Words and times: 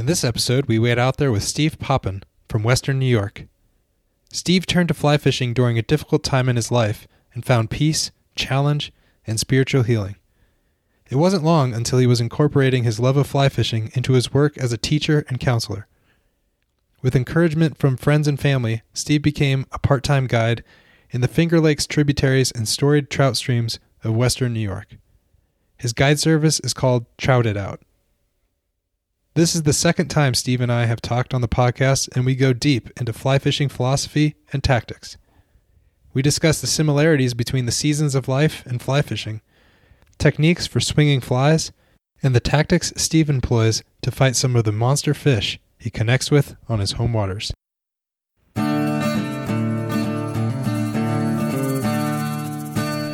In 0.00 0.06
this 0.06 0.24
episode, 0.24 0.64
we 0.64 0.78
wade 0.78 0.98
out 0.98 1.18
there 1.18 1.30
with 1.30 1.42
Steve 1.44 1.78
Popen 1.78 2.22
from 2.48 2.62
Western 2.62 2.98
New 2.98 3.04
York. 3.04 3.44
Steve 4.32 4.64
turned 4.64 4.88
to 4.88 4.94
fly 4.94 5.18
fishing 5.18 5.52
during 5.52 5.76
a 5.76 5.82
difficult 5.82 6.24
time 6.24 6.48
in 6.48 6.56
his 6.56 6.70
life 6.72 7.06
and 7.34 7.44
found 7.44 7.68
peace, 7.68 8.10
challenge, 8.34 8.94
and 9.26 9.38
spiritual 9.38 9.82
healing. 9.82 10.16
It 11.10 11.16
wasn't 11.16 11.44
long 11.44 11.74
until 11.74 11.98
he 11.98 12.06
was 12.06 12.18
incorporating 12.18 12.84
his 12.84 12.98
love 12.98 13.18
of 13.18 13.26
fly 13.26 13.50
fishing 13.50 13.92
into 13.92 14.14
his 14.14 14.32
work 14.32 14.56
as 14.56 14.72
a 14.72 14.78
teacher 14.78 15.26
and 15.28 15.38
counselor. 15.38 15.86
With 17.02 17.14
encouragement 17.14 17.76
from 17.76 17.98
friends 17.98 18.26
and 18.26 18.40
family, 18.40 18.80
Steve 18.94 19.20
became 19.20 19.66
a 19.70 19.78
part 19.78 20.02
time 20.02 20.26
guide 20.26 20.64
in 21.10 21.20
the 21.20 21.28
Finger 21.28 21.60
Lakes 21.60 21.86
tributaries 21.86 22.50
and 22.50 22.66
storied 22.66 23.10
trout 23.10 23.36
streams 23.36 23.78
of 24.02 24.16
western 24.16 24.54
New 24.54 24.60
York. 24.60 24.96
His 25.76 25.92
guide 25.92 26.18
service 26.18 26.58
is 26.60 26.72
called 26.72 27.04
Trout 27.18 27.44
It 27.44 27.58
Out. 27.58 27.82
This 29.34 29.54
is 29.54 29.62
the 29.62 29.72
second 29.72 30.08
time 30.08 30.34
Steve 30.34 30.60
and 30.60 30.72
I 30.72 30.86
have 30.86 31.00
talked 31.00 31.32
on 31.32 31.40
the 31.40 31.46
podcast, 31.46 32.08
and 32.16 32.26
we 32.26 32.34
go 32.34 32.52
deep 32.52 32.90
into 32.98 33.12
fly 33.12 33.38
fishing 33.38 33.68
philosophy 33.68 34.34
and 34.52 34.62
tactics. 34.64 35.16
We 36.12 36.20
discuss 36.20 36.60
the 36.60 36.66
similarities 36.66 37.32
between 37.32 37.64
the 37.64 37.70
seasons 37.70 38.16
of 38.16 38.26
life 38.26 38.66
and 38.66 38.82
fly 38.82 39.02
fishing, 39.02 39.40
techniques 40.18 40.66
for 40.66 40.80
swinging 40.80 41.20
flies, 41.20 41.70
and 42.24 42.34
the 42.34 42.40
tactics 42.40 42.92
Steve 42.96 43.30
employs 43.30 43.84
to 44.02 44.10
fight 44.10 44.34
some 44.34 44.56
of 44.56 44.64
the 44.64 44.72
monster 44.72 45.14
fish 45.14 45.60
he 45.78 45.90
connects 45.90 46.32
with 46.32 46.56
on 46.68 46.80
his 46.80 46.92
home 46.92 47.12
waters. 47.12 47.52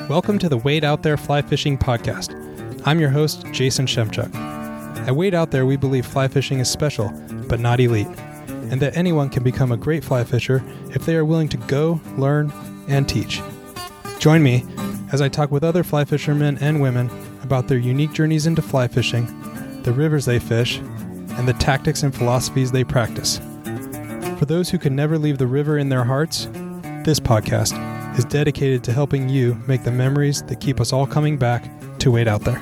Welcome 0.08 0.38
to 0.38 0.48
the 0.48 0.60
Wade 0.64 0.82
Out 0.82 1.02
There 1.02 1.18
Fly 1.18 1.42
Fishing 1.42 1.76
Podcast. 1.76 2.32
I'm 2.86 3.00
your 3.00 3.10
host, 3.10 3.44
Jason 3.52 3.84
Shemchuk. 3.84 4.55
At 5.06 5.14
Wade 5.14 5.34
Out 5.34 5.52
There, 5.52 5.64
we 5.64 5.76
believe 5.76 6.04
fly 6.04 6.26
fishing 6.26 6.58
is 6.58 6.68
special, 6.68 7.12
but 7.48 7.60
not 7.60 7.78
elite, 7.78 8.08
and 8.48 8.82
that 8.82 8.96
anyone 8.96 9.30
can 9.30 9.44
become 9.44 9.70
a 9.70 9.76
great 9.76 10.02
fly 10.02 10.24
fisher 10.24 10.64
if 10.90 11.06
they 11.06 11.14
are 11.14 11.24
willing 11.24 11.48
to 11.50 11.56
go, 11.56 12.00
learn, 12.16 12.52
and 12.88 13.08
teach. 13.08 13.40
Join 14.18 14.42
me 14.42 14.64
as 15.12 15.22
I 15.22 15.28
talk 15.28 15.52
with 15.52 15.62
other 15.62 15.84
fly 15.84 16.04
fishermen 16.04 16.58
and 16.60 16.80
women 16.80 17.08
about 17.44 17.68
their 17.68 17.78
unique 17.78 18.12
journeys 18.14 18.48
into 18.48 18.62
fly 18.62 18.88
fishing, 18.88 19.26
the 19.82 19.92
rivers 19.92 20.24
they 20.24 20.40
fish, 20.40 20.78
and 20.78 21.46
the 21.46 21.52
tactics 21.52 22.02
and 22.02 22.12
philosophies 22.12 22.72
they 22.72 22.82
practice. 22.82 23.38
For 24.40 24.44
those 24.44 24.70
who 24.70 24.78
can 24.78 24.96
never 24.96 25.18
leave 25.18 25.38
the 25.38 25.46
river 25.46 25.78
in 25.78 25.88
their 25.88 26.02
hearts, 26.02 26.46
this 27.04 27.20
podcast 27.20 27.78
is 28.18 28.24
dedicated 28.24 28.82
to 28.82 28.92
helping 28.92 29.28
you 29.28 29.54
make 29.68 29.84
the 29.84 29.92
memories 29.92 30.42
that 30.42 30.60
keep 30.60 30.80
us 30.80 30.92
all 30.92 31.06
coming 31.06 31.36
back 31.36 31.70
to 32.00 32.10
wade 32.10 32.26
out 32.26 32.40
there. 32.40 32.60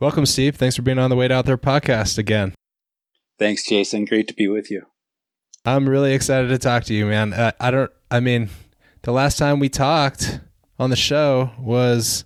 Welcome, 0.00 0.26
Steve. 0.26 0.56
Thanks 0.56 0.74
for 0.74 0.82
being 0.82 0.98
on 0.98 1.08
the 1.08 1.14
Wade 1.14 1.30
Out 1.30 1.46
There 1.46 1.56
podcast 1.56 2.18
again. 2.18 2.52
Thanks, 3.38 3.64
Jason. 3.64 4.04
Great 4.04 4.26
to 4.26 4.34
be 4.34 4.48
with 4.48 4.68
you. 4.68 4.86
I'm 5.64 5.88
really 5.88 6.14
excited 6.14 6.48
to 6.48 6.58
talk 6.58 6.82
to 6.84 6.94
you, 6.94 7.06
man. 7.06 7.32
Uh, 7.32 7.52
I 7.60 7.70
don't, 7.70 7.90
I 8.10 8.18
mean, 8.18 8.50
the 9.02 9.12
last 9.12 9.38
time 9.38 9.60
we 9.60 9.68
talked 9.68 10.40
on 10.80 10.90
the 10.90 10.96
show 10.96 11.52
was 11.60 12.24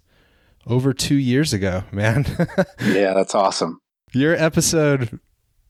over 0.66 0.94
two 0.94 1.16
years 1.16 1.52
ago, 1.52 1.84
man. 1.92 2.24
yeah, 2.80 3.12
that's 3.12 3.34
awesome. 3.34 3.80
You're 4.14 4.34
episode 4.34 5.20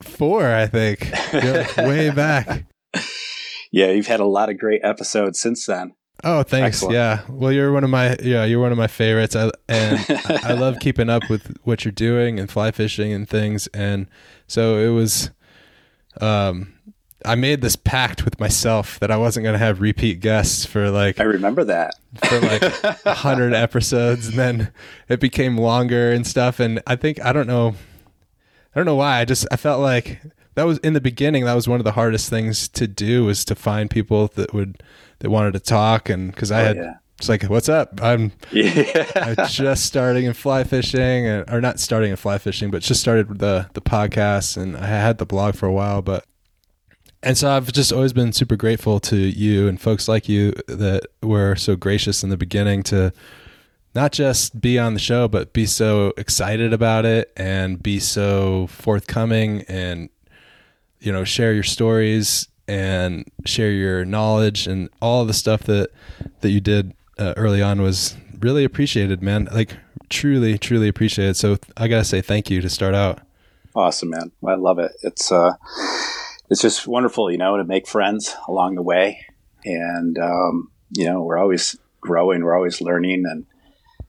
four, 0.01 0.55
I 0.55 0.69
think. 0.69 1.11
way 1.79 2.11
back. 2.11 2.67
Yeah, 3.73 3.91
you've 3.91 4.07
had 4.07 4.21
a 4.21 4.25
lot 4.25 4.51
of 4.51 4.59
great 4.59 4.83
episodes 4.85 5.41
since 5.41 5.67
then. 5.67 5.95
Oh, 6.25 6.43
thanks. 6.43 6.79
Excellent. 6.79 6.95
Yeah. 6.95 7.21
Well, 7.29 7.53
you're 7.53 7.73
one 7.73 7.85
of 7.85 7.91
my 7.91 8.17
yeah, 8.23 8.45
you're 8.45 8.61
one 8.61 8.73
of 8.73 8.79
my 8.79 8.89
favorites. 8.89 9.37
I 9.37 9.51
and 9.69 10.05
I 10.45 10.53
love 10.55 10.79
keeping 10.81 11.09
up 11.09 11.29
with 11.31 11.57
what 11.63 11.85
you're 11.85 11.93
doing 11.93 12.41
and 12.41 12.51
fly 12.51 12.71
fishing 12.73 13.13
and 13.13 13.29
things. 13.29 13.69
And 13.69 14.09
so 14.47 14.77
it 14.79 14.89
was 14.89 15.31
um 16.21 16.75
I 17.25 17.35
made 17.35 17.61
this 17.61 17.77
pact 17.77 18.25
with 18.25 18.39
myself 18.39 18.99
that 19.01 19.11
I 19.11 19.17
wasn't 19.17 19.43
going 19.45 19.55
to 19.55 19.59
have 19.59 19.81
repeat 19.81 20.21
guests 20.21 20.65
for 20.65 20.91
like 20.91 21.21
I 21.21 21.25
remember 21.25 21.65
that. 21.65 21.95
for 22.25 22.41
like 22.41 22.63
100 22.63 23.53
episodes 23.55 24.29
and 24.29 24.39
then 24.39 24.73
it 25.09 25.21
became 25.21 25.59
longer 25.59 26.13
and 26.13 26.27
stuff 26.27 26.59
and 26.61 26.81
I 26.87 26.97
think 26.97 27.25
I 27.25 27.33
don't 27.33 27.47
know 27.49 27.75
I 28.75 28.79
don't 28.79 28.87
know 28.87 28.97
why. 28.97 29.21
I 29.21 29.25
just 29.25 29.47
I 29.53 29.57
felt 29.57 29.81
like 29.81 30.21
that 30.55 30.65
was 30.65 30.79
in 30.79 30.93
the 30.93 31.01
beginning 31.01 31.45
that 31.45 31.55
was 31.55 31.69
one 31.69 31.81
of 31.81 31.85
the 31.85 31.93
hardest 31.93 32.29
things 32.29 32.69
to 32.71 32.89
do 32.89 33.25
was 33.25 33.45
to 33.45 33.55
find 33.55 33.89
people 33.89 34.29
that 34.35 34.53
would 34.53 34.83
that 35.21 35.31
wanted 35.31 35.53
to 35.53 35.61
talk 35.61 36.09
and 36.09 36.31
because 36.31 36.51
I 36.51 36.61
oh, 36.61 36.65
had 36.65 36.77
yeah. 36.77 36.95
it's 37.19 37.29
like 37.29 37.43
what's 37.45 37.69
up 37.69 38.01
I'm 38.03 38.33
yeah. 38.53 39.11
I'm 39.15 39.47
just 39.49 39.87
starting 39.87 40.25
in 40.25 40.35
fly 40.35 40.65
fishing 40.65 41.27
and, 41.27 41.49
or 41.51 41.61
not 41.61 41.81
starting 41.81 42.11
in 42.11 42.17
fly 42.17 42.39
fishing 42.39 42.71
but 42.71 42.83
just 42.83 43.01
started 43.01 43.39
the 43.39 43.69
the 43.75 43.81
podcast 43.81 44.57
and 44.57 44.77
I 44.77 44.87
had 44.87 45.19
the 45.19 45.27
blog 45.27 45.55
for 45.55 45.67
a 45.67 45.73
while 45.73 46.03
but 46.03 46.25
and 47.23 47.37
so 47.37 47.51
I've 47.51 47.73
just 47.73 47.93
always 47.93 48.13
been 48.13 48.33
super 48.33 48.57
grateful 48.57 49.01
to 49.01 49.17
you 49.17 49.67
and 49.67 49.81
folks 49.81 50.07
like 50.07 50.29
you 50.29 50.53
that 50.69 51.03
were 51.23 51.57
so 51.57 51.75
gracious 51.75 52.23
in 52.23 52.31
the 52.31 52.37
beginning 52.37 52.85
to 52.85 53.13
not 53.95 54.13
just 54.13 54.61
be 54.61 54.79
on 54.79 54.95
the 54.95 55.01
show 55.01 55.27
but 55.27 55.53
be 55.53 55.67
so 55.67 56.13
excited 56.17 56.73
about 56.73 57.05
it 57.05 57.33
and 57.37 57.83
be 57.83 57.99
so 57.99 58.69
forthcoming 58.69 59.63
and 59.69 60.09
you 61.01 61.13
know 61.13 61.25
share 61.25 61.53
your 61.53 61.63
stories 61.63 62.48
and 62.69 63.29
share 63.45 63.71
your 63.71 64.05
knowledge 64.05 64.67
and 64.67 64.89
all 65.01 65.25
the 65.25 65.35
stuff 65.35 65.63
that 65.65 65.91
that 66.41 66.51
you 66.51 66.61
did 66.61 66.95
uh, 67.19 67.35
early 67.37 67.63
on 67.63 67.83
was 67.83 68.17
really 68.41 68.65
appreciated 68.65 69.23
man. 69.23 69.49
Like 69.53 69.77
truly 70.09 70.57
truly 70.57 70.89
appreciated 70.89 71.37
so 71.37 71.59
i 71.77 71.87
gotta 71.87 72.03
say 72.03 72.23
thank 72.23 72.51
you 72.51 72.61
to 72.61 72.69
start 72.69 72.95
out. 72.95 73.21
Awesome 73.75 74.11
man. 74.11 74.33
I 74.47 74.55
love 74.55 74.79
it. 74.79 74.93
It's 75.03 75.31
uh 75.33 75.55
it's 76.51 76.63
just 76.63 76.87
wonderful 76.87 77.31
you 77.31 77.39
know 77.39 77.57
to 77.57 77.65
make 77.65 77.87
friends 77.87 78.35
along 78.47 78.77
the 78.77 78.83
way. 78.83 79.25
And 79.65 80.19
um 80.19 80.71
you 80.91 81.05
know 81.05 81.23
we're 81.23 81.39
always 81.39 81.77
growing 82.01 82.43
we're 82.45 82.57
always 82.57 82.81
learning 82.81 83.25
and 83.27 83.47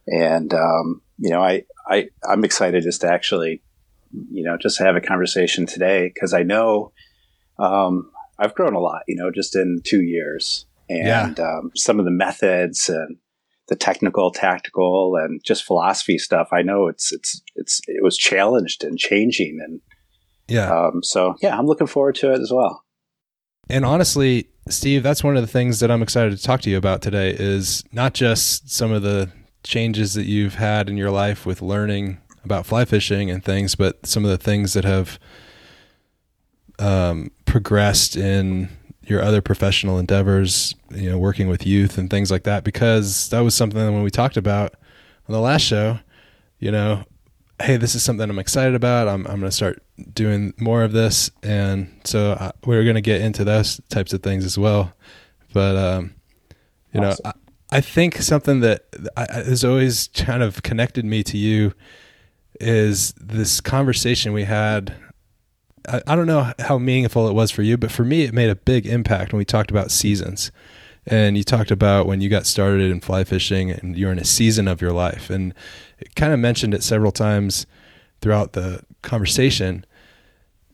and 0.07 0.53
um 0.53 1.01
you 1.17 1.31
know 1.31 1.41
i 1.41 1.63
i 1.87 2.07
i'm 2.23 2.43
excited 2.43 2.83
just 2.83 3.01
to 3.01 3.11
actually 3.11 3.61
you 4.31 4.43
know, 4.43 4.57
just 4.57 4.79
have 4.79 4.95
a 4.95 5.01
conversation 5.01 5.65
today 5.65 6.11
because 6.13 6.33
I 6.33 6.43
know 6.43 6.91
um, 7.57 8.11
I've 8.39 8.55
grown 8.55 8.73
a 8.73 8.79
lot, 8.79 9.01
you 9.07 9.15
know, 9.15 9.31
just 9.31 9.55
in 9.55 9.81
two 9.83 10.01
years. 10.01 10.65
And 10.89 11.37
yeah. 11.37 11.45
um, 11.45 11.71
some 11.75 11.99
of 11.99 12.05
the 12.05 12.11
methods 12.11 12.89
and 12.89 13.17
the 13.67 13.75
technical, 13.75 14.31
tactical, 14.31 15.15
and 15.15 15.41
just 15.43 15.63
philosophy 15.63 16.17
stuff, 16.17 16.49
I 16.51 16.63
know 16.63 16.87
it's 16.87 17.13
it's 17.13 17.41
it's 17.55 17.79
it 17.87 18.03
was 18.03 18.17
challenged 18.17 18.83
and 18.83 18.97
changing, 18.97 19.59
and 19.63 19.81
yeah. 20.47 20.71
Um, 20.71 21.03
so 21.03 21.35
yeah, 21.41 21.57
I'm 21.57 21.67
looking 21.67 21.85
forward 21.87 22.15
to 22.15 22.33
it 22.33 22.39
as 22.39 22.51
well. 22.51 22.83
And 23.69 23.85
honestly, 23.85 24.49
Steve, 24.67 25.03
that's 25.03 25.23
one 25.23 25.37
of 25.37 25.43
the 25.43 25.47
things 25.47 25.79
that 25.79 25.91
I'm 25.91 26.01
excited 26.01 26.35
to 26.35 26.43
talk 26.43 26.61
to 26.61 26.69
you 26.71 26.77
about 26.77 27.03
today. 27.03 27.35
Is 27.37 27.83
not 27.91 28.15
just 28.15 28.71
some 28.71 28.91
of 28.91 29.03
the 29.03 29.31
changes 29.63 30.15
that 30.15 30.25
you've 30.25 30.55
had 30.55 30.89
in 30.89 30.97
your 30.97 31.11
life 31.11 31.45
with 31.45 31.61
learning 31.61 32.17
about 32.43 32.65
fly 32.65 32.85
fishing 32.85 33.29
and 33.29 33.43
things, 33.43 33.75
but 33.75 34.03
some 34.07 34.25
of 34.25 34.31
the 34.31 34.37
things 34.37 34.73
that 34.73 34.85
have 34.85 35.19
um, 36.79 37.31
progressed 37.45 38.15
in 38.15 38.69
your 39.03 39.21
other 39.21 39.41
professional 39.41 39.97
endeavors, 39.97 40.75
you 40.91 41.09
know, 41.09 41.17
working 41.17 41.47
with 41.47 41.65
youth 41.65 41.97
and 41.97 42.09
things 42.09 42.29
like 42.29 42.43
that, 42.43 42.63
because 42.63 43.29
that 43.29 43.39
was 43.39 43.55
something 43.55 43.79
when 43.79 44.03
we 44.03 44.11
talked 44.11 44.37
about 44.37 44.75
on 45.27 45.33
the 45.33 45.39
last 45.39 45.63
show, 45.63 45.99
you 46.59 46.71
know, 46.71 47.03
hey, 47.61 47.77
this 47.77 47.95
is 47.95 48.03
something 48.03 48.29
I'm 48.29 48.39
excited 48.39 48.75
about. 48.75 49.07
I'm, 49.07 49.25
I'm 49.27 49.39
going 49.39 49.49
to 49.49 49.51
start 49.51 49.83
doing 50.13 50.53
more 50.57 50.83
of 50.83 50.91
this. 50.91 51.29
And 51.43 51.99
so 52.03 52.37
I, 52.39 52.45
uh, 52.45 52.51
we're 52.65 52.83
going 52.83 52.95
to 52.95 53.01
get 53.01 53.21
into 53.21 53.43
those 53.43 53.81
types 53.89 54.13
of 54.13 54.23
things 54.23 54.45
as 54.45 54.57
well. 54.57 54.93
But, 55.53 55.75
um, 55.75 56.15
you 56.93 57.01
awesome. 57.01 57.21
know, 57.25 57.33
I, 57.71 57.77
I, 57.77 57.81
think 57.81 58.17
something 58.17 58.61
that 58.61 58.85
has 59.17 59.65
always 59.65 60.07
kind 60.09 60.41
of 60.41 60.63
connected 60.63 61.05
me 61.05 61.23
to 61.23 61.37
you 61.37 61.73
is 62.59 63.13
this 63.13 63.61
conversation 63.61 64.33
we 64.33 64.43
had. 64.43 64.95
I, 65.87 66.01
I 66.07 66.15
don't 66.15 66.27
know 66.27 66.51
how 66.59 66.77
meaningful 66.77 67.27
it 67.27 67.33
was 67.33 67.51
for 67.51 67.61
you, 67.61 67.77
but 67.77 67.91
for 67.91 68.03
me, 68.03 68.23
it 68.23 68.33
made 68.33 68.49
a 68.49 68.55
big 68.55 68.85
impact 68.85 69.31
when 69.31 69.37
we 69.37 69.45
talked 69.45 69.71
about 69.71 69.91
seasons. 69.91 70.51
And 71.05 71.37
you 71.37 71.43
talked 71.43 71.71
about 71.71 72.05
when 72.05 72.21
you 72.21 72.29
got 72.29 72.45
started 72.45 72.91
in 72.91 72.99
fly 72.99 73.23
fishing 73.23 73.71
and 73.71 73.97
you're 73.97 74.11
in 74.11 74.19
a 74.19 74.25
season 74.25 74.67
of 74.67 74.81
your 74.81 74.91
life. 74.91 75.29
And 75.29 75.53
it 75.97 76.15
kind 76.15 76.33
of 76.33 76.39
mentioned 76.39 76.73
it 76.73 76.83
several 76.83 77.11
times 77.11 77.65
throughout 78.21 78.53
the 78.53 78.83
conversation. 79.01 79.85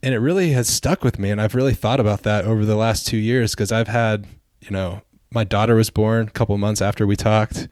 And 0.03 0.13
it 0.13 0.19
really 0.19 0.51
has 0.51 0.67
stuck 0.67 1.03
with 1.03 1.19
me. 1.19 1.29
And 1.29 1.41
I've 1.41 1.55
really 1.55 1.73
thought 1.73 1.99
about 1.99 2.23
that 2.23 2.45
over 2.45 2.65
the 2.65 2.75
last 2.75 3.07
two 3.07 3.17
years 3.17 3.51
because 3.51 3.71
I've 3.71 3.87
had, 3.87 4.27
you 4.59 4.71
know, 4.71 5.01
my 5.31 5.43
daughter 5.43 5.75
was 5.75 5.89
born 5.89 6.27
a 6.27 6.31
couple 6.31 6.57
months 6.57 6.81
after 6.81 7.07
we 7.07 7.15
talked. 7.15 7.67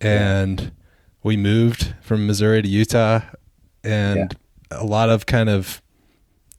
And 0.00 0.72
we 1.22 1.36
moved 1.36 1.92
from 2.02 2.24
Missouri 2.24 2.62
to 2.62 2.68
Utah, 2.68 3.20
and 3.82 4.36
yeah. 4.70 4.78
a 4.78 4.84
lot 4.84 5.10
of 5.10 5.26
kind 5.26 5.48
of 5.48 5.82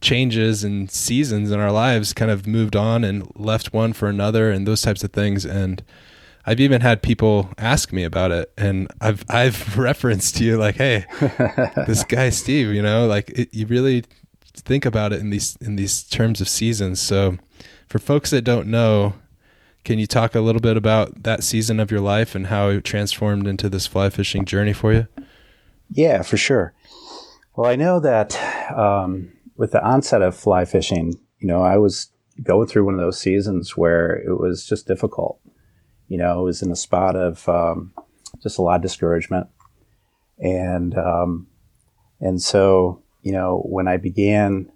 changes 0.02 0.64
and 0.64 0.90
seasons 0.92 1.52
in 1.52 1.60
our 1.60 1.72
lives 1.72 2.14
kind 2.14 2.30
of 2.30 2.46
moved 2.46 2.76
on 2.76 3.04
and 3.04 3.32
left 3.36 3.74
one 3.74 3.94
for 3.94 4.08
another 4.08 4.52
and 4.52 4.68
those 4.68 4.82
types 4.82 5.04
of 5.04 5.12
things. 5.12 5.46
And 5.46 5.84
I've 6.46 6.60
even 6.60 6.82
had 6.82 7.02
people 7.02 7.50
ask 7.58 7.92
me 7.92 8.04
about 8.04 8.32
it, 8.32 8.52
and 8.58 8.88
I've 9.02 9.26
I've 9.30 9.78
referenced 9.78 10.40
you 10.40 10.58
like, 10.58 10.76
hey, 10.76 11.06
this 11.86 12.04
guy 12.04 12.30
Steve, 12.30 12.74
you 12.74 12.82
know, 12.82 13.06
like 13.06 13.30
it, 13.32 13.54
you 13.54 13.66
really 13.66 14.06
think 14.56 14.86
about 14.86 15.14
it 15.14 15.20
in 15.20 15.30
these 15.30 15.58
in 15.62 15.76
these 15.76 16.04
terms 16.04 16.40
of 16.40 16.48
seasons. 16.48 17.02
So, 17.02 17.38
for 17.88 18.00
folks 18.00 18.30
that 18.30 18.44
don't 18.44 18.68
know, 18.68 19.14
can 19.84 20.00
you 20.00 20.08
talk 20.08 20.36
a 20.36 20.42
little 20.42 20.62
bit 20.62 20.78
about 20.78 21.24
that 21.24 21.44
season 21.44 21.80
of 21.80 21.92
your 21.92 22.02
life 22.02 22.34
and 22.34 22.48
how 22.48 22.70
it 22.70 22.84
transformed 22.84 23.46
into 23.46 23.68
this 23.68 23.86
fly 23.86 24.10
fishing 24.10 24.46
journey 24.46 24.74
for 24.74 24.94
you? 24.94 25.08
Yeah, 25.90 26.22
for 26.22 26.38
sure. 26.38 26.74
Well, 27.56 27.70
I 27.70 27.76
know 27.76 28.00
that 28.00 28.36
um, 28.72 29.32
with 29.57 29.71
the 29.71 29.83
onset 29.83 30.21
of 30.21 30.36
fly 30.36 30.63
fishing, 30.63 31.19
you 31.39 31.48
know, 31.48 31.62
I 31.62 31.77
was 31.77 32.12
going 32.44 32.68
through 32.68 32.86
one 32.86 32.94
of 32.94 33.00
those 33.00 33.19
seasons 33.19 33.75
where 33.75 34.15
it 34.15 34.39
was 34.39 34.65
just 34.65 34.88
difficult. 34.88 35.39
You 36.07 36.18
know, 36.18 36.39
I 36.39 36.42
was 36.42 36.62
in 36.62 36.71
a 36.71 36.75
spot 36.75 37.15
of 37.15 37.50
um, 37.50 37.94
just 38.42 38.59
a 38.59 38.62
lot 38.62 38.77
of 38.77 38.81
discouragement, 38.81 39.48
and 40.38 40.98
um, 40.98 41.48
and 42.21 42.42
so 42.42 43.01
you 43.24 43.31
know 43.33 43.63
when 43.65 43.88
I 43.88 43.98
began 43.98 44.71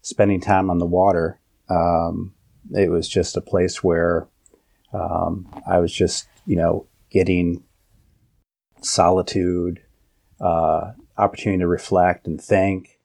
spending 0.00 0.40
time 0.40 0.70
on 0.70 0.78
the 0.78 0.86
water, 0.86 1.38
um, 1.68 2.32
it 2.72 2.90
was 2.90 3.08
just 3.08 3.36
a 3.36 3.42
place 3.42 3.84
where 3.84 4.28
um, 4.94 5.46
I 5.68 5.78
was 5.80 5.92
just 5.92 6.28
you 6.46 6.56
know 6.56 6.86
getting 7.10 7.62
solitude, 8.80 9.82
uh, 10.40 10.92
opportunity 11.18 11.60
to 11.60 11.66
reflect 11.66 12.26
and 12.26 12.40
think, 12.40 12.99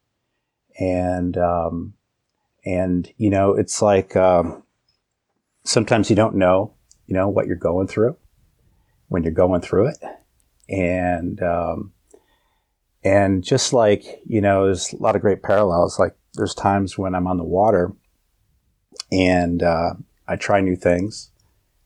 and 0.79 1.37
um, 1.37 1.93
and 2.65 3.11
you 3.17 3.29
know 3.29 3.53
it's 3.53 3.81
like 3.81 4.15
um, 4.15 4.63
sometimes 5.63 6.09
you 6.09 6.15
don't 6.15 6.35
know 6.35 6.75
you 7.07 7.13
know, 7.13 7.29
what 7.29 7.47
you're 7.47 7.55
going 7.55 7.87
through 7.87 8.17
when 9.07 9.23
you're 9.23 9.31
going 9.31 9.61
through 9.61 9.87
it. 9.87 9.97
And, 10.67 11.41
um, 11.43 11.93
and 13.03 13.43
just 13.43 13.73
like, 13.73 14.21
you 14.25 14.41
know, 14.41 14.65
there's 14.65 14.93
a 14.93 14.97
lot 14.97 15.15
of 15.15 15.21
great 15.21 15.43
parallels. 15.43 15.99
Like 15.99 16.15
there's 16.33 16.55
times 16.55 16.97
when 16.97 17.13
I'm 17.13 17.27
on 17.27 17.37
the 17.37 17.43
water 17.43 17.93
and, 19.11 19.61
uh, 19.61 19.93
I 20.27 20.35
try 20.35 20.61
new 20.61 20.75
things 20.75 21.29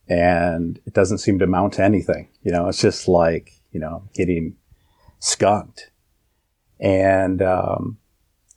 and 0.08 0.80
it 0.86 0.94
doesn't 0.94 1.18
seem 1.18 1.40
to 1.40 1.46
amount 1.46 1.74
to 1.74 1.84
anything. 1.84 2.30
You 2.42 2.54
know, 2.54 2.70
it's 2.70 2.82
just 2.82 3.08
like, 3.08 3.52
you 3.72 3.80
know, 3.80 4.08
getting 4.14 4.56
skunked. 5.20 5.92
And, 6.80 7.42
um, 7.42 7.98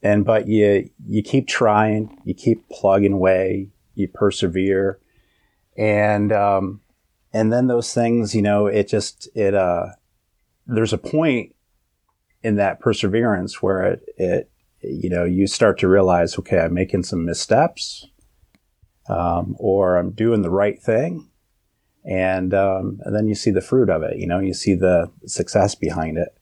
and, 0.02 0.24
but 0.24 0.48
you, 0.48 0.90
you 1.06 1.22
keep 1.22 1.46
trying, 1.46 2.20
you 2.24 2.34
keep 2.34 2.68
plugging 2.68 3.12
away, 3.12 3.68
you 3.94 4.08
persevere, 4.08 4.98
and 5.76 6.32
um, 6.32 6.80
and 7.32 7.52
then 7.52 7.66
those 7.66 7.94
things, 7.94 8.34
you 8.34 8.42
know, 8.42 8.66
it 8.66 8.88
just 8.88 9.28
it 9.34 9.54
uh, 9.54 9.86
there's 10.66 10.92
a 10.92 10.98
point 10.98 11.54
in 12.42 12.56
that 12.56 12.80
perseverance 12.80 13.62
where 13.62 13.82
it 13.82 14.04
it 14.16 14.50
you 14.82 15.08
know 15.08 15.24
you 15.24 15.46
start 15.46 15.78
to 15.78 15.88
realize, 15.88 16.38
okay, 16.38 16.58
I'm 16.60 16.74
making 16.74 17.04
some 17.04 17.24
missteps, 17.24 18.06
um, 19.08 19.56
or 19.58 19.96
I'm 19.96 20.10
doing 20.10 20.42
the 20.42 20.50
right 20.50 20.80
thing, 20.80 21.28
and 22.04 22.52
um, 22.52 23.00
and 23.04 23.14
then 23.14 23.28
you 23.28 23.34
see 23.34 23.50
the 23.50 23.60
fruit 23.60 23.88
of 23.88 24.02
it. 24.02 24.18
You 24.18 24.26
know, 24.26 24.40
you 24.40 24.54
see 24.54 24.74
the 24.74 25.10
success 25.26 25.74
behind 25.74 26.18
it. 26.18 26.36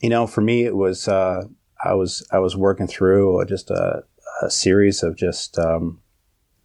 You 0.00 0.10
know, 0.10 0.28
for 0.28 0.40
me, 0.40 0.64
it 0.64 0.76
was 0.76 1.08
uh, 1.08 1.44
I 1.84 1.94
was 1.94 2.26
I 2.30 2.38
was 2.38 2.56
working 2.56 2.86
through 2.86 3.44
just 3.46 3.70
a, 3.70 4.04
a 4.42 4.50
series 4.50 5.02
of 5.02 5.16
just 5.16 5.58
um, 5.58 6.00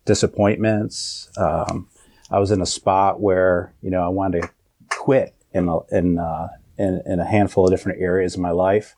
disappointments, 0.06 1.30
um, 1.38 1.88
I 2.30 2.40
was 2.40 2.52
in 2.52 2.62
a 2.62 2.66
spot 2.66 3.22
where 3.22 3.74
you 3.82 3.90
know 3.90 4.04
I 4.04 4.10
wanted 4.10 4.44
to 4.44 4.50
quit 4.90 5.36
in 5.54 5.70
a, 5.70 5.80
in, 5.96 6.18
uh, 6.18 6.48
in, 6.78 7.02
in 7.06 7.20
a 7.20 7.26
handful 7.26 7.66
of 7.66 7.72
different 7.72 8.02
areas 8.02 8.36
of 8.36 8.42
my 8.42 8.52
life, 8.52 8.96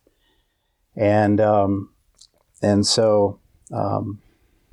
and 0.95 1.41
um, 1.41 1.93
and 2.61 2.85
so 2.85 3.39
um, 3.73 4.21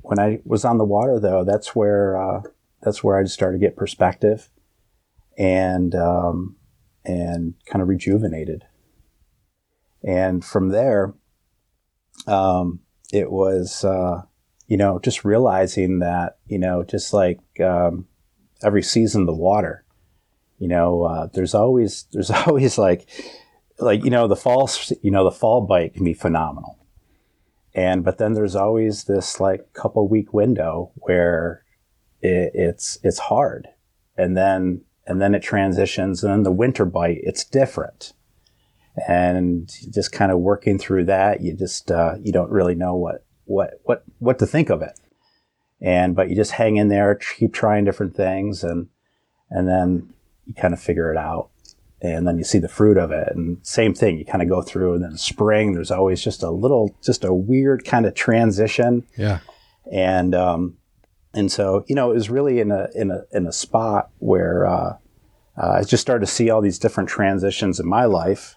when 0.01 0.19
I 0.19 0.39
was 0.45 0.65
on 0.65 0.77
the 0.77 0.85
water 0.85 1.19
though, 1.19 1.43
that's 1.43 1.75
where 1.75 2.17
uh, 2.17 2.41
that's 2.81 3.03
where 3.03 3.17
I 3.17 3.23
started 3.25 3.59
to 3.59 3.65
get 3.65 3.75
perspective, 3.75 4.49
and 5.37 5.93
um, 5.93 6.55
and 7.03 7.55
kind 7.65 7.81
of 7.81 7.89
rejuvenated, 7.89 8.63
and 10.03 10.43
from 10.43 10.69
there, 10.69 11.13
um, 12.27 12.79
it 13.11 13.31
was. 13.31 13.83
Uh, 13.83 14.23
you 14.67 14.77
know, 14.77 14.97
just 14.99 15.25
realizing 15.25 15.99
that, 15.99 16.37
you 16.47 16.57
know, 16.57 16.83
just 16.83 17.13
like 17.13 17.39
um, 17.59 18.07
every 18.63 18.81
season 18.81 19.25
the 19.25 19.33
water. 19.33 19.83
You 20.57 20.67
know, 20.67 21.03
uh, 21.03 21.27
there's 21.33 21.53
always 21.53 22.05
there's 22.11 22.31
always 22.31 22.77
like 22.77 23.07
like 23.79 24.03
you 24.03 24.09
know 24.09 24.27
the 24.27 24.35
fall 24.35 24.69
you 25.01 25.11
know 25.11 25.23
the 25.23 25.31
fall 25.31 25.61
bite 25.61 25.93
can 25.93 26.03
be 26.03 26.13
phenomenal, 26.13 26.79
and 27.73 28.03
but 28.03 28.17
then 28.17 28.33
there's 28.33 28.55
always 28.55 29.03
this 29.03 29.39
like 29.39 29.73
couple 29.73 30.07
week 30.07 30.33
window 30.33 30.91
where 30.95 31.63
it, 32.21 32.51
it's 32.53 32.97
it's 33.03 33.19
hard, 33.19 33.67
and 34.17 34.37
then 34.37 34.81
and 35.05 35.21
then 35.21 35.35
it 35.35 35.43
transitions, 35.43 36.23
and 36.23 36.31
then 36.31 36.43
the 36.43 36.51
winter 36.51 36.85
bite 36.85 37.19
it's 37.23 37.43
different, 37.43 38.13
and 39.07 39.71
just 39.91 40.11
kind 40.11 40.31
of 40.31 40.39
working 40.39 40.77
through 40.77 41.05
that, 41.05 41.41
you 41.41 41.55
just 41.55 41.91
uh, 41.91 42.15
you 42.21 42.31
don't 42.31 42.51
really 42.51 42.75
know 42.75 42.95
what 42.95 43.25
what 43.45 43.81
what 43.83 44.03
what 44.19 44.39
to 44.39 44.45
think 44.45 44.69
of 44.69 44.81
it 44.81 44.99
and 45.83 46.15
but 46.15 46.29
you 46.29 46.35
just 46.35 46.51
hang 46.51 46.77
in 46.77 46.87
there, 46.87 47.19
keep 47.37 47.53
trying 47.53 47.83
different 47.83 48.15
things, 48.15 48.63
and 48.63 48.87
and 49.51 49.67
then 49.67 50.13
you 50.45 50.53
kind 50.53 50.73
of 50.73 50.79
figure 50.79 51.11
it 51.11 51.17
out, 51.17 51.49
and 52.01 52.25
then 52.25 52.37
you 52.37 52.45
see 52.45 52.57
the 52.57 52.69
fruit 52.69 52.97
of 52.97 53.11
it. 53.11 53.27
And 53.35 53.57
same 53.67 53.93
thing, 53.93 54.17
you 54.17 54.25
kind 54.25 54.41
of 54.41 54.47
go 54.47 54.61
through, 54.61 54.95
and 54.95 55.03
then 55.03 55.17
spring, 55.17 55.73
there's 55.73 55.91
always 55.91 56.23
just 56.23 56.41
a 56.41 56.49
little, 56.49 56.95
just 57.03 57.25
a 57.25 57.33
weird 57.33 57.83
kind 57.83 58.05
of 58.05 58.15
transition. 58.15 59.05
Yeah, 59.17 59.39
and 59.91 60.33
um, 60.33 60.77
and 61.33 61.51
so 61.51 61.83
you 61.87 61.95
know, 61.95 62.11
it 62.11 62.15
was 62.15 62.29
really 62.29 62.61
in 62.61 62.71
a 62.71 62.87
in 62.95 63.11
a 63.11 63.25
in 63.33 63.45
a 63.45 63.51
spot 63.51 64.09
where 64.19 64.65
uh, 64.65 64.97
uh, 65.61 65.69
I 65.69 65.83
just 65.83 66.01
started 66.01 66.25
to 66.25 66.31
see 66.31 66.49
all 66.49 66.61
these 66.61 66.79
different 66.79 67.09
transitions 67.09 67.77
in 67.77 67.87
my 67.87 68.05
life, 68.05 68.55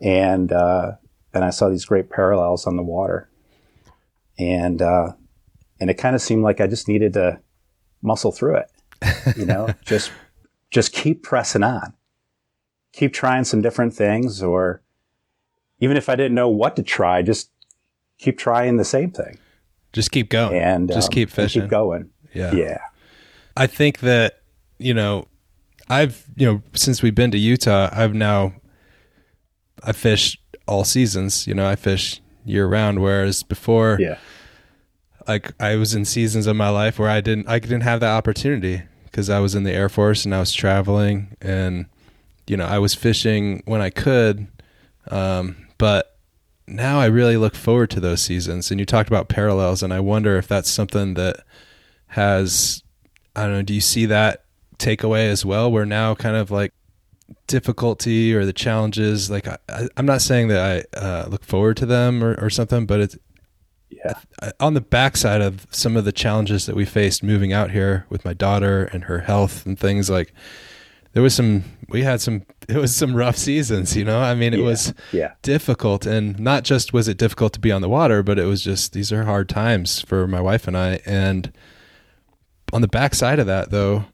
and 0.00 0.52
uh, 0.52 0.92
and 1.32 1.44
I 1.44 1.50
saw 1.50 1.68
these 1.68 1.84
great 1.84 2.10
parallels 2.10 2.66
on 2.66 2.76
the 2.76 2.82
water, 2.82 3.28
and 4.38 4.80
uh, 4.80 5.12
and 5.80 5.90
it 5.90 5.94
kind 5.94 6.14
of 6.14 6.22
seemed 6.22 6.42
like 6.42 6.60
I 6.60 6.66
just 6.66 6.88
needed 6.88 7.12
to 7.14 7.40
muscle 8.02 8.32
through 8.32 8.56
it. 8.56 9.36
You 9.36 9.46
know, 9.46 9.68
just 9.84 10.10
just 10.70 10.92
keep 10.92 11.22
pressing 11.22 11.62
on, 11.62 11.94
keep 12.92 13.12
trying 13.12 13.44
some 13.44 13.62
different 13.62 13.94
things, 13.94 14.42
or 14.42 14.82
even 15.80 15.96
if 15.96 16.08
I 16.08 16.16
didn't 16.16 16.34
know 16.34 16.48
what 16.48 16.76
to 16.76 16.82
try, 16.82 17.22
just 17.22 17.50
keep 18.18 18.38
trying 18.38 18.76
the 18.76 18.84
same 18.84 19.10
thing. 19.10 19.38
Just 19.92 20.10
keep 20.10 20.28
going, 20.28 20.60
and 20.60 20.88
just 20.88 21.08
um, 21.08 21.12
keep 21.12 21.30
fishing, 21.30 21.62
keep 21.62 21.70
going. 21.70 22.10
Yeah, 22.34 22.52
yeah. 22.52 22.78
I 23.56 23.66
think 23.66 24.00
that 24.00 24.42
you 24.78 24.94
know, 24.94 25.26
I've 25.88 26.24
you 26.36 26.46
know 26.46 26.62
since 26.74 27.02
we've 27.02 27.14
been 27.14 27.30
to 27.30 27.38
Utah, 27.38 27.88
I've 27.92 28.14
now 28.14 28.54
I 29.84 29.92
fish 29.92 30.38
all 30.66 30.84
seasons. 30.84 31.46
You 31.46 31.54
know, 31.54 31.66
I 31.66 31.76
fish 31.76 32.20
year 32.44 32.66
round, 32.66 33.00
whereas 33.00 33.42
before, 33.42 33.98
yeah 34.00 34.18
like 35.28 35.52
I 35.60 35.76
was 35.76 35.94
in 35.94 36.06
seasons 36.06 36.46
of 36.46 36.56
my 36.56 36.70
life 36.70 36.98
where 36.98 37.10
I 37.10 37.20
didn't 37.20 37.48
I 37.48 37.58
didn't 37.58 37.82
have 37.82 38.00
that 38.00 38.16
opportunity 38.16 38.82
because 39.04 39.28
I 39.28 39.38
was 39.40 39.54
in 39.54 39.62
the 39.62 39.72
Air 39.72 39.90
Force 39.90 40.24
and 40.24 40.34
I 40.34 40.40
was 40.40 40.52
traveling 40.52 41.36
and 41.40 41.86
you 42.46 42.56
know 42.56 42.64
I 42.64 42.78
was 42.78 42.94
fishing 42.94 43.62
when 43.66 43.82
I 43.82 43.90
could, 43.90 44.48
um, 45.10 45.68
but 45.76 46.16
now 46.66 46.98
I 46.98 47.06
really 47.06 47.36
look 47.36 47.54
forward 47.54 47.90
to 47.90 48.00
those 48.00 48.22
seasons. 48.22 48.70
And 48.70 48.80
you 48.80 48.86
talked 48.86 49.08
about 49.08 49.28
parallels, 49.28 49.82
and 49.82 49.92
I 49.92 50.00
wonder 50.00 50.36
if 50.36 50.48
that's 50.48 50.70
something 50.70 51.14
that 51.14 51.44
has 52.08 52.82
I 53.36 53.42
don't 53.42 53.52
know. 53.52 53.62
Do 53.62 53.74
you 53.74 53.82
see 53.82 54.06
that 54.06 54.44
takeaway 54.78 55.28
as 55.28 55.44
well? 55.44 55.70
Where 55.70 55.86
now 55.86 56.14
kind 56.14 56.36
of 56.36 56.50
like 56.50 56.72
difficulty 57.46 58.34
or 58.34 58.44
the 58.44 58.52
challenges 58.52 59.30
like 59.30 59.46
I, 59.46 59.58
am 59.96 60.06
not 60.06 60.22
saying 60.22 60.48
that 60.48 60.86
i 60.94 60.98
uh, 60.98 61.26
look 61.28 61.44
forward 61.44 61.76
to 61.78 61.86
them 61.86 62.24
or, 62.24 62.34
or 62.40 62.50
something 62.50 62.86
but 62.86 63.00
it's 63.00 63.16
yeah. 63.90 64.14
On 64.60 64.74
the 64.74 64.82
backside 64.82 65.40
of 65.40 65.66
some 65.70 65.96
of 65.96 66.04
the 66.04 66.12
challenges 66.12 66.66
that 66.66 66.76
we 66.76 66.84
faced 66.84 67.22
moving 67.22 67.54
out 67.54 67.70
here 67.70 68.04
with 68.10 68.24
my 68.24 68.34
daughter 68.34 68.84
and 68.84 69.04
her 69.04 69.20
health 69.20 69.64
and 69.64 69.78
things 69.78 70.10
like 70.10 70.34
there 71.12 71.22
was 71.22 71.34
some 71.34 71.64
we 71.88 72.02
had 72.02 72.20
some 72.20 72.42
it 72.68 72.76
was 72.76 72.94
some 72.94 73.16
rough 73.16 73.36
seasons 73.36 73.96
you 73.96 74.04
know 74.04 74.20
i 74.20 74.34
mean 74.34 74.52
it 74.52 74.60
yeah. 74.60 74.64
was 74.64 74.94
yeah. 75.12 75.32
difficult 75.42 76.06
and 76.06 76.38
not 76.38 76.64
just 76.64 76.92
was 76.92 77.08
it 77.08 77.16
difficult 77.16 77.52
to 77.54 77.60
be 77.60 77.72
on 77.72 77.82
the 77.82 77.88
water 77.88 78.22
but 78.22 78.38
it 78.38 78.44
was 78.44 78.62
just 78.62 78.92
these 78.92 79.12
are 79.12 79.24
hard 79.24 79.48
times 79.48 80.02
for 80.02 80.26
my 80.26 80.40
wife 80.40 80.68
and 80.68 80.76
i 80.76 81.00
and 81.06 81.52
on 82.72 82.82
the 82.82 82.88
backside 82.88 83.38
of 83.38 83.46
that 83.46 83.70
though 83.70 84.04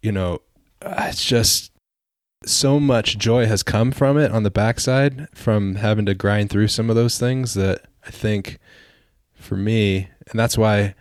you 0.00 0.10
know 0.10 0.40
it's 0.80 1.24
just 1.24 1.71
so 2.46 2.80
much 2.80 3.18
joy 3.18 3.46
has 3.46 3.62
come 3.62 3.92
from 3.92 4.18
it 4.18 4.30
on 4.30 4.42
the 4.42 4.50
backside 4.50 5.28
from 5.34 5.76
having 5.76 6.06
to 6.06 6.14
grind 6.14 6.50
through 6.50 6.68
some 6.68 6.90
of 6.90 6.96
those 6.96 7.18
things 7.18 7.54
that 7.54 7.82
I 8.06 8.10
think 8.10 8.58
for 9.34 9.56
me, 9.56 10.08
and 10.30 10.38
that's 10.38 10.56
why 10.56 10.94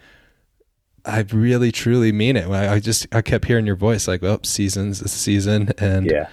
I 1.05 1.25
really 1.31 1.71
truly 1.71 2.11
mean 2.11 2.35
it. 2.37 2.47
I, 2.49 2.79
just 2.79 3.07
I 3.13 3.21
kept 3.21 3.45
hearing 3.45 3.65
your 3.65 3.75
voice 3.75 4.07
like, 4.07 4.23
"Oh, 4.23 4.39
seasons, 4.43 5.01
it's 5.01 5.11
season," 5.13 5.71
and 5.77 6.09
yeah, 6.09 6.29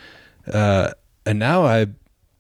uh, 0.53 0.93
and 1.25 1.38
now 1.38 1.65
I 1.65 1.87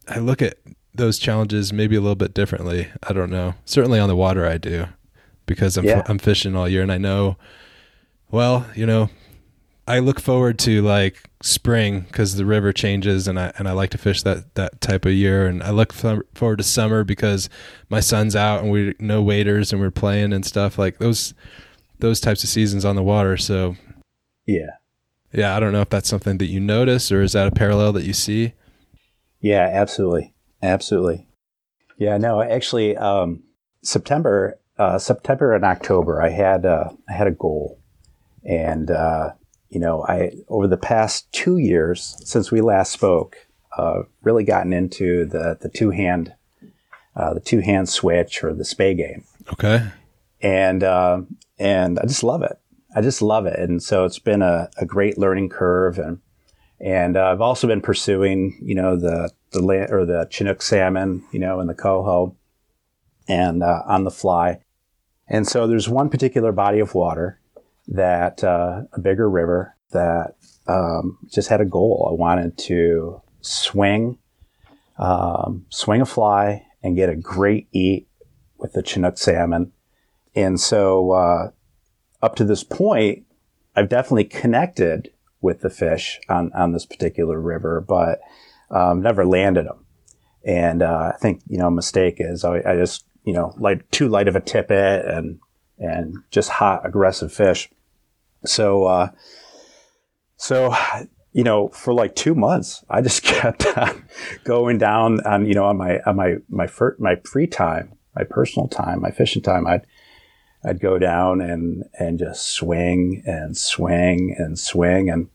I 0.08 0.18
look 0.18 0.42
at 0.42 0.58
those 0.94 1.18
challenges 1.18 1.72
maybe 1.72 1.96
a 1.96 2.00
little 2.00 2.16
bit 2.16 2.34
differently. 2.34 2.88
I 3.02 3.12
don't 3.12 3.30
know. 3.30 3.54
Certainly 3.64 4.00
on 4.00 4.08
the 4.08 4.16
water, 4.16 4.46
I 4.46 4.58
do 4.58 4.86
because 5.46 5.76
I'm 5.76 5.84
Yeah. 5.84 6.02
I'm 6.06 6.18
fishing 6.18 6.54
all 6.56 6.68
year, 6.68 6.82
and 6.82 6.92
I 6.92 6.98
know. 6.98 7.36
Well, 8.30 8.66
you 8.74 8.84
know, 8.84 9.08
I 9.88 10.00
look 10.00 10.20
forward 10.20 10.58
to 10.60 10.82
like 10.82 11.30
spring 11.42 12.00
because 12.00 12.36
the 12.36 12.44
river 12.44 12.74
changes, 12.74 13.26
and 13.26 13.40
I 13.40 13.52
and 13.56 13.66
I 13.66 13.72
like 13.72 13.88
to 13.90 13.98
fish 13.98 14.22
that 14.22 14.54
that 14.54 14.82
type 14.82 15.06
of 15.06 15.12
year. 15.12 15.46
And 15.46 15.62
I 15.62 15.70
look 15.70 15.92
forward 15.92 16.58
to 16.58 16.62
summer 16.62 17.04
because 17.04 17.48
my 17.88 18.00
son's 18.00 18.36
out 18.36 18.62
and 18.62 18.70
we 18.70 18.94
no 18.98 19.22
waders 19.22 19.72
and 19.72 19.80
we're 19.80 19.90
playing 19.90 20.34
and 20.34 20.44
stuff 20.44 20.78
like 20.78 20.98
those 20.98 21.32
those 22.00 22.20
types 22.20 22.44
of 22.44 22.50
seasons 22.50 22.84
on 22.84 22.96
the 22.96 23.02
water. 23.02 23.38
So 23.38 23.76
yeah, 24.46 24.76
yeah, 25.32 25.56
I 25.56 25.60
don't 25.60 25.72
know 25.72 25.80
if 25.80 25.88
that's 25.88 26.08
something 26.08 26.36
that 26.36 26.46
you 26.46 26.60
notice 26.60 27.10
or 27.10 27.22
is 27.22 27.32
that 27.32 27.48
a 27.48 27.50
parallel 27.50 27.94
that 27.94 28.04
you 28.04 28.12
see. 28.12 28.52
yeah, 29.40 29.70
absolutely, 29.72 30.34
absolutely. 30.62 31.26
Yeah, 31.96 32.18
no, 32.18 32.42
actually, 32.42 32.94
um, 32.96 33.42
September, 33.82 34.60
uh, 34.78 34.98
September 34.98 35.54
and 35.54 35.64
October, 35.64 36.20
I 36.22 36.28
had 36.28 36.66
uh, 36.66 36.90
I 37.08 37.12
had 37.14 37.26
a 37.26 37.32
goal, 37.32 37.80
and 38.44 38.90
uh, 38.90 39.30
you 39.70 39.80
know, 39.80 40.04
I 40.08 40.32
over 40.48 40.66
the 40.66 40.76
past 40.76 41.30
two 41.32 41.58
years 41.58 42.16
since 42.24 42.50
we 42.50 42.60
last 42.60 42.92
spoke, 42.92 43.36
uh, 43.76 44.02
really 44.22 44.44
gotten 44.44 44.72
into 44.72 45.24
the 45.26 45.58
the 45.60 45.68
two 45.68 45.90
hand, 45.90 46.34
uh, 47.14 47.34
the 47.34 47.40
two 47.40 47.60
hand 47.60 47.88
switch 47.88 48.42
or 48.42 48.54
the 48.54 48.64
spey 48.64 48.94
game. 48.94 49.24
Okay. 49.52 49.82
and 50.40 50.82
uh, 50.82 51.22
and 51.58 51.98
I 51.98 52.06
just 52.06 52.22
love 52.22 52.42
it. 52.42 52.58
I 52.94 53.00
just 53.02 53.22
love 53.22 53.46
it, 53.46 53.58
and 53.58 53.82
so 53.82 54.04
it's 54.04 54.18
been 54.18 54.42
a, 54.42 54.70
a 54.78 54.86
great 54.86 55.18
learning 55.18 55.50
curve, 55.50 55.98
and 55.98 56.20
and 56.80 57.16
uh, 57.16 57.26
I've 57.26 57.40
also 57.40 57.66
been 57.66 57.80
pursuing, 57.80 58.58
you 58.62 58.74
know, 58.74 58.96
the 58.96 59.30
the 59.52 59.60
la- 59.60 59.94
or 59.94 60.06
the 60.06 60.26
Chinook 60.30 60.62
salmon, 60.62 61.24
you 61.32 61.38
know, 61.38 61.60
and 61.60 61.68
the 61.68 61.74
coho, 61.74 62.36
and 63.28 63.62
uh, 63.62 63.82
on 63.86 64.04
the 64.04 64.10
fly, 64.10 64.60
and 65.26 65.46
so 65.46 65.66
there's 65.66 65.88
one 65.88 66.08
particular 66.08 66.52
body 66.52 66.78
of 66.80 66.94
water 66.94 67.40
that 67.88 68.44
uh, 68.44 68.82
a 68.92 69.00
bigger 69.00 69.28
river 69.28 69.76
that 69.92 70.36
um, 70.66 71.18
just 71.32 71.48
had 71.48 71.60
a 71.60 71.64
goal. 71.64 72.08
I 72.10 72.14
wanted 72.14 72.58
to 72.58 73.22
swing, 73.40 74.18
um, 74.98 75.66
swing 75.70 76.00
a 76.00 76.06
fly, 76.06 76.66
and 76.82 76.96
get 76.96 77.08
a 77.08 77.16
great 77.16 77.68
eat 77.72 78.08
with 78.58 78.72
the 78.72 78.82
Chinook 78.82 79.18
salmon. 79.18 79.72
And 80.34 80.60
so, 80.60 81.12
uh, 81.12 81.50
up 82.22 82.36
to 82.36 82.44
this 82.44 82.64
point, 82.64 83.24
I've 83.74 83.88
definitely 83.88 84.24
connected 84.24 85.10
with 85.40 85.60
the 85.60 85.70
fish 85.70 86.20
on, 86.28 86.52
on 86.52 86.72
this 86.72 86.84
particular 86.84 87.40
river, 87.40 87.80
but 87.80 88.20
um, 88.70 89.02
never 89.02 89.24
landed 89.24 89.66
them. 89.66 89.84
And 90.44 90.82
uh, 90.82 91.12
I 91.14 91.18
think 91.18 91.42
you 91.48 91.58
know, 91.58 91.70
mistake 91.70 92.16
is 92.18 92.44
I, 92.44 92.62
I 92.64 92.76
just 92.76 93.04
you 93.24 93.32
know 93.32 93.54
light 93.58 93.90
too 93.90 94.08
light 94.08 94.28
of 94.28 94.36
a 94.36 94.40
tippet 94.40 95.04
and 95.04 95.38
and 95.78 96.16
just 96.30 96.50
hot 96.50 96.86
aggressive 96.86 97.32
fish. 97.32 97.70
So 98.44 98.84
uh, 98.84 99.10
so 100.36 100.74
you 101.32 101.44
know, 101.44 101.68
for 101.68 101.92
like 101.92 102.14
two 102.14 102.34
months, 102.34 102.84
I 102.88 103.00
just 103.02 103.22
kept 103.24 103.66
going 104.44 104.78
down 104.78 105.20
on 105.26 105.46
you 105.46 105.54
know 105.54 105.64
on 105.64 105.76
my 105.76 105.98
on 106.06 106.16
my 106.16 106.36
my 106.48 106.66
fir- 106.66 106.96
my 106.98 107.16
free 107.24 107.46
time, 107.46 107.92
my 108.14 108.24
personal 108.24 108.68
time, 108.68 109.00
my 109.00 109.10
fishing 109.10 109.42
time. 109.42 109.66
I'd 109.66 109.86
I'd 110.64 110.80
go 110.80 110.98
down 110.98 111.40
and 111.40 111.84
and 111.98 112.18
just 112.18 112.46
swing 112.50 113.22
and 113.26 113.56
swing 113.56 114.34
and 114.38 114.58
swing 114.58 115.10
and 115.10 115.28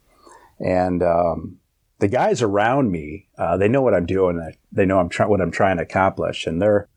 and 0.59 1.03
um, 1.03 1.57
the 1.99 2.07
guys 2.07 2.41
around 2.41 2.91
me, 2.91 3.27
uh, 3.37 3.57
they 3.57 3.67
know 3.67 3.81
what 3.81 3.93
I'm 3.93 4.05
doing. 4.05 4.37
They- 4.37 4.57
They 4.71 4.85
know 4.85 4.99
I'm 4.99 5.09
trying 5.09 5.29
what 5.29 5.41
I'm 5.41 5.51
trying 5.51 5.77
to 5.77 5.83
accomplish, 5.83 6.47
and 6.47 6.61
they're 6.61 6.87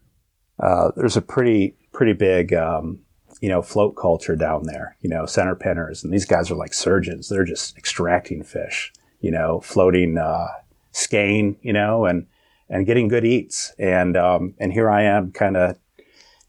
uh, 0.58 0.90
there's 0.96 1.16
a 1.16 1.22
pretty 1.22 1.76
pretty 1.92 2.12
big 2.14 2.52
um, 2.54 3.00
you 3.40 3.48
know 3.48 3.62
float 3.62 3.96
culture 3.96 4.36
down 4.36 4.64
there. 4.64 4.96
You 5.00 5.10
know 5.10 5.26
center 5.26 5.54
pinners, 5.54 6.04
and 6.04 6.12
these 6.12 6.26
guys 6.26 6.50
are 6.50 6.56
like 6.56 6.74
surgeons. 6.74 7.28
They're 7.28 7.44
just 7.44 7.76
extracting 7.76 8.42
fish. 8.42 8.92
You 9.20 9.30
know, 9.30 9.60
floating 9.60 10.18
uh, 10.18 10.48
skein. 10.92 11.56
You 11.62 11.72
know, 11.72 12.04
and 12.04 12.26
and 12.68 12.86
getting 12.86 13.08
good 13.08 13.24
eats. 13.24 13.72
And 13.78 14.16
um, 14.16 14.54
and 14.58 14.72
here 14.72 14.90
I 14.90 15.02
am, 15.02 15.32
kind 15.32 15.56
of 15.56 15.78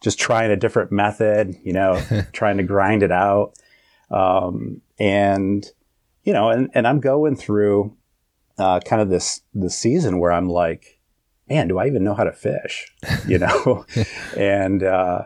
just 0.02 0.20
trying 0.20 0.52
a 0.52 0.56
different 0.56 0.92
method, 0.92 1.56
you 1.64 1.74
know, 1.74 2.02
trying 2.34 2.58
to 2.58 2.64
grind 2.64 3.04
it 3.04 3.12
out. 3.12 3.54
Um, 4.10 4.82
and, 5.00 5.66
you 6.24 6.34
know, 6.34 6.50
and, 6.50 6.70
and 6.74 6.88
I'm 6.88 7.00
going 7.00 7.36
through, 7.36 7.96
uh, 8.58 8.80
kind 8.82 9.02
of 9.02 9.10
this, 9.10 9.42
this 9.54 9.78
season 9.78 10.20
where 10.20 10.32
I'm 10.32 10.50
like, 10.50 11.00
man, 11.50 11.68
do 11.68 11.78
I 11.78 11.88
even 11.88 12.04
know 12.04 12.14
how 12.14 12.24
to 12.24 12.32
fish? 12.32 12.94
You 13.28 13.40
know, 13.40 13.86
and, 14.38 14.84
uh, 14.84 15.24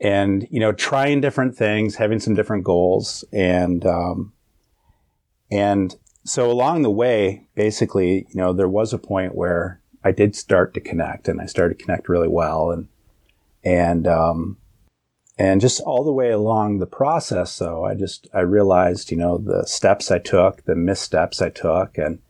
and, 0.00 0.46
you 0.50 0.60
know, 0.60 0.72
trying 0.72 1.20
different 1.20 1.56
things, 1.56 1.96
having 1.96 2.20
some 2.20 2.34
different 2.34 2.64
goals. 2.64 3.24
And, 3.32 3.86
um, 3.86 4.32
and 5.50 5.94
so 6.24 6.50
along 6.50 6.82
the 6.82 6.90
way, 6.90 7.46
basically, 7.54 8.26
you 8.28 8.34
know, 8.34 8.52
there 8.52 8.68
was 8.68 8.92
a 8.92 8.98
point 8.98 9.34
where 9.34 9.80
I 10.04 10.12
did 10.12 10.36
start 10.36 10.74
to 10.74 10.80
connect 10.80 11.28
and 11.28 11.40
I 11.40 11.46
started 11.46 11.78
to 11.78 11.84
connect 11.84 12.08
really 12.08 12.28
well. 12.28 12.70
And, 12.70 12.88
and 13.64 14.06
um, 14.06 14.58
and 15.38 15.60
just 15.60 15.80
all 15.80 16.04
the 16.04 16.12
way 16.12 16.30
along 16.30 16.78
the 16.78 16.86
process 16.86 17.58
though 17.58 17.84
i 17.84 17.94
just 17.94 18.26
i 18.32 18.40
realized 18.40 19.10
you 19.10 19.16
know 19.16 19.38
the 19.38 19.64
steps 19.66 20.10
i 20.10 20.18
took 20.18 20.64
the 20.64 20.74
missteps 20.74 21.42
i 21.42 21.48
took 21.48 21.98
and 21.98 22.20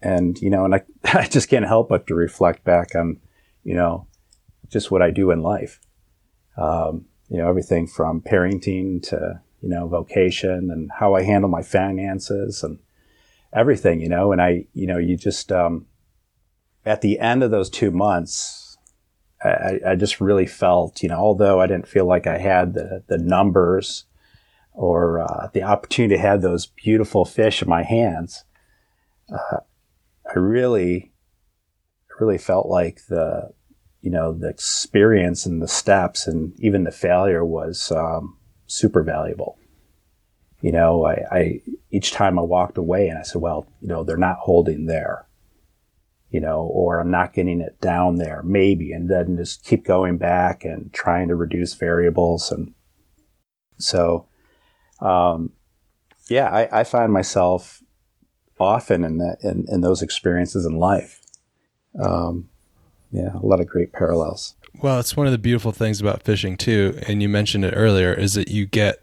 and 0.00 0.40
you 0.40 0.50
know 0.50 0.64
and 0.64 0.74
i, 0.74 0.82
I 1.04 1.26
just 1.26 1.48
can't 1.48 1.66
help 1.66 1.88
but 1.88 2.06
to 2.06 2.14
reflect 2.14 2.64
back 2.64 2.94
on 2.94 3.20
you 3.64 3.74
know 3.74 4.06
just 4.68 4.90
what 4.90 5.02
i 5.02 5.10
do 5.10 5.30
in 5.30 5.42
life 5.42 5.80
um, 6.56 7.06
you 7.28 7.38
know 7.38 7.48
everything 7.48 7.86
from 7.86 8.20
parenting 8.20 9.02
to 9.02 9.40
you 9.62 9.68
know 9.68 9.88
vocation 9.88 10.70
and 10.70 10.90
how 10.98 11.14
i 11.14 11.22
handle 11.22 11.48
my 11.48 11.62
finances 11.62 12.62
and 12.62 12.78
everything 13.52 14.00
you 14.00 14.08
know 14.08 14.32
and 14.32 14.42
i 14.42 14.64
you 14.74 14.86
know 14.86 14.98
you 14.98 15.16
just 15.16 15.50
um, 15.52 15.86
at 16.84 17.00
the 17.00 17.18
end 17.18 17.42
of 17.42 17.50
those 17.50 17.70
two 17.70 17.90
months 17.90 18.62
I, 19.44 19.80
I 19.86 19.96
just 19.96 20.20
really 20.20 20.46
felt, 20.46 21.02
you 21.02 21.08
know, 21.08 21.18
although 21.18 21.60
I 21.60 21.66
didn't 21.66 21.88
feel 21.88 22.06
like 22.06 22.26
I 22.26 22.38
had 22.38 22.74
the, 22.74 23.02
the 23.08 23.18
numbers 23.18 24.04
or 24.72 25.20
uh, 25.20 25.48
the 25.52 25.62
opportunity 25.62 26.14
to 26.14 26.20
have 26.20 26.42
those 26.42 26.66
beautiful 26.66 27.24
fish 27.24 27.62
in 27.62 27.68
my 27.68 27.82
hands, 27.82 28.44
uh, 29.32 29.58
I 30.26 30.38
really, 30.38 31.12
really 32.20 32.38
felt 32.38 32.66
like 32.66 33.06
the, 33.08 33.50
you 34.02 34.10
know, 34.10 34.32
the 34.32 34.48
experience 34.48 35.46
and 35.46 35.62
the 35.62 35.68
steps 35.68 36.26
and 36.26 36.52
even 36.60 36.84
the 36.84 36.90
failure 36.90 37.44
was 37.44 37.90
um, 37.92 38.36
super 38.66 39.02
valuable. 39.02 39.58
You 40.60 40.72
know, 40.72 41.06
I, 41.06 41.24
I 41.32 41.60
each 41.90 42.12
time 42.12 42.38
I 42.38 42.42
walked 42.42 42.78
away 42.78 43.08
and 43.08 43.18
I 43.18 43.22
said, 43.22 43.40
well, 43.40 43.66
you 43.80 43.88
know, 43.88 44.04
they're 44.04 44.16
not 44.16 44.38
holding 44.38 44.86
there 44.86 45.26
you 46.32 46.40
know, 46.40 46.62
or 46.62 46.98
I'm 46.98 47.10
not 47.10 47.34
getting 47.34 47.60
it 47.60 47.78
down 47.80 48.16
there, 48.16 48.42
maybe, 48.42 48.90
and 48.90 49.08
then 49.10 49.36
just 49.36 49.64
keep 49.64 49.84
going 49.84 50.16
back 50.16 50.64
and 50.64 50.90
trying 50.92 51.28
to 51.28 51.34
reduce 51.36 51.74
variables. 51.74 52.50
And 52.50 52.72
so, 53.76 54.26
um, 55.00 55.52
yeah, 56.30 56.48
I, 56.48 56.80
I 56.80 56.84
find 56.84 57.12
myself 57.12 57.82
often 58.58 59.04
in 59.04 59.18
that, 59.18 59.38
in, 59.42 59.66
in 59.68 59.82
those 59.82 60.00
experiences 60.00 60.64
in 60.64 60.78
life. 60.78 61.20
Um, 62.02 62.48
yeah, 63.12 63.34
a 63.36 63.46
lot 63.46 63.60
of 63.60 63.66
great 63.66 63.92
parallels. 63.92 64.54
Well, 64.80 64.98
it's 64.98 65.16
one 65.16 65.26
of 65.26 65.32
the 65.32 65.38
beautiful 65.38 65.70
things 65.70 66.00
about 66.00 66.22
fishing 66.22 66.56
too, 66.56 66.98
and 67.06 67.22
you 67.22 67.28
mentioned 67.28 67.64
it 67.64 67.74
earlier, 67.76 68.12
is 68.12 68.34
that 68.34 68.48
you 68.48 68.66
get 68.66 68.98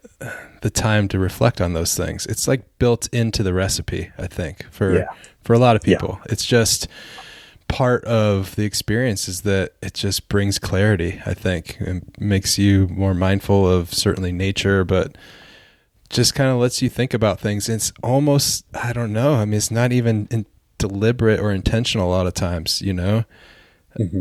the 0.62 0.70
time 0.70 1.08
to 1.08 1.18
reflect 1.18 1.60
on 1.60 1.72
those 1.72 1.94
things. 1.96 2.26
It's 2.26 2.46
like 2.48 2.62
built 2.78 3.08
into 3.12 3.42
the 3.42 3.54
recipe, 3.54 4.10
I 4.18 4.26
think, 4.26 4.66
for 4.70 4.98
Yeah. 4.98 5.06
for 5.42 5.54
a 5.54 5.58
lot 5.58 5.76
of 5.76 5.86
Yeah. 5.86 5.96
people. 5.98 6.20
It's 6.28 6.44
just 6.44 6.86
part 7.68 8.04
of 8.04 8.56
the 8.56 8.64
experience 8.64 9.28
is 9.28 9.42
that 9.42 9.72
it 9.80 9.94
just 9.94 10.28
brings 10.28 10.58
clarity, 10.58 11.22
I 11.24 11.34
think, 11.34 11.76
and 11.78 12.02
makes 12.18 12.58
you 12.58 12.88
more 12.88 13.14
mindful 13.14 13.70
of 13.70 13.94
certainly 13.94 14.32
nature, 14.32 14.84
but 14.84 15.16
just 16.10 16.34
kind 16.34 16.50
of 16.50 16.56
lets 16.58 16.82
you 16.82 16.88
think 16.88 17.14
about 17.14 17.38
things. 17.38 17.68
It's 17.68 17.92
almost 18.02 18.64
I 18.74 18.92
don't 18.92 19.12
know. 19.12 19.34
I 19.34 19.44
mean, 19.44 19.54
it's 19.54 19.70
not 19.70 19.92
even 19.92 20.26
in 20.32 20.46
deliberate 20.78 21.38
or 21.38 21.52
intentional 21.52 22.08
a 22.08 22.10
lot 22.10 22.26
of 22.26 22.34
times, 22.34 22.82
you 22.82 22.92
know. 22.92 23.24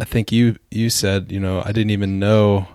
I 0.02 0.06
think 0.06 0.32
you 0.32 0.56
you 0.72 0.90
said, 0.90 1.32
you 1.32 1.40
know, 1.40 1.62
I 1.66 1.72
didn't 1.72 1.92
even 1.92 2.20
know 2.20 2.68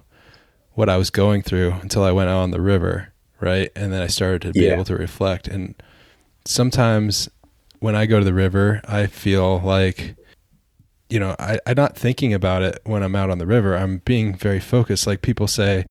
what 0.74 0.88
I 0.88 0.96
was 0.96 1.10
going 1.10 1.42
through 1.42 1.72
until 1.82 2.02
I 2.02 2.12
went 2.12 2.28
out 2.30 2.38
on 2.38 2.50
the 2.50 2.60
river, 2.60 3.12
right? 3.40 3.70
And 3.76 3.92
then 3.92 4.02
I 4.02 4.06
started 4.08 4.42
to 4.42 4.52
be 4.52 4.64
Yeah. 4.66 4.72
able 4.74 4.84
to 4.84 4.96
reflect. 4.96 5.46
And 5.48 5.74
sometimes 6.44 7.28
when 7.80 7.94
I 7.94 8.06
go 8.06 8.18
to 8.18 8.24
the 8.24 8.34
river, 8.34 8.80
I 8.86 9.06
feel 9.06 9.60
like, 9.60 10.16
you 11.08 11.20
know, 11.20 11.36
I, 11.38 11.58
I'm 11.66 11.76
not 11.76 11.96
thinking 11.96 12.32
about 12.34 12.62
it 12.62 12.80
when 12.84 13.02
I'm 13.02 13.14
out 13.14 13.30
on 13.30 13.38
the 13.38 13.46
river. 13.46 13.76
I'm 13.76 13.98
being 13.98 14.34
very 14.34 14.60
focused. 14.60 15.06
Like 15.06 15.22
people 15.22 15.46
say, 15.46 15.84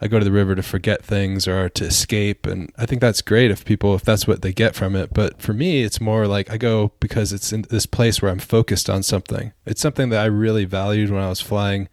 I 0.00 0.08
go 0.08 0.18
to 0.18 0.24
the 0.24 0.32
river 0.32 0.54
to 0.54 0.62
forget 0.62 1.04
things 1.04 1.48
or 1.48 1.68
to 1.70 1.84
escape. 1.84 2.46
And 2.46 2.70
I 2.76 2.86
think 2.86 3.00
that's 3.00 3.22
great 3.22 3.50
if 3.50 3.64
people, 3.64 3.94
if 3.94 4.02
that's 4.02 4.26
what 4.26 4.42
they 4.42 4.52
get 4.52 4.74
from 4.74 4.94
it. 4.94 5.14
But 5.14 5.40
for 5.40 5.52
me, 5.52 5.82
it's 5.82 6.00
more 6.00 6.26
like 6.26 6.50
I 6.50 6.58
go 6.58 6.92
because 7.00 7.32
it's 7.32 7.52
in 7.52 7.62
this 7.70 7.86
place 7.86 8.20
where 8.20 8.30
I'm 8.30 8.38
focused 8.38 8.90
on 8.90 9.02
something. 9.02 9.52
It's 9.64 9.80
something 9.80 10.10
that 10.10 10.20
I 10.20 10.26
really 10.26 10.66
valued 10.66 11.10
when 11.10 11.22
I 11.22 11.28
was 11.28 11.40
flying 11.40 11.88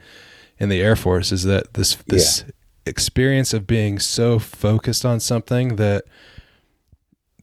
in 0.59 0.69
the 0.69 0.81
Air 0.81 0.95
Force 0.95 1.31
is 1.31 1.43
that 1.43 1.73
this, 1.75 1.95
this 2.07 2.43
yeah. 2.45 2.51
experience 2.85 3.53
of 3.53 3.65
being 3.65 3.99
so 3.99 4.37
focused 4.37 5.05
on 5.05 5.19
something 5.19 5.77
that 5.77 6.03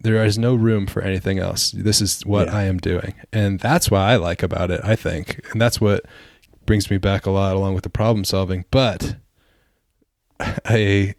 there 0.02 0.24
is 0.24 0.38
no 0.38 0.54
room 0.54 0.86
for 0.86 1.02
anything 1.02 1.38
else. 1.38 1.72
This 1.72 2.00
is 2.00 2.24
what 2.24 2.48
yeah. 2.48 2.56
I 2.56 2.62
am 2.64 2.78
doing. 2.78 3.14
And 3.32 3.60
that's 3.60 3.90
what 3.90 4.00
I 4.00 4.16
like 4.16 4.42
about 4.42 4.70
it, 4.70 4.80
I 4.82 4.96
think. 4.96 5.46
And 5.52 5.60
that's 5.60 5.80
what 5.80 6.04
brings 6.66 6.90
me 6.90 6.98
back 6.98 7.26
a 7.26 7.30
lot 7.30 7.54
along 7.54 7.74
with 7.74 7.84
the 7.84 7.90
problem 7.90 8.24
solving. 8.24 8.64
But 8.70 9.16
a 10.70 11.14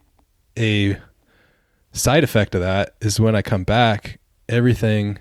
a 0.58 0.98
side 1.94 2.24
effect 2.24 2.56
of 2.56 2.62
that 2.62 2.96
is 3.02 3.20
when 3.20 3.36
I 3.36 3.42
come 3.42 3.64
back, 3.64 4.20
everything 4.50 5.20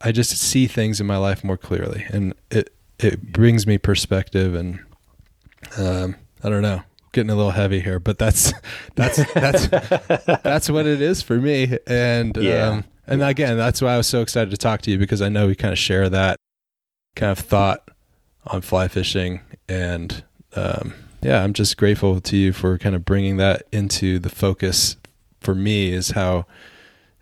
I 0.00 0.12
just 0.12 0.36
see 0.36 0.66
things 0.66 1.00
in 1.00 1.06
my 1.06 1.16
life 1.16 1.44
more 1.44 1.56
clearly, 1.56 2.04
and 2.10 2.34
it 2.50 2.74
it 2.98 3.32
brings 3.32 3.66
me 3.66 3.78
perspective, 3.78 4.54
and 4.54 4.80
um, 5.78 6.16
I 6.42 6.48
don't 6.48 6.62
know, 6.62 6.82
getting 7.12 7.30
a 7.30 7.36
little 7.36 7.52
heavy 7.52 7.80
here, 7.80 7.98
but 7.98 8.18
that's 8.18 8.52
that's 8.94 9.16
that's 9.32 9.66
that's 10.42 10.70
what 10.70 10.86
it 10.86 11.00
is 11.00 11.22
for 11.22 11.36
me, 11.36 11.78
and 11.86 12.36
yeah. 12.36 12.68
um, 12.68 12.84
and 13.06 13.22
again, 13.22 13.56
that's 13.56 13.80
why 13.80 13.94
I 13.94 13.96
was 13.96 14.06
so 14.06 14.20
excited 14.20 14.50
to 14.50 14.56
talk 14.56 14.82
to 14.82 14.90
you 14.90 14.98
because 14.98 15.22
I 15.22 15.28
know 15.28 15.46
we 15.46 15.54
kind 15.54 15.72
of 15.72 15.78
share 15.78 16.08
that 16.08 16.38
kind 17.16 17.32
of 17.32 17.38
thought 17.38 17.90
on 18.46 18.60
fly 18.60 18.88
fishing, 18.88 19.40
and 19.68 20.24
um, 20.56 20.94
yeah, 21.24 21.42
I'm 21.42 21.52
just 21.52 21.76
grateful 21.76 22.20
to 22.20 22.36
you 22.36 22.52
for 22.52 22.78
kind 22.78 22.94
of 22.94 23.04
bringing 23.04 23.38
that 23.38 23.62
into 23.72 24.18
the 24.18 24.28
focus 24.28 24.96
for 25.40 25.54
me 25.54 25.92
is 25.92 26.10
how 26.10 26.46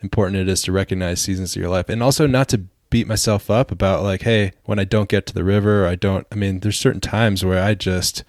important 0.01 0.37
it 0.37 0.49
is 0.49 0.63
to 0.63 0.73
recognize 0.73 1.21
seasons 1.21 1.55
of 1.55 1.63
your 1.63 1.71
life 1.71 1.89
and 1.89 2.03
also 2.03 2.27
not 2.27 2.49
to 2.49 2.65
beat 2.91 3.07
myself 3.07 3.49
up 3.49 3.71
about 3.71 4.03
like, 4.03 4.23
hey, 4.23 4.53
when 4.65 4.79
I 4.79 4.85
don't 4.85 5.09
get 5.09 5.25
to 5.27 5.35
the 5.35 5.45
river, 5.45 5.87
I 5.87 5.95
don't, 5.95 6.27
I 6.31 6.35
mean, 6.35 6.61
there's 6.61 6.79
certain 6.79 7.01
times 7.01 7.45
where 7.45 7.63
I 7.63 7.75
just 7.75 8.25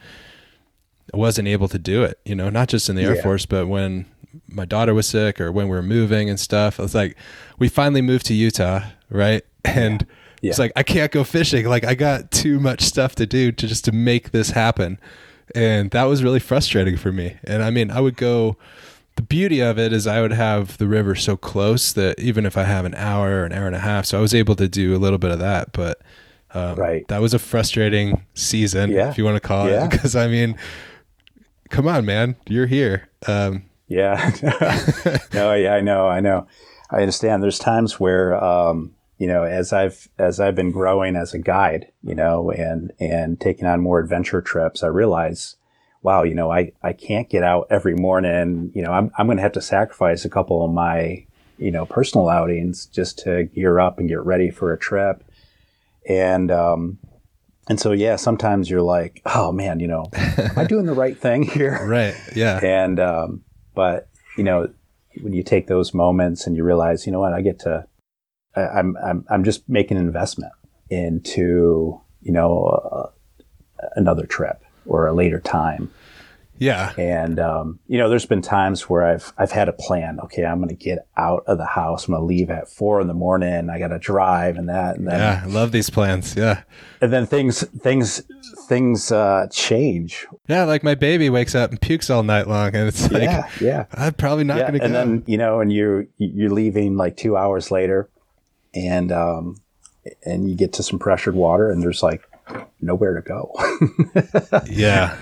wasn't 1.14 1.48
able 1.48 1.68
to 1.68 1.80
do 1.80 2.04
it, 2.04 2.20
you 2.24 2.36
know, 2.36 2.50
not 2.50 2.70
just 2.70 2.88
in 2.88 2.96
the 2.96 3.04
Air 3.04 3.22
Force, 3.22 3.46
but 3.46 3.68
when 3.68 4.06
my 4.48 4.66
daughter 4.66 4.94
was 4.94 5.08
sick 5.08 5.42
or 5.42 5.52
when 5.52 5.68
we 5.68 5.76
were 5.76 5.84
moving 5.84 6.30
and 6.30 6.40
stuff. 6.40 6.80
I 6.80 6.84
was 6.84 6.96
like, 6.96 7.18
we 7.60 7.68
finally 7.68 8.02
moved 8.02 8.26
to 8.28 8.34
Utah, 8.34 8.82
right? 9.10 9.44
And 9.66 10.06
yeah. 10.42 10.50
it's 10.50 10.60
like, 10.60 10.74
I 10.76 10.84
can't 10.84 11.10
go 11.10 11.24
fishing. 11.24 11.66
Like, 11.66 11.86
I 11.86 11.96
got 11.96 12.32
too 12.32 12.60
much 12.60 12.82
stuff 12.82 13.16
to 13.16 13.26
do 13.26 13.54
to 13.54 13.66
just 13.66 13.86
to 13.86 13.94
make 13.94 14.32
this 14.32 14.50
happen 14.50 15.00
and 15.56 15.92
that 15.92 16.06
was 16.06 16.24
really 16.24 16.40
frustrating 16.40 16.98
for 16.98 17.12
me. 17.12 17.38
And 17.44 17.64
I 17.64 17.70
mean, 17.70 17.92
I 17.92 18.00
would 18.00 18.18
go. 18.18 18.58
The 19.16 19.22
beauty 19.22 19.60
of 19.60 19.78
it 19.78 19.94
is 19.94 20.08
I 20.08 20.22
would 20.22 20.32
have 20.32 20.80
the 20.80 20.88
river 20.88 21.14
so 21.14 21.38
close 21.38 21.94
that 21.94 22.20
even 22.20 22.48
if 22.48 22.58
I 22.58 22.64
have 22.64 22.84
an 22.84 22.96
hour 22.96 23.42
or 23.42 23.46
an 23.46 23.54
hour 23.54 23.68
and 23.68 23.76
a 23.76 23.80
half, 23.80 24.08
so 24.08 24.18
I 24.18 24.22
was 24.22 24.34
able 24.34 24.56
to 24.56 24.68
do 24.68 24.96
a 24.96 24.98
little 24.98 25.20
bit 25.20 25.30
of 25.30 25.38
that. 25.38 25.72
But 25.72 26.02
um, 26.56 26.76
right, 26.78 27.08
that 27.10 27.22
was 27.22 27.34
a 27.36 27.40
frustrating 27.40 28.26
season, 28.34 28.90
yeah. 28.90 29.12
if 29.12 29.20
you 29.20 29.24
want 29.24 29.36
to 29.36 29.48
call 29.48 29.70
yeah. 29.70 29.86
it, 29.86 29.92
because 29.92 30.16
I 30.16 30.28
mean, 30.28 30.58
come 31.70 31.88
on, 31.88 32.06
man, 32.06 32.36
you're 32.48 32.66
here. 32.66 33.08
Um, 33.28 33.66
yeah, 33.88 34.32
no, 35.34 35.54
yeah, 35.54 35.76
I 35.76 35.82
know, 35.82 36.08
I 36.08 36.20
know, 36.20 36.48
I 36.90 37.02
understand. 37.02 37.44
There's 37.44 37.60
times 37.60 38.00
where 38.00 38.44
um, 38.44 38.96
you 39.24 39.30
know, 39.30 39.44
as 39.44 39.72
I've 39.72 40.10
as 40.18 40.42
I've 40.42 40.56
been 40.56 40.72
growing 40.74 41.16
as 41.16 41.34
a 41.34 41.40
guide, 41.40 41.88
you 42.04 42.14
know, 42.14 42.52
and 42.52 42.92
and 43.00 43.40
taking 43.40 43.66
on 43.66 43.80
more 43.80 44.02
adventure 44.02 44.42
trips, 44.42 44.84
I 44.84 44.88
realize, 44.88 45.56
wow, 46.02 46.24
you 46.24 46.36
know, 46.36 46.52
I 46.52 46.74
I 46.84 46.92
can't 46.92 47.30
get 47.30 47.42
out 47.42 47.68
every 47.70 47.96
morning. 47.96 48.74
You 48.76 48.82
know, 48.82 48.92
I'm 48.92 49.14
I'm 49.18 49.28
going 49.28 49.38
to 49.38 49.44
have 49.44 49.54
to 49.54 49.62
sacrifice 49.62 50.26
a 50.26 50.30
couple 50.30 50.66
of 50.66 50.74
my 50.74 51.26
you 51.58 51.72
know 51.72 51.86
personal 51.86 52.28
outings 52.28 52.86
just 52.88 53.18
to 53.20 53.46
gear 53.46 53.80
up 53.80 53.98
and 53.98 54.10
get 54.10 54.26
ready 54.26 54.52
for 54.52 54.74
a 54.74 54.78
trip, 54.78 55.24
and 56.06 56.52
um, 56.52 56.98
and 57.70 57.80
so 57.80 57.94
yeah, 57.94 58.18
sometimes 58.18 58.70
you're 58.70 58.82
like, 58.82 59.22
oh 59.26 59.54
man, 59.54 59.80
you 59.80 59.88
know, 59.88 60.08
am 60.14 60.58
I 60.60 60.66
doing 60.66 60.86
the 60.86 60.92
right 60.92 61.18
thing 61.18 61.44
here? 61.50 61.80
Right. 61.88 62.16
Yeah. 62.36 62.60
And 62.62 63.00
um, 63.00 63.46
but 63.74 64.10
you 64.38 64.44
know, 64.44 64.68
when 65.22 65.32
you 65.32 65.44
take 65.44 65.68
those 65.68 65.94
moments 65.94 66.46
and 66.46 66.58
you 66.58 66.66
realize, 66.66 67.06
you 67.06 67.14
know 67.14 67.22
what, 67.22 67.32
I 67.32 67.40
get 67.40 67.60
to 67.60 67.88
I'm, 68.56 68.98
I'm, 68.98 69.26
I'm 69.30 69.44
just 69.44 69.68
making 69.68 69.98
an 69.98 70.06
investment 70.06 70.54
into, 70.90 72.00
you 72.22 72.32
know, 72.32 72.66
uh, 72.66 73.10
another 73.96 74.26
trip 74.26 74.64
or 74.86 75.08
a 75.08 75.14
later 75.14 75.40
time. 75.40 75.92
Yeah. 76.60 76.94
And, 76.98 77.40
um, 77.40 77.80
you 77.88 77.98
know, 77.98 78.10
there's 78.10 78.28
been 78.28 78.44
times 78.44 78.88
where 78.88 79.04
I've, 79.04 79.34
I've 79.38 79.52
had 79.52 79.68
a 79.68 79.74
plan. 79.74 80.20
Okay. 80.26 80.46
I'm 80.46 80.60
going 80.60 80.70
to 80.70 80.76
get 80.76 81.08
out 81.18 81.44
of 81.48 81.58
the 81.58 81.66
house. 81.66 82.08
I'm 82.08 82.14
going 82.14 82.22
to 82.22 82.26
leave 82.26 82.50
at 82.52 82.70
four 82.70 83.02
in 83.02 83.08
the 83.08 83.14
morning. 83.14 83.70
I 83.70 83.80
got 83.80 83.88
to 83.88 83.98
drive 83.98 84.56
and 84.56 84.70
that. 84.70 84.96
And 84.96 85.08
then, 85.08 85.20
yeah. 85.20 85.42
I 85.44 85.48
love 85.48 85.72
these 85.72 85.90
plans. 85.90 86.36
Yeah. 86.36 86.62
And 87.02 87.12
then 87.12 87.26
things, 87.26 87.68
things, 87.80 88.22
things, 88.68 89.12
uh, 89.12 89.48
change. 89.52 90.28
Yeah. 90.48 90.64
Like 90.64 90.84
my 90.84 90.96
baby 90.96 91.30
wakes 91.30 91.56
up 91.56 91.72
and 91.72 91.82
pukes 91.82 92.10
all 92.10 92.24
night 92.24 92.48
long 92.48 92.76
and 92.76 92.88
it's 92.88 93.12
like, 93.12 93.24
yeah, 93.24 93.50
yeah. 93.60 93.86
I'm 93.92 94.14
probably 94.14 94.44
not 94.44 94.58
yeah, 94.58 94.70
going 94.70 94.74
to 94.74 94.80
go. 94.80 94.86
And 94.86 94.96
then, 94.96 95.24
you 95.26 95.38
know, 95.38 95.60
and 95.60 95.74
you're, 95.74 96.06
you're 96.18 96.52
leaving 96.52 96.96
like 96.96 97.18
two 97.18 97.36
hours 97.36 97.72
later 97.72 98.10
and 98.74 99.12
um, 99.12 99.58
and 100.26 100.50
you 100.50 100.56
get 100.56 100.74
to 100.74 100.84
some 100.84 101.00
pressured 101.00 101.36
water, 101.36 101.70
and 101.70 101.82
there's 101.82 102.04
like 102.04 102.22
nowhere 102.82 103.14
to 103.14 103.22
go. 103.22 103.54
yeah. 104.70 105.18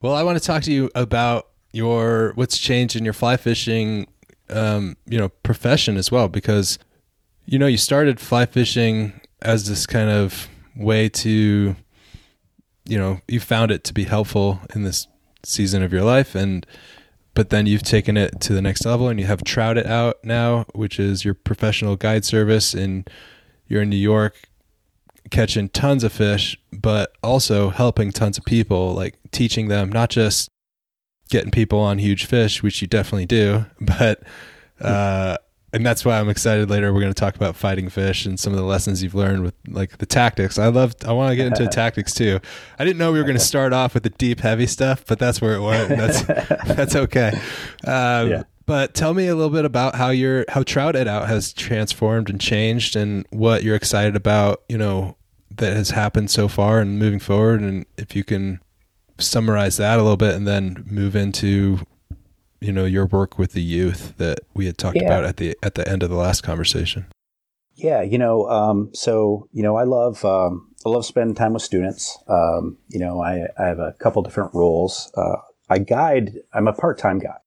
Well, 0.00 0.14
I 0.14 0.22
want 0.22 0.38
to 0.38 0.44
talk 0.44 0.62
to 0.64 0.72
you 0.72 0.90
about 0.94 1.48
your 1.72 2.32
what's 2.34 2.58
changed 2.58 2.96
in 2.96 3.04
your 3.04 3.12
fly 3.12 3.36
fishing, 3.36 4.06
um, 4.50 4.96
you 5.06 5.18
know, 5.18 5.28
profession 5.28 5.96
as 5.96 6.10
well, 6.10 6.28
because 6.28 6.78
you 7.46 7.58
know 7.58 7.66
you 7.66 7.78
started 7.78 8.20
fly 8.20 8.46
fishing 8.46 9.20
as 9.40 9.68
this 9.68 9.86
kind 9.86 10.10
of 10.10 10.48
way 10.76 11.08
to, 11.08 11.74
you 12.84 12.98
know, 12.98 13.20
you 13.28 13.40
found 13.40 13.70
it 13.70 13.84
to 13.84 13.92
be 13.92 14.04
helpful 14.04 14.60
in 14.74 14.82
this 14.82 15.06
season 15.42 15.82
of 15.82 15.92
your 15.92 16.02
life, 16.02 16.34
and 16.34 16.66
but 17.34 17.50
then 17.50 17.66
you've 17.66 17.82
taken 17.82 18.16
it 18.16 18.40
to 18.40 18.52
the 18.52 18.62
next 18.62 18.84
level 18.84 19.08
and 19.08 19.18
you 19.18 19.26
have 19.26 19.42
Trout 19.44 19.78
It 19.78 19.86
Out 19.86 20.18
now, 20.22 20.66
which 20.74 20.98
is 20.98 21.24
your 21.24 21.34
professional 21.34 21.96
guide 21.96 22.24
service, 22.24 22.74
and 22.74 23.08
you're 23.68 23.82
in 23.82 23.90
New 23.90 23.96
York 23.96 24.36
catching 25.30 25.68
tons 25.68 26.04
of 26.04 26.12
fish, 26.12 26.58
but 26.72 27.12
also 27.22 27.70
helping 27.70 28.12
tons 28.12 28.36
of 28.36 28.44
people, 28.44 28.92
like 28.94 29.18
teaching 29.30 29.68
them 29.68 29.90
not 29.90 30.10
just 30.10 30.48
getting 31.30 31.50
people 31.50 31.78
on 31.78 31.98
huge 31.98 32.26
fish, 32.26 32.62
which 32.62 32.82
you 32.82 32.88
definitely 32.88 33.26
do, 33.26 33.64
but 33.80 34.22
uh, 34.80 35.38
and 35.72 35.86
that's 35.86 36.04
why 36.04 36.20
I'm 36.20 36.28
excited. 36.28 36.68
Later, 36.68 36.92
we're 36.92 37.00
going 37.00 37.12
to 37.12 37.18
talk 37.18 37.34
about 37.34 37.56
fighting 37.56 37.88
fish 37.88 38.26
and 38.26 38.38
some 38.38 38.52
of 38.52 38.58
the 38.58 38.64
lessons 38.64 39.02
you've 39.02 39.14
learned 39.14 39.42
with 39.42 39.54
like 39.66 39.98
the 39.98 40.06
tactics. 40.06 40.58
I 40.58 40.68
love. 40.68 40.94
I 41.06 41.12
want 41.12 41.30
to 41.30 41.36
get 41.36 41.46
into 41.46 41.66
tactics 41.72 42.12
too. 42.12 42.40
I 42.78 42.84
didn't 42.84 42.98
know 42.98 43.10
we 43.10 43.18
were 43.18 43.24
going 43.24 43.38
to 43.38 43.44
start 43.44 43.72
off 43.72 43.94
with 43.94 44.02
the 44.02 44.10
deep, 44.10 44.40
heavy 44.40 44.66
stuff, 44.66 45.04
but 45.06 45.18
that's 45.18 45.40
where 45.40 45.54
it 45.54 45.60
went. 45.60 45.88
That's 46.02 46.22
that's 46.22 46.96
okay. 46.96 47.32
Um, 47.86 48.30
yeah. 48.30 48.42
But 48.66 48.94
tell 48.94 49.14
me 49.14 49.26
a 49.26 49.34
little 49.34 49.50
bit 49.50 49.64
about 49.64 49.94
how 49.96 50.10
your 50.10 50.44
how 50.48 50.62
Trout 50.62 50.96
It 50.96 51.08
Out 51.08 51.28
has 51.28 51.52
transformed 51.52 52.30
and 52.30 52.40
changed, 52.40 52.96
and 52.96 53.26
what 53.30 53.62
you're 53.62 53.76
excited 53.76 54.16
about. 54.16 54.62
You 54.68 54.78
know 54.78 55.16
that 55.56 55.74
has 55.74 55.90
happened 55.90 56.30
so 56.30 56.48
far 56.48 56.80
and 56.80 56.98
moving 56.98 57.18
forward, 57.18 57.60
and 57.60 57.86
if 57.96 58.14
you 58.16 58.24
can 58.24 58.60
summarize 59.18 59.76
that 59.76 59.98
a 59.98 60.02
little 60.02 60.16
bit, 60.16 60.34
and 60.34 60.46
then 60.46 60.84
move 60.88 61.16
into 61.16 61.80
you 62.62 62.72
know 62.72 62.84
your 62.84 63.06
work 63.06 63.38
with 63.38 63.52
the 63.52 63.62
youth 63.62 64.16
that 64.18 64.40
we 64.54 64.66
had 64.66 64.78
talked 64.78 64.96
yeah. 64.96 65.04
about 65.04 65.24
at 65.24 65.36
the 65.36 65.56
at 65.62 65.74
the 65.74 65.86
end 65.88 66.02
of 66.02 66.10
the 66.10 66.16
last 66.16 66.42
conversation. 66.42 67.06
Yeah, 67.74 68.02
you 68.02 68.18
know, 68.18 68.48
um, 68.48 68.90
so 68.94 69.48
you 69.52 69.62
know, 69.62 69.76
I 69.76 69.84
love 69.84 70.24
um, 70.24 70.72
I 70.86 70.88
love 70.88 71.04
spending 71.04 71.34
time 71.34 71.54
with 71.54 71.62
students. 71.62 72.18
Um, 72.28 72.78
you 72.88 73.00
know, 73.00 73.22
I, 73.22 73.46
I 73.58 73.66
have 73.66 73.78
a 73.78 73.94
couple 73.98 74.22
different 74.22 74.54
roles. 74.54 75.10
Uh, 75.16 75.36
I 75.68 75.78
guide. 75.78 76.34
I'm 76.52 76.68
a 76.68 76.72
part 76.72 76.98
time 76.98 77.18
guy, 77.18 77.38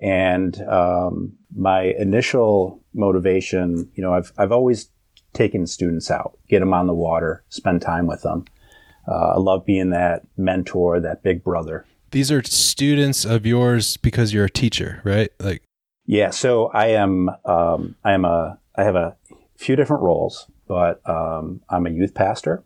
and 0.00 0.60
um, 0.62 1.36
my 1.54 1.82
initial 1.82 2.82
motivation, 2.94 3.90
you 3.94 4.02
know, 4.02 4.14
I've 4.14 4.32
I've 4.38 4.52
always 4.52 4.90
taken 5.32 5.66
students 5.66 6.10
out, 6.10 6.38
get 6.48 6.60
them 6.60 6.72
on 6.72 6.86
the 6.86 6.94
water, 6.94 7.44
spend 7.48 7.82
time 7.82 8.06
with 8.06 8.22
them. 8.22 8.44
Uh, 9.06 9.34
I 9.34 9.38
love 9.38 9.66
being 9.66 9.90
that 9.90 10.22
mentor, 10.38 11.00
that 11.00 11.22
big 11.22 11.44
brother 11.44 11.84
these 12.14 12.30
are 12.30 12.44
students 12.44 13.24
of 13.24 13.44
yours 13.44 13.96
because 13.96 14.32
you're 14.32 14.44
a 14.44 14.50
teacher, 14.50 15.02
right? 15.02 15.30
Like, 15.40 15.62
yeah. 16.06 16.30
So 16.30 16.66
I 16.66 16.86
am. 16.86 17.28
Um, 17.44 17.96
I 18.04 18.12
am 18.12 18.24
a. 18.24 18.58
I 18.76 18.84
have 18.84 18.94
a 18.94 19.16
few 19.56 19.74
different 19.74 20.04
roles, 20.04 20.48
but 20.68 21.06
um, 21.08 21.60
I'm 21.68 21.86
a 21.86 21.90
youth 21.90 22.14
pastor, 22.14 22.62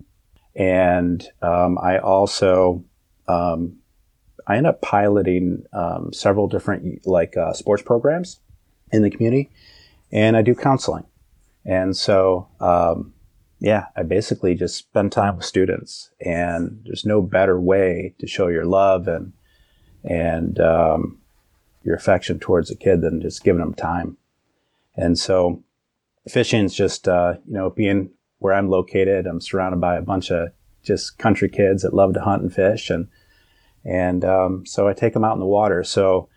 and 0.55 1.27
um, 1.41 1.79
I 1.79 1.99
also 1.99 2.85
um, 3.27 3.79
I 4.47 4.59
end 4.59 4.67
up 4.67 4.83
piloting 4.83 5.65
um, 5.73 6.13
several 6.13 6.47
different 6.47 7.07
like 7.07 7.37
uh, 7.37 7.55
sports 7.55 7.83
programs 7.83 8.41
in 8.93 9.03
the 9.03 9.11
community, 9.11 9.49
and 10.13 10.37
I 10.37 10.43
do 10.43 10.55
counseling, 10.55 11.07
and 11.65 11.97
so 11.97 12.49
um, 12.61 13.15
yeah, 13.61 13.87
I 13.97 14.03
basically 14.03 14.55
just 14.55 14.77
spend 14.77 15.11
time 15.11 15.37
with 15.37 15.47
students, 15.47 16.11
and 16.21 16.83
there's 16.85 17.07
no 17.07 17.23
better 17.23 17.59
way 17.59 18.15
to 18.19 18.27
show 18.27 18.49
your 18.49 18.67
love 18.67 19.09
and 19.09 19.33
and 20.05 20.61
um, 20.61 21.19
your 21.83 21.97
affection 21.97 22.39
towards 22.39 22.71
a 22.71 22.77
kid 22.77 23.01
than 23.01 23.21
just 23.21 23.45
giving 23.45 23.61
them 23.61 23.75
time. 23.75 24.17
And 24.97 25.19
so 25.19 25.63
fishing 26.29 26.65
is 26.65 26.75
just, 26.75 27.09
uh, 27.09 27.35
you 27.47 27.55
know, 27.55 27.71
being 27.71 28.11
where 28.39 28.55
I'm 28.55 28.69
located, 28.69 29.27
I'm 29.27 29.41
surrounded 29.41 29.81
by 29.81 29.97
a 29.97 30.03
bunch 30.03 30.31
of 30.31 30.49
just 30.83 31.19
country 31.19 31.49
kids 31.49 31.83
that 31.83 31.95
love 31.95 32.15
to 32.15 32.21
hunt 32.21 32.43
and 32.43 32.53
fish. 32.53 32.91
And, 32.91 33.09
and 33.85 34.25
um, 34.25 34.67
so 34.67 34.89
I 34.89 34.93
take 34.93 35.13
them 35.13 35.25
out 35.25 35.35
in 35.35 35.41
the 35.41 35.47
water. 35.47 35.83
So 35.85 36.29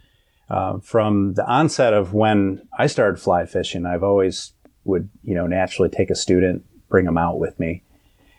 uh, 0.49 0.79
from 0.79 1.33
the 1.33 1.45
onset 1.45 1.93
of 1.93 2.13
when 2.13 2.67
I 2.77 2.87
started 2.87 3.19
fly 3.19 3.45
fishing, 3.45 3.85
I've 3.85 4.03
always 4.03 4.53
would, 4.83 5.09
you 5.23 5.35
know, 5.35 5.47
naturally 5.47 5.89
take 5.89 6.09
a 6.09 6.15
student, 6.15 6.65
bring 6.89 7.05
them 7.05 7.17
out 7.17 7.39
with 7.39 7.59
me. 7.59 7.83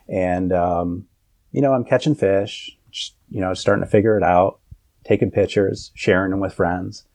And, 0.07 0.51
um, 0.51 1.07
you 1.51 1.61
know, 1.61 1.73
I'm 1.73 1.85
catching 1.85 2.15
fish, 2.15 2.77
just, 2.91 3.15
you 3.29 3.39
know, 3.39 3.53
starting 3.53 3.83
to 3.83 3.89
figure 3.89 4.17
it 4.17 4.23
out, 4.23 4.59
taking 5.03 5.31
pictures, 5.31 5.91
sharing 5.93 6.31
them 6.31 6.39
with 6.39 6.53
friends. 6.53 7.05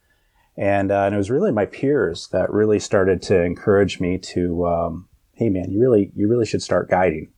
And, 0.56 0.90
uh, 0.90 1.04
and 1.04 1.14
it 1.14 1.18
was 1.18 1.30
really 1.30 1.52
my 1.52 1.66
peers 1.66 2.28
that 2.32 2.52
really 2.52 2.80
started 2.80 3.22
to 3.22 3.42
encourage 3.42 4.00
me 4.00 4.18
to, 4.18 4.66
um, 4.66 5.08
hey 5.34 5.48
man, 5.48 5.70
you 5.70 5.80
really, 5.80 6.10
you 6.16 6.28
really 6.28 6.46
should 6.46 6.62
start 6.62 6.90
guiding. 6.90 7.30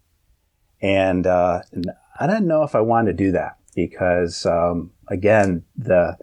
And, 0.80 1.26
uh, 1.26 1.60
and 1.72 1.90
I 2.18 2.26
didn't 2.26 2.46
know 2.46 2.62
if 2.62 2.74
I 2.74 2.80
wanted 2.80 3.18
to 3.18 3.24
do 3.24 3.32
that 3.32 3.58
because, 3.74 4.46
um, 4.46 4.92
again, 5.08 5.64
the, 5.76 6.16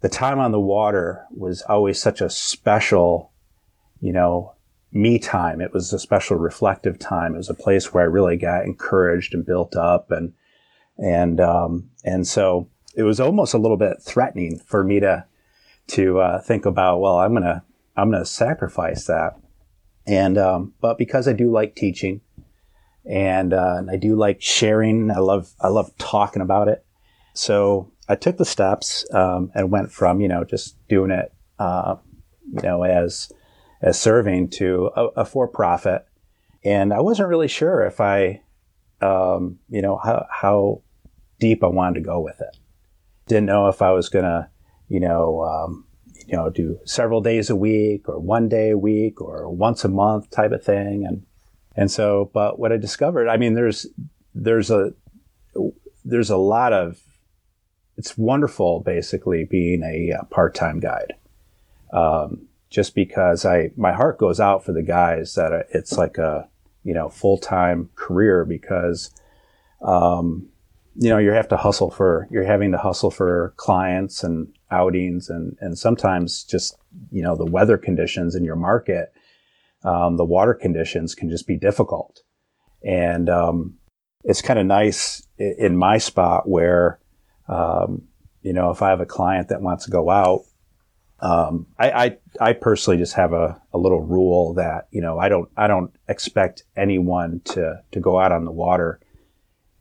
the 0.00 0.10
time 0.10 0.38
on 0.38 0.52
the 0.52 0.60
water 0.60 1.24
was 1.30 1.62
always 1.62 1.98
such 1.98 2.20
a 2.20 2.28
special, 2.28 3.32
you 4.00 4.12
know, 4.12 4.54
me 4.92 5.18
time. 5.18 5.60
It 5.62 5.72
was 5.72 5.92
a 5.92 5.98
special 5.98 6.36
reflective 6.36 6.98
time. 6.98 7.34
It 7.34 7.38
was 7.38 7.50
a 7.50 7.54
place 7.54 7.92
where 7.92 8.04
I 8.04 8.06
really 8.06 8.36
got 8.36 8.64
encouraged 8.64 9.34
and 9.34 9.46
built 9.46 9.76
up 9.76 10.10
and, 10.10 10.34
and, 10.98 11.40
um, 11.40 11.90
and 12.04 12.26
so 12.26 12.68
it 12.98 13.04
was 13.04 13.20
almost 13.20 13.54
a 13.54 13.58
little 13.58 13.76
bit 13.76 14.02
threatening 14.02 14.58
for 14.58 14.82
me 14.82 14.98
to, 14.98 15.24
to, 15.86 16.18
uh, 16.18 16.40
think 16.40 16.66
about, 16.66 16.98
well, 16.98 17.20
I'm 17.20 17.32
to, 17.36 17.62
I'm 17.96 18.10
to 18.10 18.24
sacrifice 18.24 19.04
that. 19.04 19.38
And, 20.04 20.36
um, 20.36 20.74
but 20.80 20.98
because 20.98 21.28
I 21.28 21.32
do 21.32 21.52
like 21.52 21.76
teaching 21.76 22.22
and, 23.08 23.54
uh, 23.54 23.76
and 23.78 23.88
I 23.88 23.96
do 23.96 24.16
like 24.16 24.42
sharing, 24.42 25.12
I 25.12 25.18
love, 25.18 25.52
I 25.60 25.68
love 25.68 25.96
talking 25.96 26.42
about 26.42 26.66
it. 26.66 26.84
So 27.34 27.92
I 28.08 28.16
took 28.16 28.36
the 28.36 28.44
steps, 28.44 29.06
um, 29.14 29.52
and 29.54 29.70
went 29.70 29.92
from, 29.92 30.20
you 30.20 30.26
know, 30.26 30.42
just 30.42 30.76
doing 30.88 31.12
it, 31.12 31.32
uh, 31.60 31.96
you 32.52 32.62
know, 32.62 32.82
as, 32.82 33.30
as 33.80 34.00
serving 34.00 34.48
to 34.48 34.90
a, 34.96 35.06
a 35.18 35.24
for 35.24 35.46
profit. 35.46 36.04
And 36.64 36.92
I 36.92 37.00
wasn't 37.00 37.28
really 37.28 37.46
sure 37.46 37.84
if 37.84 38.00
I, 38.00 38.42
um, 39.00 39.60
you 39.68 39.82
know, 39.82 39.98
how, 40.02 40.26
how 40.32 40.82
deep 41.38 41.62
I 41.62 41.68
wanted 41.68 42.00
to 42.00 42.04
go 42.04 42.18
with 42.18 42.40
it. 42.40 42.58
Didn't 43.28 43.46
know 43.46 43.68
if 43.68 43.82
I 43.82 43.92
was 43.92 44.08
to, 44.24 44.48
you 44.88 45.00
know, 45.00 45.42
um, 45.42 45.84
you 46.26 46.36
know, 46.36 46.50
do 46.50 46.78
several 46.84 47.20
days 47.20 47.50
a 47.50 47.56
week 47.56 48.08
or 48.08 48.18
one 48.18 48.48
day 48.48 48.70
a 48.70 48.78
week 48.78 49.20
or 49.20 49.48
once 49.50 49.84
a 49.84 49.88
month 49.88 50.30
type 50.30 50.52
of 50.52 50.62
thing. 50.62 51.06
And, 51.06 51.24
and 51.76 51.90
so, 51.90 52.30
but 52.34 52.58
what 52.58 52.72
I 52.72 52.76
discovered, 52.76 53.28
I 53.28 53.36
mean, 53.36 53.54
there's, 53.54 53.86
there's 54.34 54.70
a, 54.70 54.92
there's 56.04 56.30
a 56.30 56.36
lot 56.36 56.72
of, 56.72 57.00
it's 57.96 58.16
wonderful 58.16 58.80
basically 58.80 59.44
being 59.44 59.82
a, 59.82 60.10
a 60.20 60.24
part-time 60.26 60.80
guide. 60.80 61.14
Um, 61.92 62.48
just 62.70 62.94
because 62.94 63.44
I 63.44 63.70
my 63.76 63.92
heart 63.92 64.18
goes 64.18 64.40
out 64.40 64.64
for 64.64 64.72
the 64.72 64.82
guys 64.82 65.34
that 65.34 65.68
it's 65.72 65.96
like 65.96 66.18
a 66.18 66.48
you 66.84 66.94
know 66.94 67.08
full 67.08 67.38
time 67.38 67.90
career 67.94 68.44
because 68.44 69.10
um, 69.82 70.48
you 71.00 71.08
know 71.08 71.18
you 71.18 71.30
have 71.30 71.48
to 71.48 71.56
hustle 71.56 71.90
for 71.90 72.26
you're 72.30 72.44
having 72.44 72.72
to 72.72 72.78
hustle 72.78 73.10
for 73.10 73.54
clients 73.56 74.24
and 74.24 74.48
outings 74.70 75.30
and 75.30 75.56
and 75.60 75.78
sometimes 75.78 76.44
just 76.44 76.76
you 77.10 77.22
know 77.22 77.36
the 77.36 77.44
weather 77.46 77.78
conditions 77.78 78.34
in 78.34 78.44
your 78.44 78.56
market 78.56 79.12
um, 79.84 80.16
the 80.16 80.24
water 80.24 80.54
conditions 80.54 81.14
can 81.14 81.30
just 81.30 81.46
be 81.46 81.56
difficult. 81.56 82.22
And 82.82 83.28
um, 83.28 83.74
it's 84.24 84.42
kind 84.42 84.58
of 84.58 84.66
nice 84.66 85.26
in 85.38 85.76
my 85.76 85.98
spot 85.98 86.48
where 86.48 87.00
um, 87.48 88.02
you 88.42 88.52
know 88.52 88.70
if 88.70 88.82
I 88.82 88.90
have 88.90 89.00
a 89.00 89.06
client 89.06 89.48
that 89.48 89.62
wants 89.62 89.84
to 89.84 89.90
go 89.90 90.10
out 90.10 90.42
um, 91.20 91.66
I, 91.76 91.90
I, 91.90 92.18
I 92.40 92.52
personally 92.52 92.96
just 92.96 93.14
have 93.14 93.32
a, 93.32 93.60
a 93.72 93.78
little 93.78 94.00
rule 94.00 94.54
that 94.54 94.86
you 94.90 95.00
know 95.00 95.18
I 95.18 95.28
don't 95.28 95.48
I 95.56 95.66
don't 95.66 95.92
expect 96.08 96.64
anyone 96.76 97.40
to 97.46 97.82
to 97.90 98.00
go 98.00 98.20
out 98.20 98.32
on 98.32 98.44
the 98.44 98.52
water 98.52 99.00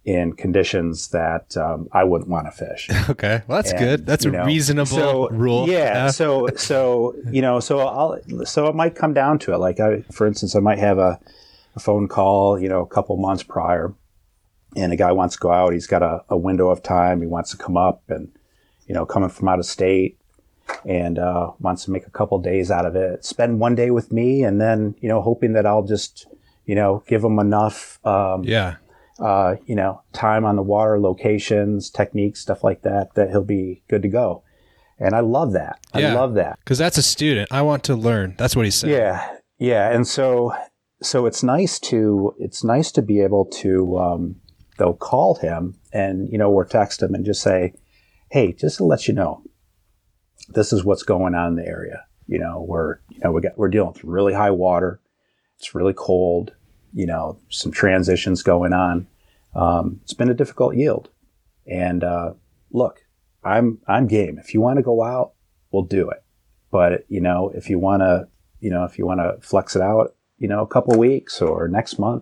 in 0.07 0.31
conditions 0.31 1.09
that 1.09 1.57
um, 1.57 1.89
I 1.91 2.05
wouldn't 2.05 2.29
want 2.29 2.47
to 2.47 2.51
fish. 2.51 2.89
Okay, 3.09 3.41
well 3.47 3.57
that's 3.57 3.71
and, 3.71 3.79
good. 3.79 4.05
That's 4.05 4.25
a 4.25 4.31
know, 4.31 4.45
reasonable 4.45 4.85
so, 4.85 5.29
rule. 5.29 5.67
Yeah. 5.67 6.09
so 6.11 6.47
so 6.55 7.15
you 7.31 7.41
know 7.41 7.59
so 7.59 7.79
I'll 7.79 8.19
so 8.45 8.67
it 8.67 8.75
might 8.75 8.95
come 8.95 9.13
down 9.13 9.39
to 9.39 9.53
it. 9.53 9.57
Like 9.57 9.79
I, 9.79 10.01
for 10.11 10.27
instance, 10.27 10.55
I 10.55 10.59
might 10.59 10.77
have 10.79 10.97
a, 10.97 11.19
a 11.75 11.79
phone 11.79 12.07
call 12.07 12.59
you 12.59 12.69
know 12.69 12.81
a 12.81 12.87
couple 12.87 13.17
months 13.17 13.43
prior, 13.43 13.93
and 14.75 14.93
a 14.93 14.95
guy 14.95 15.11
wants 15.11 15.35
to 15.35 15.39
go 15.39 15.51
out. 15.51 15.73
He's 15.73 15.87
got 15.87 16.03
a, 16.03 16.23
a 16.29 16.37
window 16.37 16.69
of 16.69 16.83
time. 16.83 17.21
He 17.21 17.27
wants 17.27 17.51
to 17.51 17.57
come 17.57 17.77
up 17.77 18.03
and 18.07 18.31
you 18.87 18.93
know 18.93 19.05
coming 19.05 19.29
from 19.29 19.47
out 19.47 19.59
of 19.59 19.65
state 19.65 20.17
and 20.85 21.17
uh, 21.17 21.51
wants 21.59 21.85
to 21.85 21.91
make 21.91 22.07
a 22.07 22.11
couple 22.11 22.39
days 22.39 22.71
out 22.71 22.85
of 22.85 22.95
it. 22.95 23.25
Spend 23.25 23.59
one 23.59 23.75
day 23.75 23.91
with 23.91 24.11
me, 24.11 24.43
and 24.43 24.59
then 24.61 24.95
you 25.01 25.09
know, 25.09 25.21
hoping 25.21 25.53
that 25.53 25.65
I'll 25.65 25.83
just 25.83 26.27
you 26.65 26.75
know 26.75 27.03
give 27.07 27.23
him 27.23 27.39
enough. 27.39 28.05
Um, 28.05 28.43
yeah. 28.43 28.75
Uh, 29.19 29.55
you 29.65 29.75
know, 29.75 30.01
time 30.13 30.45
on 30.45 30.55
the 30.55 30.61
water, 30.61 30.99
locations, 30.99 31.89
techniques, 31.89 32.39
stuff 32.39 32.63
like 32.63 32.83
that, 32.83 33.15
that 33.15 33.29
he'll 33.29 33.43
be 33.43 33.83
good 33.89 34.03
to 34.03 34.07
go. 34.07 34.43
And 34.99 35.15
I 35.15 35.21
love 35.21 35.53
that. 35.53 35.79
I 35.93 35.99
yeah. 35.99 36.13
love 36.13 36.35
that 36.35 36.59
because 36.59 36.77
that's 36.77 36.97
a 36.97 37.03
student. 37.03 37.49
I 37.51 37.61
want 37.61 37.83
to 37.85 37.95
learn. 37.95 38.35
That's 38.37 38.55
what 38.55 38.65
he 38.65 38.71
said. 38.71 38.89
Yeah, 38.89 39.37
yeah. 39.57 39.91
And 39.91 40.07
so, 40.07 40.53
so 41.01 41.25
it's 41.25 41.43
nice 41.43 41.79
to 41.79 42.35
it's 42.39 42.63
nice 42.63 42.91
to 42.93 43.01
be 43.01 43.21
able 43.21 43.45
to 43.45 43.97
um, 43.97 44.35
they'll 44.77 44.93
call 44.93 45.35
him 45.35 45.79
and 45.93 46.29
you 46.31 46.37
know 46.37 46.51
or 46.51 46.65
text 46.65 47.01
him 47.01 47.13
and 47.13 47.25
just 47.25 47.41
say, 47.41 47.73
hey, 48.29 48.53
just 48.53 48.77
to 48.77 48.85
let 48.85 49.07
you 49.07 49.13
know, 49.13 49.43
this 50.49 50.73
is 50.73 50.83
what's 50.83 51.03
going 51.03 51.35
on 51.35 51.49
in 51.49 51.55
the 51.55 51.67
area. 51.67 52.05
You 52.27 52.39
know, 52.39 52.65
we're, 52.67 52.97
you 53.09 53.19
know, 53.23 53.31
we 53.31 53.41
got, 53.41 53.57
we're 53.57 53.69
dealing 53.69 53.93
with 53.93 54.03
really 54.03 54.33
high 54.33 54.51
water. 54.51 54.99
It's 55.57 55.73
really 55.73 55.93
cold. 55.95 56.53
You 56.93 57.05
know, 57.05 57.39
some 57.49 57.71
transitions 57.71 58.43
going 58.43 58.73
on. 58.73 59.07
Um, 59.55 59.99
it's 60.03 60.13
been 60.13 60.29
a 60.29 60.33
difficult 60.33 60.75
yield. 60.75 61.09
And, 61.65 62.03
uh, 62.03 62.33
look, 62.71 63.01
I'm, 63.43 63.79
I'm 63.87 64.07
game. 64.07 64.37
If 64.39 64.53
you 64.53 64.61
want 64.61 64.77
to 64.77 64.83
go 64.83 65.03
out, 65.03 65.33
we'll 65.71 65.83
do 65.83 66.09
it. 66.09 66.23
But, 66.71 67.05
you 67.07 67.21
know, 67.21 67.51
if 67.55 67.69
you 67.69 67.79
want 67.79 68.01
to, 68.01 68.27
you 68.59 68.69
know, 68.69 68.83
if 68.83 68.97
you 68.97 69.05
want 69.05 69.19
to 69.19 69.37
flex 69.41 69.75
it 69.75 69.81
out, 69.81 70.15
you 70.37 70.47
know, 70.47 70.61
a 70.61 70.67
couple 70.67 70.97
weeks 70.97 71.41
or 71.41 71.67
next 71.67 71.99
month. 71.99 72.21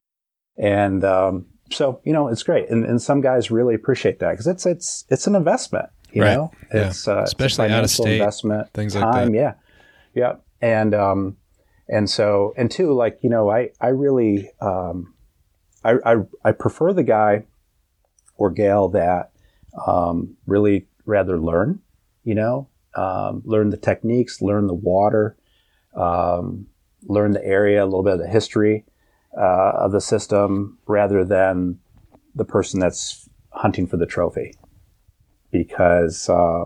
And, 0.58 1.04
um, 1.04 1.46
so, 1.72 2.02
you 2.04 2.14
know, 2.14 2.28
it's 2.28 2.44
great. 2.44 2.70
And, 2.70 2.86
and 2.86 3.02
some 3.02 3.22
guys 3.22 3.52
really 3.52 3.76
appreciate 3.76 4.20
that 4.20 4.32
because 4.32 4.48
it's, 4.48 4.66
it's, 4.66 5.06
it's 5.10 5.28
an 5.28 5.36
investment. 5.36 5.90
You 6.12 6.22
right. 6.22 6.36
know, 6.36 6.52
it's 6.72 7.08
yeah. 7.08 7.16
uh, 7.16 7.24
especially 7.24 7.66
it's 7.66 7.74
out 7.74 7.84
of 7.84 7.90
state 7.90 8.22
investment, 8.22 8.72
things 8.72 8.94
time, 8.94 9.04
like 9.04 9.26
that. 9.26 9.34
Yeah, 9.34 9.54
yeah, 10.14 10.36
and 10.62 10.96
um, 10.96 11.36
and 11.88 12.10
so 12.10 12.54
and 12.58 12.70
two, 12.70 12.94
like 12.94 13.20
you 13.22 13.30
know, 13.30 13.50
I 13.50 13.72
I 13.80 13.88
really 13.88 14.52
um, 14.62 15.14
I, 15.84 15.96
I 16.06 16.16
I 16.44 16.52
prefer 16.52 16.94
the 16.94 17.04
guy 17.04 17.46
or 18.38 18.50
gal 18.50 18.90
that 18.90 19.32
um, 19.86 20.36
really 20.46 20.88
rather 21.06 21.40
learn, 21.40 21.80
you 22.24 22.36
know, 22.36 22.68
um, 22.96 23.42
learn 23.46 23.70
the 23.70 23.78
techniques, 23.78 24.42
learn 24.42 24.68
the 24.68 24.74
water, 24.74 25.38
um, 25.96 26.68
learn 27.04 27.32
the 27.32 27.46
area, 27.46 27.84
a 27.84 27.86
little 27.86 28.04
bit 28.04 28.14
of 28.14 28.20
the 28.20 28.28
history 28.28 28.86
uh, 29.38 29.74
of 29.76 29.92
the 29.92 30.02
system, 30.02 30.78
rather 30.88 31.24
than 31.24 31.80
the 32.34 32.46
person 32.46 32.80
that's 32.80 33.30
hunting 33.52 33.88
for 33.88 33.98
the 33.98 34.06
trophy. 34.06 34.56
Because 35.52 36.30
uh, 36.30 36.66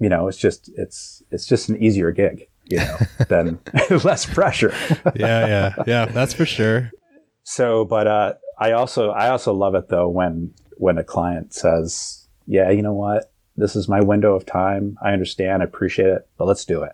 you 0.00 0.08
know 0.08 0.26
it's 0.26 0.38
just 0.38 0.70
it's 0.76 1.22
it's 1.30 1.46
just 1.46 1.68
an 1.68 1.80
easier 1.80 2.10
gig, 2.10 2.48
you 2.68 2.78
know, 2.78 2.96
than 3.28 3.58
less 4.04 4.26
pressure. 4.26 4.74
yeah, 5.16 5.46
yeah, 5.46 5.74
yeah. 5.86 6.04
That's 6.06 6.34
for 6.34 6.46
sure. 6.46 6.90
So, 7.44 7.84
but 7.84 8.06
uh, 8.06 8.34
I 8.58 8.72
also 8.72 9.10
I 9.10 9.28
also 9.28 9.52
love 9.52 9.74
it 9.74 9.88
though 9.88 10.08
when 10.08 10.52
when 10.76 10.98
a 10.98 11.04
client 11.04 11.54
says, 11.54 12.28
"Yeah, 12.46 12.70
you 12.70 12.82
know 12.82 12.94
what, 12.94 13.32
this 13.56 13.76
is 13.76 13.88
my 13.88 14.00
window 14.00 14.34
of 14.34 14.46
time. 14.46 14.96
I 15.02 15.12
understand, 15.12 15.62
I 15.62 15.66
appreciate 15.66 16.08
it, 16.08 16.28
but 16.38 16.46
let's 16.46 16.64
do 16.64 16.82
it." 16.82 16.92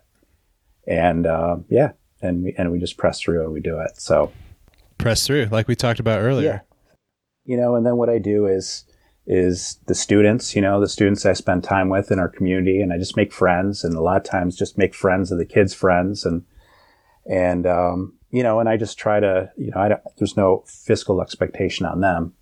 And 0.87 1.27
uh, 1.27 1.57
yeah, 1.69 1.93
and 2.21 2.45
we 2.45 2.55
and 2.57 2.71
we 2.71 2.79
just 2.79 2.97
press 2.97 3.21
through 3.21 3.45
and 3.45 3.53
we 3.53 3.61
do 3.61 3.79
it. 3.81 4.01
So 4.01 4.33
press 4.99 5.27
through, 5.27 5.47
like 5.47 5.69
we 5.69 5.77
talked 5.77 6.01
about 6.01 6.21
earlier. 6.21 6.49
Yeah. 6.49 6.61
You 7.45 7.57
know, 7.57 7.75
and 7.75 7.85
then 7.85 7.97
what 7.97 8.09
I 8.09 8.19
do 8.19 8.47
is 8.47 8.85
is 9.27 9.79
the 9.87 9.95
students, 9.95 10.57
you 10.57 10.63
know, 10.63 10.81
the 10.81 10.89
students 10.89 11.25
I 11.25 11.33
spend 11.33 11.63
time 11.63 11.89
with 11.89 12.11
in 12.11 12.19
our 12.19 12.29
community 12.29 12.81
and 12.81 12.93
I 12.93 12.99
just 12.99 13.17
make 13.17 13.33
friends 13.33 13.85
and 13.85 13.95
a 13.95 14.01
lot 14.01 14.17
of 14.17 14.25
times 14.25 14.57
just 14.57 14.77
make 14.77 14.95
friends 14.95 15.31
of 15.31 15.39
the 15.39 15.45
kids' 15.45 15.75
friends 15.75 16.25
and, 16.25 16.45
and, 17.25 17.67
um, 17.67 18.15
you 18.31 18.43
know, 18.43 18.59
and 18.59 18.69
I 18.69 18.77
just 18.77 18.99
try 18.99 19.21
to, 19.21 19.51
you 19.57 19.71
know, 19.71 19.81
I 19.81 19.89
don't, 19.89 20.01
there's 20.19 20.37
no 20.37 20.65
fiscal 20.67 21.23
expectation 21.23 21.87
on 21.87 22.01
them. 22.01 22.33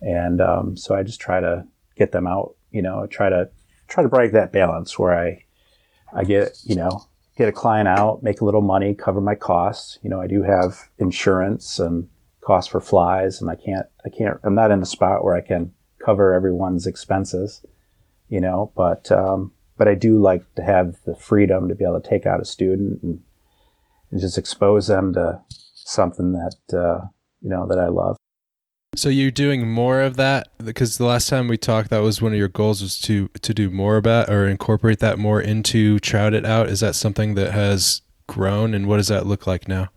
And, 0.00 0.40
um, 0.40 0.76
so 0.76 0.94
I 0.96 1.02
just 1.02 1.20
try 1.20 1.40
to 1.40 1.64
get 1.96 2.12
them 2.12 2.26
out, 2.26 2.56
you 2.70 2.82
know, 2.82 3.04
I 3.04 3.06
try 3.06 3.28
to 3.28 3.48
try 3.86 4.02
to 4.02 4.08
break 4.08 4.32
that 4.32 4.52
balance 4.52 4.98
where 4.98 5.16
I, 5.16 5.44
I 6.12 6.24
get, 6.24 6.58
you 6.64 6.74
know, 6.74 7.06
get 7.36 7.48
a 7.48 7.52
client 7.52 7.86
out, 7.86 8.22
make 8.22 8.40
a 8.40 8.44
little 8.44 8.62
money, 8.62 8.94
cover 8.94 9.20
my 9.20 9.34
costs. 9.34 9.98
You 10.02 10.10
know, 10.10 10.20
I 10.20 10.26
do 10.26 10.42
have 10.42 10.88
insurance 10.98 11.78
and 11.78 12.08
costs 12.40 12.70
for 12.70 12.80
flies 12.80 13.40
and 13.40 13.48
I 13.48 13.54
can't, 13.54 13.86
I 14.04 14.08
can't, 14.08 14.38
I'm 14.42 14.54
not 14.54 14.70
in 14.70 14.82
a 14.82 14.86
spot 14.86 15.22
where 15.22 15.34
I 15.34 15.40
can 15.40 15.72
cover 16.06 16.32
everyone's 16.32 16.86
expenses, 16.86 17.66
you 18.28 18.40
know, 18.40 18.72
but, 18.76 19.10
um, 19.10 19.50
but 19.76 19.88
I 19.88 19.94
do 19.94 20.20
like 20.22 20.54
to 20.54 20.62
have 20.62 20.96
the 21.04 21.16
freedom 21.16 21.68
to 21.68 21.74
be 21.74 21.84
able 21.84 22.00
to 22.00 22.08
take 22.08 22.26
out 22.26 22.40
a 22.40 22.44
student 22.44 23.02
and, 23.02 23.20
and 24.12 24.20
just 24.20 24.38
expose 24.38 24.86
them 24.86 25.14
to 25.14 25.42
something 25.74 26.32
that, 26.32 26.56
uh, 26.72 27.06
you 27.42 27.50
know, 27.50 27.66
that 27.66 27.80
I 27.80 27.88
love. 27.88 28.16
So 28.94 29.08
you're 29.08 29.32
doing 29.32 29.68
more 29.68 30.00
of 30.00 30.16
that 30.16 30.48
because 30.64 30.96
the 30.96 31.04
last 31.04 31.28
time 31.28 31.48
we 31.48 31.58
talked, 31.58 31.90
that 31.90 31.98
was 31.98 32.22
one 32.22 32.32
of 32.32 32.38
your 32.38 32.48
goals 32.48 32.80
was 32.80 32.98
to 33.00 33.28
to 33.42 33.52
do 33.52 33.68
more 33.68 33.98
about 33.98 34.30
or 34.30 34.46
incorporate 34.46 35.00
that 35.00 35.18
more 35.18 35.38
into 35.38 35.98
Trout 35.98 36.32
It 36.32 36.46
Out. 36.46 36.70
Is 36.70 36.80
that 36.80 36.94
something 36.94 37.34
that 37.34 37.52
has 37.52 38.00
grown, 38.26 38.72
and 38.72 38.86
what 38.86 38.96
does 38.96 39.08
that 39.08 39.26
look 39.26 39.46
like 39.46 39.68
now? 39.68 39.88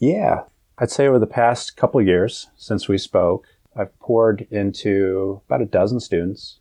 Yeah, 0.00 0.44
I'd 0.78 0.90
say 0.90 1.06
over 1.06 1.18
the 1.18 1.26
past 1.26 1.76
couple 1.76 2.00
years 2.00 2.48
since 2.56 2.88
we 2.88 2.96
spoke, 2.96 3.46
I've 3.76 3.98
poured 3.98 4.46
into 4.50 5.40
about 5.46 5.62
a 5.62 5.66
dozen 5.66 6.00
students. 6.00 6.58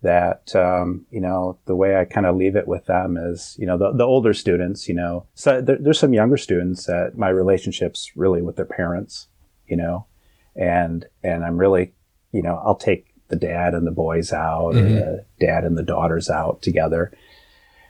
That 0.00 0.54
um, 0.54 1.06
you 1.10 1.20
know, 1.20 1.58
the 1.66 1.74
way 1.74 1.96
I 1.96 2.04
kind 2.04 2.24
of 2.24 2.36
leave 2.36 2.54
it 2.54 2.68
with 2.68 2.86
them 2.86 3.16
is, 3.16 3.56
you 3.58 3.66
know, 3.66 3.76
the, 3.76 3.92
the 3.92 4.04
older 4.04 4.32
students, 4.32 4.88
you 4.88 4.94
know, 4.94 5.26
so 5.34 5.60
there, 5.60 5.76
there's 5.80 5.98
some 5.98 6.12
younger 6.12 6.36
students 6.36 6.86
that 6.86 7.18
my 7.18 7.28
relationships 7.28 8.12
really 8.14 8.40
with 8.40 8.54
their 8.54 8.64
parents, 8.64 9.26
you 9.66 9.76
know, 9.76 10.06
and 10.54 11.04
and 11.24 11.44
I'm 11.44 11.58
really, 11.58 11.94
you 12.30 12.42
know, 12.42 12.62
I'll 12.64 12.76
take 12.76 13.08
the 13.26 13.34
dad 13.34 13.74
and 13.74 13.86
the 13.86 13.92
boys 13.92 14.32
out, 14.32 14.74
mm-hmm. 14.74 14.86
or 14.86 14.88
the 14.88 15.24
dad 15.40 15.64
and 15.64 15.76
the 15.76 15.82
daughters 15.82 16.30
out 16.30 16.62
together. 16.62 17.12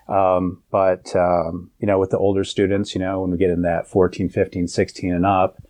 Um, 0.08 0.62
but 0.70 1.14
um, 1.14 1.70
you 1.78 1.86
know, 1.86 1.98
with 1.98 2.10
the 2.10 2.18
older 2.18 2.44
students, 2.44 2.94
you 2.94 3.00
know, 3.00 3.20
when 3.20 3.30
we 3.30 3.36
get 3.36 3.50
in 3.50 3.62
that 3.62 3.86
14, 3.86 4.28
15, 4.28 4.66
16 4.66 5.12
and 5.12 5.26
up, 5.26 5.62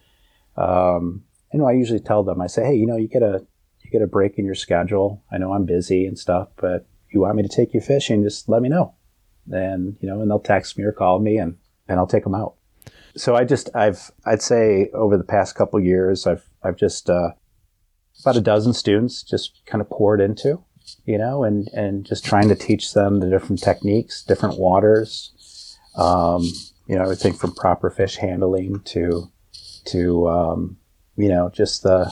um, 0.56 1.24
you 1.52 1.58
know, 1.58 1.66
I 1.66 1.72
usually 1.72 2.00
tell 2.00 2.22
them, 2.22 2.40
I 2.40 2.46
say, 2.46 2.64
hey, 2.64 2.74
you 2.74 2.86
know, 2.86 2.96
you 2.96 3.08
get 3.08 3.22
a 3.22 3.46
you 3.82 3.90
get 3.90 4.02
a 4.02 4.06
break 4.06 4.38
in 4.38 4.44
your 4.44 4.54
schedule. 4.54 5.22
I 5.32 5.38
know 5.38 5.52
I'm 5.52 5.64
busy 5.64 6.06
and 6.06 6.18
stuff, 6.18 6.48
but 6.56 6.86
you 7.10 7.20
want 7.20 7.36
me 7.36 7.42
to 7.42 7.48
take 7.48 7.72
you 7.72 7.80
fishing, 7.80 8.22
just 8.22 8.48
let 8.48 8.60
me 8.60 8.68
know. 8.68 8.94
And 9.50 9.96
you 10.00 10.08
know, 10.08 10.20
and 10.20 10.30
they'll 10.30 10.40
text 10.40 10.76
me 10.76 10.84
or 10.84 10.92
call 10.92 11.20
me, 11.20 11.38
and 11.38 11.56
and 11.88 11.98
I'll 11.98 12.06
take 12.06 12.24
them 12.24 12.34
out 12.34 12.54
so 13.18 13.34
I 13.34 13.44
just 13.44 13.68
I've 13.74 14.10
I'd 14.24 14.42
say 14.42 14.90
over 14.94 15.16
the 15.16 15.24
past 15.24 15.54
couple 15.54 15.80
years 15.80 16.26
I've 16.26 16.48
I've 16.62 16.76
just 16.76 17.10
uh, 17.10 17.30
about 18.20 18.36
a 18.36 18.40
dozen 18.40 18.72
students 18.72 19.22
just 19.22 19.60
kind 19.66 19.82
of 19.82 19.90
poured 19.90 20.20
into 20.20 20.62
you 21.04 21.18
know 21.18 21.44
and 21.44 21.68
and 21.68 22.04
just 22.04 22.24
trying 22.24 22.48
to 22.48 22.54
teach 22.54 22.94
them 22.94 23.20
the 23.20 23.28
different 23.28 23.62
techniques, 23.62 24.22
different 24.22 24.58
waters, 24.58 25.76
um, 25.96 26.42
you 26.86 26.96
know 26.96 27.02
everything 27.02 27.34
from 27.34 27.54
proper 27.54 27.90
fish 27.90 28.16
handling 28.16 28.80
to 28.84 29.30
to 29.86 30.28
um, 30.28 30.76
you 31.18 31.28
know 31.28 31.50
just 31.50 31.82
the 31.82 32.10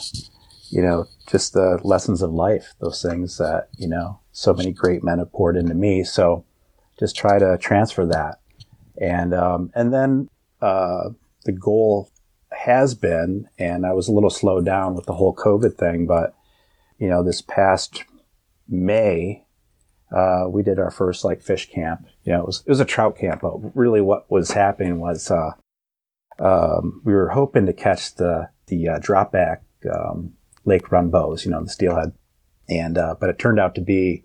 you 0.71 0.83
know 0.83 1.07
just 1.29 1.55
the 1.55 1.81
lessons 1.83 2.21
of 2.21 2.33
life, 2.33 2.75
those 2.81 3.01
things 3.01 3.39
that 3.39 3.69
you 3.79 3.89
know 3.89 4.21
so 4.33 4.53
many 4.53 4.73
great 4.73 5.03
men 5.03 5.19
have 5.19 5.33
poured 5.33 5.57
into 5.57 5.75
me. 5.75 6.05
So 6.05 6.45
just 6.99 7.17
try 7.17 7.39
to 7.39 7.57
transfer 7.59 8.05
that 8.07 8.41
and 8.99 9.35
um, 9.35 9.71
and 9.75 9.93
then 9.93 10.29
uh, 10.61 11.11
the 11.45 11.53
goal 11.53 12.11
has 12.53 12.95
been, 12.95 13.49
and 13.59 13.85
I 13.85 13.93
was 13.93 14.09
a 14.09 14.13
little 14.13 14.31
slowed 14.31 14.65
down 14.65 14.95
with 14.95 15.07
the 15.07 15.15
whole 15.15 15.35
COVID 15.35 15.77
thing, 15.77 16.07
but 16.07 16.35
you 16.99 17.09
know, 17.09 17.23
this 17.23 17.43
past 17.43 18.05
May, 18.69 19.45
uh, 20.15 20.47
we 20.49 20.63
did 20.63 20.79
our 20.79 20.91
first 20.91 21.25
like 21.25 21.43
fish 21.43 21.69
camp. 21.71 22.07
You 22.25 22.33
know, 22.33 22.41
it 22.41 22.47
was 22.47 22.63
it 22.67 22.71
was 22.71 22.81
a 22.81 22.87
trout 22.87 23.19
camp, 23.19 23.43
but 23.43 23.77
really 23.77 24.01
what 24.01 24.31
was 24.31 24.53
happening 24.53 24.99
was 24.99 25.31
uh, 25.31 25.53
um, 26.39 27.03
we 27.05 27.13
were 27.13 27.31
hoping 27.31 27.67
to 27.67 27.73
catch 27.73 28.15
the 28.15 28.49
the 28.67 28.89
uh, 28.89 28.99
drop 29.01 29.33
back 29.33 29.63
um, 29.93 30.33
lake 30.65 30.91
run 30.91 31.11
bows, 31.11 31.45
you 31.45 31.51
know, 31.51 31.63
the 31.63 31.71
steelhead, 31.71 32.13
and 32.69 32.99
uh, 32.99 33.15
but 33.19 33.31
it 33.31 33.39
turned 33.39 33.61
out 33.61 33.75
to 33.75 33.81
be 33.81 34.25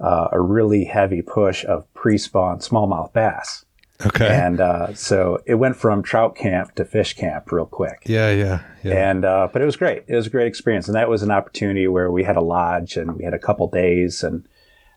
uh, 0.00 0.28
a 0.32 0.40
really 0.40 0.84
heavy 0.84 1.22
push 1.22 1.64
of 1.64 1.92
pre-spawn 1.94 2.58
smallmouth 2.58 3.12
bass. 3.12 3.64
Okay. 4.04 4.26
And 4.26 4.60
uh, 4.60 4.92
so 4.94 5.40
it 5.46 5.54
went 5.54 5.76
from 5.76 6.02
trout 6.02 6.34
camp 6.34 6.74
to 6.74 6.84
fish 6.84 7.14
camp 7.14 7.52
real 7.52 7.64
quick. 7.66 8.02
Yeah, 8.06 8.30
yeah, 8.30 8.64
yeah. 8.82 9.10
And 9.10 9.24
uh, 9.24 9.48
but 9.52 9.62
it 9.62 9.64
was 9.64 9.76
great. 9.76 10.04
It 10.08 10.16
was 10.16 10.26
a 10.26 10.30
great 10.30 10.48
experience, 10.48 10.88
and 10.88 10.96
that 10.96 11.08
was 11.08 11.22
an 11.22 11.30
opportunity 11.30 11.86
where 11.86 12.10
we 12.10 12.24
had 12.24 12.36
a 12.36 12.42
lodge 12.42 12.96
and 12.96 13.16
we 13.16 13.24
had 13.24 13.34
a 13.34 13.38
couple 13.38 13.68
days, 13.68 14.24
and 14.24 14.46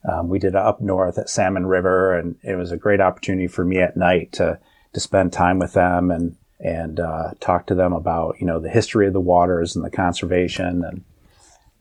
um, 0.10 0.30
we 0.30 0.40
did 0.40 0.56
up 0.56 0.82
north 0.82 1.18
at 1.18 1.30
Salmon 1.30 1.68
River, 1.68 2.18
and 2.18 2.36
it 2.44 2.56
was 2.56 2.72
a 2.72 2.78
great 2.78 3.00
opportunity 3.00 3.48
for 3.48 3.63
me 3.63 3.80
at 3.80 3.98
night 3.98 4.32
to 4.34 4.60
to 4.94 5.00
spend 5.00 5.32
time 5.32 5.60
with 5.60 5.74
them 5.74 6.10
and 6.10 6.36
and 6.60 7.00
uh, 7.00 7.32
talk 7.39 7.67
to 7.67 7.76
them 7.76 7.93
about 7.93 8.36
you 8.39 8.48
know 8.48 8.60
the 8.60 8.70
history 8.70 9.08
of 9.08 9.13
the 9.13 9.22
waters 9.22 9.76
and 9.76 9.86
the 9.86 9.89
conservation, 9.89 10.84
and 10.84 11.04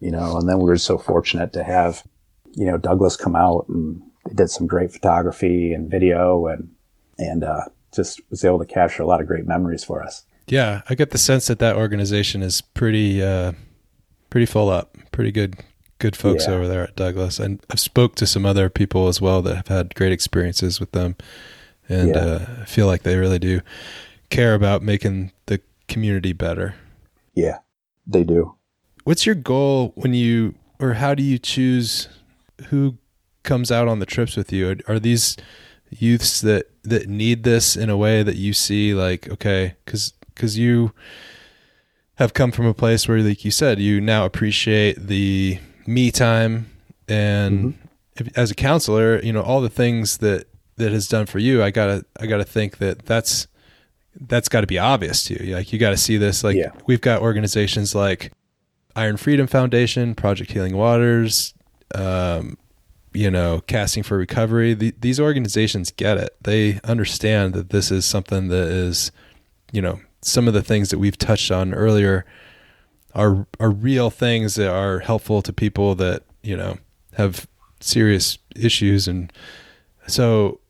you 0.01 0.11
know, 0.11 0.37
and 0.37 0.49
then 0.49 0.59
we 0.59 0.65
were 0.65 0.77
so 0.77 0.99
fortunate 0.99 1.53
to 1.55 1.65
have 1.65 2.03
you 2.55 2.67
know 2.67 2.79
Douglas 2.79 3.17
come 3.17 3.37
out 3.37 3.67
and 3.69 4.03
they 4.27 4.35
did 4.35 4.51
some 4.51 4.67
great 4.67 4.93
photography 4.93 5.73
and 5.73 5.91
video 5.91 6.47
and 6.47 6.71
and 7.19 7.45
uh, 7.45 7.65
just 7.95 8.21
was 8.31 8.45
able 8.45 8.59
to 8.59 8.67
capture 8.67 9.03
a 9.03 9.07
lot 9.07 9.21
of 9.21 9.27
great 9.27 9.47
memories 9.47 9.85
for 9.85 10.03
us. 10.03 10.25
Yeah, 10.47 10.83
I 10.89 10.95
get 10.95 11.11
the 11.11 11.19
sense 11.19 11.47
that 11.47 11.59
that 11.59 11.77
organization 11.77 12.43
is 12.43 12.61
pretty 12.61 13.23
uh, 13.23 13.53
pretty 14.31 14.47
full 14.47 14.69
up, 14.69 14.97
pretty 15.13 15.33
good 15.33 15.57
good 15.99 16.15
folks 16.15 16.47
yeah. 16.47 16.55
over 16.55 16.69
there 16.69 16.83
at 16.83 16.97
Douglas. 16.97 17.39
And 17.39 17.61
I've 17.71 17.81
spoke 17.81 18.15
to 18.17 18.27
some 18.27 18.45
other 18.45 18.69
people 18.69 19.09
as 19.09 19.21
well 19.21 19.41
that 19.43 19.57
have 19.57 19.69
had 19.69 19.95
great 19.95 20.13
experiences 20.13 20.79
with 20.79 20.93
them, 20.93 21.17
and 21.89 22.15
yeah. 22.15 22.21
uh, 22.21 22.65
feel 22.65 22.87
like 22.87 23.03
they 23.03 23.17
really 23.17 23.39
do 23.39 23.61
care 24.31 24.55
about 24.55 24.83
making 24.83 25.33
the 25.47 25.61
community 25.89 26.33
better. 26.33 26.75
Yeah, 27.35 27.59
they 28.07 28.25
do. 28.25 28.55
What's 29.05 29.27
your 29.27 29.35
goal 29.35 29.93
when 29.95 30.15
you, 30.15 30.55
or 30.81 30.95
how 30.95 31.15
do 31.15 31.23
you 31.23 31.39
choose 31.39 32.09
who 32.69 32.97
comes 33.43 33.71
out 33.71 33.89
on 33.89 33.99
the 33.99 34.07
trips 34.07 34.37
with 34.37 34.53
you? 34.53 34.71
Are, 34.71 34.95
are 34.95 34.99
these 34.99 35.37
youths 35.91 36.41
that 36.41 36.67
that 36.83 37.09
need 37.09 37.43
this 37.43 37.77
in 37.77 37.91
a 37.91 37.97
way 37.97 38.23
that 38.23 38.37
you 38.37 38.53
see 38.53 38.95
like 38.95 39.29
okay 39.31 39.77
because 39.85 40.13
because 40.35 40.59
you 40.59 40.93
have 42.17 42.35
come 42.35 42.51
from 42.51 42.67
a 42.67 42.75
place 42.75 43.07
where 43.07 43.21
like 43.21 43.45
you 43.45 43.51
said 43.51 43.79
you 43.79 44.01
now 44.01 44.25
appreciate 44.25 44.95
the 45.07 45.59
me 45.87 46.11
time 46.11 46.71
and 47.09 47.59
mm-hmm. 47.59 47.87
if, 48.17 48.37
as 48.37 48.51
a 48.51 48.55
counselor 48.55 49.21
you 49.23 49.33
know 49.33 49.43
all 49.43 49.61
the 49.61 49.69
things 49.69 50.19
that 50.19 50.47
that 50.77 50.93
has 50.93 51.09
done 51.09 51.27
for 51.27 51.39
you 51.39 51.63
i 51.63 51.71
gotta 51.71 52.05
i 52.21 52.27
gotta 52.27 52.45
think 52.45 52.79
that 52.79 53.07
that's 53.07 53.47
that's 54.21 54.49
got 54.49 54.63
to 54.63 54.67
be 54.67 54.79
obvious 54.79 55.25
to 55.25 55.45
you 55.45 55.55
like 55.55 55.73
you 55.73 55.79
got 55.79 55.91
to 55.91 55.97
see 55.97 56.17
this 56.17 56.43
like 56.43 56.57
yeah. 56.57 56.71
we've 56.87 57.01
got 57.01 57.21
organizations 57.21 57.95
like 57.95 58.33
iron 58.95 59.17
freedom 59.17 59.47
foundation 59.47 60.15
project 60.15 60.51
healing 60.53 60.77
waters 60.77 61.55
um, 61.95 62.57
you 63.17 63.31
know, 63.31 63.63
casting 63.67 64.03
for 64.03 64.19
recovery, 64.19 64.75
the, 64.75 64.95
these 65.01 65.19
organizations 65.19 65.91
get 65.91 66.19
it. 66.19 66.37
They 66.43 66.81
understand 66.85 67.55
that 67.55 67.71
this 67.71 67.91
is 67.91 68.05
something 68.05 68.49
that 68.49 68.69
is, 68.69 69.11
you 69.73 69.81
know, 69.81 70.01
some 70.21 70.47
of 70.47 70.53
the 70.53 70.63
things 70.63 70.91
that 70.91 70.99
we've 70.99 71.17
touched 71.17 71.51
on 71.51 71.73
earlier 71.73 72.27
are 73.15 73.47
are 73.59 73.71
real 73.71 74.11
things 74.11 74.57
that 74.57 74.71
are 74.71 74.99
helpful 74.99 75.41
to 75.41 75.53
people 75.53 75.95
that 75.95 76.25
you 76.43 76.55
know 76.57 76.77
have 77.15 77.47
serious 77.81 78.39
issues, 78.55 79.09
and 79.09 79.33
so 80.07 80.61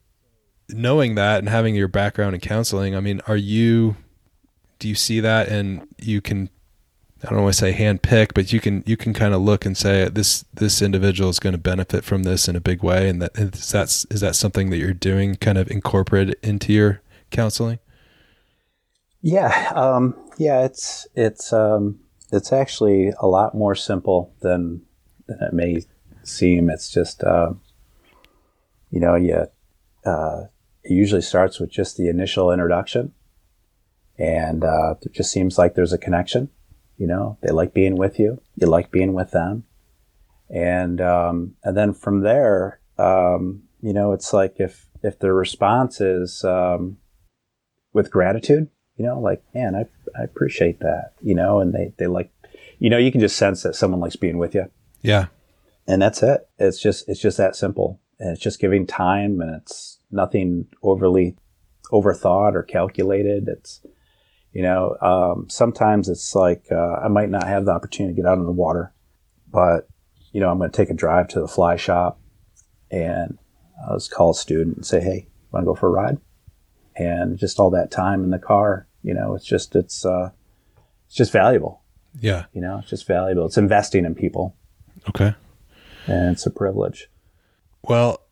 knowing 0.69 1.15
that 1.15 1.39
and 1.39 1.49
having 1.49 1.75
your 1.75 1.89
background 1.89 2.35
in 2.35 2.41
counseling, 2.41 2.95
I 2.95 3.01
mean, 3.01 3.21
are 3.27 3.37
you? 3.37 3.97
Do 4.79 4.89
you 4.89 4.95
see 4.95 5.21
that, 5.21 5.49
and 5.49 5.89
you 5.99 6.21
can 6.21 6.51
I 7.25 7.31
don't 7.31 7.43
want 7.43 7.55
to 7.55 7.59
say 7.59 7.73
hand 7.73 8.03
pick, 8.03 8.35
but 8.35 8.53
you 8.53 8.61
can 8.61 8.85
you 8.87 8.97
can 8.97 9.15
kind 9.15 9.33
of 9.33 9.41
look 9.41 9.65
and 9.65 9.77
say 9.77 10.09
this 10.09 10.45
this 10.53 10.83
individual 10.83 11.31
is 11.31 11.39
going 11.39 11.55
to 11.55 11.59
benefit 11.59 12.05
from 12.05 12.25
this 12.25 12.47
in 12.47 12.57
a 12.57 12.61
big 12.61 12.83
way, 12.83 13.09
and 13.09 13.23
that 13.23 13.33
is 13.37 13.71
that's 13.71 14.05
is 14.07 14.21
that 14.21 14.37
something 14.37 14.71
that 14.71 14.77
you're 14.77 14.93
doing, 14.93 15.35
kind 15.37 15.57
of 15.57 15.71
incorporated 15.71 16.37
into 16.43 16.73
your 16.73 17.01
counseling? 17.31 17.79
Yeah, 19.23 19.73
um, 19.75 20.15
yeah, 20.37 20.65
it's 20.65 21.07
it's 21.15 21.55
um, 21.55 22.01
it's 22.31 22.53
actually 22.53 23.13
a 23.19 23.27
lot 23.27 23.55
more 23.55 23.75
simple 23.75 24.35
than 24.41 24.83
than 25.27 25.39
it 25.41 25.55
may 25.55 25.83
seem. 26.23 26.69
It's 26.69 26.91
just 26.93 27.25
uh, 27.25 27.55
you 28.91 29.01
know, 29.01 29.15
yeah, 29.15 29.47
uh, 30.05 30.45
it 30.89 30.93
usually 30.93 31.23
starts 31.23 31.61
with 31.61 31.71
just 31.71 31.97
the 31.97 32.09
initial 32.09 32.51
introduction, 32.51 33.13
and 34.19 34.65
uh, 34.65 34.95
it 35.03 35.13
just 35.13 35.31
seems 35.31 35.59
like 35.59 35.75
there's 35.75 35.93
a 35.93 35.99
connection 35.99 36.51
you 36.97 37.07
know, 37.07 37.39
they 37.43 37.53
like 37.53 37.75
being 37.75 37.97
with 37.97 38.19
you. 38.19 38.41
You 38.57 38.67
like 38.67 38.91
being 38.91 39.13
with 39.13 39.31
them. 39.31 39.65
And, 40.49 41.01
um, 41.01 41.55
and 41.63 41.77
then 41.77 41.93
from 41.93 42.21
there, 42.21 42.81
um, 42.99 43.65
you 43.83 43.93
know, 43.93 44.13
it's 44.13 44.33
like 44.33 44.57
if, 44.59 44.87
if 45.03 45.19
the 45.19 45.33
response 45.33 46.01
is, 46.01 46.45
um, 46.45 46.99
with 47.93 48.11
gratitude, 48.11 48.69
you 48.97 49.05
know, 49.05 49.21
like, 49.21 49.43
man, 49.55 49.75
I, 49.75 49.87
I 50.19 50.25
appreciate 50.25 50.81
that, 50.81 51.13
you 51.21 51.35
know, 51.35 51.61
and 51.61 51.75
they, 51.75 51.93
they 51.99 52.07
like, 52.07 52.31
you 52.79 52.89
know, 52.89 52.99
you 52.99 53.13
can 53.13 53.21
just 53.21 53.37
sense 53.37 53.63
that 53.63 53.75
someone 53.75 54.01
likes 54.01 54.17
being 54.17 54.39
with 54.39 54.55
you. 54.55 54.71
Yeah. 55.03 55.27
and 55.87 56.03
that's 56.03 56.23
it. 56.23 56.49
It's 56.59 56.81
just 56.81 57.09
it's 57.09 57.21
just 57.21 57.37
that 57.37 57.57
simple, 57.57 58.01
and 58.19 58.31
it's 58.31 58.41
just 58.41 58.61
giving 58.61 58.87
time, 58.87 59.41
and 59.41 59.55
it's 59.55 59.96
nothing 60.11 60.67
overly 60.83 61.37
overthought 61.93 62.55
or 62.55 62.63
calculated. 62.63 63.49
It's 63.49 63.81
you 64.53 64.63
know 64.63 64.97
um, 65.01 65.49
sometimes 65.49 66.09
it's 66.09 66.35
like 66.35 66.65
uh, 66.71 66.97
I 67.05 67.09
might 67.09 67.31
not 67.31 67.47
have 67.47 67.65
the 67.65 67.73
opportunity 67.73 68.15
to 68.15 68.23
get 68.23 68.29
out 68.29 68.39
in 68.39 68.45
the 68.45 68.53
water, 68.53 68.93
but 69.51 69.89
you 70.33 70.41
know 70.41 70.51
I'm 70.51 70.59
going 70.59 70.71
to 70.71 70.77
take 70.77 70.91
a 70.91 70.95
drive 70.95 71.29
to 71.29 71.41
the 71.41 71.49
fly 71.49 71.77
shop, 71.77 72.21
and 72.91 73.39
I'll 73.89 73.97
just 73.97 74.11
call 74.11 74.31
a 74.31 74.35
student 74.35 74.77
and 74.77 74.87
say, 74.87 75.01
hey, 75.01 75.29
want 75.53 75.65
to 75.65 75.67
go 75.67 75.75
for 75.75 75.89
a 75.89 75.91
ride? 75.91 76.19
And 76.97 77.39
just 77.39 77.59
all 77.59 77.71
that 77.71 77.91
time 77.91 78.25
in 78.25 78.31
the 78.31 78.39
car, 78.39 78.89
you 79.03 79.13
know, 79.13 79.35
it's 79.35 79.45
just 79.45 79.77
it's 79.77 80.05
uh, 80.05 80.31
it's 81.07 81.17
just 81.17 81.33
valuable. 81.33 81.83
Yeah. 82.21 82.47
You 82.53 82.61
know, 82.61 82.79
it's 82.79 82.91
just 82.91 83.07
valuable. 83.07 83.47
It's 83.47 83.59
investing 83.59 84.05
in 84.05 84.15
people. 84.15 84.57
Okay. 85.09 85.35
And 86.07 86.33
it's 86.33 86.47
a 86.47 86.51
privilege. 86.51 87.09
Well, 87.83 88.26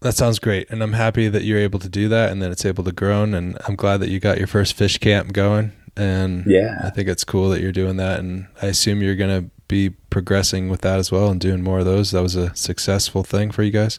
that 0.00 0.14
sounds 0.14 0.38
great. 0.38 0.70
And 0.70 0.82
I'm 0.82 0.94
happy 0.94 1.28
that 1.28 1.44
you're 1.44 1.58
able 1.58 1.78
to 1.78 1.88
do 1.88 2.08
that 2.08 2.30
and 2.30 2.42
that 2.42 2.50
it's 2.50 2.64
able 2.64 2.84
to 2.84 2.92
grow. 2.92 3.22
And 3.22 3.58
I'm 3.66 3.76
glad 3.76 3.98
that 3.98 4.08
you 4.08 4.20
got 4.20 4.38
your 4.38 4.46
first 4.46 4.74
fish 4.74 4.98
camp 4.98 5.32
going. 5.32 5.72
And 5.96 6.44
yeah, 6.46 6.80
I 6.82 6.90
think 6.90 7.08
it's 7.08 7.24
cool 7.24 7.50
that 7.50 7.60
you're 7.60 7.72
doing 7.72 7.96
that. 7.96 8.20
And 8.20 8.46
I 8.62 8.66
assume 8.66 9.02
you're 9.02 9.16
going 9.16 9.44
to 9.44 9.50
be 9.68 9.90
progressing 9.90 10.68
with 10.68 10.80
that 10.82 10.98
as 10.98 11.12
well 11.12 11.28
and 11.28 11.40
doing 11.40 11.62
more 11.62 11.80
of 11.80 11.84
those. 11.84 12.12
That 12.12 12.22
was 12.22 12.36
a 12.36 12.54
successful 12.54 13.22
thing 13.22 13.50
for 13.50 13.62
you 13.62 13.70
guys. 13.70 13.98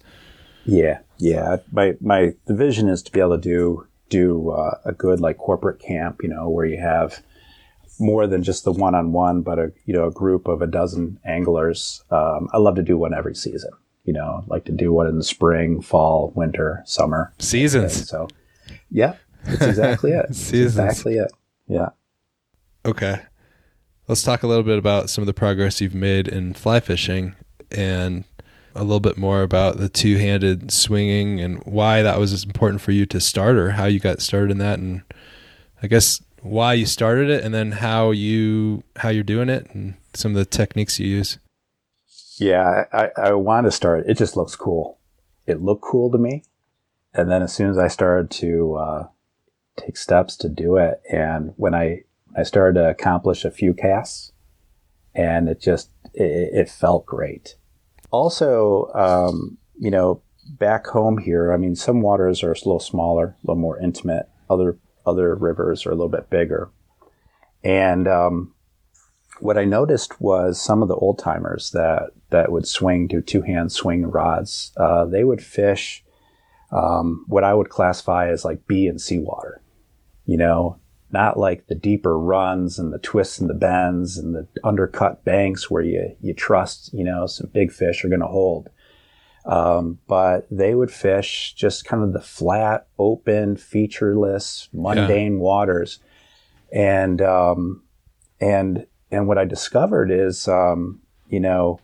Yeah. 0.66 1.00
Yeah. 1.18 1.58
My, 1.72 1.96
my, 2.02 2.34
the 2.46 2.56
vision 2.56 2.90
is 2.90 3.04
to 3.04 3.12
be 3.12 3.20
able 3.20 3.38
to 3.38 3.42
do, 3.42 3.88
do 4.10 4.52
uh, 4.52 4.80
a 4.86 4.94
good 4.94 5.20
like 5.20 5.38
corporate 5.38 5.80
camp, 5.80 6.22
you 6.24 6.30
know, 6.30 6.50
where 6.50 6.66
you 6.66 6.80
have, 6.80 7.22
more 8.00 8.26
than 8.26 8.42
just 8.42 8.64
the 8.64 8.72
one 8.72 8.96
on 8.96 9.12
one, 9.12 9.42
but 9.42 9.60
a 9.60 9.72
you 9.86 9.94
know 9.94 10.08
a 10.08 10.12
group 10.12 10.48
of 10.48 10.62
a 10.62 10.68
dozen 10.68 11.20
anglers. 11.24 12.04
Um, 12.10 12.50
I 12.52 12.58
love 12.58 12.76
to 12.76 12.82
do 12.82 12.98
one 12.98 13.14
every 13.14 13.36
season. 13.36 13.72
You 14.04 14.14
know, 14.14 14.44
like 14.48 14.66
to 14.66 14.72
do 14.72 14.92
one 14.92 15.08
in 15.08 15.18
the 15.18 15.24
spring, 15.24 15.82
fall, 15.82 16.32
winter, 16.36 16.82
summer 16.86 17.34
seasons. 17.40 18.10
So, 18.10 18.28
yeah, 18.90 19.16
that's 19.44 19.62
exactly 19.62 20.12
it. 20.12 20.28
seasons. 20.36 20.78
exactly 20.78 21.18
it. 21.18 21.32
Yeah. 21.68 21.90
Okay. 22.86 23.22
Let's 24.08 24.24
talk 24.24 24.44
a 24.44 24.48
little 24.48 24.64
bit 24.64 24.78
about 24.78 25.10
some 25.10 25.22
of 25.22 25.28
the 25.28 25.34
progress 25.34 25.80
you've 25.80 25.96
made 25.96 26.28
in 26.28 26.54
fly 26.54 26.80
fishing 26.80 27.36
and 27.72 28.26
a 28.76 28.84
little 28.84 29.00
bit 29.00 29.18
more 29.18 29.42
about 29.44 29.78
the 29.78 29.90
two 29.90 30.18
handed 30.18 30.72
swinging 30.72 31.40
and 31.40 31.64
why 31.64 32.02
that 32.02 32.20
was 32.20 32.44
important 32.44 32.82
for 32.82 32.92
you 32.92 33.06
to 33.06 33.20
start 33.20 33.56
or 33.56 33.72
how 33.72 33.86
you 33.86 34.00
got 34.00 34.22
started 34.22 34.52
in 34.52 34.58
that. 34.60 34.80
And 34.80 35.04
I 35.82 35.88
guess 35.88 36.22
why 36.42 36.74
you 36.74 36.86
started 36.86 37.30
it 37.30 37.44
and 37.44 37.54
then 37.54 37.74
how 37.74 38.12
you 38.12 38.84
how 38.98 39.10
you're 39.10 39.24
doing 39.24 39.50
it 39.50 39.68
and 39.74 39.96
some 40.14 40.32
of 40.32 40.38
the 40.38 40.46
techniques 40.46 41.00
you 41.00 41.08
use. 41.08 41.38
Yeah, 42.42 42.86
I, 42.92 43.10
I 43.16 43.34
want 43.34 43.68
to 43.68 43.72
start. 43.72 44.06
It 44.08 44.18
just 44.18 44.36
looks 44.36 44.56
cool. 44.56 44.98
It 45.46 45.62
looked 45.62 45.84
cool 45.84 46.10
to 46.10 46.18
me, 46.18 46.44
and 47.14 47.30
then 47.30 47.44
as 47.44 47.54
soon 47.54 47.70
as 47.70 47.78
I 47.78 47.88
started 47.88 48.32
to 48.32 48.74
uh, 48.78 49.08
take 49.78 49.96
steps 49.96 50.36
to 50.38 50.50
do 50.50 50.76
it, 50.78 51.04
and 51.12 51.54
when 51.58 51.76
I 51.76 52.02
I 52.36 52.42
started 52.42 52.80
to 52.80 52.90
accomplish 52.90 53.46
a 53.46 53.52
few 53.52 53.76
casts, 53.76 54.32
and 55.14 55.48
it 55.48 55.62
just 55.62 55.92
it, 56.16 56.50
it 56.52 56.70
felt 56.70 57.06
great. 57.06 57.58
Also, 58.10 58.92
um, 58.96 59.60
you 59.78 59.92
know, 59.92 60.24
back 60.50 60.88
home 60.88 61.20
here, 61.20 61.54
I 61.54 61.58
mean, 61.58 61.76
some 61.76 62.02
waters 62.02 62.42
are 62.42 62.54
a 62.54 62.56
little 62.56 62.80
smaller, 62.80 63.36
a 63.44 63.48
little 63.48 63.62
more 63.62 63.80
intimate. 63.80 64.28
Other 64.50 64.80
other 65.06 65.36
rivers 65.36 65.86
are 65.86 65.92
a 65.92 65.96
little 65.96 66.10
bit 66.10 66.32
bigger. 66.32 66.72
And 67.64 68.08
um, 68.08 68.56
what 69.42 69.58
I 69.58 69.66
noticed 69.66 70.22
was 70.22 70.62
some 70.62 70.82
of 70.82 70.88
the 70.88 70.96
old 70.96 71.20
timers 71.20 71.72
that 71.72 72.12
that 72.30 72.52
would 72.52 72.68
swing, 72.68 73.08
do 73.08 73.22
two 73.22 73.42
hand 73.42 73.72
swing 73.72 74.06
rods. 74.06 74.72
Uh, 74.78 75.06
they 75.06 75.24
would 75.24 75.44
fish 75.44 76.04
um, 76.72 77.26
what 77.28 77.44
I 77.44 77.54
would 77.54 77.70
classify 77.70 78.30
as 78.30 78.46
like 78.46 78.68
B 78.68 78.88
and 78.88 79.02
C 79.02 79.20
water. 79.20 79.62
You 80.26 80.38
know, 80.38 80.80
not 81.12 81.38
like 81.38 81.68
the 81.68 81.76
deeper 81.76 82.18
runs 82.18 82.80
and 82.80 82.94
the 82.94 83.00
twists 83.00 83.40
and 83.40 83.50
the 83.50 83.56
bends 83.56 84.18
and 84.18 84.34
the 84.34 84.48
undercut 84.64 85.26
banks 85.26 85.70
where 85.70 85.84
you 85.84 86.16
you 86.22 86.34
trust 86.34 86.94
you 86.94 87.04
know 87.04 87.26
some 87.26 87.50
big 87.54 87.72
fish 87.72 88.04
are 88.04 88.10
going 88.10 88.22
to 88.22 88.28
hold. 88.28 88.70
Um, 89.46 90.00
but 90.08 90.48
they 90.52 90.76
would 90.76 90.92
fish 90.92 91.54
just 91.56 91.86
kind 91.86 92.04
of 92.04 92.14
the 92.14 92.22
flat, 92.22 92.88
open, 93.00 93.58
featureless, 93.58 94.70
mundane 94.72 95.34
yeah. 95.34 95.40
waters. 95.40 96.00
And, 96.72 97.22
um, 97.22 97.84
and, 98.40 98.86
and 99.12 99.28
what 99.28 99.38
I 99.38 99.46
discovered 99.46 100.12
is, 100.12 100.48
um, 100.48 101.02
you 101.28 101.40
know, 101.40 101.80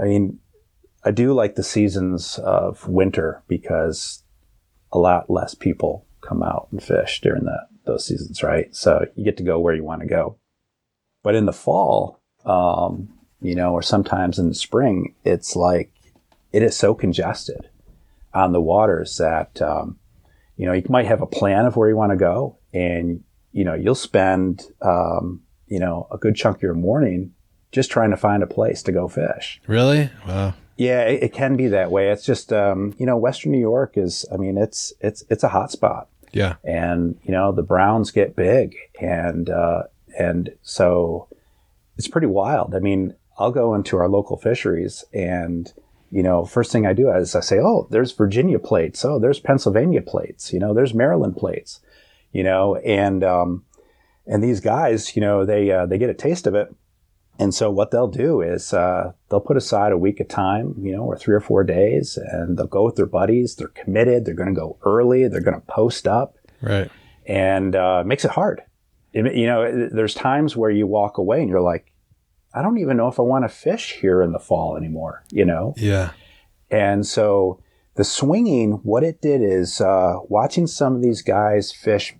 I 0.00 0.04
mean, 0.04 0.38
I 1.04 1.10
do 1.10 1.32
like 1.32 1.54
the 1.54 1.62
seasons 1.62 2.38
of 2.38 2.86
winter 2.86 3.42
because 3.48 4.22
a 4.92 4.98
lot 4.98 5.30
less 5.30 5.54
people 5.54 6.06
come 6.20 6.42
out 6.42 6.68
and 6.70 6.82
fish 6.82 7.20
during 7.20 7.44
that, 7.44 7.68
those 7.86 8.06
seasons, 8.06 8.42
right? 8.42 8.74
So 8.74 9.06
you 9.16 9.24
get 9.24 9.38
to 9.38 9.42
go 9.42 9.58
where 9.58 9.74
you 9.74 9.84
want 9.84 10.02
to 10.02 10.06
go. 10.06 10.36
But 11.22 11.34
in 11.34 11.46
the 11.46 11.52
fall, 11.52 12.20
um, 12.44 13.08
you 13.40 13.54
know, 13.54 13.72
or 13.72 13.82
sometimes 13.82 14.38
in 14.38 14.48
the 14.48 14.54
spring, 14.54 15.14
it's 15.24 15.56
like 15.56 15.90
it 16.52 16.62
is 16.62 16.76
so 16.76 16.94
congested 16.94 17.68
on 18.34 18.52
the 18.52 18.60
waters 18.60 19.16
that 19.16 19.60
um, 19.62 19.98
you 20.56 20.66
know 20.66 20.72
you 20.72 20.82
might 20.88 21.06
have 21.06 21.22
a 21.22 21.26
plan 21.26 21.66
of 21.66 21.76
where 21.76 21.88
you 21.88 21.96
want 21.96 22.12
to 22.12 22.16
go, 22.16 22.58
and 22.72 23.22
you 23.52 23.64
know 23.64 23.74
you'll 23.74 23.94
spend 23.94 24.62
um, 24.82 25.42
you 25.70 25.78
know 25.78 26.06
a 26.10 26.18
good 26.18 26.36
chunk 26.36 26.58
of 26.58 26.62
your 26.62 26.74
morning 26.74 27.32
just 27.72 27.90
trying 27.90 28.10
to 28.10 28.16
find 28.16 28.42
a 28.42 28.46
place 28.46 28.82
to 28.82 28.92
go 28.92 29.08
fish. 29.08 29.60
Really? 29.66 30.10
Wow. 30.26 30.54
Yeah, 30.76 31.02
it, 31.02 31.22
it 31.22 31.32
can 31.32 31.56
be 31.56 31.68
that 31.68 31.90
way. 31.90 32.10
It's 32.10 32.24
just 32.24 32.52
um, 32.52 32.94
you 32.98 33.06
know 33.06 33.16
Western 33.16 33.52
New 33.52 33.60
York 33.60 33.96
is. 33.96 34.26
I 34.30 34.36
mean, 34.36 34.58
it's 34.58 34.92
it's 35.00 35.24
it's 35.30 35.44
a 35.44 35.48
hot 35.48 35.70
spot. 35.70 36.08
Yeah. 36.32 36.56
And 36.62 37.18
you 37.22 37.32
know 37.32 37.52
the 37.52 37.62
browns 37.62 38.10
get 38.10 38.36
big, 38.36 38.76
and 39.00 39.48
uh, 39.48 39.84
and 40.18 40.50
so 40.62 41.28
it's 41.96 42.08
pretty 42.08 42.26
wild. 42.26 42.74
I 42.74 42.80
mean, 42.80 43.14
I'll 43.38 43.52
go 43.52 43.74
into 43.74 43.96
our 43.96 44.08
local 44.08 44.36
fisheries 44.36 45.04
and 45.12 45.72
you 46.10 46.22
know, 46.22 46.44
first 46.44 46.72
thing 46.72 46.86
I 46.86 46.92
do 46.92 47.10
is 47.10 47.36
I 47.36 47.40
say, 47.40 47.60
oh, 47.60 47.86
there's 47.90 48.12
Virginia 48.12 48.58
plates. 48.58 49.04
Oh, 49.04 49.18
there's 49.18 49.38
Pennsylvania 49.38 50.02
plates. 50.02 50.52
You 50.52 50.58
know, 50.58 50.74
there's 50.74 50.92
Maryland 50.92 51.36
plates. 51.36 51.80
You 52.32 52.44
know, 52.44 52.76
and 52.76 53.24
um, 53.24 53.64
and 54.26 54.42
these 54.42 54.60
guys, 54.60 55.16
you 55.16 55.22
know, 55.22 55.44
they 55.44 55.70
uh, 55.70 55.86
they 55.86 55.98
get 55.98 56.10
a 56.10 56.14
taste 56.14 56.46
of 56.46 56.54
it, 56.54 56.74
and 57.40 57.54
so 57.54 57.70
what 57.70 57.90
they'll 57.90 58.06
do 58.06 58.42
is 58.42 58.74
uh, 58.74 59.12
they'll 59.30 59.40
put 59.40 59.56
aside 59.56 59.92
a 59.92 59.98
week 59.98 60.20
of 60.20 60.28
time, 60.28 60.74
you 60.78 60.92
know, 60.92 61.04
or 61.04 61.16
three 61.16 61.34
or 61.34 61.40
four 61.40 61.64
days, 61.64 62.18
and 62.18 62.58
they'll 62.58 62.66
go 62.66 62.84
with 62.84 62.96
their 62.96 63.06
buddies. 63.06 63.56
They're 63.56 63.68
committed. 63.68 64.26
They're 64.26 64.34
going 64.34 64.54
to 64.54 64.60
go 64.60 64.78
early. 64.84 65.26
They're 65.26 65.40
going 65.40 65.58
to 65.58 65.66
post 65.66 66.06
up. 66.06 66.36
Right. 66.60 66.90
And 67.24 67.74
uh, 67.74 68.04
makes 68.04 68.26
it 68.26 68.32
hard. 68.32 68.60
It, 69.14 69.34
you 69.34 69.46
know, 69.46 69.88
there's 69.90 70.12
times 70.12 70.54
where 70.54 70.70
you 70.70 70.86
walk 70.86 71.16
away 71.16 71.40
and 71.40 71.48
you're 71.48 71.62
like, 71.62 71.92
I 72.52 72.60
don't 72.60 72.76
even 72.76 72.98
know 72.98 73.08
if 73.08 73.18
I 73.18 73.22
want 73.22 73.44
to 73.44 73.48
fish 73.48 73.92
here 74.00 74.22
in 74.22 74.32
the 74.32 74.38
fall 74.38 74.76
anymore, 74.76 75.24
you 75.30 75.46
know? 75.46 75.72
Yeah. 75.78 76.10
And 76.70 77.06
so 77.06 77.62
the 77.94 78.04
swinging, 78.04 78.72
what 78.82 79.02
it 79.02 79.22
did 79.22 79.40
is 79.42 79.80
uh, 79.80 80.16
watching 80.28 80.66
some 80.66 80.94
of 80.94 81.00
these 81.00 81.22
guys 81.22 81.72
fish 81.72 82.14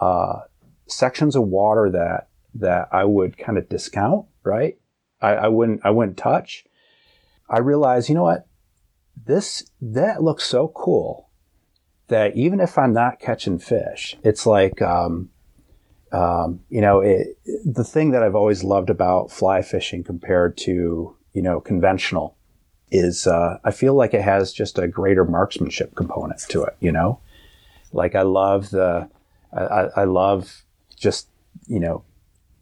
uh, 0.00 0.40
sections 0.88 1.36
of 1.36 1.44
water 1.44 1.90
that 1.90 2.28
that 2.54 2.88
I 2.92 3.04
would 3.04 3.38
kind 3.38 3.58
of 3.58 3.68
discount, 3.68 4.26
right? 4.42 4.78
I, 5.20 5.34
I 5.34 5.48
wouldn't 5.48 5.80
I 5.84 5.90
wouldn't 5.90 6.16
touch. 6.16 6.64
I 7.48 7.58
realized, 7.58 8.08
you 8.08 8.14
know 8.14 8.24
what? 8.24 8.46
This 9.24 9.70
that 9.80 10.22
looks 10.22 10.44
so 10.44 10.68
cool 10.68 11.28
that 12.08 12.36
even 12.36 12.60
if 12.60 12.78
I'm 12.78 12.92
not 12.92 13.20
catching 13.20 13.58
fish, 13.58 14.16
it's 14.24 14.46
like 14.46 14.80
um, 14.80 15.30
um, 16.12 16.60
you 16.70 16.80
know, 16.80 17.00
it, 17.00 17.38
the 17.64 17.84
thing 17.84 18.12
that 18.12 18.22
I've 18.22 18.34
always 18.34 18.64
loved 18.64 18.90
about 18.90 19.30
fly 19.30 19.62
fishing 19.62 20.02
compared 20.02 20.56
to, 20.58 21.16
you 21.32 21.42
know, 21.42 21.60
conventional 21.60 22.36
is, 22.90 23.26
uh, 23.26 23.58
I 23.64 23.70
feel 23.70 23.94
like 23.94 24.14
it 24.14 24.22
has 24.22 24.52
just 24.52 24.78
a 24.78 24.88
greater 24.88 25.24
marksmanship 25.24 25.94
component 25.94 26.40
to 26.48 26.62
it, 26.64 26.76
you 26.80 26.92
know? 26.92 27.20
Like 27.92 28.14
I 28.14 28.22
love 28.22 28.70
the, 28.70 29.08
I, 29.52 29.88
I 29.96 30.04
love 30.04 30.64
just, 30.98 31.28
you 31.66 31.80
know, 31.80 32.04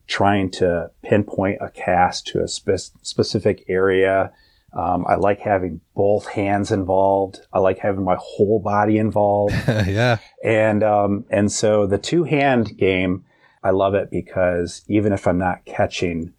trying 0.07 0.51
to 0.51 0.91
pinpoint 1.03 1.59
a 1.61 1.71
cast 1.71 2.27
to 2.29 2.43
a 2.43 2.49
spe- 2.49 2.93
specific 3.03 3.65
area. 3.69 4.33
Um, 4.73 5.05
I 5.09 5.15
like 5.15 5.41
having 5.41 5.81
both 5.95 6.27
hands 6.27 6.71
involved. 6.71 7.41
I 7.53 7.59
like 7.59 7.79
having 7.79 8.05
my 8.05 8.17
whole 8.21 8.61
body 8.61 8.99
involved. 8.99 9.55
yeah. 9.69 10.19
And, 10.45 10.83
um, 10.83 11.25
and 11.31 11.51
so 11.51 11.87
the 11.87 11.99
two 11.99 12.25
hand 12.25 12.77
game, 12.77 13.25
I 13.65 13.71
love 13.71 13.95
it 13.95 14.11
because 14.11 14.83
even 14.87 15.13
if 15.13 15.27
I'm 15.27 15.39
not 15.39 15.65
catching, 15.65 16.35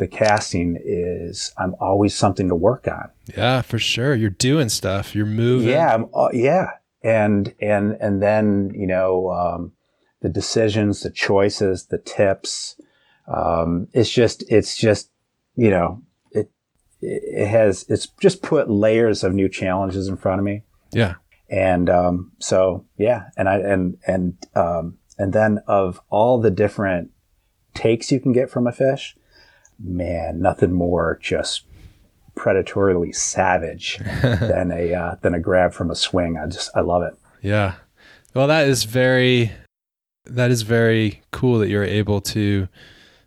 the 0.00 0.08
casting 0.08 0.78
is 0.82 1.52
I'm 1.58 1.74
always 1.78 2.14
something 2.14 2.48
to 2.48 2.54
work 2.54 2.88
on. 2.88 3.10
Yeah, 3.36 3.60
for 3.60 3.78
sure. 3.78 4.14
You're 4.14 4.30
doing 4.30 4.70
stuff. 4.70 5.14
You're 5.14 5.26
moving. 5.26 5.68
Yeah, 5.68 5.98
uh, 6.14 6.30
yeah, 6.32 6.70
and 7.04 7.54
and 7.60 7.98
and 8.00 8.22
then 8.22 8.72
you 8.74 8.86
know 8.86 9.30
um, 9.30 9.72
the 10.20 10.28
decisions, 10.28 11.02
the 11.02 11.10
choices, 11.10 11.86
the 11.86 11.98
tips. 11.98 12.80
Um, 13.26 13.88
it's 13.92 14.10
just 14.10 14.42
it's 14.50 14.76
just 14.76 15.10
you 15.56 15.70
know 15.70 16.02
it 16.32 16.50
it 17.00 17.46
has 17.48 17.84
it's 17.88 18.06
just 18.20 18.42
put 18.42 18.70
layers 18.70 19.24
of 19.24 19.34
new 19.34 19.48
challenges 19.48 20.08
in 20.08 20.16
front 20.16 20.40
of 20.40 20.44
me. 20.44 20.62
Yeah. 20.92 21.14
And 21.48 21.90
um, 21.90 22.32
so 22.38 22.84
yeah, 22.96 23.24
and 23.36 23.48
I 23.48 23.58
and 23.58 23.98
and 24.06 24.36
um, 24.54 24.98
and 25.18 25.32
then 25.32 25.60
of 25.66 26.00
all 26.10 26.40
the 26.40 26.50
different 26.50 27.10
takes 27.74 28.12
you 28.12 28.20
can 28.20 28.32
get 28.32 28.50
from 28.50 28.66
a 28.66 28.72
fish, 28.72 29.16
man, 29.78 30.40
nothing 30.40 30.72
more 30.72 31.18
just 31.20 31.64
predatorily 32.36 33.14
savage 33.14 33.98
than 34.22 34.70
a 34.70 34.94
uh, 34.94 35.16
than 35.22 35.34
a 35.34 35.40
grab 35.40 35.72
from 35.72 35.90
a 35.90 35.96
swing. 35.96 36.38
I 36.38 36.46
just 36.46 36.70
I 36.74 36.80
love 36.80 37.02
it. 37.02 37.14
Yeah. 37.42 37.74
Well, 38.34 38.46
that 38.46 38.68
is 38.68 38.84
very 38.84 39.52
that 40.34 40.50
is 40.50 40.62
very 40.62 41.22
cool 41.30 41.58
that 41.58 41.68
you're 41.68 41.84
able 41.84 42.20
to 42.20 42.68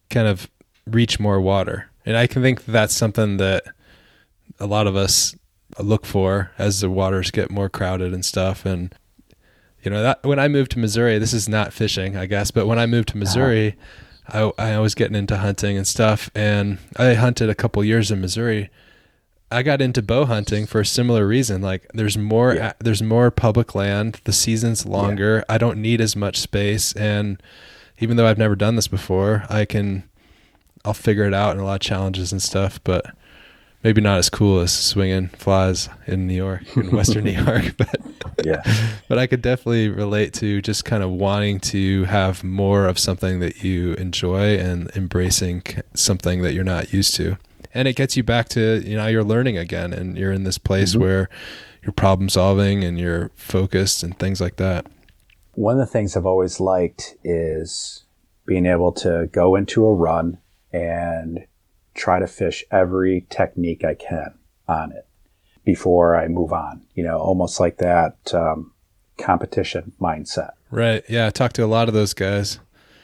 kind 0.10 0.28
of 0.28 0.50
reach 0.86 1.20
more 1.20 1.40
water. 1.40 1.90
And 2.06 2.18
I 2.18 2.28
can 2.28 2.42
think 2.42 2.66
that's 2.66 2.94
something 2.94 3.38
that 3.38 3.64
a 4.60 4.66
lot 4.66 4.88
of 4.88 4.96
us 4.96 5.36
look 5.80 6.06
for 6.06 6.52
as 6.58 6.82
the 6.82 6.90
waters 6.90 7.32
get 7.32 7.50
more 7.50 7.70
crowded 7.70 8.14
and 8.14 8.24
stuff 8.24 8.66
and 8.66 8.94
you 9.84 9.92
know 9.92 10.02
that 10.02 10.24
when 10.24 10.40
I 10.40 10.48
moved 10.48 10.72
to 10.72 10.80
Missouri, 10.80 11.20
this 11.20 11.34
is 11.34 11.50
not 11.50 11.74
fishing, 11.74 12.16
I 12.16 12.26
guess, 12.26 12.52
but 12.52 12.68
when 12.68 12.80
I 12.80 12.86
moved 12.86 13.10
to 13.10 13.18
Missouri, 13.18 13.76
uh-huh. 14.30 14.54
I, 14.58 14.72
I 14.76 14.80
was 14.80 14.96
getting 14.96 15.16
into 15.16 15.38
hunting 15.38 15.76
and 15.76 15.86
stuff, 15.86 16.32
and 16.34 16.78
I 16.96 17.16
hunted 17.16 17.50
a 17.50 17.56
couple 17.56 17.84
years 17.84 18.10
in 18.10 18.22
Missouri, 18.22 18.70
I 19.54 19.64
got 19.64 19.82
into 19.82 20.02
bow 20.02 20.26
hunting 20.26 20.66
for 20.66 20.82
a 20.82 20.86
similar 20.86 21.28
reason. 21.28 21.62
Like 21.62 21.88
there's 21.94 22.18
more 22.18 22.56
yeah. 22.56 22.74
there's 22.80 23.04
more 23.04 23.32
public 23.32 23.76
land, 23.76 24.20
the 24.24 24.34
season's 24.34 24.86
longer. 24.86 25.38
Yeah. 25.38 25.56
I 25.56 25.58
don't 25.58 25.82
need 25.82 26.02
as 26.02 26.16
much 26.16 26.38
space 26.38 26.94
and 26.94 27.42
even 28.00 28.18
though 28.18 28.28
I've 28.28 28.38
never 28.38 28.56
done 28.56 28.76
this 28.76 28.88
before, 28.88 29.46
I 29.50 29.66
can 29.66 30.04
I'll 30.84 30.94
figure 30.94 31.26
it 31.26 31.34
out 31.34 31.56
in 31.56 31.62
a 31.62 31.66
lot 31.66 31.76
of 31.76 31.80
challenges 31.82 32.32
and 32.32 32.42
stuff, 32.42 32.80
but 32.84 33.06
maybe 33.84 34.02
not 34.02 34.18
as 34.18 34.30
cool 34.30 34.60
as 34.60 34.74
swinging 34.74 35.30
flies 35.30 35.88
in 36.08 36.28
New 36.28 36.34
York, 36.34 36.64
in 36.76 36.92
Western 36.92 37.24
New 37.24 37.32
York, 37.32 37.74
but 37.78 37.96
yeah, 38.44 38.62
but 39.08 39.18
I 39.18 39.28
could 39.28 39.42
definitely 39.42 39.90
relate 39.90 40.34
to 40.36 40.62
just 40.62 40.84
kind 40.84 41.04
of 41.04 41.12
wanting 41.12 41.60
to 41.62 42.06
have 42.06 42.44
more 42.44 42.88
of 42.88 42.98
something 42.98 43.40
that 43.40 43.64
you 43.64 43.94
enjoy 43.94 44.58
and 44.58 44.90
embracing 44.96 45.64
something 45.94 46.42
that 46.42 46.54
you're 46.54 46.64
not 46.64 46.92
used 46.92 47.16
to 47.16 47.38
and 47.74 47.88
it 47.88 47.96
gets 47.96 48.16
you 48.16 48.24
back 48.24 48.50
to 48.50 48.82
you 48.86 48.96
know 48.96 49.08
you're 49.08 49.24
learning 49.24 49.58
again 49.58 49.94
and 49.94 50.18
you're 50.18 50.32
in 50.32 50.44
this 50.44 50.58
place 50.58 50.92
mm-hmm. 50.92 51.02
where 51.02 51.30
you're 51.82 51.92
problem 51.92 52.30
solving 52.30 52.84
and 52.84 53.00
you're 53.00 53.30
focused 53.36 54.04
and 54.04 54.18
things 54.18 54.40
like 54.40 54.56
that. 54.56 54.86
One 55.54 55.80
of 55.80 55.86
the 55.86 55.92
things 55.92 56.16
i've 56.16 56.26
always 56.26 56.60
liked 56.60 57.16
is 57.24 58.04
being 58.46 58.66
able 58.66 58.92
to 58.92 59.30
go 59.32 59.56
into 59.56 59.86
a 59.86 59.94
run 59.94 60.40
and 60.72 61.46
try 61.94 62.20
to 62.20 62.28
fish 62.28 62.64
every 62.72 63.26
technique 63.30 63.86
i 63.86 63.94
can 63.94 64.34
on 64.68 64.92
it 64.92 65.06
before 65.64 66.16
i 66.16 66.28
move 66.28 66.52
on 66.52 66.82
you 66.96 67.04
know 67.04 67.20
almost 67.20 67.60
like 67.60 67.78
that 67.78 68.34
um, 68.34 68.74
competition 69.18 69.94
mindset. 70.00 70.52
Right. 70.72 71.04
Yeah. 71.08 71.28
I 71.28 71.30
talked 71.30 71.56
to 71.58 71.66
a 71.66 71.68
lot 71.68 71.88
of 71.88 71.94
those 71.94 72.14
guys. 72.14 72.60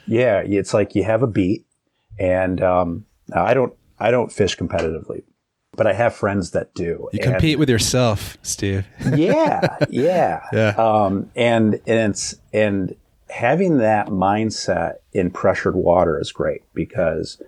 Yeah. 0.06 0.40
It's 0.40 0.74
like 0.74 0.94
you 0.94 1.04
have 1.04 1.22
a 1.22 1.26
beat 1.26 1.66
and 2.18 2.60
um, 2.62 3.06
I 3.34 3.54
don't 3.54 3.74
I 4.00 4.10
don't 4.10 4.32
fish 4.32 4.56
competitively, 4.56 5.22
but 5.76 5.86
I 5.86 5.92
have 5.92 6.14
friends 6.14 6.52
that 6.52 6.74
do. 6.74 7.08
You 7.12 7.20
compete 7.20 7.58
with 7.58 7.68
yourself, 7.68 8.38
Steve. 8.42 8.86
yeah, 9.14 9.76
yeah, 9.90 10.42
yeah. 10.52 10.68
Um, 10.70 11.30
and 11.36 11.74
and 11.86 12.10
it's 12.10 12.34
and 12.52 12.96
having 13.28 13.78
that 13.78 14.08
mindset 14.08 14.96
in 15.12 15.30
pressured 15.30 15.76
water 15.76 16.18
is 16.18 16.32
great 16.32 16.62
because 16.74 17.40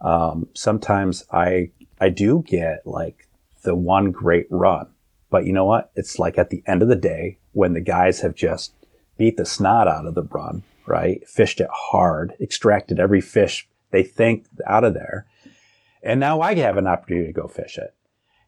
um, 0.00 0.48
sometimes 0.54 1.24
I 1.32 1.70
I 2.00 2.08
do 2.08 2.42
get 2.46 2.86
like 2.86 3.28
the 3.62 3.76
one 3.76 4.10
great 4.10 4.46
run, 4.50 4.88
but 5.30 5.46
you 5.46 5.52
know 5.52 5.64
what? 5.64 5.92
It's 5.94 6.18
like 6.18 6.38
at 6.38 6.50
the 6.50 6.62
end 6.66 6.82
of 6.82 6.88
the 6.88 6.96
day 6.96 7.38
when 7.52 7.74
the 7.74 7.80
guys 7.80 8.20
have 8.20 8.34
just 8.34 8.74
beat 9.16 9.36
the 9.36 9.46
snot 9.46 9.86
out 9.86 10.06
of 10.06 10.14
the 10.14 10.22
run, 10.24 10.64
right? 10.86 11.26
Fished 11.28 11.60
it 11.60 11.68
hard, 11.72 12.34
extracted 12.40 12.98
every 12.98 13.20
fish 13.20 13.68
they 13.92 14.02
think 14.02 14.46
out 14.66 14.84
of 14.84 14.94
there 14.94 15.26
and 16.02 16.20
now 16.20 16.40
I 16.40 16.54
have 16.54 16.76
an 16.76 16.86
opportunity 16.86 17.26
to 17.26 17.40
go 17.40 17.48
fish 17.48 17.78
it. 17.78 17.94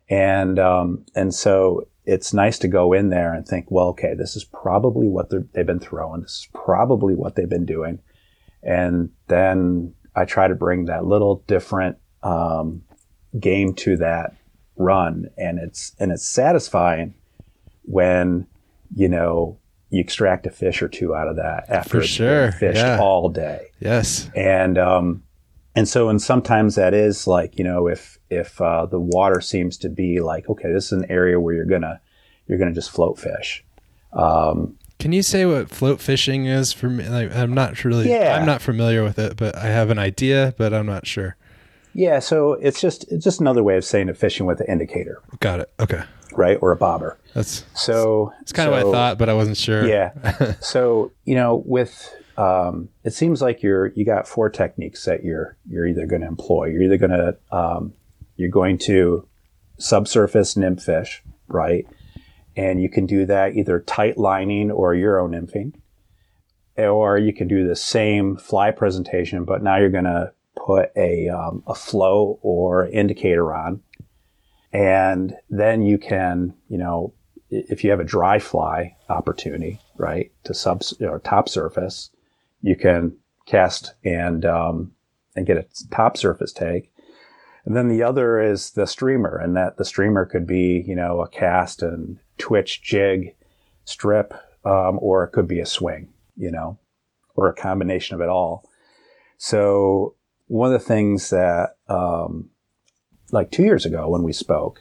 And, 0.09 0.59
um, 0.59 1.05
and 1.15 1.35
so 1.35 1.89
it's 2.05 2.35
nice 2.35 2.59
to 2.59 2.69
go 2.69 2.93
in 2.93 3.11
there 3.11 3.33
and 3.33 3.47
think, 3.47 3.71
well, 3.71 3.89
okay, 3.89 4.15
this 4.15 4.37
is 4.37 4.45
probably 4.45 5.09
what 5.09 5.31
they've 5.31 5.67
been 5.67 5.79
throwing. 5.81 6.23
This 6.23 6.33
is 6.33 6.49
probably 6.53 7.15
what 7.15 7.37
they've 7.37 7.49
been 7.49 7.65
doing. 7.67 8.01
And 8.63 9.11
then 9.29 9.95
I 10.15 10.25
try 10.25 10.49
to 10.49 10.55
bring 10.55 10.87
that 10.87 11.05
little 11.05 11.45
different, 11.47 11.97
um, 12.23 12.83
game 13.39 13.75
to 13.75 13.97
that 13.99 14.35
run. 14.77 15.31
And 15.39 15.59
it's, 15.59 15.95
and 15.99 16.13
it's 16.13 16.29
satisfying 16.29 17.15
when, 17.83 18.47
you 18.95 19.09
know, 19.09 19.59
you 19.91 20.01
extract 20.01 20.47
a 20.47 20.51
fish 20.51 20.83
or 20.83 20.89
two 20.89 21.15
out 21.15 21.29
of 21.29 21.37
that 21.37 21.65
after 21.69 22.01
For 22.01 22.07
sure. 22.07 22.53
fished 22.53 22.79
yeah. 22.79 22.99
all 22.99 23.29
day. 23.29 23.69
Yes. 23.81 24.31
And, 24.35 24.77
um, 24.79 25.23
and 25.75 25.89
so, 25.89 26.09
and 26.09 26.21
sometimes 26.21 26.75
that 26.75 26.95
is 26.95 27.27
like, 27.27 27.59
you 27.59 27.65
know, 27.65 27.89
if, 27.89 28.19
if, 28.31 28.61
uh, 28.61 28.87
the 28.87 29.01
water 29.01 29.41
seems 29.41 29.77
to 29.79 29.89
be 29.89 30.21
like, 30.21 30.49
okay, 30.49 30.73
this 30.73 30.87
is 30.87 30.93
an 30.93 31.11
area 31.11 31.41
where 31.41 31.55
you're 31.55 31.65
gonna, 31.65 32.01
you're 32.47 32.59
gonna 32.59 32.75
just 32.75 32.91
float 32.91 33.19
fish. 33.19 33.65
Um, 34.13 34.77
can 34.99 35.13
you 35.13 35.23
say 35.23 35.47
what 35.47 35.69
float 35.69 36.01
fishing 36.01 36.47
is 36.47 36.73
for 36.73 36.89
me? 36.89 37.09
Like, 37.09 37.35
I'm 37.35 37.55
not 37.55 37.85
really, 37.85 38.11
yeah. 38.11 38.37
I'm 38.39 38.47
not 38.47 38.63
familiar 38.63 39.03
with 39.03 39.19
it, 39.19 39.37
but 39.37 39.57
I 39.57 39.67
have 39.67 39.91
an 39.91 39.99
idea, 39.99 40.55
but 40.57 40.73
I'm 40.73 40.87
not 40.87 41.07
sure. 41.07 41.37
Yeah. 41.95 42.21
So 42.21 42.53
it's 42.53 42.81
just, 42.81 43.11
it's 43.11 43.25
just 43.25 43.41
another 43.41 43.63
way 43.63 43.77
of 43.77 43.85
saying 43.85 44.09
it 44.09 44.17
fishing 44.17 44.47
with 44.47 44.61
an 44.61 44.67
indicator. 44.69 45.21
Got 45.41 45.61
it. 45.61 45.73
Okay. 45.81 46.03
Right. 46.35 46.57
Or 46.63 46.71
a 46.71 46.77
bobber. 46.77 47.19
That's 47.35 47.65
so, 47.75 48.33
it's 48.43 48.53
kind 48.53 48.69
so, 48.69 48.75
of 48.75 48.85
what 48.85 48.89
I 48.89 48.97
thought, 48.97 49.19
but 49.19 49.29
I 49.29 49.35
wasn't 49.35 49.57
sure. 49.57 49.87
Yeah. 49.87 50.13
so, 50.61 51.11
you 51.25 51.35
know, 51.35 51.63
with, 51.67 52.15
um, 52.37 52.89
it 53.05 53.13
seems 53.13 53.43
like 53.43 53.63
you're 53.63 53.89
you 53.89 54.05
got 54.05 54.27
four 54.27 54.49
techniques 54.49 55.05
that 55.05 55.25
you're 55.25 55.57
you're 55.69 55.87
either 55.87 56.07
going 56.07 56.23
to 56.23 56.29
employ. 56.29 56.67
You're 56.67 56.83
either 56.83 56.97
going 56.97 57.11
to 57.11 57.37
um, 57.51 57.93
you're 58.37 58.49
going 58.49 58.79
to 58.79 59.27
subsurface 59.79 60.57
nymph 60.57 60.83
fish, 60.83 61.23
right? 61.49 61.87
And 62.57 62.83
you 62.83 62.89
can 62.89 63.07
do 63.07 63.27
that 63.27 63.57
either 63.57 63.81
tight 63.81 64.19
lining 64.19 64.71
or 64.71 64.95
Euro 64.95 65.29
nymphing, 65.29 65.75
or 66.77 67.19
you 67.19 67.33
can 67.33 67.49
do 67.49 67.67
the 67.67 67.77
same 67.77 68.37
fly 68.37 68.71
presentation, 68.71 69.45
but 69.45 69.63
now 69.63 69.77
you're 69.77 69.91
going 69.91 70.05
to 70.05 70.33
put 70.57 70.91
a 70.97 71.29
um, 71.29 71.63
a 71.67 71.75
flow 71.75 72.39
or 72.43 72.89
indicator 72.89 73.55
on, 73.55 73.83
and 74.73 75.35
then 75.51 75.83
you 75.83 75.99
can 75.99 76.55
you 76.69 76.79
know 76.79 77.13
if 77.51 77.85
you 77.85 77.91
have 77.91 78.01
a 78.01 78.05
dry 78.05 78.39
fly 78.39 78.97
opportunity, 79.11 79.79
right, 79.99 80.33
to 80.45 80.55
sub 80.55 80.83
or 81.03 81.19
top 81.21 81.49
surface, 81.49 82.11
you 82.63 82.77
can 82.77 83.17
cast 83.47 83.95
and 84.05 84.45
um, 84.45 84.93
and 85.37 85.47
get 85.47 85.57
a 85.57 85.67
top 85.91 86.17
surface 86.17 86.53
take. 86.53 86.91
And 87.65 87.77
then 87.77 87.89
the 87.89 88.03
other 88.03 88.41
is 88.41 88.71
the 88.71 88.87
streamer, 88.87 89.37
and 89.37 89.57
that 89.57 89.77
the 89.77 89.85
streamer 89.85 90.25
could 90.25 90.47
be 90.47 90.83
you 90.87 90.97
know 90.97 91.21
a 91.21 91.29
cast 91.29 91.83
and 91.83 92.19
twitch 92.39 92.83
jig 92.83 93.35
strip, 93.85 94.33
um, 94.65 94.99
or 95.01 95.25
it 95.25 95.33
could 95.33 95.49
be 95.49 95.61
a 95.61 95.67
swing, 95.67 96.13
you 96.37 96.51
know, 96.51 96.79
or 97.35 97.49
a 97.49 97.55
combination 97.55 98.15
of 98.15 98.21
it 98.21 98.29
all. 98.29 98.69
So 99.39 100.15
one 100.47 100.73
of 100.73 100.81
the 100.81 100.87
things 100.87 101.31
that 101.31 101.77
um, 101.89 102.51
like 103.33 103.51
two 103.51 103.63
years 103.63 103.87
ago 103.87 104.09
when 104.09 104.23
we 104.23 104.33
spoke, 104.33 104.81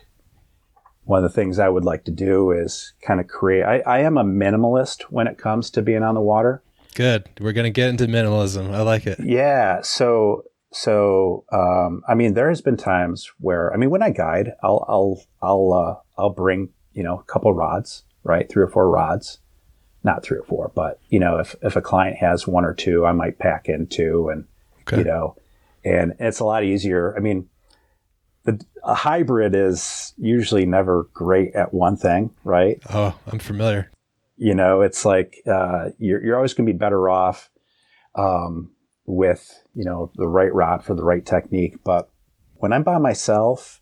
one 1.04 1.24
of 1.24 1.30
the 1.30 1.36
things 1.36 1.58
I 1.58 1.70
would 1.70 1.86
like 1.86 2.04
to 2.06 2.12
do 2.12 2.52
is 2.52 2.94
kind 3.02 3.20
of 3.20 3.28
create. 3.28 3.64
I, 3.64 3.80
I 3.80 4.00
am 4.00 4.18
a 4.18 4.24
minimalist 4.24 5.04
when 5.04 5.28
it 5.28 5.38
comes 5.38 5.70
to 5.72 5.82
being 5.82 6.04
on 6.04 6.16
the 6.16 6.22
water. 6.22 6.62
Good. 6.96 7.30
We're 7.40 7.54
going 7.54 7.66
to 7.66 7.72
get 7.72 7.90
into 7.90 8.06
minimalism. 8.08 8.74
I 8.74 8.82
like 8.82 9.08
it. 9.08 9.20
Yeah. 9.20 9.82
So, 9.82 10.44
so, 10.74 11.46
um, 11.52 12.04
I 12.08 12.16
mean, 12.16 12.34
there 12.34 12.50
has 12.50 12.62
been 12.62 12.78
times 12.78 13.32
where, 13.40 13.74
I 13.74 13.78
mean, 13.78 13.90
when 13.90 14.04
I 14.04 14.10
guide, 14.10 14.54
I'll, 14.64 14.86
I'll, 14.88 15.22
I'll, 15.42 15.74
uh, 15.74 16.22
I'll 16.22 16.30
bring, 16.30 16.70
you 16.94 17.04
know, 17.04 17.20
a 17.20 17.24
couple 17.24 17.54
rods, 17.54 18.04
right? 18.24 18.50
Three 18.50 18.64
or 18.64 18.68
four 18.70 18.90
rods, 18.90 19.40
not 20.04 20.24
three 20.24 20.38
or 20.38 20.44
four, 20.44 20.72
but, 20.74 21.00
you 21.10 21.20
know, 21.20 21.38
if, 21.38 21.56
if 21.62 21.76
a 21.76 21.82
client 21.82 22.18
has 22.18 22.48
one 22.48 22.66
or 22.66 22.74
two, 22.74 23.06
I 23.06 23.12
might 23.12 23.40
pack 23.40 23.70
in 23.70 23.88
two 23.88 24.30
and, 24.30 24.46
okay. 24.82 24.98
you 24.98 25.04
know, 25.04 25.36
and 25.84 26.14
it's 26.20 26.40
a 26.40 26.46
lot 26.46 26.64
easier. 26.64 27.16
I 27.16 27.20
mean, 27.20 27.50
the, 28.44 28.64
a 28.84 28.96
hybrid 28.96 29.56
is 29.56 30.14
usually 30.18 30.66
never 30.66 31.04
great 31.14 31.54
at 31.54 31.74
one 31.74 31.96
thing, 31.96 32.32
right? 32.44 32.82
Oh, 32.90 33.14
I'm 33.28 33.40
familiar. 33.40 33.91
You 34.42 34.56
know, 34.56 34.82
it's 34.82 35.06
like 35.06 35.44
uh, 35.46 35.90
you're 36.00 36.20
you're 36.26 36.36
always 36.36 36.56
going 36.56 36.66
to 36.66 36.74
be 36.74 36.78
better 36.78 37.08
off 37.08 37.52
um, 38.16 38.72
with 39.06 39.64
you 39.76 39.86
know 39.86 40.12
the 40.16 40.28
right 40.28 40.52
rod 40.52 40.84
for 40.84 40.96
the 40.96 41.04
right 41.04 41.24
technique. 41.24 41.76
But 41.84 42.10
when 42.56 42.74
I'm 42.74 42.82
by 42.82 42.98
myself, 42.98 43.82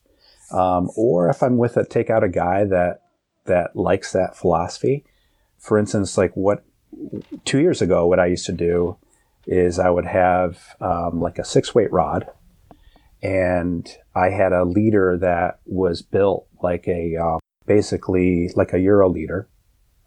um, 0.52 0.90
or 0.98 1.30
if 1.30 1.42
I'm 1.42 1.56
with 1.56 1.78
a 1.78 1.86
take 1.86 2.10
out 2.10 2.26
a 2.26 2.28
guy 2.28 2.66
that 2.66 3.04
that 3.46 3.74
likes 3.74 4.12
that 4.12 4.36
philosophy, 4.36 5.06
for 5.58 5.78
instance, 5.78 6.18
like 6.18 6.36
what 6.36 6.66
two 7.46 7.60
years 7.60 7.82
ago, 7.82 8.06
what 8.06 8.20
I 8.20 8.26
used 8.26 8.46
to 8.48 8.52
do 8.52 8.98
is 9.48 9.80
I 9.80 9.90
would 9.90 10.08
have 10.08 10.76
um, 10.82 11.22
like 11.22 11.40
a 11.40 11.46
six 11.46 11.74
weight 11.74 11.94
rod, 11.94 12.28
and 13.24 13.90
I 14.14 14.32
had 14.32 14.52
a 14.52 14.66
leader 14.66 15.18
that 15.22 15.62
was 15.66 16.02
built 16.02 16.48
like 16.62 16.86
a 16.86 17.16
uh, 17.16 17.38
basically 17.66 18.50
like 18.58 18.74
a 18.74 18.80
Euro 18.80 19.08
leader, 19.08 19.48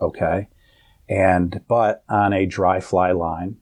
okay, 0.02 0.48
and 1.08 1.60
but 1.68 2.04
on 2.08 2.32
a 2.32 2.46
dry 2.46 2.80
fly 2.80 3.12
line, 3.12 3.56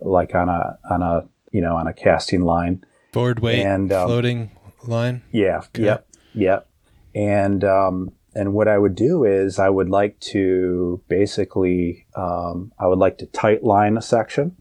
like 0.00 0.34
on 0.34 0.48
a 0.48 0.78
on 0.88 1.02
a 1.02 1.28
you 1.50 1.60
know 1.60 1.76
on 1.76 1.86
a 1.86 1.92
casting 1.92 2.42
line, 2.42 2.84
forward 3.12 3.40
weight 3.40 3.64
and 3.64 3.92
um, 3.92 4.06
floating 4.06 4.50
line. 4.86 5.22
Yeah. 5.32 5.58
Okay. 5.58 5.84
Yep. 5.84 6.08
Yep. 6.34 6.70
And 7.14 7.64
um, 7.64 8.12
and 8.34 8.52
what 8.52 8.68
I 8.68 8.78
would 8.78 8.94
do 8.94 9.24
is 9.24 9.58
I 9.58 9.68
would 9.68 9.88
like 9.88 10.20
to 10.20 11.02
basically 11.08 12.06
um, 12.14 12.72
I 12.78 12.86
would 12.86 12.98
like 12.98 13.18
to 13.18 13.26
tight 13.26 13.64
line 13.64 13.96
a 13.96 14.02
section, 14.02 14.56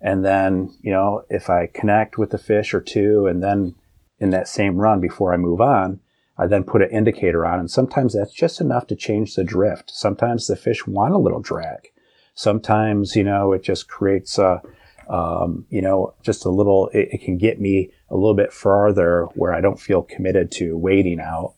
and 0.00 0.24
then 0.24 0.76
you 0.82 0.92
know 0.92 1.24
if 1.28 1.50
I 1.50 1.66
connect 1.66 2.18
with 2.18 2.32
a 2.34 2.38
fish 2.38 2.74
or 2.74 2.80
two, 2.80 3.26
and 3.26 3.42
then 3.42 3.74
in 4.18 4.30
that 4.30 4.48
same 4.48 4.76
run 4.76 5.00
before 5.00 5.32
I 5.32 5.36
move 5.36 5.60
on, 5.60 6.00
I 6.38 6.46
then 6.46 6.64
put 6.64 6.82
an 6.82 6.90
indicator 6.90 7.46
on, 7.46 7.58
and 7.58 7.70
sometimes 7.70 8.14
that's 8.14 8.32
just 8.32 8.60
enough 8.60 8.86
to 8.88 8.96
change 8.96 9.34
the 9.34 9.44
drift. 9.44 9.90
Sometimes 9.90 10.46
the 10.46 10.56
fish 10.56 10.86
want 10.86 11.14
a 11.14 11.18
little 11.18 11.40
drag. 11.40 11.92
Sometimes 12.34 13.16
you 13.16 13.24
know 13.24 13.52
it 13.52 13.62
just 13.62 13.88
creates 13.88 14.38
a 14.38 14.62
um, 15.08 15.66
you 15.70 15.80
know, 15.80 16.14
just 16.22 16.44
a 16.44 16.50
little, 16.50 16.88
it, 16.88 17.08
it, 17.12 17.22
can 17.22 17.38
get 17.38 17.60
me 17.60 17.92
a 18.10 18.14
little 18.14 18.34
bit 18.34 18.52
farther 18.52 19.26
where 19.34 19.54
I 19.54 19.60
don't 19.60 19.80
feel 19.80 20.02
committed 20.02 20.50
to 20.52 20.76
waiting 20.76 21.20
out. 21.20 21.54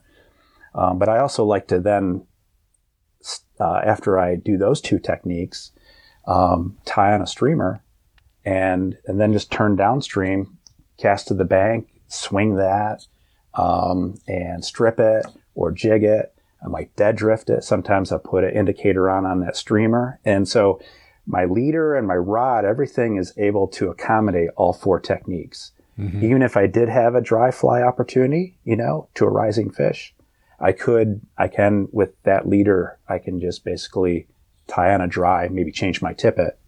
Um, 0.74 0.99
but 0.99 1.09
I 1.09 1.18
also 1.18 1.45
like 1.45 1.66
to 1.68 1.81
then, 1.81 2.26
uh, 3.59 3.81
after 3.85 4.18
I 4.18 4.37
do 4.37 4.59
those 4.59 4.81
two 4.81 4.99
techniques, 4.99 5.72
um, 6.26 6.76
tie 6.85 7.14
on 7.14 7.22
a 7.22 7.26
streamer 7.26 7.83
and, 8.45 8.99
and 9.07 9.18
then 9.18 9.33
just 9.33 9.51
turn 9.51 9.76
downstream, 9.76 10.59
cast 10.99 11.29
to 11.29 11.35
the 11.35 11.45
bank, 11.45 11.89
swing 12.07 12.57
that, 12.57 13.07
um, 13.59 14.14
and 14.28 14.64
strip 14.64 15.00
it 15.00 15.26
or 15.54 15.72
jig 15.72 16.04
it. 16.04 16.32
I 16.64 16.68
might 16.68 16.94
dead 16.96 17.16
drift 17.16 17.50
it. 17.50 17.64
Sometimes 17.64 18.12
I 18.12 18.18
put 18.18 18.44
an 18.44 18.54
indicator 18.54 19.11
on 19.11 19.26
on 19.26 19.40
that 19.40 19.56
streamer. 19.56 20.20
And 20.24 20.48
so 20.48 20.80
my 21.26 21.44
leader 21.44 21.94
and 21.94 22.06
my 22.06 22.14
rod, 22.14 22.64
everything 22.64 23.16
is 23.16 23.34
able 23.36 23.68
to 23.68 23.90
accommodate 23.90 24.50
all 24.56 24.72
four 24.72 25.00
techniques. 25.00 25.72
Mm-hmm. 25.98 26.24
Even 26.24 26.42
if 26.42 26.56
I 26.56 26.66
did 26.68 26.88
have 26.88 27.16
a 27.16 27.20
dry 27.20 27.50
fly 27.50 27.82
opportunity, 27.82 28.59
you 28.64 28.76
know, 28.76 29.09
to 29.14 29.24
a 29.24 29.30
rising 29.30 29.70
fish, 29.70 30.14
I 30.61 30.72
could, 30.72 31.20
I 31.36 31.48
can, 31.48 31.88
with 31.92 32.20
that 32.22 32.48
leader, 32.48 32.98
I 33.09 33.18
can 33.18 33.40
just 33.40 33.64
basically 33.64 34.28
tie 34.68 34.94
on 34.94 35.00
a 35.00 35.09
dry, 35.09 35.48
maybe 35.48 35.72
change 35.72 36.00
my 36.00 36.12
tippet 36.12 36.59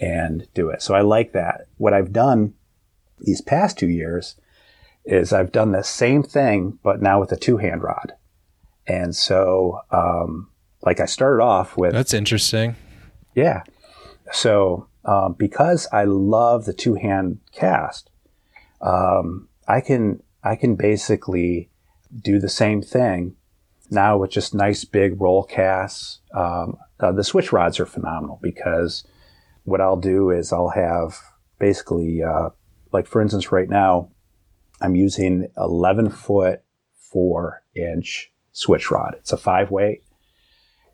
and 0.00 0.46
do 0.54 0.70
it. 0.70 0.82
So 0.82 0.94
I 0.94 1.00
like 1.00 1.32
that. 1.32 1.66
What 1.76 1.92
I've 1.92 2.12
done 2.12 2.54
these 3.18 3.40
past 3.40 3.78
two 3.78 3.88
years 3.88 4.36
is 5.10 5.32
I've 5.32 5.52
done 5.52 5.72
the 5.72 5.82
same 5.82 6.22
thing, 6.22 6.78
but 6.82 7.02
now 7.02 7.20
with 7.20 7.32
a 7.32 7.36
two 7.36 7.56
hand 7.56 7.82
rod. 7.82 8.12
And 8.86 9.14
so, 9.14 9.80
um, 9.90 10.48
like 10.82 11.00
I 11.00 11.06
started 11.06 11.42
off 11.42 11.76
with. 11.76 11.92
That's 11.92 12.14
interesting. 12.14 12.76
Yeah. 13.34 13.64
So 14.32 14.88
um, 15.04 15.34
because 15.38 15.88
I 15.92 16.04
love 16.04 16.64
the 16.64 16.72
two 16.72 16.94
hand 16.94 17.40
cast, 17.52 18.10
um, 18.80 19.48
I 19.68 19.80
can 19.80 20.22
I 20.42 20.56
can 20.56 20.76
basically 20.76 21.70
do 22.22 22.38
the 22.38 22.48
same 22.48 22.80
thing 22.80 23.36
now 23.90 24.16
with 24.16 24.30
just 24.30 24.54
nice 24.54 24.84
big 24.84 25.20
roll 25.20 25.42
casts. 25.42 26.20
Um, 26.34 26.76
uh, 27.00 27.12
the 27.12 27.24
switch 27.24 27.52
rods 27.52 27.80
are 27.80 27.86
phenomenal 27.86 28.38
because 28.42 29.04
what 29.64 29.80
I'll 29.80 29.96
do 29.96 30.30
is 30.30 30.52
I'll 30.52 30.70
have 30.70 31.18
basically 31.58 32.22
uh, 32.22 32.50
like 32.92 33.06
for 33.06 33.20
instance 33.20 33.52
right 33.52 33.68
now 33.68 34.10
I'm 34.80 34.96
using 34.96 35.48
11 35.56 36.10
foot 36.10 36.62
four 36.94 37.62
inch 37.74 38.32
switch 38.52 38.90
rod. 38.90 39.14
It's 39.18 39.32
a 39.32 39.36
five 39.36 39.70
weight, 39.70 40.02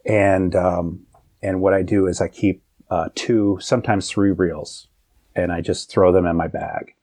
and 0.05 0.55
um, 0.55 1.07
and 1.43 1.61
what 1.61 1.75
I 1.75 1.83
do 1.83 2.07
is 2.07 2.21
I 2.21 2.29
keep 2.29 2.63
uh, 2.91 3.09
two, 3.15 3.59
sometimes 3.61 4.11
three 4.11 4.31
reels, 4.31 4.89
and 5.35 5.53
I 5.53 5.61
just 5.61 5.91
throw 5.91 6.13
them 6.13 6.27
in 6.27 6.37
my 6.37 6.49
bag. 6.49 6.95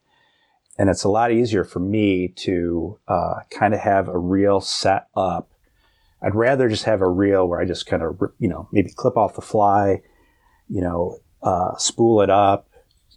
And 0.77 0.89
it's 0.89 1.03
a 1.03 1.09
lot 1.09 1.31
easier 1.31 1.63
for 1.63 1.79
me 1.79 2.29
to 2.37 2.99
uh, 3.07 3.41
kind 3.51 3.73
of 3.73 3.79
have 3.81 4.07
a 4.07 4.17
reel 4.17 4.59
set 4.59 5.07
up. 5.15 5.51
I'd 6.21 6.35
rather 6.35 6.67
just 6.67 6.85
have 6.85 7.01
a 7.01 7.09
reel 7.09 7.47
where 7.47 7.59
I 7.59 7.65
just 7.65 7.85
kind 7.85 8.01
of, 8.01 8.19
you 8.39 8.47
know, 8.47 8.67
maybe 8.71 8.91
clip 8.95 9.17
off 9.17 9.35
the 9.35 9.41
fly, 9.41 10.01
you 10.69 10.81
know, 10.81 11.19
uh, 11.43 11.75
spool 11.77 12.21
it 12.21 12.29
up, 12.29 12.69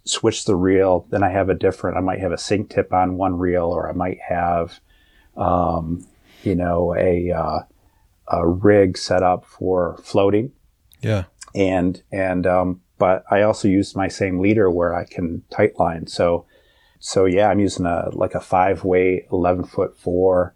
switch 0.09 0.45
the 0.45 0.55
reel. 0.55 1.05
Then 1.09 1.23
I 1.23 1.29
have 1.29 1.49
a 1.49 1.55
different, 1.55 1.97
I 1.97 2.01
might 2.01 2.19
have 2.19 2.31
a 2.31 2.37
sink 2.37 2.69
tip 2.69 2.93
on 2.93 3.17
one 3.17 3.37
reel, 3.37 3.65
or 3.65 3.89
I 3.89 3.93
might 3.93 4.19
have, 4.27 4.79
um, 5.35 6.05
you 6.43 6.55
know, 6.55 6.95
a, 6.95 7.31
uh, 7.31 7.59
a 8.29 8.47
rig 8.47 8.97
set 8.97 9.23
up 9.23 9.45
for 9.45 9.97
floating. 10.03 10.51
Yeah 11.01 11.25
and 11.57 12.03
and 12.11 12.45
um, 12.45 12.81
but 12.97 13.23
I 13.29 13.41
also 13.41 13.67
use 13.67 13.95
my 13.95 14.07
same 14.07 14.39
leader 14.39 14.69
where 14.69 14.95
I 14.95 15.05
can 15.05 15.43
tight 15.49 15.79
line. 15.79 16.07
So 16.07 16.45
so 16.99 17.25
yeah, 17.25 17.49
I'm 17.49 17.59
using 17.59 17.85
a 17.85 18.09
like 18.13 18.35
a 18.35 18.39
five 18.39 18.83
weight, 18.83 19.25
eleven 19.31 19.63
foot 19.63 19.97
four, 19.97 20.55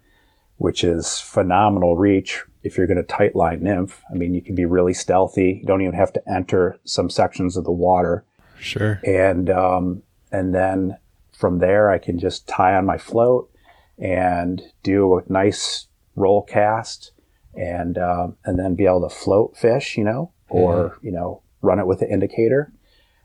which 0.58 0.84
is 0.84 1.20
phenomenal 1.20 1.98
reach 1.98 2.44
if 2.64 2.78
you're 2.78 2.88
going 2.88 2.98
to 2.98 3.04
tight 3.04 3.36
line 3.36 3.64
nymph. 3.64 4.04
I 4.12 4.16
mean, 4.16 4.36
you 4.36 4.42
can 4.42 4.54
be 4.54 4.66
really 4.66 4.94
stealthy. 4.94 5.60
You 5.62 5.68
don't 5.68 5.82
even 5.82 5.96
have 5.96 6.14
to 6.14 6.30
enter 6.30 6.80
some 6.84 7.10
sections 7.10 7.58
of 7.58 7.64
the 7.64 7.72
water. 7.72 8.24
Sure. 8.62 9.02
And 9.04 9.50
um, 9.50 10.04
and 10.32 10.54
then 10.54 10.98
from 11.32 11.60
there, 11.60 11.90
I 11.90 11.98
can 11.98 12.20
just 12.20 12.48
tie 12.48 12.76
on 12.76 12.86
my 12.86 12.98
float 12.98 13.50
and 13.98 14.62
do 14.84 15.18
a 15.18 15.24
nice 15.32 15.88
roll 16.16 16.44
cast 16.44 17.12
and 17.54 17.98
um, 17.98 18.38
and 18.46 18.58
then 18.58 18.76
be 18.76 18.86
able 18.86 19.08
to 19.08 19.16
float 19.16 19.58
fish, 19.58 19.98
you 19.98 20.04
know, 20.04 20.32
or 20.50 20.90
mm-hmm. 20.90 21.06
you 21.06 21.12
know 21.12 21.42
run 21.62 21.80
it 21.80 21.88
with 21.88 22.02
an 22.02 22.10
indicator. 22.10 22.72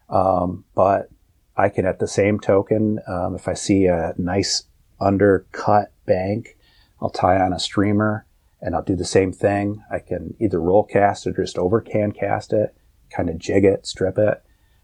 Um, 0.09 0.65
but 0.75 1.09
I 1.57 1.69
can, 1.69 1.87
at 1.87 1.99
the 1.99 2.07
same 2.07 2.39
token, 2.39 3.01
um, 3.09 3.35
if 3.35 3.49
I 3.49 3.55
see 3.55 3.87
a 3.87 4.15
nice 4.19 4.65
undercut 5.01 5.93
bank, 6.05 6.57
I'll 7.01 7.11
tie 7.11 7.41
on 7.41 7.53
a 7.53 7.59
streamer 7.59 8.27
and 8.61 8.75
I'll 8.75 8.83
do 8.83 8.97
the 8.97 9.05
same 9.05 9.33
thing. 9.33 9.83
I 9.91 9.99
can 9.99 10.35
either 10.39 10.61
roll 10.61 10.85
cast 10.85 11.27
or 11.27 11.33
just 11.33 11.59
over 11.59 11.81
can 11.81 12.13
cast 12.13 12.53
it, 12.53 12.77
kind 13.11 13.29
of 13.29 13.39
jig 13.39 13.65
it, 13.65 13.87
strip 13.87 14.19
it. 14.19 14.43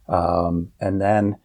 Um, 0.09 0.73
and 0.81 1.01
then 1.01 1.37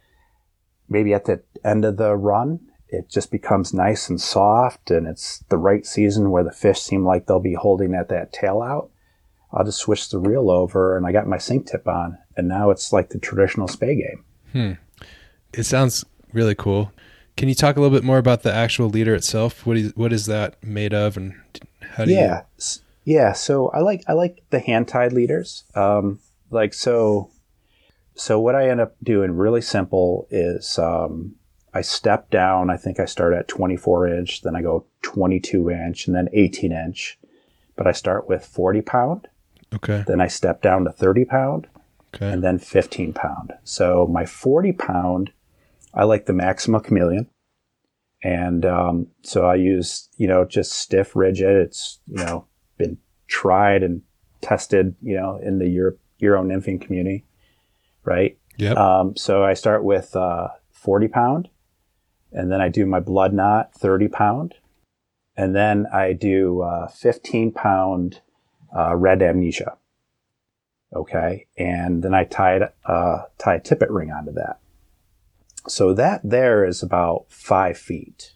maybe 0.89 1.13
at 1.13 1.25
the 1.25 1.41
end 1.63 1.85
of 1.85 1.97
the 1.97 2.15
run, 2.15 2.59
it 2.89 3.09
just 3.09 3.31
becomes 3.31 3.73
nice 3.73 4.09
and 4.09 4.19
soft 4.19 4.89
and 4.91 5.07
it's 5.07 5.39
the 5.49 5.57
right 5.57 5.85
season 5.85 6.31
where 6.31 6.43
the 6.43 6.51
fish 6.51 6.79
seem 6.79 7.05
like 7.05 7.25
they'll 7.25 7.39
be 7.39 7.53
holding 7.53 7.93
at 7.93 8.09
that 8.09 8.31
tail 8.31 8.61
out. 8.61 8.89
I'll 9.51 9.65
just 9.65 9.79
switch 9.79 10.09
the 10.09 10.19
reel 10.19 10.49
over 10.49 10.97
and 10.97 11.05
I 11.05 11.11
got 11.11 11.27
my 11.27 11.37
sink 11.37 11.67
tip 11.67 11.87
on. 11.87 12.17
And 12.35 12.47
now 12.47 12.69
it's 12.69 12.93
like 12.93 13.09
the 13.09 13.19
traditional 13.19 13.67
spey 13.67 13.95
game. 13.95 14.23
Hmm. 14.51 15.07
It 15.53 15.63
sounds 15.63 16.05
really 16.33 16.55
cool. 16.55 16.91
Can 17.37 17.49
you 17.49 17.55
talk 17.55 17.77
a 17.77 17.81
little 17.81 17.95
bit 17.95 18.03
more 18.03 18.17
about 18.17 18.43
the 18.43 18.53
actual 18.53 18.89
leader 18.89 19.13
itself? 19.13 19.65
What 19.65 19.77
is 19.77 19.95
what 19.95 20.11
is 20.11 20.25
that 20.25 20.61
made 20.63 20.93
of, 20.93 21.17
and 21.17 21.35
how 21.81 22.05
do 22.05 22.11
yeah. 22.11 22.41
you? 22.57 22.63
Yeah, 23.05 23.33
so 23.33 23.69
I 23.69 23.79
like 23.79 24.03
I 24.07 24.13
like 24.13 24.43
the 24.49 24.59
hand 24.59 24.87
tied 24.87 25.13
leaders. 25.13 25.63
Um, 25.75 26.19
like 26.49 26.73
so, 26.73 27.29
so 28.17 28.39
what 28.39 28.55
I 28.55 28.69
end 28.69 28.81
up 28.81 28.95
doing 29.03 29.31
really 29.31 29.61
simple 29.61 30.27
is 30.29 30.77
um, 30.77 31.35
I 31.73 31.81
step 31.81 32.29
down. 32.29 32.69
I 32.69 32.77
think 32.77 32.99
I 32.99 33.05
start 33.05 33.33
at 33.33 33.47
24 33.47 34.07
inch, 34.07 34.41
then 34.41 34.55
I 34.55 34.61
go 34.61 34.85
22 35.03 35.69
inch, 35.69 36.07
and 36.07 36.15
then 36.15 36.27
18 36.33 36.71
inch. 36.71 37.17
But 37.75 37.87
I 37.87 37.91
start 37.91 38.27
with 38.27 38.43
40 38.43 38.81
pound, 38.81 39.27
Okay. 39.73 40.03
Then 40.07 40.21
I 40.21 40.27
step 40.27 40.61
down 40.61 40.85
to 40.85 40.91
30 40.91 41.25
pound. 41.25 41.67
Okay. 42.15 42.31
And 42.31 42.43
then 42.43 42.57
15 42.57 43.13
pound. 43.13 43.53
So 43.63 44.07
my 44.07 44.25
40 44.25 44.73
pound, 44.73 45.31
I 45.93 46.03
like 46.03 46.25
the 46.25 46.33
Maxima 46.33 46.79
Chameleon. 46.79 47.29
And 48.23 48.65
um, 48.65 49.07
so 49.23 49.45
I 49.45 49.55
use, 49.55 50.09
you 50.17 50.27
know, 50.27 50.45
just 50.45 50.73
stiff, 50.73 51.15
rigid. 51.15 51.55
It's, 51.55 51.99
you 52.07 52.23
know, 52.23 52.45
been 52.77 52.97
tried 53.27 53.83
and 53.83 54.01
tested, 54.41 54.95
you 55.01 55.15
know, 55.15 55.39
in 55.43 55.59
the 55.59 55.67
Euro, 55.67 55.97
Euro 56.19 56.43
nymphing 56.43 56.81
community, 56.81 57.25
right? 58.07 58.37
Yeah. 58.57 58.71
Um, 58.71 59.15
so 59.15 59.43
I 59.43 59.53
start 59.53 59.83
with 59.83 60.15
uh, 60.15 60.47
40 60.71 61.07
pound, 61.09 61.49
and 62.31 62.51
then 62.51 62.61
I 62.61 62.69
do 62.69 62.85
my 62.85 62.99
blood 62.99 63.33
knot 63.33 63.73
30 63.75 64.07
pound, 64.07 64.55
and 65.35 65.55
then 65.55 65.85
I 65.93 66.13
do 66.13 66.61
uh, 66.61 66.87
15 66.87 67.51
pound 67.51 68.21
uh, 68.75 68.95
red 68.95 69.21
amnesia. 69.21 69.77
Okay. 70.95 71.47
And 71.57 72.01
then 72.03 72.13
I 72.13 72.23
tied, 72.23 72.63
uh, 72.85 73.23
tie 73.37 73.55
a 73.55 73.59
tippet 73.59 73.89
ring 73.89 74.09
onto 74.09 74.31
that. 74.33 74.59
So 75.67 75.93
that 75.93 76.21
there 76.23 76.65
is 76.65 76.81
about 76.81 77.25
five 77.27 77.77
feet. 77.77 78.33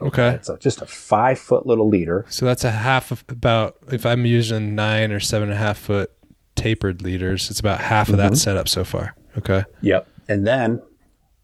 Okay. 0.00 0.38
So 0.42 0.56
just 0.56 0.80
a 0.80 0.86
five 0.86 1.38
foot 1.38 1.66
little 1.66 1.88
leader. 1.88 2.24
So 2.28 2.46
that's 2.46 2.64
a 2.64 2.70
half 2.70 3.10
of 3.10 3.24
about, 3.28 3.76
if 3.90 4.06
I'm 4.06 4.24
using 4.24 4.74
nine 4.74 5.12
or 5.12 5.20
seven 5.20 5.50
and 5.50 5.58
a 5.58 5.60
half 5.60 5.78
foot 5.78 6.12
tapered 6.54 7.02
leaders, 7.02 7.50
it's 7.50 7.60
about 7.60 7.80
half 7.80 8.08
of 8.08 8.16
mm-hmm. 8.16 8.30
that 8.30 8.36
setup 8.36 8.68
so 8.68 8.84
far. 8.84 9.14
Okay. 9.38 9.64
Yep. 9.80 10.08
And 10.28 10.46
then 10.46 10.82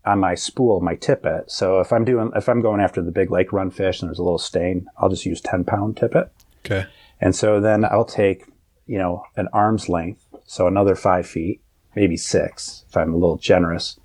on 0.04 0.20
my 0.20 0.34
spool, 0.34 0.80
my 0.80 0.94
tippet. 0.94 1.50
So 1.50 1.80
if 1.80 1.92
I'm 1.92 2.04
doing, 2.04 2.30
if 2.34 2.48
I'm 2.48 2.60
going 2.60 2.80
after 2.80 3.02
the 3.02 3.10
big 3.10 3.30
lake 3.30 3.52
run 3.52 3.70
fish 3.70 4.00
and 4.00 4.08
there's 4.08 4.18
a 4.18 4.22
little 4.22 4.38
stain, 4.38 4.86
I'll 4.98 5.08
just 5.08 5.26
use 5.26 5.40
10 5.40 5.64
pound 5.64 5.96
tippet. 5.96 6.32
Okay. 6.64 6.86
And 7.20 7.34
so 7.34 7.60
then 7.60 7.84
I'll 7.84 8.04
take, 8.04 8.44
you 8.86 8.98
know, 8.98 9.24
an 9.36 9.48
arm's 9.52 9.88
length, 9.88 10.24
so 10.46 10.66
another 10.66 10.94
five 10.94 11.26
feet, 11.26 11.60
maybe 11.94 12.16
six, 12.16 12.84
if 12.88 12.96
I'm 12.96 13.12
a 13.12 13.16
little 13.16 13.36
generous, 13.36 13.98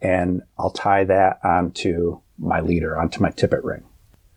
and 0.00 0.42
I'll 0.58 0.70
tie 0.70 1.04
that 1.04 1.38
onto 1.44 2.20
my 2.38 2.60
leader, 2.60 2.98
onto 2.98 3.20
my 3.20 3.30
tippet 3.30 3.62
ring. 3.62 3.84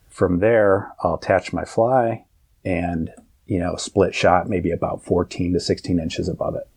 From 0.10 0.40
there, 0.40 0.92
I'll 1.02 1.16
attach 1.16 1.54
my 1.54 1.66
fly 1.66 2.26
and, 2.66 3.12
you 3.52 3.60
know, 3.60 3.76
split 3.76 4.16
shot 4.16 4.48
maybe 4.48 4.72
about 4.72 5.04
14 5.04 5.52
to 5.52 5.60
16 5.60 6.00
inches 6.00 6.30
above 6.30 6.56
it. 6.56 6.70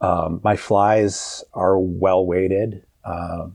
Um, 0.00 0.40
my 0.42 0.56
flies 0.56 1.44
are 1.52 1.78
well 1.78 2.24
weighted. 2.24 2.86
Uh, 3.04 3.48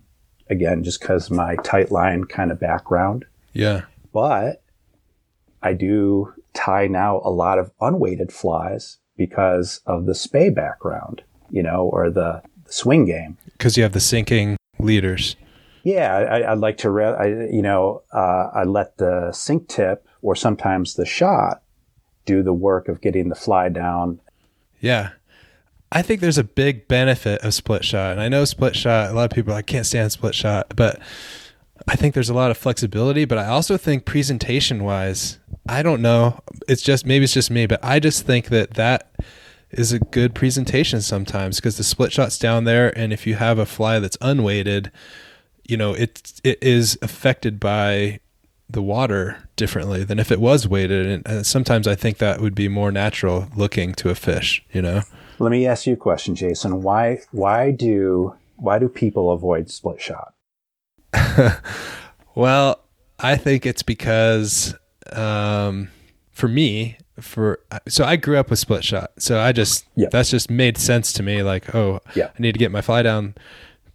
again, 0.47 0.84
just 0.84 1.01
because 1.01 1.32
my 1.32 1.55
tight 1.64 1.91
line 1.91 2.26
kind 2.26 2.51
of 2.51 2.59
background. 2.59 3.26
Yeah. 3.53 3.86
But 4.14 4.61
I 5.64 5.74
do 5.74 6.32
tie 6.53 6.86
now 6.86 7.20
a 7.26 7.32
lot 7.32 7.57
of 7.57 7.72
unweighted 7.82 8.32
flies 8.32 8.99
because 9.18 9.82
of 9.88 10.05
the 10.05 10.14
spey 10.14 10.51
background, 10.51 11.24
you 11.49 11.64
know, 11.64 11.89
or 11.91 12.11
the, 12.11 12.43
swing 12.66 13.05
game. 13.05 13.38
Because 13.57 13.76
you 13.76 13.84
have 13.84 13.91
the 13.91 13.99
sinking 13.99 14.57
leaders. 14.80 15.36
Yeah, 15.84 16.16
I, 16.16 16.53
would 16.53 16.61
like 16.61 16.78
to, 16.78 16.89
re- 16.89 17.05
I, 17.05 17.28
you 17.51 17.61
know, 17.61 18.03
uh, 18.11 18.49
I 18.53 18.64
let 18.64 18.97
the 18.97 19.32
sink 19.32 19.68
tip 19.68 20.07
or 20.22 20.36
sometimes 20.36 20.93
the 20.93 21.05
shot 21.05 21.62
do 22.26 22.43
the 22.43 22.53
work 22.53 22.88
of 22.88 23.01
getting 23.01 23.30
the 23.30 23.36
fly 23.36 23.69
down. 23.69 24.19
Yeah. 24.80 25.11
I 25.91 26.01
think 26.01 26.21
there's 26.21 26.38
a 26.38 26.43
big 26.43 26.88
benefit 26.88 27.41
of 27.41 27.53
split 27.53 27.86
shot. 27.86 28.13
And 28.13 28.21
I 28.21 28.28
know 28.28 28.45
split 28.45 28.76
shot, 28.76 29.11
a 29.11 29.13
lot 29.13 29.32
of 29.32 29.36
people 29.36 29.53
I 29.53 29.61
can't 29.61 29.86
stand 29.86 30.11
split 30.11 30.34
shot, 30.34 30.76
but 30.76 30.99
I 31.88 31.95
think 31.95 32.13
there's 32.13 32.30
a 32.30 32.34
lot 32.34 32.51
of 32.51 32.57
flexibility, 32.57 33.26
but 33.26 33.38
I 33.38 33.47
also 33.47 33.78
think 33.78 34.05
presentation 34.05 34.84
wise, 34.84 35.39
I 35.67 35.84
don't 35.84 36.01
know. 36.01 36.39
It's 36.67 36.82
just 36.82 37.05
maybe 37.05 37.26
it's 37.26 37.34
just 37.34 37.51
me, 37.51 37.67
but 37.67 37.80
I 37.84 37.99
just 37.99 38.26
think 38.26 38.47
that 38.47 38.71
that 38.71 39.11
is 39.69 39.91
a 39.91 39.99
good 39.99 40.34
presentation 40.36 41.01
sometimes 41.01 41.57
because 41.57 41.78
the 41.78 41.84
split 41.84 42.11
shot's 42.11 42.38
down 42.38 42.63
there 42.63 42.95
and 42.97 43.11
if 43.11 43.26
you 43.28 43.36
have 43.36 43.59
a 43.59 43.65
fly 43.65 43.99
that's 43.99 44.17
unweighted, 44.21 44.91
you 45.67 45.78
know, 45.78 45.93
it 45.93 46.41
it 46.43 46.61
is 46.61 46.97
affected 47.01 47.59
by 47.59 48.19
the 48.70 48.82
water 48.82 49.49
differently 49.55 50.03
than 50.03 50.20
if 50.20 50.32
it 50.32 50.39
was 50.39 50.68
weighted 50.68 51.05
and, 51.05 51.28
and 51.28 51.45
sometimes 51.45 51.88
I 51.88 51.95
think 51.95 52.18
that 52.18 52.41
would 52.41 52.55
be 52.55 52.68
more 52.68 52.91
natural 52.91 53.47
looking 53.55 53.93
to 53.95 54.09
a 54.09 54.16
fish, 54.16 54.64
you 54.72 54.82
know. 54.82 55.01
Let 55.39 55.51
me 55.51 55.68
ask 55.68 55.86
you 55.86 55.93
a 55.93 55.97
question, 55.97 56.36
Jason. 56.36 56.82
Why 56.82 57.20
why 57.32 57.72
do 57.72 58.36
why 58.55 58.80
do 58.80 58.88
people 58.88 59.32
avoid 59.32 59.70
split 59.70 60.01
shot? 60.01 60.34
well, 62.36 62.80
I 63.20 63.36
think 63.36 63.66
it's 63.66 63.84
because 63.84 64.76
um, 65.11 65.89
for 66.32 66.47
me, 66.47 66.97
for 67.20 67.59
so 67.88 68.03
I 68.05 68.16
grew 68.16 68.38
up 68.38 68.49
with 68.49 68.59
split 68.59 68.84
shot, 68.84 69.11
so 69.18 69.39
I 69.39 69.51
just 69.51 69.86
that's 69.95 70.30
just 70.30 70.49
made 70.49 70.78
sense 70.78 71.14
to 71.14 71.24
me. 71.24 71.43
Like, 71.43 71.74
oh, 71.76 71.99
yeah. 72.16 72.32
I 72.38 72.41
need 72.41 72.53
to 72.53 72.59
get 72.59 72.72
my 72.72 72.82
fly 72.82 73.01
down. 73.01 73.36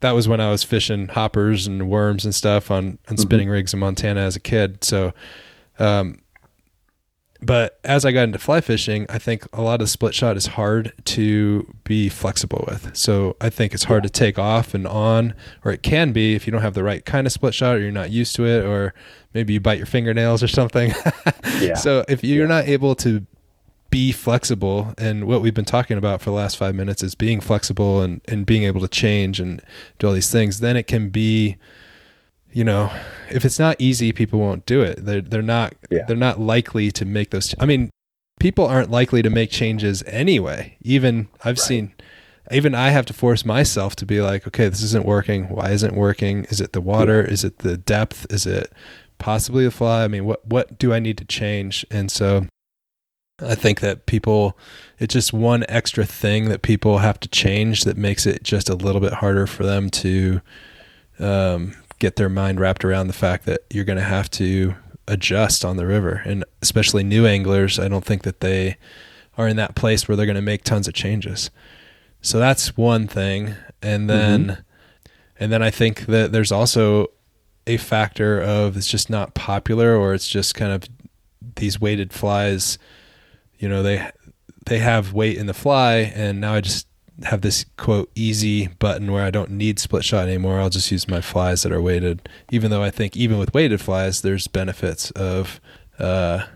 That 0.00 0.12
was 0.12 0.28
when 0.28 0.40
I 0.40 0.50
was 0.50 0.62
fishing 0.62 1.08
hoppers 1.08 1.66
and 1.66 1.88
worms 1.88 2.24
and 2.24 2.34
stuff 2.34 2.70
on 2.70 2.76
on 2.78 2.92
mm-hmm. 2.92 3.16
spinning 3.16 3.48
rigs 3.48 3.72
in 3.72 3.80
Montana 3.80 4.20
as 4.20 4.36
a 4.36 4.40
kid. 4.40 4.84
So, 4.84 5.12
um, 5.78 6.20
but 7.40 7.78
as 7.84 8.04
I 8.04 8.10
got 8.10 8.24
into 8.24 8.38
fly 8.38 8.60
fishing, 8.60 9.06
I 9.08 9.18
think 9.18 9.46
a 9.52 9.62
lot 9.62 9.80
of 9.80 9.88
split 9.88 10.14
shot 10.14 10.36
is 10.36 10.46
hard 10.46 10.92
to 11.06 11.72
be 11.84 12.08
flexible 12.08 12.64
with. 12.66 12.96
So 12.96 13.36
I 13.40 13.48
think 13.48 13.74
it's 13.74 13.84
hard 13.84 14.04
yeah. 14.04 14.08
to 14.08 14.12
take 14.12 14.38
off 14.38 14.74
and 14.74 14.86
on, 14.86 15.34
or 15.64 15.70
it 15.70 15.82
can 15.82 16.12
be 16.12 16.34
if 16.34 16.46
you 16.46 16.50
don't 16.50 16.62
have 16.62 16.74
the 16.74 16.82
right 16.82 17.04
kind 17.04 17.26
of 17.26 17.32
split 17.32 17.54
shot 17.54 17.76
or 17.76 17.80
you're 17.80 17.92
not 17.92 18.10
used 18.10 18.34
to 18.36 18.44
it, 18.44 18.64
or 18.64 18.92
maybe 19.34 19.52
you 19.52 19.60
bite 19.60 19.78
your 19.78 19.86
fingernails 19.86 20.42
or 20.42 20.48
something. 20.48 20.92
yeah. 21.60 21.74
So 21.74 22.04
if 22.08 22.24
you're 22.24 22.42
yeah. 22.42 22.48
not 22.48 22.66
able 22.66 22.96
to 22.96 23.24
be 23.90 24.12
flexible, 24.12 24.94
and 24.98 25.26
what 25.26 25.40
we've 25.40 25.54
been 25.54 25.64
talking 25.64 25.96
about 25.96 26.20
for 26.20 26.30
the 26.30 26.36
last 26.36 26.56
five 26.56 26.74
minutes 26.74 27.02
is 27.02 27.14
being 27.14 27.40
flexible 27.40 28.02
and, 28.02 28.20
and 28.28 28.44
being 28.44 28.64
able 28.64 28.80
to 28.80 28.88
change 28.88 29.40
and 29.40 29.62
do 29.98 30.08
all 30.08 30.12
these 30.12 30.30
things, 30.30 30.60
then 30.60 30.76
it 30.76 30.86
can 30.86 31.08
be 31.08 31.56
you 32.52 32.64
know, 32.64 32.90
if 33.30 33.44
it's 33.44 33.58
not 33.58 33.76
easy, 33.78 34.12
people 34.12 34.40
won't 34.40 34.64
do 34.66 34.80
it. 34.80 35.04
They're 35.04 35.20
they're 35.20 35.42
not 35.42 35.74
yeah. 35.90 36.04
they're 36.06 36.16
not 36.16 36.40
likely 36.40 36.90
to 36.92 37.04
make 37.04 37.30
those. 37.30 37.54
I 37.60 37.66
mean, 37.66 37.90
people 38.40 38.66
aren't 38.66 38.90
likely 38.90 39.22
to 39.22 39.30
make 39.30 39.50
changes 39.50 40.02
anyway. 40.06 40.76
Even 40.80 41.28
I've 41.40 41.56
right. 41.56 41.58
seen, 41.58 41.94
even 42.50 42.74
I 42.74 42.90
have 42.90 43.06
to 43.06 43.12
force 43.12 43.44
myself 43.44 43.96
to 43.96 44.06
be 44.06 44.20
like, 44.20 44.46
okay, 44.46 44.68
this 44.68 44.82
isn't 44.82 45.04
working. 45.04 45.48
Why 45.48 45.70
isn't 45.70 45.92
it 45.92 45.96
working? 45.96 46.44
Is 46.44 46.60
it 46.60 46.72
the 46.72 46.80
water? 46.80 47.20
Yeah. 47.20 47.32
Is 47.32 47.44
it 47.44 47.58
the 47.58 47.76
depth? 47.76 48.26
Is 48.30 48.46
it 48.46 48.72
possibly 49.18 49.64
the 49.64 49.70
fly? 49.70 50.04
I 50.04 50.08
mean, 50.08 50.24
what 50.24 50.46
what 50.46 50.78
do 50.78 50.92
I 50.92 50.98
need 50.98 51.18
to 51.18 51.24
change? 51.24 51.84
And 51.90 52.10
so, 52.10 52.46
I 53.40 53.54
think 53.54 53.80
that 53.80 54.06
people, 54.06 54.58
it's 54.98 55.14
just 55.14 55.32
one 55.32 55.64
extra 55.68 56.04
thing 56.04 56.48
that 56.48 56.62
people 56.62 56.98
have 56.98 57.20
to 57.20 57.28
change 57.28 57.84
that 57.84 57.96
makes 57.96 58.26
it 58.26 58.42
just 58.42 58.68
a 58.68 58.74
little 58.74 59.00
bit 59.00 59.14
harder 59.14 59.46
for 59.46 59.64
them 59.64 59.90
to 59.90 60.40
um, 61.18 61.74
get 61.98 62.16
their 62.16 62.28
mind 62.28 62.60
wrapped 62.60 62.84
around 62.84 63.06
the 63.06 63.12
fact 63.12 63.46
that 63.46 63.62
you're 63.70 63.84
going 63.84 63.98
to 63.98 64.04
have 64.04 64.30
to 64.30 64.74
adjust 65.06 65.64
on 65.64 65.76
the 65.76 65.86
river. 65.86 66.22
And 66.24 66.44
especially 66.62 67.02
new 67.02 67.26
anglers, 67.26 67.78
I 67.78 67.88
don't 67.88 68.04
think 68.04 68.22
that 68.22 68.40
they 68.40 68.76
are 69.36 69.48
in 69.48 69.56
that 69.56 69.76
place 69.76 70.06
where 70.06 70.16
they're 70.16 70.26
going 70.26 70.36
to 70.36 70.42
make 70.42 70.64
tons 70.64 70.88
of 70.88 70.94
changes. 70.94 71.50
So 72.20 72.38
that's 72.38 72.76
one 72.76 73.06
thing. 73.06 73.54
And 73.80 74.10
then, 74.10 74.44
mm-hmm. 74.46 74.60
and 75.38 75.52
then 75.52 75.62
I 75.62 75.70
think 75.70 76.06
that 76.06 76.32
there's 76.32 76.50
also 76.52 77.08
a 77.66 77.76
factor 77.76 78.40
of 78.40 78.76
it's 78.76 78.88
just 78.88 79.10
not 79.10 79.34
popular 79.34 79.94
or 79.94 80.14
it's 80.14 80.28
just 80.28 80.54
kind 80.54 80.72
of 80.72 80.84
these 81.56 81.80
weighted 81.80 82.12
flies, 82.12 82.78
you 83.58 83.68
know, 83.68 83.82
they, 83.82 84.10
they 84.66 84.78
have 84.78 85.12
weight 85.12 85.36
in 85.36 85.46
the 85.46 85.54
fly 85.54 86.12
and 86.14 86.40
now 86.40 86.54
I 86.54 86.60
just 86.60 86.88
have 87.24 87.40
this 87.40 87.64
quote 87.76 88.10
easy 88.14 88.68
button 88.78 89.10
where 89.10 89.24
I 89.24 89.30
don't 89.30 89.50
need 89.50 89.78
split 89.78 90.04
shot 90.04 90.28
anymore. 90.28 90.60
I'll 90.60 90.70
just 90.70 90.90
use 90.90 91.08
my 91.08 91.20
flies 91.20 91.62
that 91.62 91.72
are 91.72 91.82
weighted. 91.82 92.28
Even 92.50 92.70
though 92.70 92.82
I 92.82 92.90
think 92.90 93.16
even 93.16 93.38
with 93.38 93.52
weighted 93.54 93.80
flies, 93.80 94.22
there's 94.22 94.46
benefits 94.46 95.10
of 95.12 95.60
uh, 95.98 96.46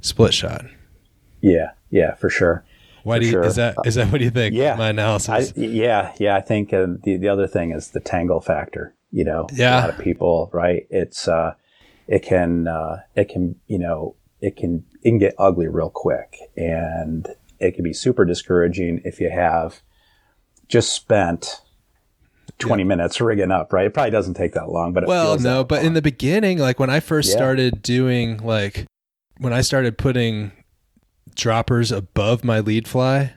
split 0.00 0.32
shot. 0.32 0.64
Yeah, 1.40 1.72
yeah, 1.90 2.14
for 2.14 2.30
sure. 2.30 2.64
Why 3.02 3.16
for 3.16 3.20
do 3.20 3.26
you, 3.26 3.32
sure. 3.32 3.44
is 3.44 3.56
that 3.56 3.76
is 3.84 3.94
that 3.96 4.10
what 4.10 4.18
do 4.18 4.24
you 4.24 4.30
think? 4.30 4.54
Yeah, 4.54 4.76
my 4.76 4.90
analysis. 4.90 5.52
I, 5.56 5.60
yeah, 5.60 6.12
yeah. 6.18 6.36
I 6.36 6.40
think 6.40 6.72
uh, 6.72 6.86
the 7.02 7.16
the 7.16 7.28
other 7.28 7.46
thing 7.46 7.72
is 7.72 7.90
the 7.90 8.00
tangle 8.00 8.40
factor. 8.40 8.94
You 9.10 9.24
know, 9.24 9.48
yeah. 9.52 9.78
a 9.78 9.80
lot 9.80 9.90
of 9.90 9.98
people, 9.98 10.50
right? 10.52 10.86
It's 10.90 11.26
uh, 11.26 11.54
it 12.06 12.20
can 12.20 12.68
uh, 12.68 13.00
it 13.14 13.28
can 13.28 13.56
you 13.66 13.78
know 13.78 14.16
it 14.40 14.56
can 14.56 14.84
it 15.02 15.08
can 15.08 15.18
get 15.18 15.34
ugly 15.38 15.68
real 15.68 15.90
quick, 15.90 16.36
and 16.56 17.28
it 17.58 17.72
can 17.72 17.84
be 17.84 17.92
super 17.92 18.24
discouraging 18.24 19.02
if 19.04 19.20
you 19.20 19.30
have 19.30 19.82
just 20.68 20.92
spent 20.92 21.62
20 22.58 22.82
yeah. 22.82 22.86
minutes 22.86 23.20
rigging 23.20 23.50
up, 23.50 23.72
right? 23.72 23.86
It 23.86 23.94
probably 23.94 24.10
doesn't 24.10 24.34
take 24.34 24.52
that 24.54 24.70
long, 24.70 24.92
but 24.92 25.06
well, 25.06 25.38
no, 25.38 25.64
but 25.64 25.78
long. 25.78 25.86
in 25.86 25.94
the 25.94 26.02
beginning, 26.02 26.58
like 26.58 26.78
when 26.78 26.90
I 26.90 27.00
first 27.00 27.30
yeah. 27.30 27.36
started 27.36 27.82
doing 27.82 28.38
like 28.38 28.86
when 29.38 29.52
I 29.52 29.62
started 29.62 29.98
putting 29.98 30.52
droppers 31.34 31.90
above 31.90 32.44
my 32.44 32.60
lead 32.60 32.86
fly, 32.86 33.34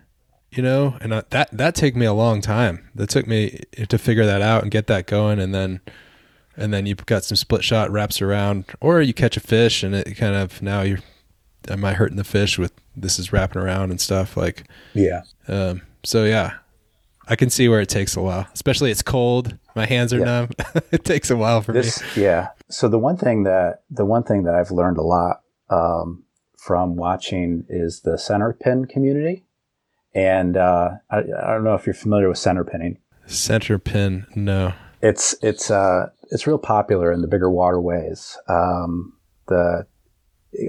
you 0.52 0.62
know, 0.62 0.98
and 1.02 1.16
I, 1.16 1.24
that 1.30 1.50
that 1.52 1.76
took 1.76 1.96
me 1.96 2.06
a 2.06 2.14
long 2.14 2.42
time. 2.42 2.90
That 2.96 3.10
took 3.10 3.28
me 3.28 3.62
to 3.88 3.98
figure 3.98 4.26
that 4.26 4.42
out 4.42 4.64
and 4.64 4.72
get 4.72 4.88
that 4.88 5.08
going, 5.08 5.40
and 5.40 5.54
then 5.54 5.82
and 6.56 6.74
then 6.74 6.86
you've 6.86 7.06
got 7.06 7.24
some 7.24 7.36
split 7.36 7.64
shot 7.64 7.90
wraps 7.92 8.22
around, 8.22 8.66
or 8.80 9.02
you 9.02 9.14
catch 9.14 9.38
a 9.38 9.42
fish 9.42 9.84
and 9.84 9.96
it 9.96 10.16
kind 10.16 10.36
of 10.36 10.62
now 10.62 10.82
you're 10.82 11.00
am 11.70 11.86
I 11.86 11.94
hurting 11.94 12.18
the 12.18 12.24
fish 12.24 12.58
with 12.58 12.74
this 12.96 13.20
is 13.20 13.34
wrapping 13.34 13.62
around 13.62 13.92
and 13.92 14.00
stuff 14.00 14.38
like 14.38 14.66
yeah. 14.94 15.22
Um, 15.48 15.82
so 16.04 16.26
yeah, 16.26 16.58
I 17.28 17.36
can 17.36 17.50
see 17.50 17.70
where 17.70 17.82
it 17.82 17.90
takes 17.90 18.16
a 18.16 18.22
while, 18.22 18.48
especially 18.54 18.92
it's 18.92 19.02
cold. 19.02 19.58
My 19.76 19.86
hands 19.86 20.14
are 20.14 20.20
yeah. 20.20 20.26
numb. 20.26 20.50
it 20.92 21.04
takes 21.06 21.30
a 21.30 21.38
while 21.38 21.62
for 21.62 21.72
this, 21.72 22.02
me. 22.16 22.24
Yeah. 22.24 22.50
So 22.70 22.88
the 22.88 23.00
one 23.00 23.18
thing 23.18 23.44
that 23.44 23.84
the 23.90 24.06
one 24.06 24.24
thing 24.24 24.44
that 24.44 24.56
I've 24.56 24.72
learned 24.72 24.98
a 24.98 25.04
lot 25.04 25.42
um, 25.70 26.24
from 26.58 26.96
watching 26.96 27.66
is 27.70 28.02
the 28.02 28.18
center 28.18 28.54
pin 28.54 28.86
community, 28.86 29.46
and 30.14 30.58
uh, 30.58 30.92
I, 31.10 31.18
I, 31.18 31.54
don't 31.54 31.64
know 31.64 31.76
if 31.76 31.86
you're 31.86 31.94
familiar 31.94 32.30
with 32.30 32.38
center 32.38 32.64
pinning. 32.64 33.00
Center 33.26 33.80
pin, 33.80 34.26
no. 34.36 34.74
It's 35.02 35.36
it's 35.42 35.72
uh, 35.72 36.10
it's 36.32 36.46
real 36.46 36.58
popular 36.58 37.12
in 37.12 37.22
the 37.22 37.28
bigger 37.28 37.50
waterways. 37.50 38.38
Um, 38.48 39.14
the 39.48 39.86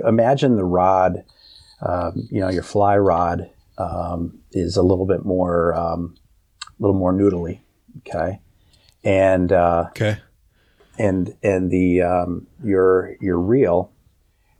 imagine 0.07 0.57
the 0.57 0.64
rod, 0.64 1.24
um, 1.80 2.28
you 2.30 2.41
know, 2.41 2.49
your 2.49 2.62
fly 2.62 2.97
rod 2.97 3.51
um, 3.78 4.41
is 4.53 4.76
a 4.76 4.82
little 4.82 5.07
bit 5.07 5.24
more 5.24 5.74
um, 5.74 6.16
a 6.78 6.82
little 6.82 6.99
more 6.99 7.12
noodly. 7.12 7.61
Okay. 7.99 8.41
And, 9.05 9.53
uh, 9.53 9.87
okay. 9.91 10.18
And, 10.99 11.37
and 11.43 11.70
the, 11.70 12.03
um, 12.03 12.47
your, 12.62 13.16
your 13.20 13.39
reel 13.39 13.93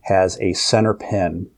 has 0.01 0.37
a 0.39 0.53
center 0.53 0.93
pin 0.93 1.49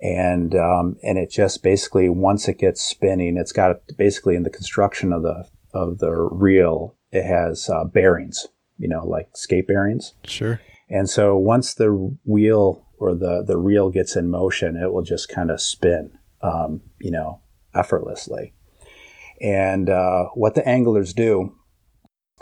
and, 0.00 0.54
um, 0.54 0.96
and 1.02 1.16
it 1.16 1.30
just 1.30 1.62
basically, 1.62 2.08
once 2.08 2.48
it 2.48 2.58
gets 2.58 2.82
spinning, 2.82 3.36
it's 3.36 3.52
got 3.52 3.76
basically 3.96 4.34
in 4.34 4.42
the 4.42 4.50
construction 4.50 5.12
of 5.12 5.22
the, 5.22 5.46
of 5.72 5.98
the 5.98 6.10
reel, 6.10 6.96
it 7.10 7.24
has 7.24 7.70
uh, 7.70 7.84
bearings, 7.84 8.46
you 8.78 8.88
know, 8.88 9.06
like 9.06 9.28
skate 9.34 9.66
bearings. 9.66 10.14
Sure. 10.24 10.60
And 10.90 11.08
so 11.08 11.36
once 11.36 11.74
the 11.74 12.16
wheel 12.24 12.86
or 13.04 13.14
the, 13.14 13.44
the 13.46 13.58
reel 13.58 13.90
gets 13.90 14.16
in 14.16 14.30
motion, 14.30 14.76
it 14.76 14.92
will 14.92 15.02
just 15.02 15.28
kind 15.28 15.50
of 15.50 15.60
spin, 15.60 16.18
um, 16.40 16.80
you 16.98 17.10
know, 17.10 17.40
effortlessly. 17.74 18.54
And 19.40 19.90
uh, 19.90 20.26
what 20.34 20.54
the 20.54 20.66
anglers 20.66 21.12
do 21.12 21.54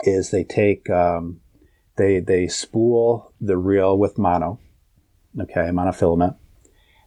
is 0.01 0.29
they 0.31 0.43
take, 0.43 0.89
um, 0.89 1.41
they, 1.97 2.19
they 2.19 2.47
spool 2.47 3.33
the 3.41 3.57
reel 3.57 3.97
with 3.97 4.17
mono, 4.17 4.59
okay, 5.39 5.69
monofilament, 5.71 6.37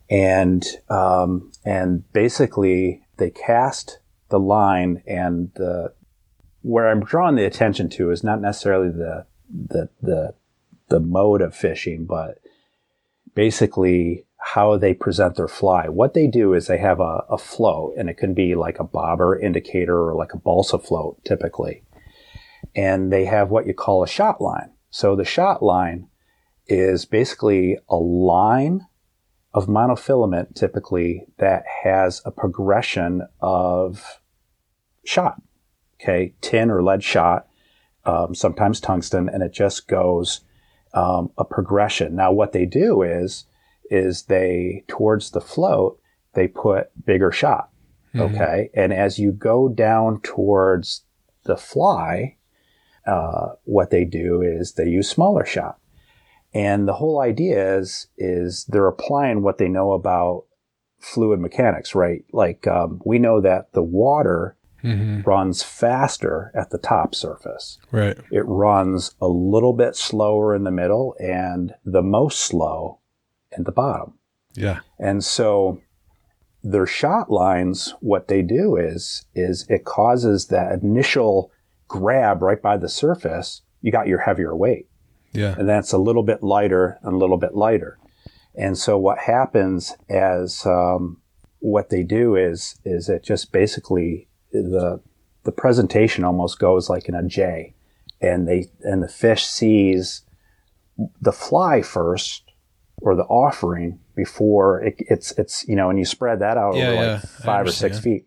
and 0.09 0.65
um, 0.89 1.51
and 1.65 2.11
basically 2.13 3.03
they 3.17 3.31
cast 3.31 3.99
the 4.29 4.39
line 4.39 5.03
and 5.07 5.51
the 5.55 5.93
where 6.63 6.89
I'm 6.89 7.05
drawing 7.05 7.37
the 7.37 7.45
attention 7.47 7.89
to 7.91 8.11
is 8.11 8.23
not 8.23 8.41
necessarily 8.41 8.91
the 8.91 9.27
the 9.49 9.89
the 10.01 10.35
the 10.89 11.01
mode 11.01 11.43
of 11.43 11.57
fishing, 11.57 12.07
but 12.07 12.39
basically 13.37 14.25
how 14.39 14.77
they 14.77 14.95
present 14.95 15.37
their 15.37 15.47
fly. 15.47 15.89
What 15.89 16.15
they 16.15 16.27
do 16.27 16.55
is 16.55 16.67
they 16.67 16.79
have 16.79 16.99
a, 16.99 17.25
a 17.29 17.39
float, 17.39 17.95
and 17.97 18.09
it 18.11 18.17
can 18.17 18.35
be 18.35 18.57
like 18.57 18.81
a 18.81 18.85
bobber 18.85 19.39
indicator 19.39 20.09
or 20.09 20.15
like 20.15 20.35
a 20.35 20.39
balsa 20.39 20.79
float 20.79 21.25
typically. 21.25 21.85
And 22.75 23.13
they 23.13 23.27
have 23.27 23.51
what 23.51 23.67
you 23.67 23.75
call 23.75 24.03
a 24.03 24.09
shot 24.09 24.41
line. 24.41 24.73
So 24.91 25.15
the 25.15 25.25
shot 25.25 25.63
line 25.63 26.09
is 26.67 27.05
basically 27.05 27.79
a 27.89 27.97
line 27.97 28.87
of 29.53 29.67
monofilament 29.67 30.55
typically 30.55 31.27
that 31.39 31.65
has 31.85 32.23
a 32.25 32.31
progression 32.31 33.23
of 33.41 34.21
shot. 35.05 35.41
Okay, 36.01 36.35
tin 36.41 36.71
or 36.71 36.83
lead 36.83 37.03
shot, 37.03 37.49
um, 38.05 38.35
sometimes 38.35 38.81
tungsten, 38.81 39.29
and 39.29 39.43
it 39.43 39.53
just 39.53 39.89
goes 39.89 40.41
um, 40.97 41.31
a 41.39 41.45
progression. 41.45 42.17
Now, 42.17 42.33
what 42.33 42.53
they 42.53 42.67
do 42.67 43.03
is 43.03 43.45
is 43.89 44.25
they 44.25 44.83
towards 44.89 45.31
the 45.31 45.41
float 45.41 46.01
they 46.35 46.49
put 46.49 46.91
bigger 47.05 47.31
shot. 47.31 47.71
Mm-hmm. 48.15 48.35
Okay, 48.35 48.71
and 48.75 48.93
as 48.93 49.19
you 49.19 49.31
go 49.33 49.69
down 49.69 50.21
towards 50.23 51.05
the 51.45 51.57
fly, 51.57 52.37
uh, 53.07 53.51
what 53.65 53.91
they 53.91 54.05
do 54.05 54.43
is 54.43 54.73
they 54.73 54.89
use 54.89 55.09
smaller 55.09 55.47
shot. 55.47 55.79
And 56.53 56.89
the 56.89 56.95
whole 56.95 57.21
idea 57.21 57.79
is, 57.79 58.09
is 58.17 58.65
they're 58.65 58.89
applying 58.89 59.43
what 59.43 59.59
they 59.59 59.69
know 59.69 59.93
about 59.93 60.45
fluid 60.99 61.39
mechanics, 61.39 61.95
right? 61.95 62.25
Like, 62.33 62.67
um, 62.67 63.01
we 63.05 63.19
know 63.19 63.41
that 63.43 63.73
the 63.73 63.83
water 63.83 64.56
Mm-hmm. 64.87 65.21
runs 65.29 65.63
faster 65.63 66.53
at 66.55 66.71
the 66.71 66.79
top 66.79 67.15
surface. 67.15 67.79
Right. 67.91 68.17
It 68.31 68.45
runs 68.47 69.15
a 69.21 69.27
little 69.29 69.73
bit 69.73 69.97
slower 69.97 70.55
in 70.55 70.65
the 70.65 70.71
middle 70.71 71.17
and 71.19 71.75
the 71.85 72.03
most 72.03 72.39
slow 72.39 73.01
in 73.57 73.65
the 73.65 73.73
bottom. 73.73 74.15
Yeah. 74.55 74.81
And 74.99 75.25
so 75.25 75.81
their 76.63 76.87
shot 76.87 77.31
lines, 77.31 77.95
what 78.01 78.29
they 78.29 78.43
do 78.43 78.77
is, 78.77 79.25
is 79.35 79.67
it 79.69 79.85
causes 79.85 80.47
that 80.49 80.83
initial 80.83 81.51
grab 81.89 82.43
right 82.43 82.61
by 82.63 82.77
the 82.77 82.89
surface. 82.89 83.63
You 83.83 83.93
got 83.93 84.07
your 84.09 84.21
heavier 84.21 84.55
weight 84.57 84.89
Yeah. 85.33 85.55
and 85.59 85.69
that's 85.69 85.93
a 85.93 85.99
little 85.99 86.23
bit 86.23 86.43
lighter 86.43 86.99
and 87.03 87.15
a 87.15 87.19
little 87.19 87.39
bit 87.39 87.55
lighter. 87.55 87.99
And 88.55 88.79
so 88.79 88.97
what 88.99 89.19
happens 89.19 89.95
as 90.09 90.65
um, 90.65 91.21
what 91.61 91.91
they 91.91 92.03
do 92.03 92.37
is 92.37 92.77
is 92.85 93.09
it 93.09 93.23
just 93.25 93.53
basically 93.53 94.29
the 94.63 95.01
the 95.45 95.53
presentation 95.53 96.25
almost 96.25 96.59
goes 96.59 96.91
like 96.91 97.09
in 97.09 97.15
a 97.15 97.23
J, 97.27 97.75
and 98.21 98.47
they 98.49 98.69
and 98.83 99.03
the 99.03 99.09
fish 99.09 99.45
sees 99.45 100.23
the 101.21 101.33
fly 101.33 101.83
first 101.83 102.43
or 103.03 103.15
the 103.15 103.25
offering 103.25 103.99
before 104.15 104.83
it, 104.83 104.95
it's 104.99 105.33
it's 105.33 105.67
you 105.69 105.77
know 105.77 105.91
and 105.91 105.99
you 105.99 106.05
spread 106.05 106.41
that 106.41 106.57
out 106.57 106.75
Yeah, 106.75 106.89
over 106.89 106.95
yeah. 106.95 107.13
like 107.13 107.23
five 107.23 107.67
or 107.67 107.73
six 107.73 107.99
feet. 107.99 108.27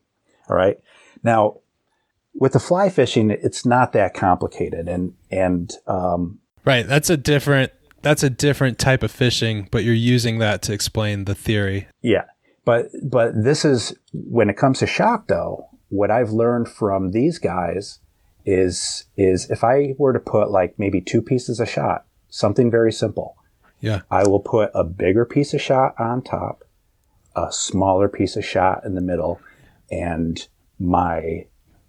All 0.50 0.56
right. 0.56 0.78
Now 1.24 1.60
with 2.36 2.54
the 2.54 2.60
fly 2.60 2.90
fishing, 2.90 3.32
it's 3.32 3.66
not 3.66 3.94
that 3.94 4.14
complicated, 4.14 4.88
and 4.88 5.14
and 5.32 5.72
um, 5.88 6.40
Right. 6.66 6.88
That's 6.88 7.10
a 7.10 7.18
different 7.18 7.72
that's 8.02 8.24
a 8.24 8.30
different 8.30 8.80
type 8.80 9.04
of 9.04 9.12
fishing, 9.12 9.68
but 9.72 9.84
you're 9.84 9.94
using 9.94 10.40
that 10.40 10.62
to 10.64 10.74
explain 10.74 11.26
the 11.26 11.36
theory. 11.36 11.88
Yeah. 12.02 12.26
But 12.66 12.90
but 13.04 13.32
this 13.44 13.66
is 13.66 13.96
when 14.14 14.50
it 14.50 14.58
comes 14.58 14.80
to 14.80 14.88
shock 14.88 15.28
though, 15.28 15.69
what 15.90 16.12
I've 16.12 16.32
learned 16.32 16.70
from 16.70 17.12
these 17.12 17.38
guys 17.40 18.00
is 18.46 19.06
is 19.18 19.50
if 19.50 19.64
I 19.64 19.96
were 19.98 20.14
to 20.14 20.20
put 20.20 20.50
like 20.50 20.80
maybe 20.80 21.02
two 21.02 21.22
pieces 21.22 21.60
of 21.60 21.70
shot, 21.70 22.06
something 22.30 22.72
very 22.72 22.92
simple. 22.92 23.36
Yeah. 23.82 24.02
I 24.10 24.28
will 24.28 24.40
put 24.40 24.72
a 24.74 24.84
bigger 24.84 25.26
piece 25.26 25.54
of 25.54 25.62
shot 25.62 25.96
on 26.00 26.22
top, 26.22 26.64
a 27.36 27.52
smaller 27.52 28.10
piece 28.10 28.36
of 28.36 28.46
shot 28.46 28.84
in 28.86 28.96
the 28.96 29.02
middle, 29.02 29.40
and 29.92 30.48
my 30.80 31.46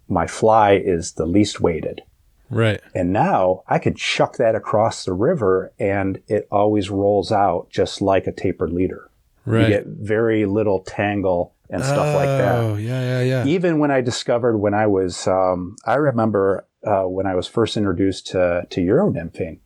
my 0.07 0.27
fly 0.27 0.73
is 0.73 1.13
the 1.13 1.25
least 1.25 1.61
weighted. 1.61 2.01
Right. 2.49 2.81
And 2.93 3.13
now 3.13 3.63
I 3.67 3.79
could 3.79 3.95
chuck 3.95 4.35
that 4.37 4.55
across 4.55 5.05
the 5.05 5.13
river 5.13 5.71
and 5.79 6.21
it 6.27 6.47
always 6.51 6.89
rolls 6.89 7.31
out 7.31 7.69
just 7.69 8.01
like 8.01 8.27
a 8.27 8.33
tapered 8.33 8.73
leader. 8.73 9.09
Right. 9.45 9.63
You 9.63 9.67
get 9.69 9.87
very 9.87 10.45
little 10.45 10.81
tangle 10.81 11.55
and 11.71 11.83
stuff 11.83 12.15
like 12.15 12.27
that. 12.27 12.55
Oh, 12.57 12.75
yeah, 12.75 13.01
yeah, 13.01 13.21
yeah. 13.21 13.45
Even 13.45 13.79
when 13.79 13.91
I 13.91 14.01
discovered 14.01 14.57
when 14.57 14.73
I 14.73 14.87
was, 14.87 15.25
um, 15.25 15.77
I 15.85 15.95
remember 15.95 16.67
uh, 16.85 17.03
when 17.03 17.25
I 17.25 17.35
was 17.35 17.47
first 17.47 17.77
introduced 17.77 18.27
to, 18.27 18.67
to 18.69 18.81
Euro 18.81 19.11
nymphing, 19.11 19.59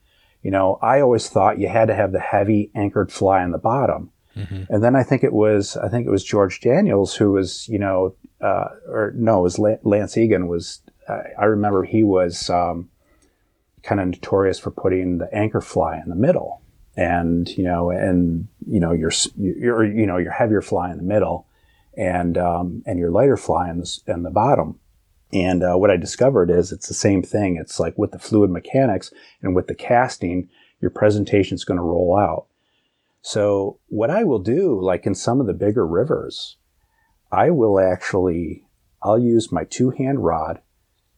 you 0.43 0.51
know, 0.51 0.77
I 0.81 1.01
always 1.01 1.27
thought 1.27 1.59
you 1.59 1.67
had 1.67 1.87
to 1.87 1.95
have 1.95 2.11
the 2.11 2.19
heavy 2.19 2.71
anchored 2.75 3.11
fly 3.11 3.41
on 3.43 3.51
the 3.51 3.57
bottom. 3.57 4.11
Mhm. 4.37 4.67
And 4.69 4.83
then 4.83 4.95
I 4.95 5.01
think 5.01 5.23
it 5.23 5.33
was, 5.33 5.75
I 5.77 5.89
think 5.89 6.05
it 6.05 6.11
was 6.11 6.23
George 6.23 6.59
Daniels 6.59 7.15
who 7.15 7.31
was, 7.31 7.67
you 7.67 7.79
know, 7.79 8.15
uh, 8.41 8.67
or 8.87 9.13
no, 9.15 9.39
it 9.39 9.43
was 9.43 9.59
Lance 9.83 10.17
Egan 10.17 10.47
was, 10.47 10.81
uh, 11.07 11.21
I 11.39 11.45
remember 11.45 11.83
he 11.83 12.03
was 12.03 12.49
um, 12.49 12.89
kind 13.81 13.99
of 14.01 14.07
notorious 14.07 14.59
for 14.59 14.71
putting 14.71 15.17
the 15.17 15.33
anchor 15.33 15.61
fly 15.61 15.97
in 15.97 16.09
the 16.09 16.15
middle. 16.15 16.61
And, 16.97 17.49
you 17.57 17.63
know, 17.63 17.89
and, 17.89 18.47
you 18.67 18.79
know, 18.79 18.91
your, 18.91 19.11
your, 19.37 19.83
you 19.83 20.05
know, 20.05 20.17
your 20.17 20.31
heavier 20.31 20.61
fly 20.61 20.91
in 20.91 20.97
the 20.97 21.03
middle 21.03 21.47
and, 21.97 22.37
um, 22.37 22.83
and 22.85 22.99
your 22.99 23.11
lighter 23.11 23.37
fly 23.37 23.69
in 23.69 23.79
the, 23.79 23.99
the 24.05 24.31
bottom. 24.31 24.79
And 25.33 25.63
uh, 25.63 25.75
what 25.75 25.91
I 25.91 25.97
discovered 25.97 26.49
is 26.49 26.71
it's 26.71 26.87
the 26.87 26.93
same 26.93 27.21
thing. 27.21 27.57
It's 27.57 27.79
like 27.79 27.97
with 27.97 28.11
the 28.11 28.19
fluid 28.19 28.49
mechanics 28.49 29.11
and 29.41 29.55
with 29.55 29.67
the 29.67 29.75
casting, 29.75 30.49
your 30.81 30.91
presentation 30.91 31.55
is 31.55 31.65
going 31.65 31.77
to 31.77 31.83
roll 31.83 32.17
out. 32.17 32.47
So 33.21 33.79
what 33.87 34.11
I 34.11 34.23
will 34.23 34.39
do, 34.39 34.79
like 34.79 35.05
in 35.05 35.15
some 35.15 35.41
of 35.41 35.47
the 35.47 35.53
bigger 35.53 35.85
rivers, 35.85 36.57
I 37.31 37.49
will 37.49 37.79
actually, 37.79 38.67
I'll 39.01 39.19
use 39.19 39.51
my 39.51 39.63
two 39.63 39.89
hand 39.89 40.23
rod 40.23 40.61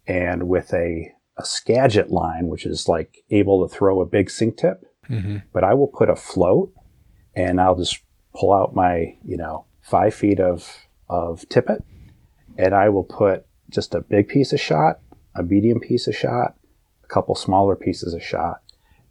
and 0.08 0.48
with 0.48 0.74
a, 0.74 1.12
a 1.38 1.44
Skagit 1.44 2.10
line, 2.10 2.48
which 2.48 2.66
is 2.66 2.88
like 2.88 3.18
able 3.30 3.68
to 3.68 3.76
throw 3.76 4.02
a 4.02 4.06
big 4.06 4.30
sink 4.30 4.58
tip, 4.58 4.84
hmm 5.08 5.38
but 5.54 5.64
I 5.64 5.74
will 5.74 5.88
put 5.88 6.10
a 6.10 6.16
float 6.16 6.74
and 7.36 7.60
I'll 7.60 7.76
just 7.76 8.00
pull 8.34 8.54
out 8.54 8.74
my, 8.74 9.18
you 9.24 9.38
know, 9.38 9.66
five 9.90 10.14
feet 10.14 10.40
of, 10.40 10.88
of 11.10 11.48
tippet 11.50 11.84
and 12.58 12.74
I 12.74 12.90
will 12.90 13.04
put 13.04 13.46
just 13.70 13.94
a 13.94 14.02
big 14.02 14.28
piece 14.28 14.52
of 14.54 14.60
shot, 14.60 15.00
a 15.36 15.44
medium 15.44 15.80
piece 15.80 16.08
of 16.08 16.16
shot, 16.16 16.56
a 17.04 17.08
couple 17.08 17.36
smaller 17.36 17.76
pieces 17.76 18.14
of 18.14 18.24
shot. 18.24 18.62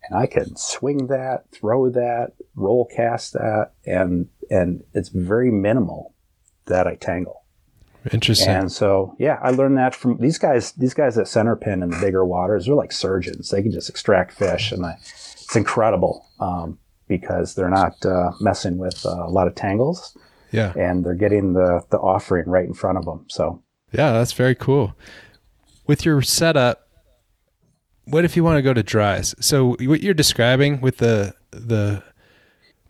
And 0.09 0.19
I 0.19 0.27
can 0.27 0.57
swing 0.57 1.09
that, 1.09 1.51
throw 1.51 1.91
that, 1.91 2.33
roll 2.55 2.87
cast 2.87 3.33
that, 3.33 3.73
and 3.85 4.29
and 4.51 4.85
it's 4.95 5.09
very 5.09 5.51
minimal 5.51 6.15
that 6.67 6.87
I 6.87 6.95
tangle. 6.95 7.43
Interesting. 8.13 8.49
And 8.49 8.71
so, 8.71 9.17
yeah, 9.19 9.41
I 9.43 9.51
learned 9.51 9.79
that 9.79 9.93
from 9.93 10.19
these 10.19 10.39
guys. 10.39 10.71
These 10.73 10.95
guys 10.95 11.19
at 11.19 11.27
center 11.27 11.57
pin 11.57 11.83
in 11.83 11.91
the 11.91 11.99
bigger 11.99 12.25
waters, 12.25 12.67
they're 12.67 12.77
like 12.77 12.93
surgeons. 12.93 13.51
They 13.51 13.63
can 13.63 13.73
just 13.73 13.91
extract 13.91 14.33
fish, 14.33 14.71
and 14.71 14.87
I, 14.87 14.93
it's 14.93 15.57
incredible 15.57 16.25
um, 16.39 16.79
because 17.09 17.57
they're 17.57 17.69
not 17.69 18.05
uh, 18.07 18.31
messing 18.41 18.79
with 18.79 19.05
uh, 19.05 19.25
a 19.27 19.31
lot 19.31 19.49
of 19.49 19.57
tangles, 19.57 20.17
yeah. 20.53 20.73
and 20.77 21.05
they're 21.05 21.15
getting 21.15 21.53
the 21.53 21.83
the 21.91 21.99
offering 21.99 22.49
right 22.49 22.67
in 22.67 22.75
front 22.75 22.99
of 22.99 23.05
them. 23.05 23.25
So, 23.29 23.63
Yeah, 23.93 24.13
that's 24.13 24.33
very 24.33 24.55
cool. 24.55 24.95
With 25.87 26.05
your 26.05 26.21
setup, 26.23 26.89
what 28.05 28.25
if 28.25 28.37
you 28.37 28.45
want 28.45 28.57
to 28.59 28.63
go 28.63 28.75
to 28.75 28.83
dries? 28.83 29.35
So 29.41 29.77
what 29.81 30.01
you're 30.03 30.15
describing 30.15 30.81
with 30.81 30.99
the 30.99 31.35
the 31.51 32.03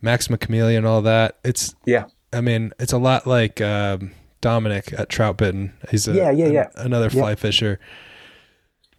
Maxima 0.03 0.39
Chameleon 0.39 0.79
and 0.79 0.87
all 0.87 1.03
that, 1.03 1.39
it's 1.45 1.75
yeah, 1.85 2.05
I 2.33 2.41
mean, 2.41 2.73
it's 2.79 2.93
a 2.93 2.99
lot 2.99 3.27
like 3.27 3.61
um, 3.61 4.13
Domenick 4.43 4.99
at 4.99 5.09
Troutbitten. 5.09 5.73
He's 5.91 6.07
a, 6.09 6.15
Yeah, 6.15 6.31
yeah, 6.31 6.47
yeah. 6.47 6.69
another 6.77 7.07
Yeah. 7.07 7.21
fly 7.21 7.35
fisher. 7.35 7.79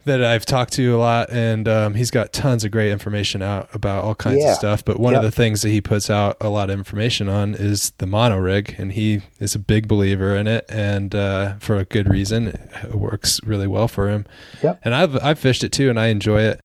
That 0.08 0.24
I've 0.24 0.46
talked 0.46 0.74
to 0.74 0.96
a 0.96 0.98
lot, 0.98 1.30
and 1.32 1.68
um, 1.68 1.94
he's 1.94 2.12
got 2.12 2.34
tons 2.34 2.64
of 2.66 2.72
great 2.72 2.92
information 2.92 3.42
out 3.42 3.70
about 3.74 4.04
all 4.04 4.16
kinds 4.16 4.40
Yeah. 4.42 4.52
of 4.52 4.58
stuff. 4.58 4.84
But 4.84 5.00
one 5.00 5.14
of 5.16 5.22
the 5.24 5.32
things 5.32 5.62
that 5.62 5.70
he 5.70 5.80
puts 5.80 6.10
out 6.10 6.36
a 6.42 6.50
lot 6.50 6.70
of 6.70 6.78
information 6.78 7.30
on 7.30 7.54
is 7.54 7.92
the 8.00 8.08
mono 8.08 8.38
rig, 8.38 8.76
and 8.78 8.92
he 8.94 9.22
is 9.40 9.56
a 9.56 9.60
big 9.60 9.88
believer 9.88 10.36
in 10.36 10.48
it, 10.48 10.66
and 10.70 11.14
uh, 11.16 11.56
for 11.60 11.78
a 11.78 11.86
good 11.86 12.10
reason. 12.10 12.48
It 12.84 12.96
works 12.96 13.40
really 13.44 13.68
well 13.68 13.88
for 13.88 14.10
him. 14.10 14.26
Yep. 14.64 14.80
And 14.84 14.96
I've 14.96 15.24
I've 15.24 15.40
fished 15.40 15.64
it 15.64 15.72
too, 15.72 15.90
and 15.90 16.00
I 16.00 16.08
enjoy 16.08 16.42
it. 16.42 16.60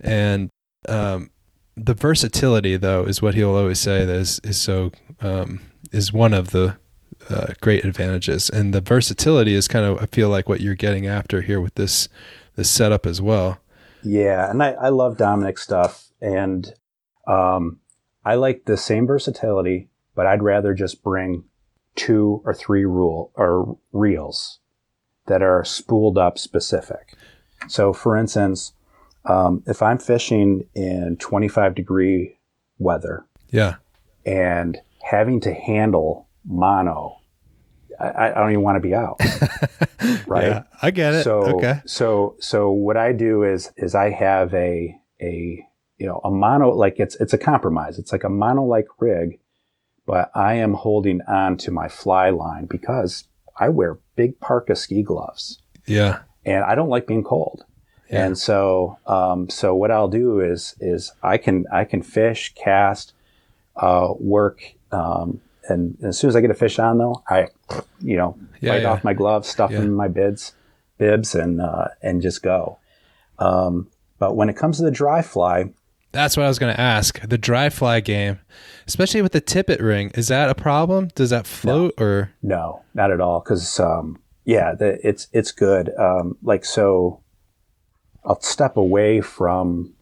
And 0.00 0.50
um, 0.88 1.30
the 1.76 1.94
versatility, 1.94 2.76
though, 2.76 3.04
is 3.04 3.22
what 3.22 3.34
he'll 3.34 3.54
always 3.54 3.78
say 3.78 4.04
that 4.04 4.14
is 4.16 4.40
is 4.44 4.60
so 4.60 4.92
um, 5.20 5.60
is 5.92 6.12
one 6.12 6.34
of 6.34 6.50
the 6.50 6.76
uh, 7.30 7.54
great 7.60 7.84
advantages. 7.84 8.48
And 8.50 8.72
the 8.72 8.80
versatility 8.80 9.54
is 9.54 9.66
kind 9.68 9.84
of 9.84 10.00
I 10.02 10.06
feel 10.06 10.28
like 10.28 10.48
what 10.48 10.60
you're 10.60 10.74
getting 10.74 11.06
after 11.06 11.42
here 11.42 11.60
with 11.60 11.74
this 11.74 12.08
this 12.56 12.70
setup 12.70 13.06
as 13.06 13.22
well. 13.22 13.58
Yeah, 14.02 14.50
and 14.50 14.62
I, 14.62 14.72
I 14.72 14.88
love 14.88 15.16
Domenick's 15.16 15.62
stuff, 15.62 16.08
and 16.20 16.72
um, 17.26 17.80
I 18.24 18.34
like 18.34 18.64
the 18.64 18.76
same 18.76 19.06
versatility, 19.06 19.88
but 20.14 20.26
I'd 20.26 20.42
rather 20.42 20.74
just 20.74 21.02
bring 21.02 21.44
two 21.94 22.42
or 22.44 22.52
three 22.54 22.84
rule 22.84 23.32
or 23.34 23.78
reels 23.92 24.58
that 25.26 25.42
are 25.42 25.64
spooled 25.64 26.18
up 26.18 26.38
specific. 26.38 27.14
So, 27.68 27.92
for 27.92 28.16
instance, 28.16 28.72
um, 29.24 29.62
if 29.66 29.82
I'm 29.82 29.98
fishing 29.98 30.64
in 30.74 31.16
25 31.18 31.74
degree 31.74 32.38
weather 32.78 33.24
Yeah. 33.50 33.76
and 34.24 34.78
having 35.02 35.40
to 35.40 35.52
handle 35.54 36.28
mono, 36.44 37.16
I, 37.98 38.30
I 38.30 38.34
don't 38.34 38.50
even 38.50 38.62
want 38.62 38.76
to 38.76 38.80
be 38.80 38.94
out, 38.94 39.20
right? 40.26 40.48
Yeah, 40.48 40.62
I 40.82 40.90
get 40.90 41.14
it. 41.14 41.24
So 41.24 41.56
okay. 41.56 41.80
so 41.86 42.36
so 42.40 42.70
what 42.70 42.96
I 42.96 43.12
do 43.12 43.42
is 43.42 43.72
is 43.76 43.94
I 43.94 44.10
have 44.10 44.52
a 44.54 44.96
a 45.20 45.64
you 45.98 46.06
know 46.06 46.20
a 46.24 46.30
mono 46.30 46.70
like 46.70 46.98
it's 46.98 47.16
it's 47.16 47.32
a 47.32 47.38
compromise. 47.38 47.98
It's 47.98 48.12
like 48.12 48.24
a 48.24 48.28
mono 48.28 48.62
like 48.64 48.86
rig, 48.98 49.38
but 50.06 50.30
I 50.34 50.54
am 50.54 50.74
holding 50.74 51.20
on 51.22 51.56
to 51.58 51.70
my 51.70 51.88
fly 51.88 52.30
line 52.30 52.66
because 52.66 53.24
I 53.58 53.68
wear 53.70 53.98
big 54.16 54.38
parka 54.40 54.76
ski 54.76 55.02
gloves 55.02 55.58
Yeah. 55.86 56.20
and 56.44 56.64
I 56.64 56.74
don't 56.74 56.88
like 56.88 57.06
being 57.06 57.24
cold. 57.24 57.64
Yeah. 58.10 58.26
And 58.26 58.38
so, 58.38 58.98
um, 59.06 59.48
so 59.50 59.74
what 59.74 59.90
I'll 59.90 60.08
do 60.08 60.40
is, 60.40 60.76
is 60.78 61.12
I 61.22 61.38
can, 61.38 61.64
I 61.72 61.84
can 61.84 62.02
fish, 62.02 62.54
cast, 62.54 63.14
uh, 63.74 64.12
work, 64.18 64.60
um, 64.92 65.40
and 65.68 65.96
as 66.02 66.18
soon 66.18 66.28
as 66.28 66.36
I 66.36 66.40
get 66.40 66.50
a 66.50 66.54
fish 66.54 66.78
on 66.78 66.98
though, 66.98 67.22
I, 67.28 67.48
you 68.00 68.16
know, 68.16 68.38
Yeah, 68.60 68.72
bite 68.72 68.82
yeah. 68.82 68.90
off 68.92 69.04
my 69.04 69.14
gloves, 69.14 69.48
stuff 69.48 69.70
Yeah. 69.70 69.80
in 69.80 69.92
my 69.94 70.08
bids, 70.08 70.52
bibs 70.98 71.34
and, 71.34 71.60
uh, 71.60 71.88
and 72.02 72.22
just 72.22 72.42
go. 72.42 72.78
Um, 73.38 73.88
but 74.18 74.34
when 74.36 74.48
it 74.48 74.56
comes 74.56 74.78
to 74.78 74.82
the 74.84 74.90
dry 74.90 75.22
fly, 75.22 75.72
That's 76.12 76.36
what 76.36 76.44
I 76.46 76.48
was 76.48 76.58
going 76.58 76.74
to 76.74 76.80
ask. 76.80 77.20
The 77.28 77.36
dry 77.36 77.68
fly 77.68 78.00
game, 78.00 78.38
especially 78.86 79.20
with 79.20 79.32
the 79.32 79.40
tippet 79.42 79.80
ring, 79.80 80.10
is 80.14 80.28
that 80.28 80.48
a 80.48 80.54
problem? 80.54 81.08
Does 81.14 81.28
that 81.30 81.46
float 81.46 81.92
or? 81.98 82.32
No, 82.42 82.82
not 82.94 83.10
at 83.10 83.20
all. 83.20 83.40
Because 83.40 83.78
um, 83.78 84.18
yeah, 84.46 84.74
the, 84.74 84.98
it's 85.06 85.28
it's 85.32 85.52
good. 85.52 85.90
Um, 85.98 86.38
like 86.42 86.64
so, 86.64 87.20
I'll 88.24 88.40
step 88.40 88.76
away 88.78 89.20
from, 89.20 89.92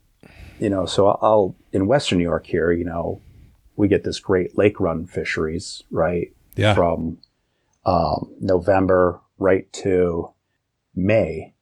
you 0.60 0.70
know. 0.70 0.86
So 0.86 1.08
I'll 1.08 1.56
in 1.72 1.88
Western 1.88 2.18
New 2.18 2.24
York 2.24 2.46
here. 2.46 2.70
You 2.70 2.84
know, 2.84 3.20
we 3.76 3.88
get 3.88 4.04
this 4.04 4.20
great 4.20 4.56
lake 4.56 4.78
run 4.80 5.06
fisheries, 5.06 5.82
right? 5.90 6.32
Yeah. 6.56 6.74
From 6.74 7.18
um, 7.84 8.32
November 8.40 9.20
right 9.38 9.70
to 9.74 10.30
May, 10.94 11.54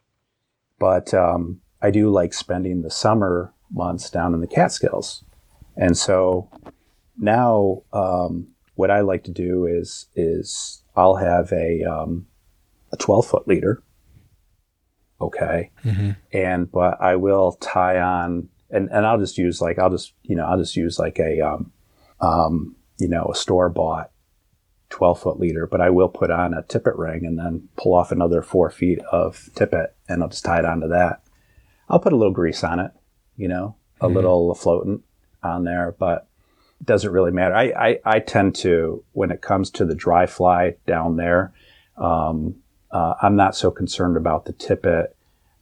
but 0.78 1.14
um, 1.14 1.60
I 1.80 1.90
do 1.90 2.10
like 2.10 2.34
spending 2.34 2.82
the 2.82 2.90
summer 2.90 3.52
months 3.70 4.10
down 4.10 4.34
in 4.34 4.40
the 4.40 4.46
Catskills, 4.46 5.24
and 5.76 5.96
so 5.96 6.50
now 7.18 7.82
um, 7.92 8.48
what 8.74 8.90
I 8.90 9.00
like 9.00 9.24
to 9.24 9.30
do 9.30 9.66
is 9.66 10.06
is 10.14 10.82
I'll 10.94 11.16
have 11.16 11.50
a 11.52 11.82
um, 11.84 12.26
a 12.92 12.96
twelve 12.98 13.26
foot 13.26 13.48
leader, 13.48 13.82
okay, 15.20 15.70
Mhm. 15.84 16.16
and 16.32 16.70
but 16.70 17.00
I 17.00 17.16
will 17.16 17.52
tie 17.52 17.98
on 17.98 18.48
and 18.70 18.88
and 18.90 19.06
I'll 19.06 19.18
just 19.18 19.38
use 19.38 19.60
like 19.62 19.78
I'll 19.78 19.90
just 19.90 20.12
you 20.24 20.36
know 20.36 20.44
I'll 20.44 20.58
just 20.58 20.76
use 20.76 20.98
like 20.98 21.18
a 21.18 21.40
um, 21.40 21.72
um, 22.22 22.74
you 22.98 23.08
know 23.08 23.28
a 23.30 23.34
store 23.34 23.68
bought 23.68 24.10
twelve 24.88 25.20
foot 25.20 25.38
leader, 25.38 25.66
but 25.66 25.80
I 25.80 25.90
will 25.90 26.08
put 26.08 26.30
on 26.30 26.54
a 26.54 26.62
tippet 26.62 26.96
ring 26.96 27.26
and 27.26 27.38
then 27.38 27.68
pull 27.76 27.94
off 27.94 28.12
another 28.12 28.42
four 28.42 28.70
feet 28.70 29.00
of 29.10 29.50
tippet 29.54 29.94
and 30.08 30.22
I'll 30.22 30.28
just 30.28 30.44
tie 30.44 30.58
it 30.60 30.64
onto 30.64 30.88
that. 30.88 31.22
I'll 31.88 31.98
put 31.98 32.12
a 32.12 32.16
little 32.16 32.32
grease 32.32 32.62
on 32.64 32.78
it, 32.78 32.92
you 33.36 33.48
know, 33.48 33.76
a 34.00 34.08
Mhm. 34.08 34.14
little 34.14 34.54
floatant 34.54 35.00
on 35.42 35.64
there, 35.64 35.94
but 35.98 36.26
it 36.80 36.86
doesn't 36.86 37.12
really 37.12 37.30
matter. 37.30 37.54
I, 37.54 37.72
I, 37.76 38.00
I 38.04 38.18
tend 38.20 38.54
to, 38.56 39.02
when 39.12 39.30
it 39.30 39.40
comes 39.40 39.70
to 39.72 39.84
the 39.84 39.94
dry 39.94 40.26
fly 40.26 40.76
down 40.86 41.16
there, 41.16 41.52
um, 41.96 42.56
uh, 42.90 43.14
I'm 43.22 43.36
not 43.36 43.56
so 43.56 43.70
concerned 43.70 44.16
about 44.18 44.44
the 44.44 44.52
tippet 44.52 45.16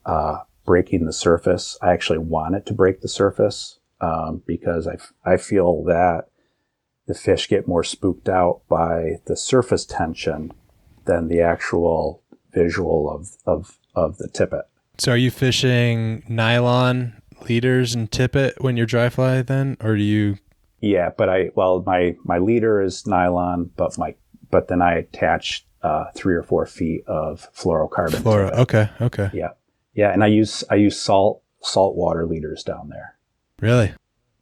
uh, 0.05 0.39
breaking 0.65 1.05
the 1.07 1.13
surface. 1.13 1.79
I 1.81 1.93
actually 1.93 2.19
want 2.19 2.57
it 2.57 2.67
to 2.67 2.75
break 2.75 3.01
the 3.01 3.09
surface 3.09 3.79
um, 4.01 4.43
because 4.47 4.87
I, 4.89 4.95
f- 4.95 5.13
I 5.25 5.37
feel 5.37 5.85
that 5.85 6.30
the 7.11 7.15
fish 7.19 7.49
get 7.49 7.67
more 7.67 7.83
spooked 7.83 8.29
out 8.29 8.61
by 8.69 9.17
the 9.25 9.37
surface 9.37 9.85
tension 9.85 10.53
than 11.07 11.27
the 11.27 11.41
actual 11.41 12.23
visual 12.53 13.11
of, 13.11 13.31
of, 13.47 13.79
of 13.97 14.19
the 14.19 14.29
tippet. 14.29 14.63
So 14.97 15.11
are 15.11 15.17
you 15.17 15.33
fishing 15.33 16.23
nylon 16.29 17.21
leaders 17.49 17.97
and 17.97 18.09
tippet 18.13 18.63
when 18.63 18.77
you're 18.77 18.87
dry 18.87 19.09
fly 19.09 19.43
then? 19.43 19.77
Or 19.81 19.97
do 19.97 20.03
you? 20.05 20.39
Yeah, 20.81 21.11
but 21.11 21.29
I 21.29 21.51
well 21.57 21.83
my 21.85 22.17
my 22.25 22.39
leader 22.39 22.81
is 22.81 23.07
nylon, 23.07 23.71
but 23.77 23.99
my 23.99 24.15
but 24.51 24.69
then 24.69 24.81
I 24.81 24.95
attach 24.95 25.67
uh, 25.83 26.05
three 26.15 26.35
or 26.35 26.43
four 26.45 26.65
feet 26.65 27.05
of 27.07 27.53
fluorocarbon. 27.55 28.21
It. 28.49 28.55
Okay. 28.55 28.89
Okay. 29.01 29.31
Yeah, 29.35 29.51
yeah, 29.95 30.13
and 30.13 30.23
I 30.23 30.29
use 30.29 30.63
I 30.71 30.77
use 30.77 30.99
salt 30.99 31.43
salt 31.61 31.97
water 31.97 32.25
leaders 32.25 32.63
down 32.63 32.89
there. 32.89 33.17
Really? 33.61 33.93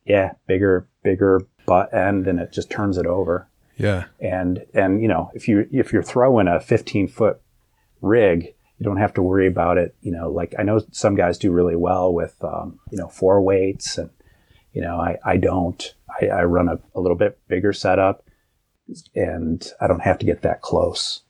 Yeah, 0.05 0.33
bigger 0.47 0.87
bigger 1.03 1.41
butt 1.69 1.93
end, 1.93 2.27
and 2.27 2.41
it 2.41 2.51
just 2.51 2.71
turns 2.71 2.97
it 2.97 3.07
over. 3.07 3.47
Yeah. 3.77 4.07
And 4.19 4.65
and 4.75 5.01
you 5.01 5.07
know 5.09 5.31
if 5.35 5.47
you 5.47 5.69
if 5.71 5.93
you're 5.93 6.03
throwing 6.03 6.49
a 6.49 6.59
15 6.59 7.07
foot 7.09 7.41
rig, 8.01 8.55
you 8.79 8.85
don't 8.85 8.97
have 8.97 9.15
to 9.15 9.23
worry 9.23 9.47
about 9.47 9.79
it. 9.79 9.95
You 10.01 10.13
know, 10.13 10.31
like 10.31 10.55
I 10.59 10.63
know 10.63 10.81
some 10.91 11.15
guys 11.15 11.39
do 11.39 11.53
really 11.53 11.77
well 11.77 12.13
with 12.13 12.37
um, 12.43 12.81
you 12.91 12.99
know 12.99 13.09
four 13.09 13.41
weights, 13.41 13.99
and 13.99 14.11
you 14.73 14.81
know 14.81 14.97
I 14.97 15.19
I 15.25 15.37
don't. 15.37 15.95
I, 16.21 16.27
I 16.29 16.45
run 16.45 16.69
a, 16.69 16.81
a 16.95 17.01
little 17.01 17.17
bit 17.17 17.39
bigger 17.49 17.73
setup, 17.73 18.25
and 19.15 19.71
I 19.81 19.87
don't 19.87 20.01
have 20.01 20.19
to 20.19 20.27
get 20.27 20.43
that 20.43 20.63
close, 20.63 21.23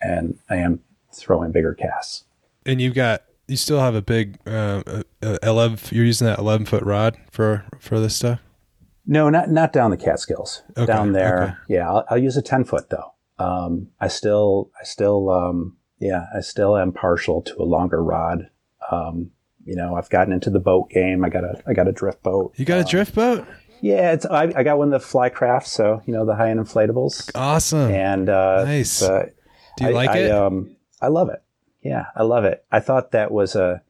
and 0.00 0.38
I 0.48 0.56
am 0.56 0.80
throwing 1.12 1.52
bigger 1.52 1.74
casts. 1.74 2.24
And 2.64 2.80
you've 2.80 2.94
got 2.94 3.24
you 3.48 3.56
still 3.56 3.80
have 3.80 3.94
a 3.94 4.02
big 4.02 4.38
uh, 4.46 4.82
uh, 4.86 5.02
uh, 5.22 5.38
eleven. 5.42 5.78
You're 5.90 6.04
using 6.04 6.26
that 6.26 6.38
eleven 6.38 6.64
foot 6.64 6.84
rod 6.84 7.18
for 7.30 7.64
for 7.78 7.98
this 7.98 8.16
stuff. 8.16 8.40
No, 9.06 9.28
not 9.30 9.50
not 9.50 9.72
down 9.72 9.90
the 9.90 9.96
Catskills. 9.96 10.62
Okay, 10.76 10.86
down 10.86 11.12
there, 11.12 11.42
okay. 11.42 11.54
yeah. 11.68 11.88
I'll, 11.90 12.04
I'll 12.10 12.18
use 12.18 12.36
a 12.36 12.42
ten 12.42 12.64
foot 12.64 12.90
though. 12.90 13.14
Um, 13.38 13.88
I 14.00 14.08
still, 14.08 14.70
I 14.80 14.84
still, 14.84 15.30
um, 15.30 15.76
yeah, 15.98 16.26
I 16.36 16.40
still 16.40 16.76
am 16.76 16.92
partial 16.92 17.40
to 17.42 17.56
a 17.58 17.64
longer 17.64 18.02
rod. 18.02 18.50
Um, 18.90 19.30
you 19.64 19.74
know, 19.76 19.94
I've 19.96 20.10
gotten 20.10 20.32
into 20.32 20.50
the 20.50 20.58
boat 20.60 20.90
game. 20.90 21.24
I 21.24 21.28
got 21.30 21.44
a, 21.44 21.62
I 21.66 21.72
got 21.72 21.88
a 21.88 21.92
drift 21.92 22.22
boat. 22.22 22.52
You 22.56 22.64
got 22.64 22.78
a 22.78 22.80
Um, 22.80 22.86
drift 22.90 23.14
boat? 23.14 23.46
Yeah, 23.82 24.12
it's 24.12 24.26
I, 24.26 24.52
I 24.54 24.62
got 24.62 24.76
one 24.76 24.92
of 24.92 25.00
the 25.00 25.06
fly 25.06 25.30
Flycraft, 25.30 25.64
so 25.66 26.02
you 26.06 26.12
know 26.12 26.26
the 26.26 26.34
high 26.36 26.50
end 26.50 26.60
inflatables, 26.60 27.30
Awesome. 27.34 27.90
and 27.90 28.28
uh, 28.28 28.64
Nice. 28.64 29.00
uh, 29.02 29.26
Do 29.78 29.84
you 29.84 29.90
I- 29.90 29.92
like 29.94 30.10
I, 30.10 30.18
it? 30.18 30.30
Um, 30.30 30.76
I 31.00 31.08
love 31.08 31.30
it. 31.30 31.42
Yeah, 31.82 32.06
I 32.14 32.24
love 32.24 32.44
it. 32.44 32.62
I 32.70 32.80
thought 32.80 33.12
that 33.12 33.30
was 33.30 33.56
a 33.56 33.80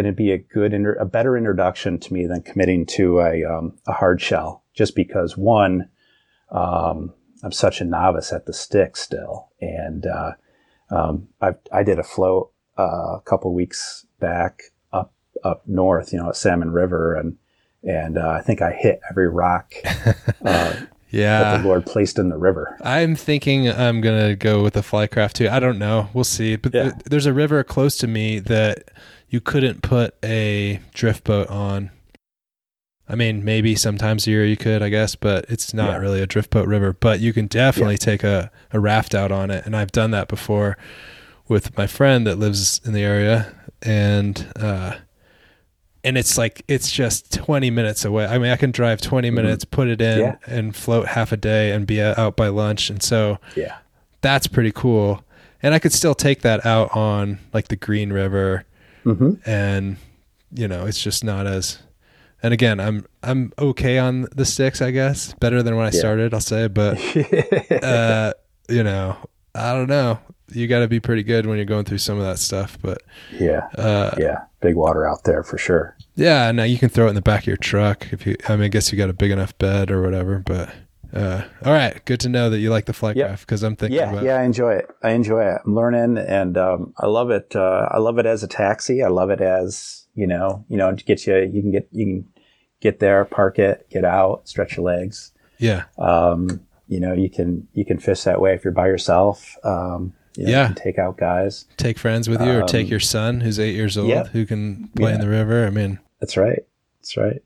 going 0.00 0.12
to 0.14 0.16
be 0.16 0.30
a 0.30 0.38
good, 0.38 0.72
inter- 0.72 0.94
a 0.94 1.04
better 1.04 1.36
introduction 1.36 1.98
to 1.98 2.12
me 2.14 2.24
than 2.24 2.40
committing 2.40 2.86
to 2.86 3.18
a 3.18 3.44
um, 3.44 3.76
a 3.88 3.92
hard 3.92 4.20
shell, 4.20 4.62
just 4.74 4.94
because 4.94 5.36
one, 5.36 5.88
um, 6.52 7.12
I'm 7.42 7.50
such 7.50 7.80
a 7.80 7.84
novice 7.84 8.32
at 8.32 8.46
the 8.46 8.52
stick 8.52 8.96
still, 8.96 9.48
and 9.60 10.06
uh, 10.06 10.32
um, 10.90 11.26
I 11.40 11.54
I 11.72 11.82
did 11.82 11.98
a 11.98 12.04
float 12.04 12.52
uh, 12.78 13.16
a 13.16 13.22
couple 13.24 13.52
weeks 13.52 14.06
back 14.20 14.60
up 14.92 15.12
up 15.42 15.62
north, 15.66 16.12
you 16.12 16.20
know, 16.20 16.28
at 16.28 16.36
Salmon 16.36 16.70
River, 16.70 17.16
and 17.16 17.36
and 17.82 18.18
uh, 18.18 18.28
I 18.30 18.40
think 18.42 18.62
I 18.62 18.70
hit 18.70 19.00
every 19.10 19.28
rock 19.28 19.74
uh, 20.44 20.76
that 21.10 21.62
the 21.62 21.68
Lord 21.68 21.86
placed 21.86 22.20
in 22.20 22.28
the 22.28 22.36
river. 22.38 22.76
I'm 22.82 23.16
thinking 23.16 23.68
I'm 23.68 24.00
gonna 24.00 24.36
go 24.36 24.62
with 24.62 24.74
the 24.74 24.80
flycraft 24.80 25.32
too. 25.32 25.48
I 25.48 25.58
don't 25.58 25.78
know. 25.80 26.08
We'll 26.14 26.22
see. 26.22 26.54
But 26.54 26.72
Yeah. 26.72 26.82
th- 26.84 26.94
there's 27.06 27.26
a 27.26 27.32
river 27.32 27.64
close 27.64 27.96
to 27.98 28.06
me 28.06 28.38
that 28.40 28.90
you 29.28 29.40
couldn't 29.40 29.82
put 29.82 30.14
a 30.24 30.80
drift 30.94 31.24
boat 31.24 31.48
on. 31.48 31.90
I 33.10 33.14
mean, 33.14 33.42
maybe 33.44 33.74
sometimes 33.74 34.26
a 34.26 34.30
year 34.30 34.44
you 34.44 34.56
could, 34.56 34.82
I 34.82 34.90
guess, 34.90 35.14
but 35.14 35.46
it's 35.48 35.72
not 35.72 35.92
Yeah. 35.92 35.96
really 35.98 36.20
a 36.20 36.26
drift 36.26 36.50
boat 36.50 36.68
river. 36.68 36.92
But 36.92 37.20
you 37.20 37.32
can 37.32 37.46
definitely 37.46 37.96
take 37.96 38.22
a, 38.22 38.50
a 38.72 38.78
raft 38.80 39.14
out 39.14 39.32
on 39.32 39.50
it, 39.50 39.64
and 39.64 39.74
I've 39.74 39.92
done 39.92 40.10
that 40.10 40.28
before 40.28 40.76
with 41.48 41.76
my 41.76 41.86
friend 41.86 42.26
that 42.26 42.38
lives 42.38 42.80
in 42.84 42.92
the 42.92 43.02
area. 43.02 43.54
and 43.82 44.46
uh, 44.56 44.96
and 46.04 46.16
it's 46.18 46.36
like 46.38 46.62
it's 46.68 46.90
just 46.90 47.32
20 47.32 47.70
minutes 47.70 48.04
away. 48.04 48.26
I 48.26 48.38
mean, 48.38 48.50
I 48.50 48.56
can 48.56 48.70
drive 48.70 49.00
20 49.00 49.30
minutes, 49.30 49.64
mm-hmm. 49.64 49.74
put 49.74 49.88
it 49.88 50.00
in, 50.00 50.18
yeah. 50.20 50.36
and 50.46 50.74
float 50.74 51.06
half 51.08 51.32
a 51.32 51.36
day, 51.36 51.70
and 51.72 51.86
be 51.86 52.00
out 52.00 52.36
by 52.36 52.48
lunch. 52.48 52.88
And 52.90 53.02
so, 53.02 53.38
yeah, 53.56 53.78
that's 54.20 54.46
pretty 54.46 54.72
cool. 54.72 55.24
And 55.62 55.74
I 55.74 55.78
could 55.78 55.92
still 55.92 56.14
take 56.14 56.42
that 56.42 56.64
out 56.64 56.94
on 56.96 57.38
like 57.52 57.68
the 57.68 57.76
Green 57.76 58.12
River, 58.12 58.64
mm-hmm. 59.08 59.50
and 59.50 59.96
you 60.52 60.68
know, 60.68 60.86
it's 60.86 61.02
just 61.02 61.24
not 61.24 61.46
as. 61.46 61.78
And 62.40 62.54
again, 62.54 62.78
I'm 62.78 63.04
I'm 63.22 63.52
okay 63.58 63.98
on 63.98 64.28
the 64.34 64.44
sticks, 64.44 64.80
I 64.80 64.92
guess, 64.92 65.34
better 65.34 65.62
than 65.62 65.74
when 65.76 65.86
I 65.86 65.90
yeah. 65.90 65.98
started. 65.98 66.32
I'll 66.32 66.40
say, 66.40 66.68
but 66.68 66.96
uh, 67.82 68.32
you 68.68 68.84
know, 68.84 69.16
I 69.54 69.72
don't 69.72 69.88
know 69.88 70.20
you 70.52 70.66
got 70.66 70.80
to 70.80 70.88
be 70.88 71.00
pretty 71.00 71.22
good 71.22 71.46
when 71.46 71.56
you're 71.56 71.66
going 71.66 71.84
through 71.84 71.98
some 71.98 72.18
of 72.18 72.24
that 72.24 72.38
stuff. 72.38 72.78
But 72.80 73.02
yeah, 73.32 73.68
uh, 73.76 74.14
yeah, 74.18 74.44
big 74.60 74.76
water 74.76 75.06
out 75.06 75.24
there 75.24 75.42
for 75.42 75.58
sure. 75.58 75.96
Yeah, 76.14 76.50
now 76.52 76.64
you 76.64 76.78
can 76.78 76.88
throw 76.88 77.06
it 77.06 77.10
in 77.10 77.14
the 77.14 77.22
back 77.22 77.42
of 77.42 77.46
your 77.46 77.56
truck 77.56 78.12
if 78.12 78.26
you. 78.26 78.36
I 78.48 78.56
mean, 78.56 78.64
I 78.64 78.68
guess 78.68 78.90
you 78.90 78.98
got 78.98 79.10
a 79.10 79.14
big 79.14 79.30
enough 79.30 79.56
bed 79.58 79.90
or 79.90 80.02
whatever. 80.02 80.38
But 80.38 80.70
uh, 81.12 81.42
all 81.64 81.72
right, 81.72 82.04
good 82.04 82.20
to 82.20 82.28
know 82.28 82.50
that 82.50 82.58
you 82.58 82.70
like 82.70 82.84
the 82.84 82.92
flight 82.92 83.16
yep. 83.16 83.40
because 83.40 83.62
I'm 83.62 83.76
thinking. 83.76 83.98
Yeah, 83.98 84.10
about 84.10 84.24
yeah, 84.24 84.36
I 84.36 84.42
enjoy 84.42 84.74
it. 84.74 84.90
I 85.02 85.10
enjoy 85.10 85.42
it. 85.42 85.60
I'm 85.64 85.74
learning, 85.74 86.18
and 86.18 86.58
um, 86.58 86.92
I 86.98 87.06
love 87.06 87.30
it. 87.30 87.56
Uh, 87.56 87.88
I 87.90 87.98
love 87.98 88.18
it 88.18 88.26
as 88.26 88.42
a 88.42 88.48
taxi. 88.48 89.02
I 89.02 89.08
love 89.08 89.30
it 89.30 89.40
as 89.40 90.06
you 90.14 90.26
know, 90.26 90.64
you 90.68 90.76
know, 90.76 90.94
to 90.94 91.04
get 91.04 91.26
you. 91.26 91.36
You 91.38 91.62
can 91.62 91.70
get 91.70 91.88
you 91.92 92.04
can 92.04 92.28
get 92.80 93.00
there, 93.00 93.24
park 93.24 93.58
it, 93.58 93.88
get 93.90 94.04
out, 94.04 94.48
stretch 94.48 94.76
your 94.76 94.84
legs. 94.84 95.32
Yeah. 95.58 95.84
Um, 95.96 96.60
you 96.88 97.00
know, 97.00 97.14
you 97.14 97.30
can 97.30 97.68
you 97.72 97.84
can 97.84 97.98
fish 97.98 98.22
that 98.24 98.40
way 98.40 98.54
if 98.54 98.64
you're 98.64 98.72
by 98.72 98.86
yourself. 98.86 99.56
Um, 99.64 100.12
you 100.36 100.44
know, 100.44 100.50
yeah. 100.50 100.72
take 100.76 100.98
out 100.98 101.16
guys. 101.16 101.64
Take 101.76 101.98
friends 101.98 102.28
with 102.28 102.40
you, 102.40 102.52
or 102.52 102.62
take 102.62 102.86
um, 102.86 102.90
your 102.90 103.00
son 103.00 103.40
who's 103.40 103.58
eight 103.58 103.74
years 103.74 103.98
old 103.98 104.08
yeah. 104.08 104.24
who 104.24 104.46
can 104.46 104.88
play 104.94 105.10
yeah. 105.10 105.16
in 105.16 105.20
the 105.20 105.28
river. 105.28 105.66
I 105.66 105.70
mean, 105.70 105.98
that's 106.20 106.36
right. 106.36 106.60
That's 107.00 107.16
right. 107.16 107.42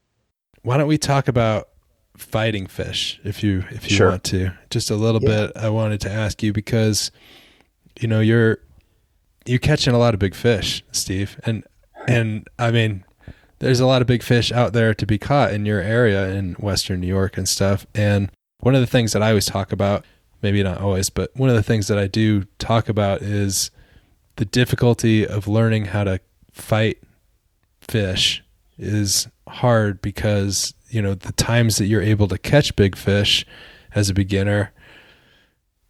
Why 0.63 0.77
don't 0.77 0.89
we 0.89 0.99
talk 0.99 1.29
about 1.29 1.69
fighting 2.23 2.67
fish 2.67 3.21
if 3.25 3.43
you 3.43 3.65
if 3.71 3.91
you 3.91 3.97
sure. 3.97 4.11
want 4.11 4.25
to? 4.25 4.53
Just 4.71 4.91
a 4.91 4.97
little 4.97 5.23
yeah. 5.23 5.47
bit. 5.47 5.57
I 5.57 5.69
wanted 5.69 6.01
to 6.03 6.11
ask 6.11 6.43
you 6.43 6.53
because 6.53 7.11
you 8.01 8.09
know 8.09 8.21
you're 8.21 8.59
you're 9.47 9.59
catching 9.59 9.95
a 9.95 9.99
lot 9.99 10.15
of 10.15 10.21
big 10.21 10.35
fish, 10.35 10.85
Steve, 10.93 11.39
and 11.45 11.65
and 12.09 12.49
I 12.59 12.71
mean 12.71 13.05
there's 13.59 13.81
a 13.81 13.87
lot 13.87 14.03
of 14.03 14.09
big 14.09 14.23
fish 14.23 14.51
out 14.51 14.73
there 14.73 14.93
to 14.95 15.07
be 15.07 15.19
caught 15.19 15.53
in 15.53 15.65
your 15.67 15.81
area 15.81 16.29
in 16.31 16.55
Western 16.55 17.01
New 17.01 17.07
York 17.07 17.37
and 17.37 17.49
stuff. 17.49 17.87
And 17.95 18.31
one 18.59 18.75
of 18.75 18.81
the 18.81 18.89
things 18.89 19.13
that 19.13 19.23
I 19.23 19.29
always 19.29 19.47
talk 19.47 19.71
about 19.71 20.05
maybe 20.43 20.63
not 20.63 20.81
always, 20.81 21.09
but 21.09 21.31
one 21.35 21.49
of 21.49 21.55
the 21.55 21.63
things 21.63 21.87
that 21.89 21.99
I 21.99 22.09
do 22.09 22.45
talk 22.59 22.89
about 22.89 23.23
is 23.23 23.71
the 24.37 24.45
difficulty 24.45 25.27
of 25.27 25.47
learning 25.47 25.87
how 25.87 26.05
to 26.05 26.21
fight 26.51 26.99
fish 27.81 28.43
is 28.77 29.29
hard 29.49 30.03
because, 30.03 30.75
you 30.93 31.01
know, 31.01 31.15
the 31.15 31.33
times 31.33 31.79
that 31.79 31.87
you're 31.87 32.03
able 32.03 32.29
to 32.29 32.37
catch 32.37 32.77
big 32.77 32.97
fish 32.97 33.47
as 33.95 34.11
a 34.11 34.15
beginner, 34.15 34.73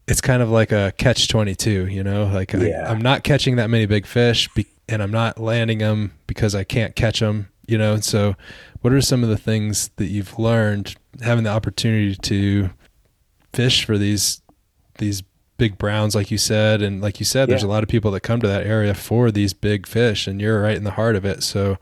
it's 0.07 0.21
kind 0.21 0.43
of 0.43 0.51
like 0.51 0.71
a 0.71 0.93
catch 0.97 1.29
22, 1.29 1.89
you 1.89 2.05
know, 2.05 2.27
like 2.27 2.53
yeah. 2.53 2.87
I, 2.89 2.93
am 2.93 3.01
not 3.01 3.25
catching 3.25 3.57
that 3.57 3.69
many 3.69 3.87
big 3.87 4.07
fish 4.07 4.49
be, 4.55 4.67
and 4.89 5.03
I'm 5.03 5.11
not 5.11 5.39
landing 5.39 5.79
them 5.79 6.13
because 6.27 6.55
I 6.55 6.63
can't 6.63 6.95
catch 6.95 7.19
them, 7.19 7.49
you 7.67 7.77
know? 7.77 7.95
And 7.95 8.05
so 8.05 8.37
what 8.81 8.93
are 8.93 9.01
some 9.01 9.25
of 9.25 9.29
the 9.29 9.37
things 9.37 9.91
that 9.97 10.07
you've 10.07 10.39
learned 10.39 10.95
having 11.21 11.45
the 11.45 11.51
opportunity 11.51 12.15
to 12.15 12.71
fish 13.53 13.85
for 13.85 13.99
these 13.99 14.41
these 14.99 15.23
big 15.57 15.79
browns, 15.79 16.15
like 16.15 16.31
you 16.31 16.39
said, 16.39 16.81
and 16.81 17.01
like 17.01 17.19
you 17.19 17.25
said, 17.25 17.49
yeah. 17.49 17.53
there's 17.53 17.63
a 17.63 17.69
lot 17.69 17.83
of 17.83 17.89
people 17.89 18.11
that 18.13 18.21
come 18.21 18.41
to 18.41 18.47
that 18.47 18.67
area 18.67 18.95
for 18.95 19.31
these 19.33 19.53
big 19.53 19.87
fish, 19.87 20.27
and 20.27 20.41
you're 20.41 20.63
right 20.63 20.77
in 20.77 20.85
the 20.85 20.93
heart 20.93 21.17
of 21.17 21.25
it. 21.25 21.43
So, 21.43 21.77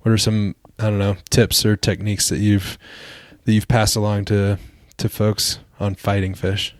what 0.00 0.12
are 0.12 0.18
some 0.18 0.54
I 0.78 0.84
don't 0.84 0.98
know 0.98 1.16
tips 1.30 1.64
or 1.64 1.76
techniques 1.76 2.28
that 2.28 2.38
you've 2.38 2.78
that 3.44 3.52
you've 3.52 3.68
passed 3.68 3.96
along 3.96 4.26
to 4.26 4.58
to 4.98 5.08
folks 5.08 5.58
on 5.80 5.94
fighting 5.94 6.34
fish? 6.34 6.74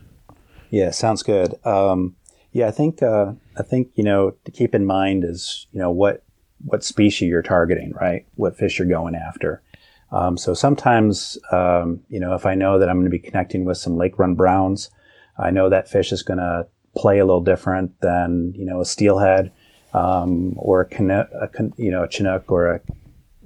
Yeah, 0.71 0.91
sounds 0.91 1.23
good. 1.23 1.55
Um, 1.67 2.17
yeah, 2.53 2.69
I 2.69 2.71
think 2.71 3.03
uh, 3.03 3.33
I 3.57 3.63
think 3.63 3.91
you 3.95 4.05
know 4.05 4.35
to 4.45 4.51
keep 4.51 4.75
in 4.75 4.87
mind 4.87 5.25
is 5.25 5.67
you 5.73 5.81
know 5.81 5.91
what 5.91 6.23
what 6.65 6.85
species 6.85 7.29
you're 7.29 7.43
targeting, 7.43 7.93
right? 7.93 8.27
What 8.35 8.57
fish 8.57 8.79
you're 8.79 8.89
going 8.89 9.15
after. 9.15 9.63
Um, 10.11 10.37
so 10.39 10.55
sometimes, 10.55 11.39
um, 11.53 12.01
you 12.09 12.19
know, 12.19 12.35
if 12.35 12.47
I 12.47 12.55
know 12.55 12.79
that 12.79 12.89
I'm 12.89 12.97
going 12.97 13.05
to 13.05 13.11
be 13.11 13.19
connecting 13.19 13.65
with 13.65 13.77
some 13.77 13.97
lake 13.97 14.19
run 14.19 14.35
browns, 14.35 14.91
I 15.39 15.51
know 15.51 15.69
that 15.69 15.89
fish 15.89 16.13
is 16.13 16.23
going 16.23 16.39
to 16.39 16.67
play 16.97 17.19
a 17.19 17.27
little 17.27 17.43
different 17.43 18.01
than 18.01 18.55
you 18.57 18.65
know 18.65 18.81
a 18.81 18.85
steelhead 18.85 19.53
um, 19.95 20.55
or 20.57 20.83
a, 20.83 21.13
a, 21.13 21.49
you 21.77 21.91
know 21.91 22.05
a 22.05 22.09
chinook 22.09 22.51
or 22.51 22.67
a 22.69 22.81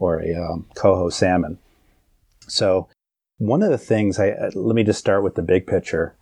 or 0.03 0.21
a 0.21 0.35
um, 0.35 0.67
coho 0.75 1.09
salmon. 1.09 1.59
So 2.49 2.89
one 3.39 3.63
of 3.63 3.71
the 3.71 3.79
things 3.79 4.19
I 4.19 4.31
uh, 4.31 4.51
let 4.55 4.75
me 4.75 4.85
just 4.85 4.99
start 4.99 5.23
with 5.23 5.37
the 5.37 5.43
big 5.43 5.67
picture. 5.67 6.17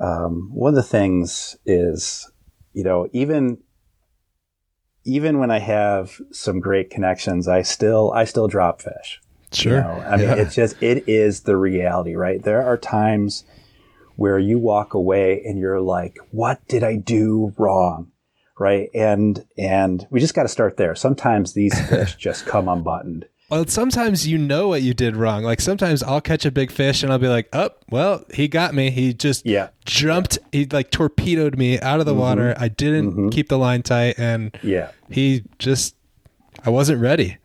Um, 0.00 0.50
one 0.52 0.70
of 0.70 0.76
the 0.76 0.82
things 0.82 1.56
is 1.64 2.30
you 2.72 2.84
know 2.84 3.08
even 3.12 3.58
even 5.04 5.38
when 5.38 5.50
I 5.50 5.58
have 5.58 6.20
some 6.30 6.60
great 6.60 6.90
connections, 6.90 7.48
I 7.48 7.62
still 7.62 8.12
I 8.12 8.24
still 8.24 8.48
drop 8.48 8.82
fish. 8.82 9.20
Sure. 9.52 9.76
You 9.76 9.80
know? 9.80 10.04
I 10.06 10.16
mean, 10.16 10.28
yeah. 10.28 10.34
it's 10.36 10.54
just 10.54 10.82
it 10.82 11.08
is 11.08 11.40
the 11.40 11.56
reality, 11.56 12.14
right? 12.14 12.42
There 12.42 12.62
are 12.62 12.76
times 12.76 13.44
where 14.16 14.38
you 14.38 14.58
walk 14.58 14.94
away 14.94 15.42
and 15.44 15.58
you're 15.58 15.80
like, 15.80 16.18
what 16.30 16.66
did 16.68 16.82
I 16.84 16.96
do 16.96 17.52
wrong? 17.58 18.11
Right. 18.62 18.90
And, 18.94 19.44
and 19.58 20.06
we 20.10 20.20
just 20.20 20.34
got 20.34 20.42
to 20.44 20.48
start 20.48 20.76
there. 20.76 20.94
Sometimes 20.94 21.52
these 21.52 21.76
fish 21.88 22.14
just 22.14 22.46
come 22.46 22.68
unbuttoned. 22.68 23.26
Well, 23.50 23.66
sometimes 23.66 24.28
you 24.28 24.38
know 24.38 24.68
what 24.68 24.82
you 24.82 24.94
did 24.94 25.16
wrong. 25.16 25.42
Like 25.42 25.60
sometimes 25.60 26.00
I'll 26.00 26.20
catch 26.20 26.46
a 26.46 26.52
big 26.52 26.70
fish 26.70 27.02
and 27.02 27.12
I'll 27.12 27.18
be 27.18 27.26
like, 27.26 27.48
"Oh, 27.52 27.70
well, 27.90 28.24
he 28.32 28.46
got 28.46 28.72
me. 28.72 28.90
He 28.90 29.12
just 29.12 29.44
yeah. 29.44 29.70
jumped. 29.84 30.38
He 30.52 30.64
like 30.64 30.92
torpedoed 30.92 31.58
me 31.58 31.80
out 31.80 31.98
of 31.98 32.06
the 32.06 32.12
mm-hmm. 32.12 32.20
water. 32.20 32.54
I 32.56 32.68
didn't 32.68 33.10
mm-hmm. 33.10 33.28
keep 33.28 33.48
the 33.48 33.58
line 33.58 33.82
tight, 33.82 34.14
and 34.16 34.56
yeah, 34.62 34.92
he 35.10 35.42
just 35.58 35.96
I 36.64 36.70
wasn't 36.70 37.02
ready." 37.02 37.36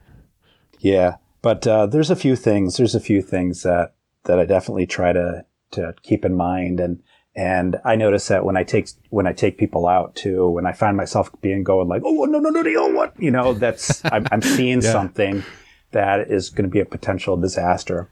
Yeah, 0.80 1.18
but 1.42 1.68
uh, 1.68 1.88
there's 1.88 2.10
a 2.10 2.16
few 2.16 2.38
things. 2.38 2.78
There's 2.78 2.96
a 2.96 3.02
few 3.02 3.22
things 3.22 3.64
that 3.64 3.96
that 4.24 4.40
I 4.40 4.46
definitely 4.46 4.86
try 4.86 5.12
to 5.12 5.44
to 5.72 5.94
keep 6.04 6.26
in 6.26 6.36
mind. 6.36 6.80
And, 6.80 7.02
and 7.38 7.76
I 7.86 7.96
notice 7.96 8.30
that 8.30 8.44
when 8.44 8.58
I 8.58 8.64
take, 8.64 8.90
when 9.12 9.28
I 9.28 9.32
take 9.32 9.60
people 9.60 9.88
out 9.88 10.16
too, 10.16 10.50
when 10.50 10.66
I 10.66 10.74
find 10.74 10.98
myself 10.98 11.30
being 11.40 11.64
going 11.64 11.88
like, 11.88 12.02
oh, 12.04 12.26
no, 12.26 12.40
no, 12.40 12.50
no, 12.50 12.64
no, 12.64 12.88
what? 12.88 13.14
You 13.20 13.30
know, 13.30 13.54
that's, 13.54 14.04
I'm, 14.12 14.28
I'm 14.32 14.42
seeing 14.42 14.82
yeah. 14.82 14.92
something 14.92 15.44
that 15.92 16.32
is 16.32 16.50
going 16.50 16.64
to 16.64 16.72
be 16.72 16.80
a 16.80 16.86
potential 16.86 17.38
disaster. 17.38 18.10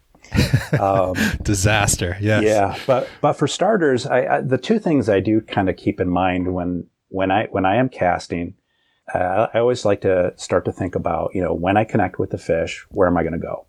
Um, 0.79 1.15
disaster. 1.41 2.17
Yes. 2.21 2.43
Yeah. 2.43 2.77
But, 2.85 3.09
but 3.19 3.33
for 3.33 3.47
starters, 3.47 4.05
I, 4.05 4.25
I, 4.27 4.41
the 4.41 4.59
two 4.59 4.77
things 4.77 5.09
I 5.09 5.21
do 5.21 5.41
kind 5.41 5.69
of 5.69 5.75
keep 5.75 5.99
in 5.99 6.09
mind 6.09 6.53
when, 6.53 6.85
when 7.07 7.31
I, 7.31 7.47
when 7.49 7.65
I 7.65 7.77
am 7.77 7.89
casting, 7.89 8.53
uh, 9.11 9.47
I 9.51 9.57
always 9.57 9.85
like 9.85 10.01
to 10.01 10.33
start 10.35 10.65
to 10.65 10.71
think 10.71 10.93
about, 10.93 11.33
you 11.33 11.41
know, 11.41 11.53
when 11.53 11.77
I 11.77 11.83
connect 11.83 12.19
with 12.19 12.29
the 12.29 12.37
fish, 12.37 12.85
where 12.91 13.07
am 13.07 13.17
I 13.17 13.23
going 13.23 13.33
to 13.33 13.39
go? 13.39 13.65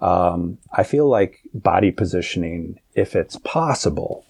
Um, 0.00 0.56
I 0.72 0.84
feel 0.84 1.06
like 1.06 1.40
body 1.52 1.90
positioning, 1.90 2.80
if 2.94 3.14
it's 3.14 3.36
possible, 3.36 4.24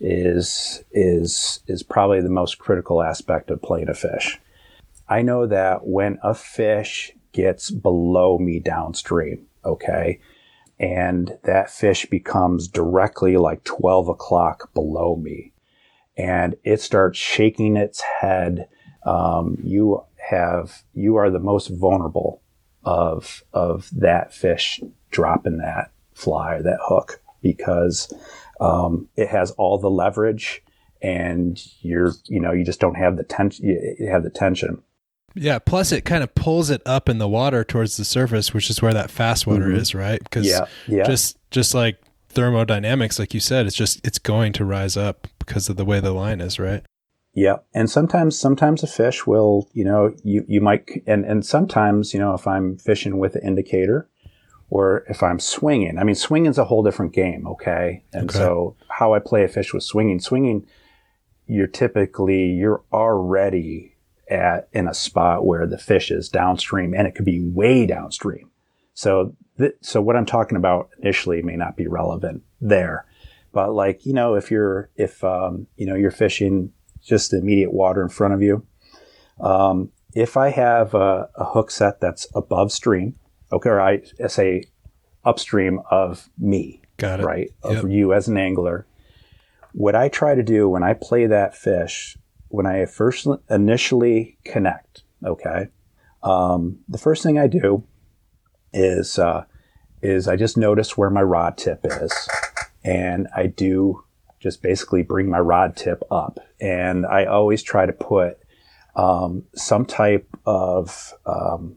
is 0.00 0.84
is 0.92 1.60
is 1.66 1.82
probably 1.82 2.20
the 2.20 2.28
most 2.28 2.58
critical 2.58 3.02
aspect 3.02 3.50
of 3.50 3.62
playing 3.62 3.88
a 3.88 3.94
fish. 3.94 4.38
I 5.08 5.22
know 5.22 5.46
that 5.46 5.86
when 5.86 6.18
a 6.22 6.34
fish 6.34 7.12
gets 7.32 7.70
below 7.70 8.38
me 8.38 8.60
downstream, 8.60 9.46
okay, 9.64 10.20
and 10.78 11.38
that 11.44 11.70
fish 11.70 12.06
becomes 12.06 12.68
directly 12.68 13.36
like 13.36 13.64
12 13.64 14.08
o'clock 14.08 14.72
below 14.74 15.16
me, 15.16 15.52
and 16.16 16.56
it 16.62 16.80
starts 16.80 17.18
shaking 17.18 17.76
its 17.76 18.00
head, 18.00 18.68
um, 19.04 19.58
you 19.62 20.04
have 20.30 20.82
you 20.94 21.16
are 21.16 21.30
the 21.30 21.38
most 21.38 21.68
vulnerable 21.68 22.42
of 22.84 23.42
of 23.52 23.90
that 23.92 24.32
fish 24.32 24.80
dropping 25.10 25.58
that 25.58 25.90
fly 26.12 26.54
or 26.54 26.62
that 26.62 26.78
hook 26.82 27.20
because 27.42 28.12
um, 28.60 29.08
it 29.16 29.28
has 29.28 29.50
all 29.52 29.78
the 29.78 29.90
leverage 29.90 30.62
and 31.00 31.62
you're 31.80 32.12
you 32.26 32.40
know 32.40 32.52
you 32.52 32.64
just 32.64 32.80
don't 32.80 32.96
have 32.96 33.16
the 33.16 33.22
tension 33.22 33.64
you 33.64 34.08
have 34.10 34.24
the 34.24 34.30
tension 34.30 34.82
yeah 35.34 35.58
plus 35.58 35.92
it 35.92 36.04
kind 36.04 36.24
of 36.24 36.34
pulls 36.34 36.70
it 36.70 36.82
up 36.84 37.08
in 37.08 37.18
the 37.18 37.28
water 37.28 37.62
towards 37.62 37.96
the 37.96 38.04
surface 38.04 38.52
which 38.52 38.68
is 38.68 38.82
where 38.82 38.94
that 38.94 39.10
fast 39.10 39.46
water 39.46 39.66
mm-hmm. 39.66 39.76
is 39.76 39.94
right 39.94 40.22
because 40.24 40.46
yeah, 40.46 40.66
yeah. 40.88 41.04
just 41.04 41.38
just 41.50 41.72
like 41.72 42.00
thermodynamics 42.30 43.18
like 43.18 43.32
you 43.32 43.40
said 43.40 43.64
it's 43.64 43.76
just 43.76 44.04
it's 44.04 44.18
going 44.18 44.52
to 44.52 44.64
rise 44.64 44.96
up 44.96 45.28
because 45.38 45.68
of 45.68 45.76
the 45.76 45.84
way 45.84 46.00
the 46.00 46.12
line 46.12 46.40
is 46.40 46.58
right 46.58 46.84
yeah, 47.34 47.58
and 47.72 47.88
sometimes 47.88 48.36
sometimes 48.36 48.82
a 48.82 48.88
fish 48.88 49.24
will, 49.24 49.68
you 49.72 49.84
know, 49.84 50.12
you 50.24 50.44
you 50.48 50.60
might 50.60 50.90
and 51.06 51.24
and 51.24 51.46
sometimes, 51.46 52.12
you 52.12 52.18
know, 52.18 52.34
if 52.34 52.48
I'm 52.48 52.76
fishing 52.78 53.18
with 53.18 53.36
an 53.36 53.42
indicator 53.46 54.08
or 54.70 55.04
if 55.08 55.22
I'm 55.22 55.40
swinging. 55.40 55.98
I 55.98 56.04
mean, 56.04 56.14
swinging's 56.14 56.58
a 56.58 56.64
whole 56.64 56.82
different 56.82 57.12
game, 57.12 57.46
okay? 57.46 58.04
And 58.12 58.28
okay. 58.28 58.38
so 58.38 58.76
how 58.88 59.14
I 59.14 59.18
play 59.18 59.44
a 59.44 59.48
fish 59.48 59.72
with 59.72 59.82
swinging, 59.82 60.20
swinging 60.20 60.66
you're 61.46 61.66
typically 61.66 62.50
you're 62.50 62.82
already 62.92 63.96
at 64.30 64.68
in 64.72 64.86
a 64.86 64.94
spot 64.94 65.46
where 65.46 65.66
the 65.66 65.78
fish 65.78 66.10
is 66.10 66.28
downstream 66.28 66.94
and 66.94 67.06
it 67.06 67.14
could 67.14 67.24
be 67.24 67.40
way 67.40 67.86
downstream. 67.86 68.50
So, 68.92 69.34
th- 69.56 69.76
so 69.80 70.02
what 70.02 70.16
I'm 70.16 70.26
talking 70.26 70.58
about 70.58 70.90
initially 71.00 71.40
may 71.42 71.56
not 71.56 71.76
be 71.76 71.86
relevant 71.86 72.42
there, 72.60 73.06
but 73.52 73.72
like, 73.72 74.04
you 74.04 74.12
know, 74.12 74.34
if 74.34 74.50
you're, 74.50 74.90
if, 74.96 75.24
um, 75.24 75.66
you 75.76 75.86
know, 75.86 75.94
you're 75.94 76.10
fishing 76.10 76.72
just 77.02 77.30
the 77.30 77.38
immediate 77.38 77.72
water 77.72 78.02
in 78.02 78.10
front 78.10 78.34
of 78.34 78.42
you, 78.42 78.66
um, 79.40 79.90
if 80.14 80.36
I 80.36 80.50
have 80.50 80.94
a, 80.94 81.28
a, 81.36 81.44
hook 81.44 81.70
set 81.70 82.00
that's 82.00 82.26
above 82.34 82.72
stream, 82.72 83.14
okay, 83.52 83.70
or 83.70 83.80
I 83.80 84.02
say 84.28 84.64
upstream 85.24 85.80
of 85.90 86.28
me, 86.38 86.82
got 86.96 87.20
it, 87.20 87.24
right, 87.24 87.50
yep. 87.64 87.84
of 87.84 87.90
you 87.90 88.12
as 88.12 88.28
an 88.28 88.36
angler, 88.36 88.86
what 89.72 89.94
I 89.94 90.08
try 90.08 90.34
to 90.34 90.42
do 90.42 90.68
when 90.68 90.82
I 90.82 90.94
play 90.94 91.26
that 91.26 91.56
fish, 91.56 92.16
when 92.48 92.66
I 92.66 92.86
first 92.86 93.26
initially 93.50 94.38
connect, 94.44 95.02
okay, 95.24 95.68
um, 96.22 96.78
the 96.88 96.98
first 96.98 97.22
thing 97.22 97.38
I 97.38 97.46
do 97.46 97.84
is 98.72 99.18
uh, 99.18 99.44
is 100.02 100.28
I 100.28 100.36
just 100.36 100.56
notice 100.56 100.96
where 100.96 101.10
my 101.10 101.22
rod 101.22 101.56
tip 101.56 101.80
is, 101.84 102.12
and 102.84 103.28
I 103.34 103.46
do 103.46 104.04
just 104.40 104.62
basically 104.62 105.02
bring 105.02 105.28
my 105.28 105.40
rod 105.40 105.76
tip 105.76 106.02
up, 106.10 106.38
and 106.60 107.06
I 107.06 107.24
always 107.24 107.62
try 107.62 107.86
to 107.86 107.92
put 107.92 108.38
um, 108.96 109.44
some 109.54 109.84
type 109.84 110.28
of 110.44 111.14
um, 111.26 111.76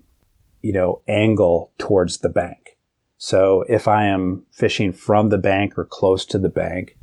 you 0.62 0.74
know 0.74 1.02
angle 1.08 1.72
towards 1.78 2.20
the 2.20 2.30
bank. 2.30 2.78
So 3.18 3.64
if 3.70 3.88
I 3.88 4.06
am 4.06 4.46
fishing 4.52 4.94
from 4.94 5.30
the 5.30 5.38
bank 5.38 5.78
or 5.78 5.86
close 5.86 6.26
to 6.26 6.40
the 6.40 6.50
bank, 6.50 6.98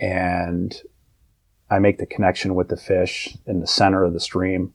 and 0.00 0.74
I 1.70 1.78
make 1.78 1.98
the 1.98 2.06
connection 2.06 2.54
with 2.54 2.68
the 2.68 2.76
fish 2.76 3.36
in 3.46 3.60
the 3.60 3.66
center 3.66 4.04
of 4.04 4.12
the 4.12 4.20
stream. 4.20 4.72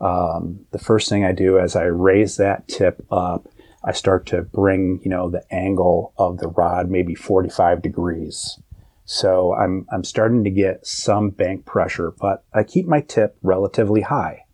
Um, 0.00 0.66
the 0.70 0.78
first 0.78 1.08
thing 1.08 1.24
I 1.24 1.32
do 1.32 1.58
as 1.58 1.74
I 1.74 1.84
raise 1.84 2.36
that 2.36 2.68
tip 2.68 3.04
up, 3.10 3.48
I 3.82 3.92
start 3.92 4.26
to 4.26 4.42
bring, 4.42 5.00
you 5.02 5.10
know, 5.10 5.28
the 5.28 5.42
angle 5.52 6.12
of 6.16 6.38
the 6.38 6.48
rod 6.48 6.90
maybe 6.90 7.14
45 7.14 7.82
degrees. 7.82 8.60
So 9.04 9.54
I'm, 9.54 9.86
I'm 9.90 10.04
starting 10.04 10.44
to 10.44 10.50
get 10.50 10.86
some 10.86 11.30
bank 11.30 11.64
pressure, 11.64 12.12
but 12.20 12.44
I 12.52 12.62
keep 12.62 12.86
my 12.86 13.00
tip 13.00 13.36
relatively 13.42 14.02
high 14.02 14.44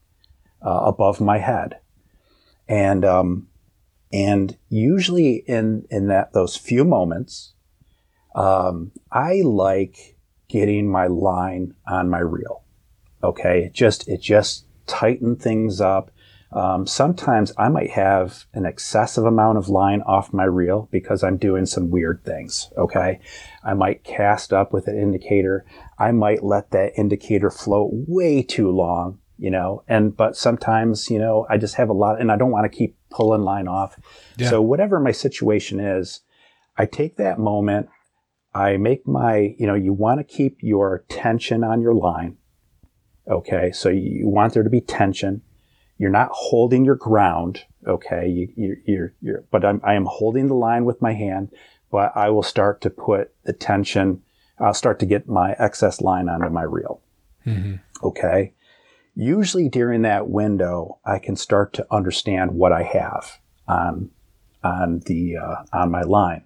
uh, 0.65 0.83
above 0.85 1.21
my 1.21 1.39
head. 1.39 1.81
And, 2.69 3.05
um, 3.05 3.49
and 4.12 4.57
usually 4.69 5.45
in, 5.47 5.87
in 5.91 6.09
that, 6.09 6.33
those 6.33 6.57
few 6.57 6.85
moments, 6.85 7.55
um, 8.35 8.93
I 9.11 9.43
like 9.45 10.17
getting 10.49 10.91
my 10.91 11.07
line 11.07 11.75
on 11.87 12.11
my 12.11 12.21
reel. 12.21 12.62
Okay. 13.23 13.65
It 13.65 13.73
just, 13.73 14.09
it 14.09 14.21
just 14.21 14.67
tighten 14.87 15.37
things 15.37 15.81
up. 15.81 16.11
Um, 16.53 16.87
sometimes 16.87 17.53
I 17.59 17.69
might 17.69 17.91
have 17.91 18.45
an 18.55 18.65
excessive 18.65 19.25
amount 19.25 19.59
of 19.59 19.69
line 19.69 20.03
off 20.03 20.33
my 20.33 20.45
reel 20.45 20.89
because 20.93 21.25
I'm 21.25 21.37
doing 21.37 21.67
some 21.67 21.91
weird 21.91 22.23
things. 22.25 22.71
Okay. 22.79 23.19
I 23.65 23.75
might 23.75 24.05
cast 24.05 24.53
up 24.53 24.73
with 24.73 24.87
an 24.87 24.97
indicator. 24.97 25.65
I 25.99 26.12
might 26.12 26.45
let 26.45 26.71
that 26.71 26.93
indicator 26.97 27.51
float 27.51 27.91
way 27.93 28.43
too 28.43 28.71
long, 28.71 29.19
you 29.45 29.51
know, 29.51 29.85
and, 29.87 30.17
but 30.17 30.37
sometimes, 30.37 31.11
you 31.11 31.19
know, 31.19 31.47
I 31.51 31.59
just 31.59 31.75
have 31.75 31.91
a 31.91 31.93
lot 31.93 32.21
and 32.21 32.33
I 32.33 32.37
don't 32.37 32.51
want 32.51 32.71
to 32.71 32.77
keep 32.77 32.97
pulling 33.11 33.43
line 33.43 33.69
off. 33.69 33.99
Yeah. 34.37 34.51
So 34.51 34.63
whatever 34.63 34.99
my 34.99 35.13
situation 35.13 35.81
is, 35.81 36.21
I 36.77 36.87
take 36.87 37.17
that 37.17 37.39
moment 37.39 37.89
I 38.55 38.77
make 38.77 39.07
my, 39.07 39.55
you 39.59 39.67
know, 39.67 39.75
you 39.75 39.93
want 39.93 40.21
to 40.21 40.25
keep 40.25 40.59
your 40.61 41.05
tension 41.09 41.65
on 41.65 41.81
your 41.81 41.95
line. 41.95 42.37
Okay. 43.29 43.73
So 43.73 43.89
you 43.89 44.29
want 44.29 44.55
there 44.55 44.63
to 44.63 44.71
be 44.71 44.81
tension. 44.81 45.43
You're 45.99 46.11
not 46.11 46.31
holding 46.33 46.85
your 46.85 46.95
ground. 46.95 47.65
Okay. 47.87 48.29
You, 48.29 48.49
you, 48.57 48.77
you're, 48.87 49.15
you're, 49.21 49.45
but 49.51 49.65
I'm, 49.65 49.81
I 49.83 49.95
am 49.95 50.07
holding 50.07 50.47
the 50.47 50.55
line 50.55 50.85
with 50.85 51.03
my 51.03 51.15
hand, 51.15 51.51
but 51.91 52.13
I 52.15 52.31
will 52.31 52.43
start 52.43 52.81
to 52.83 52.91
put 52.91 53.35
the 53.45 53.53
tension. 53.53 54.23
I'll 54.61 54.75
start 54.75 55.01
to 55.01 55.07
get 55.07 55.29
my 55.29 55.57
excess 55.59 56.01
line 56.01 56.29
onto 56.29 56.49
my 56.51 56.63
reel. 56.63 57.03
Mm-hmm. 57.45 58.07
Okay. 58.07 58.55
Usually 59.15 59.69
during 59.69 60.03
that 60.03 60.29
window, 60.29 60.99
I 61.05 61.19
can 61.19 61.37
start 61.37 61.73
to 61.75 61.87
understand 61.91 62.53
what 62.53 62.73
I 62.73 62.83
have 62.83 63.39
on, 63.69 64.11
on 64.62 65.01
the, 65.07 65.37
uh, 65.37 65.57
on 65.73 65.91
my 65.91 66.03
line 66.03 66.45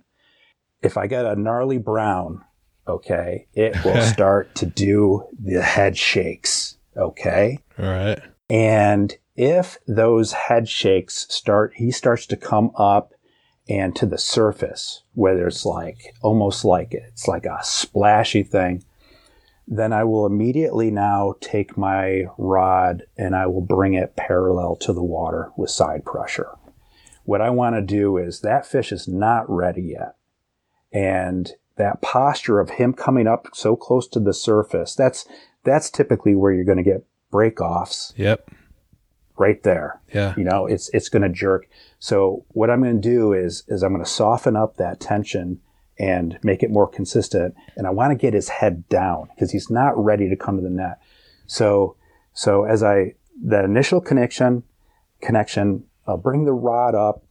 if 0.82 0.96
I 0.96 1.06
get 1.06 1.24
a 1.24 1.36
gnarly 1.36 1.78
brown, 1.78 2.44
okay, 2.86 3.46
it 3.54 3.76
will 3.84 4.00
start 4.02 4.54
to 4.56 4.66
do 4.66 5.24
the 5.38 5.62
head 5.62 5.96
shakes. 5.96 6.76
Okay. 6.96 7.58
All 7.78 7.86
right. 7.86 8.20
And 8.50 9.16
if 9.36 9.78
those 9.86 10.32
head 10.32 10.68
shakes 10.68 11.26
start, 11.28 11.72
he 11.76 11.90
starts 11.90 12.26
to 12.26 12.36
come 12.36 12.70
up 12.76 13.12
and 13.68 13.94
to 13.94 14.06
the 14.06 14.16
surface 14.18 15.02
whether 15.12 15.46
it's 15.46 15.66
like 15.66 16.14
almost 16.22 16.64
like 16.64 16.94
it's 16.94 17.28
like 17.28 17.44
a 17.44 17.58
splashy 17.62 18.42
thing, 18.42 18.82
then 19.70 19.92
I 19.92 20.04
will 20.04 20.24
immediately 20.24 20.90
now 20.90 21.34
take 21.40 21.76
my 21.76 22.24
rod 22.38 23.02
and 23.18 23.36
I 23.36 23.46
will 23.46 23.60
bring 23.60 23.92
it 23.92 24.16
parallel 24.16 24.76
to 24.76 24.94
the 24.94 25.02
water 25.02 25.52
with 25.56 25.70
side 25.70 26.06
pressure. 26.06 26.56
What 27.24 27.42
I 27.42 27.50
want 27.50 27.76
to 27.76 27.82
do 27.82 28.16
is 28.16 28.40
that 28.40 28.66
fish 28.66 28.90
is 28.90 29.06
not 29.06 29.44
ready 29.48 29.94
yet. 29.98 30.16
And 30.90 31.52
that 31.76 32.00
posture 32.00 32.60
of 32.60 32.70
him 32.70 32.94
coming 32.94 33.26
up 33.26 33.48
so 33.52 33.76
close 33.76 34.08
to 34.08 34.20
the 34.20 34.32
surface, 34.32 34.94
that's, 34.94 35.26
that's 35.64 35.90
typically 35.90 36.34
where 36.34 36.52
you're 36.52 36.64
going 36.64 36.78
to 36.78 36.82
get 36.82 37.04
breakoffs. 37.30 38.14
Yep. 38.16 38.50
Right 39.36 39.62
there. 39.62 40.00
Yeah. 40.14 40.32
You 40.38 40.44
know, 40.44 40.66
it's, 40.66 40.88
it's 40.94 41.10
going 41.10 41.22
to 41.22 41.28
jerk. 41.28 41.68
So 41.98 42.46
what 42.48 42.70
I'm 42.70 42.82
going 42.82 43.02
to 43.02 43.08
do 43.08 43.34
is, 43.34 43.64
is 43.68 43.82
I'm 43.82 43.92
going 43.92 44.04
to 44.04 44.10
soften 44.10 44.56
up 44.56 44.78
that 44.78 44.98
tension 44.98 45.60
and 45.98 46.38
make 46.42 46.62
it 46.62 46.70
more 46.70 46.86
consistent. 46.86 47.54
And 47.76 47.86
I 47.86 47.90
want 47.90 48.12
to 48.12 48.16
get 48.16 48.34
his 48.34 48.48
head 48.48 48.88
down 48.88 49.28
because 49.34 49.50
he's 49.50 49.70
not 49.70 50.02
ready 50.02 50.28
to 50.28 50.36
come 50.36 50.56
to 50.56 50.62
the 50.62 50.70
net. 50.70 51.00
So, 51.46 51.96
so 52.32 52.64
as 52.64 52.82
I, 52.82 53.14
that 53.44 53.64
initial 53.64 54.00
connection, 54.00 54.62
connection, 55.20 55.84
I'll 56.06 56.16
bring 56.16 56.44
the 56.44 56.52
rod 56.52 56.94
up, 56.94 57.24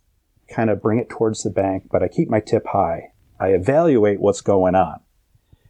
kind 0.50 0.70
of 0.70 0.82
bring 0.82 1.00
it 1.00 1.10
towards 1.10 1.44
the 1.44 1.50
bank, 1.50 1.88
but 1.92 2.04
I 2.04 2.08
keep 2.08 2.30
my 2.30 2.40
tip 2.40 2.68
high. 2.68 3.12
I 3.40 3.50
evaluate 3.50 4.20
what's 4.20 4.42
going 4.42 4.76
on. 4.76 5.00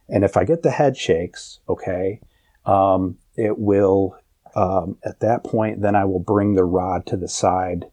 And 0.08 0.24
if 0.24 0.36
I 0.36 0.44
get 0.44 0.62
the 0.62 0.70
head 0.70 0.96
shakes, 0.96 1.60
okay, 1.68 2.20
um, 2.64 3.18
it 3.36 3.58
will, 3.58 4.16
um, 4.54 4.96
at 5.04 5.20
that 5.20 5.44
point, 5.44 5.82
then 5.82 5.94
I 5.94 6.04
will 6.04 6.20
bring 6.20 6.54
the 6.54 6.64
rod 6.64 7.06
to 7.06 7.16
the 7.16 7.28
side, 7.28 7.86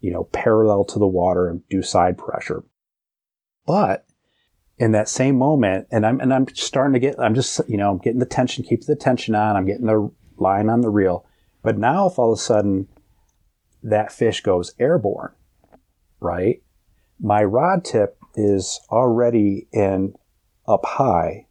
you 0.00 0.12
know, 0.12 0.24
parallel 0.32 0.84
to 0.84 0.98
the 0.98 1.06
water 1.06 1.48
and 1.48 1.66
do 1.68 1.82
side 1.82 2.18
pressure. 2.18 2.62
But 3.66 4.06
in 4.82 4.90
that 4.90 5.08
same 5.08 5.38
moment, 5.38 5.86
and 5.92 6.04
I'm, 6.04 6.18
and 6.18 6.34
I'm 6.34 6.48
starting 6.56 6.94
to 6.94 6.98
get, 6.98 7.14
I'm 7.20 7.36
just, 7.36 7.60
you 7.68 7.76
know, 7.76 7.88
I'm 7.88 7.98
getting 7.98 8.18
the 8.18 8.26
tension, 8.26 8.64
keep 8.64 8.84
the 8.84 8.96
tension 8.96 9.32
on, 9.32 9.54
I'm 9.54 9.64
getting 9.64 9.86
the 9.86 10.10
line 10.38 10.68
on 10.68 10.80
the 10.80 10.90
reel. 10.90 11.24
But 11.62 11.78
now 11.78 12.08
if 12.08 12.18
all 12.18 12.32
of 12.32 12.38
a 12.40 12.42
sudden 12.42 12.88
that 13.84 14.10
fish 14.10 14.40
goes 14.40 14.74
airborne, 14.80 15.34
right? 16.18 16.64
My 17.20 17.44
rod 17.44 17.84
tip 17.84 18.18
is 18.34 18.80
already 18.90 19.68
in 19.72 20.16
up 20.66 20.84
high 20.84 21.46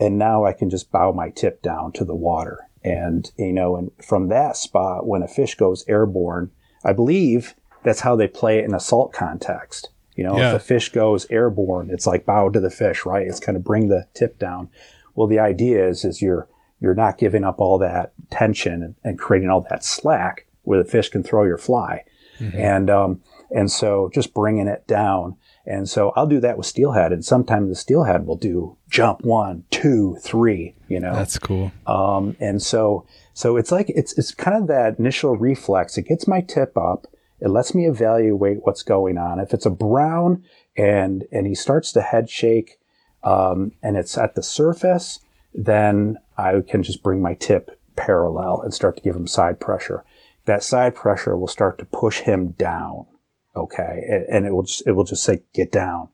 and 0.00 0.18
now 0.18 0.44
I 0.44 0.52
can 0.52 0.68
just 0.68 0.90
bow 0.90 1.12
my 1.12 1.30
tip 1.30 1.62
down 1.62 1.92
to 1.92 2.04
the 2.04 2.16
water. 2.16 2.68
And, 2.82 3.30
you 3.38 3.52
know, 3.52 3.76
and 3.76 3.92
from 4.04 4.26
that 4.30 4.56
spot, 4.56 5.06
when 5.06 5.22
a 5.22 5.28
fish 5.28 5.54
goes 5.54 5.84
airborne, 5.86 6.50
I 6.84 6.94
believe 6.94 7.54
that's 7.84 8.00
how 8.00 8.16
they 8.16 8.26
play 8.26 8.58
it 8.58 8.64
in 8.64 8.74
a 8.74 8.80
salt 8.80 9.12
context. 9.12 9.90
You 10.14 10.24
know, 10.24 10.36
yeah. 10.36 10.50
if 10.50 10.56
a 10.56 10.64
fish 10.64 10.90
goes 10.90 11.26
airborne, 11.30 11.90
it's 11.90 12.06
like 12.06 12.26
bow 12.26 12.50
to 12.50 12.60
the 12.60 12.70
fish, 12.70 13.06
right? 13.06 13.26
It's 13.26 13.40
kind 13.40 13.56
of 13.56 13.64
bring 13.64 13.88
the 13.88 14.06
tip 14.14 14.38
down. 14.38 14.68
Well, 15.14 15.26
the 15.26 15.38
idea 15.38 15.86
is, 15.86 16.04
is 16.04 16.20
you're, 16.20 16.48
you're 16.80 16.94
not 16.94 17.18
giving 17.18 17.44
up 17.44 17.60
all 17.60 17.78
that 17.78 18.12
tension 18.30 18.82
and, 18.82 18.94
and 19.04 19.18
creating 19.18 19.48
all 19.48 19.66
that 19.70 19.84
slack 19.84 20.46
where 20.62 20.82
the 20.82 20.88
fish 20.88 21.08
can 21.08 21.22
throw 21.22 21.44
your 21.44 21.58
fly. 21.58 22.04
Mm-hmm. 22.38 22.58
And, 22.58 22.90
um, 22.90 23.22
and 23.50 23.70
so 23.70 24.10
just 24.12 24.34
bringing 24.34 24.66
it 24.66 24.86
down 24.86 25.36
and 25.64 25.88
so 25.88 26.12
I'll 26.16 26.26
do 26.26 26.40
that 26.40 26.56
with 26.56 26.66
steelhead, 26.66 27.12
and 27.12 27.24
sometimes 27.24 27.68
the 27.68 27.76
steelhead 27.76 28.26
will 28.26 28.36
do 28.36 28.76
jump 28.88 29.24
one, 29.24 29.64
two, 29.70 30.16
three. 30.20 30.74
You 30.88 30.98
know, 30.98 31.14
that's 31.14 31.38
cool. 31.38 31.70
Um, 31.86 32.36
and 32.40 32.60
so 32.60 33.06
so 33.32 33.56
it's 33.56 33.70
like 33.70 33.88
it's 33.88 34.18
it's 34.18 34.34
kind 34.34 34.56
of 34.56 34.66
that 34.66 34.98
initial 34.98 35.36
reflex. 35.36 35.96
It 35.96 36.08
gets 36.08 36.26
my 36.26 36.40
tip 36.40 36.76
up. 36.76 37.06
It 37.42 37.50
lets 37.50 37.74
me 37.74 37.86
evaluate 37.86 38.58
what's 38.62 38.82
going 38.82 39.18
on. 39.18 39.40
If 39.40 39.52
it's 39.52 39.66
a 39.66 39.70
brown 39.70 40.44
and 40.76 41.24
and 41.32 41.46
he 41.46 41.54
starts 41.54 41.92
to 41.92 42.02
head 42.02 42.30
shake, 42.30 42.78
um, 43.22 43.72
and 43.82 43.96
it's 43.96 44.16
at 44.16 44.34
the 44.34 44.42
surface, 44.42 45.20
then 45.52 46.18
I 46.38 46.60
can 46.66 46.82
just 46.82 47.02
bring 47.02 47.20
my 47.20 47.34
tip 47.34 47.78
parallel 47.96 48.62
and 48.62 48.72
start 48.72 48.96
to 48.96 49.02
give 49.02 49.16
him 49.16 49.26
side 49.26 49.60
pressure. 49.60 50.04
That 50.46 50.62
side 50.62 50.94
pressure 50.94 51.36
will 51.36 51.48
start 51.48 51.78
to 51.78 51.84
push 51.84 52.20
him 52.20 52.52
down 52.52 53.06
okay, 53.54 54.24
and 54.28 54.46
it 54.46 54.52
will 54.52 54.62
just 54.62 54.86
it 54.86 54.92
will 54.92 55.04
just 55.04 55.22
say 55.22 55.42
get 55.52 55.72
down. 55.72 56.08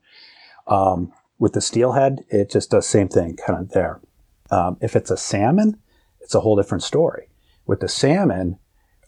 Um, 0.67 1.13
with 1.37 1.53
the 1.53 1.61
steelhead, 1.61 2.25
it 2.29 2.49
just 2.49 2.71
does 2.71 2.87
same 2.87 3.07
thing, 3.07 3.37
kind 3.37 3.59
of 3.59 3.69
there. 3.69 4.01
Um, 4.51 4.77
if 4.81 4.95
it's 4.95 5.11
a 5.11 5.17
salmon, 5.17 5.79
it's 6.21 6.35
a 6.35 6.41
whole 6.41 6.55
different 6.55 6.83
story. 6.83 7.29
With 7.65 7.79
the 7.79 7.87
salmon, 7.87 8.59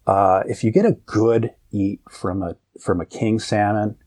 uh, 0.08 0.44
if 0.48 0.64
you 0.64 0.72
get 0.72 0.86
a 0.86 0.98
good 1.06 1.54
eat 1.72 2.02
from 2.10 2.42
a 2.42 2.56
from 2.80 3.02
a 3.02 3.06
king 3.06 3.40
salmon, 3.40 3.98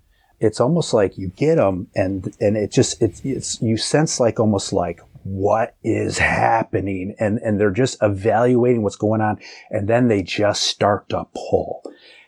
it's 0.41 0.61
almost 0.61 0.93
like 0.93 1.17
you 1.17 1.29
get 1.29 1.57
them 1.57 1.89
and 1.95 2.35
and 2.41 2.57
it 2.57 2.71
just 2.71 3.01
it's 3.03 3.21
it's 3.25 3.61
you 3.63 3.77
sense 3.77 4.21
like 4.21 4.39
almost 4.39 4.73
like 4.73 5.01
what 5.25 5.75
is 5.83 6.19
happening? 6.19 7.15
And 7.19 7.39
and 7.39 7.59
they're 7.59 7.71
just 7.71 7.97
evaluating 8.03 8.83
what's 8.83 8.97
going 8.97 9.21
on 9.21 9.39
and 9.71 9.89
then 9.89 10.09
they 10.09 10.23
just 10.23 10.63
start 10.63 11.09
to 11.11 11.27
pull. 11.35 11.83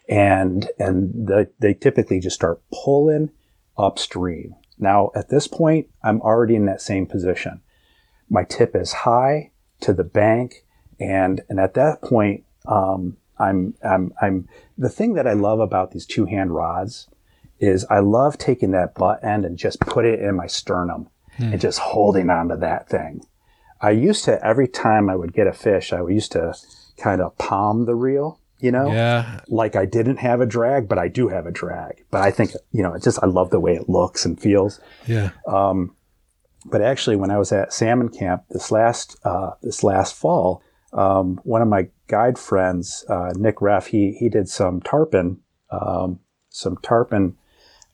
And 0.08 0.68
and 0.78 1.26
the, 1.26 1.50
they 1.58 1.74
typically 1.74 2.20
just 2.20 2.36
start 2.36 2.62
pulling 2.72 3.30
upstream. 3.76 4.54
Now 4.78 5.10
at 5.14 5.28
this 5.28 5.46
point 5.46 5.88
i'm 6.02 6.20
already 6.22 6.54
in 6.54 6.66
that 6.66 6.80
same 6.80 7.06
position. 7.06 7.60
My 8.28 8.44
tip 8.44 8.74
is 8.74 8.92
high 8.92 9.52
to 9.80 9.92
the 9.92 10.04
bank 10.04 10.64
and 10.98 11.42
and 11.48 11.60
at 11.60 11.74
that 11.74 12.02
point 12.02 12.44
um, 12.66 13.16
I'm, 13.38 13.74
I'm, 13.84 14.12
I'm, 14.20 14.48
the 14.78 14.88
thing 14.88 15.14
that 15.14 15.26
I 15.26 15.32
love 15.32 15.60
about 15.60 15.90
these 15.90 16.06
two 16.06 16.24
hand 16.24 16.54
rods 16.54 17.08
is 17.58 17.86
I 17.90 18.00
love 18.00 18.38
taking 18.38 18.70
that 18.72 18.94
butt 18.94 19.24
end 19.24 19.44
and 19.44 19.56
just 19.56 19.80
put 19.80 20.04
it 20.04 20.20
in 20.20 20.36
my 20.36 20.46
sternum 20.46 21.08
hmm. 21.36 21.52
and 21.52 21.60
just 21.60 21.78
holding 21.78 22.30
onto 22.30 22.56
that 22.56 22.88
thing. 22.88 23.24
I 23.80 23.90
used 23.90 24.24
to, 24.24 24.44
every 24.44 24.68
time 24.68 25.10
I 25.10 25.16
would 25.16 25.32
get 25.32 25.46
a 25.46 25.52
fish, 25.52 25.92
I 25.92 26.06
used 26.06 26.32
to 26.32 26.54
kind 26.96 27.20
of 27.20 27.36
palm 27.38 27.84
the 27.84 27.94
reel, 27.94 28.40
you 28.58 28.72
know? 28.72 28.90
Yeah. 28.90 29.40
Like 29.48 29.76
I 29.76 29.84
didn't 29.84 30.16
have 30.18 30.40
a 30.40 30.46
drag, 30.46 30.88
but 30.88 30.98
I 30.98 31.08
do 31.08 31.28
have 31.28 31.46
a 31.46 31.50
drag. 31.50 32.04
But 32.10 32.22
I 32.22 32.30
think, 32.30 32.52
you 32.72 32.82
know, 32.82 32.94
it 32.94 33.02
just, 33.02 33.22
I 33.22 33.26
love 33.26 33.50
the 33.50 33.60
way 33.60 33.74
it 33.74 33.88
looks 33.88 34.24
and 34.24 34.40
feels. 34.40 34.80
Yeah. 35.06 35.30
Um, 35.46 35.94
but 36.64 36.82
actually, 36.82 37.16
when 37.16 37.30
I 37.30 37.38
was 37.38 37.52
at 37.52 37.72
salmon 37.72 38.08
camp 38.08 38.44
this 38.50 38.72
last, 38.72 39.16
uh, 39.24 39.52
this 39.62 39.84
last 39.84 40.14
fall, 40.14 40.62
um, 40.96 41.40
one 41.44 41.62
of 41.62 41.68
my 41.68 41.88
guide 42.08 42.38
friends, 42.38 43.04
uh, 43.08 43.32
Nick 43.36 43.60
Reff, 43.60 43.88
he 43.88 44.12
he 44.12 44.28
did 44.28 44.48
some 44.48 44.80
tarpon, 44.80 45.40
um, 45.70 46.20
some 46.48 46.76
tarpon 46.78 47.36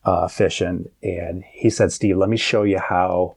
uh, 0.05 0.27
fishing, 0.27 0.85
and 1.03 1.43
he 1.51 1.69
said, 1.69 1.91
"Steve, 1.91 2.17
let 2.17 2.29
me 2.29 2.37
show 2.37 2.63
you 2.63 2.79
how 2.79 3.35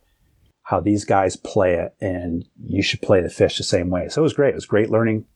how 0.62 0.80
these 0.80 1.04
guys 1.04 1.36
play 1.36 1.74
it, 1.74 1.94
and 2.00 2.48
you 2.64 2.82
should 2.82 3.02
play 3.02 3.20
the 3.20 3.28
fish 3.28 3.58
the 3.58 3.64
same 3.64 3.90
way." 3.90 4.08
So 4.08 4.22
it 4.22 4.24
was 4.24 4.32
great. 4.32 4.50
It 4.50 4.54
was 4.54 4.66
great 4.66 4.90
learning 4.90 5.26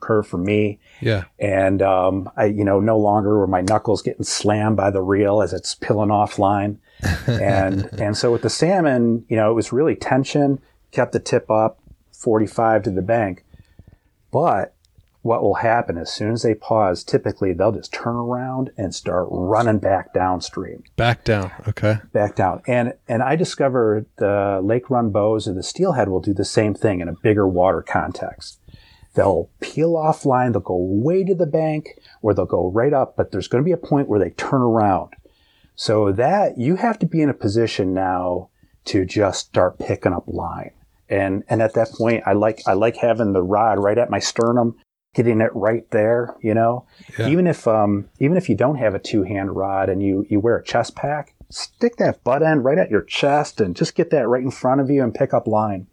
curve 0.00 0.26
for 0.26 0.38
me. 0.38 0.78
Yeah. 1.00 1.24
And 1.38 1.82
um, 1.82 2.28
I, 2.36 2.46
you 2.46 2.64
know, 2.64 2.80
no 2.80 2.98
longer 2.98 3.38
were 3.38 3.46
my 3.46 3.60
knuckles 3.60 4.02
getting 4.02 4.24
slammed 4.24 4.76
by 4.76 4.90
the 4.90 5.02
reel 5.02 5.40
as 5.40 5.52
it's 5.52 5.74
peeling 5.74 6.10
off 6.10 6.38
line. 6.38 6.80
and 7.26 7.88
and 8.00 8.16
so 8.16 8.32
with 8.32 8.42
the 8.42 8.50
salmon, 8.50 9.24
you 9.28 9.36
know, 9.36 9.50
it 9.50 9.54
was 9.54 9.72
really 9.72 9.94
tension, 9.94 10.60
kept 10.90 11.12
the 11.12 11.20
tip 11.20 11.50
up, 11.50 11.78
45 12.12 12.82
to 12.82 12.90
the 12.90 13.02
bank. 13.02 13.44
But 14.30 14.74
what 15.22 15.42
will 15.42 15.54
happen 15.54 15.98
as 15.98 16.12
soon 16.12 16.32
as 16.32 16.42
they 16.42 16.54
pause, 16.54 17.02
typically 17.02 17.52
they'll 17.52 17.72
just 17.72 17.92
turn 17.92 18.14
around 18.14 18.70
and 18.76 18.94
start 18.94 19.28
running 19.30 19.78
back 19.78 20.14
downstream. 20.14 20.84
Back 20.96 21.24
down. 21.24 21.50
Okay. 21.66 21.98
Back 22.12 22.36
down. 22.36 22.62
And, 22.66 22.94
and 23.08 23.22
I 23.22 23.36
discovered 23.36 24.06
the 24.16 24.60
lake 24.62 24.90
run 24.90 25.10
bows 25.10 25.48
or 25.48 25.54
the 25.54 25.62
steelhead 25.62 26.08
will 26.08 26.20
do 26.20 26.32
the 26.32 26.44
same 26.44 26.74
thing 26.74 27.00
in 27.00 27.08
a 27.08 27.16
bigger 27.22 27.46
water 27.46 27.82
context. 27.82 28.60
They'll 29.14 29.50
peel 29.60 29.94
offline, 29.94 30.52
they'll 30.52 30.60
go 30.60 30.76
way 30.76 31.24
to 31.24 31.34
the 31.34 31.46
bank 31.46 31.98
or 32.22 32.32
they'll 32.32 32.46
go 32.46 32.70
right 32.70 32.92
up, 32.92 33.16
but 33.16 33.32
there's 33.32 33.48
going 33.48 33.62
to 33.62 33.68
be 33.68 33.72
a 33.72 33.76
point 33.76 34.08
where 34.08 34.20
they 34.20 34.30
turn 34.30 34.62
around. 34.62 35.14
So 35.74 36.12
that 36.12 36.58
you 36.58 36.76
have 36.76 36.98
to 37.00 37.06
be 37.06 37.22
in 37.22 37.28
a 37.28 37.34
position 37.34 37.94
now 37.94 38.50
to 38.86 39.04
just 39.04 39.46
start 39.46 39.78
picking 39.78 40.12
up 40.12 40.24
line. 40.26 40.70
And, 41.08 41.44
and 41.48 41.62
at 41.62 41.74
that 41.74 41.90
point, 41.92 42.22
I 42.26 42.32
like, 42.32 42.60
I 42.66 42.74
like 42.74 42.96
having 42.96 43.32
the 43.32 43.42
rod 43.42 43.78
right 43.78 43.98
at 43.98 44.10
my 44.10 44.18
sternum, 44.18 44.76
getting 45.14 45.40
it 45.40 45.54
right 45.54 45.90
there, 45.90 46.36
you 46.40 46.54
know, 46.54 46.86
yeah. 47.18 47.28
even 47.28 47.46
if, 47.46 47.66
um, 47.66 48.08
even 48.20 48.36
if 48.36 48.48
you 48.48 48.54
don't 48.54 48.76
have 48.76 48.94
a 48.94 48.98
two 48.98 49.22
hand 49.22 49.56
rod 49.56 49.88
and 49.88 50.02
you, 50.02 50.26
you 50.28 50.38
wear 50.38 50.56
a 50.56 50.64
chest 50.64 50.94
pack, 50.94 51.34
stick 51.50 51.96
that 51.96 52.22
butt 52.24 52.42
end 52.42 52.64
right 52.64 52.78
at 52.78 52.90
your 52.90 53.02
chest 53.02 53.60
and 53.60 53.74
just 53.74 53.94
get 53.94 54.10
that 54.10 54.28
right 54.28 54.42
in 54.42 54.50
front 54.50 54.80
of 54.80 54.90
you 54.90 55.02
and 55.02 55.14
pick 55.14 55.32
up 55.32 55.46
line. 55.46 55.86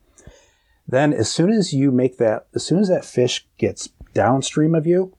Then 0.87 1.13
as 1.13 1.31
soon 1.31 1.49
as 1.49 1.73
you 1.73 1.91
make 1.91 2.17
that, 2.17 2.47
as 2.53 2.65
soon 2.65 2.79
as 2.79 2.89
that 2.89 3.05
fish 3.05 3.47
gets 3.57 3.89
downstream 4.13 4.75
of 4.75 4.85
you, 4.85 5.15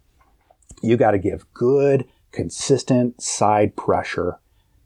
you 0.83 0.97
got 0.97 1.13
to 1.13 1.19
give 1.19 1.53
good, 1.55 2.07
consistent 2.33 3.21
side 3.21 3.77
pressure, 3.77 4.39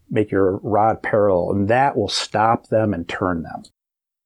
make 0.09 0.31
your 0.31 0.59
rod 0.59 1.03
parallel, 1.03 1.51
and 1.51 1.69
that 1.69 1.97
will 1.97 2.09
stop 2.09 2.69
them 2.69 2.95
and 2.95 3.09
turn 3.09 3.43
them. 3.43 3.65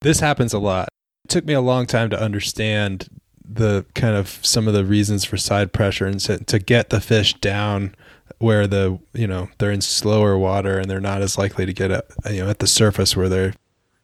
This 0.05 0.21
happens 0.21 0.53
a 0.53 0.59
lot. 0.59 0.89
It 1.25 1.31
took 1.31 1.47
me 1.47 1.55
a 1.55 1.63
long 1.63 1.87
time 1.87 2.11
to 2.11 2.21
understand 2.21 3.09
the 3.43 3.87
kind 3.95 4.15
of 4.15 4.39
some 4.43 4.69
of 4.69 4.75
the 4.75 4.85
reasons 4.85 5.25
for 5.25 5.39
side 5.39 5.73
pressure 5.73 6.07
and 6.07 6.21
to, 6.21 6.45
to 6.45 6.59
get 6.59 6.91
the 6.91 7.01
fish 7.01 7.33
down 7.41 7.95
where 8.39 8.67
the 8.67 8.99
you 9.15 9.27
know 9.27 9.49
they're 9.59 9.71
in 9.71 9.81
slower 9.81 10.37
water 10.37 10.79
and 10.79 10.91
they're 10.91 11.01
not 11.01 11.23
as 11.23 11.39
likely 11.39 11.65
to 11.65 11.73
get 11.73 11.91
at 11.91 12.07
you 12.31 12.43
know 12.43 12.51
at 12.51 12.59
the 12.59 12.67
surface 12.67 13.17
where 13.17 13.29
they're 13.29 13.55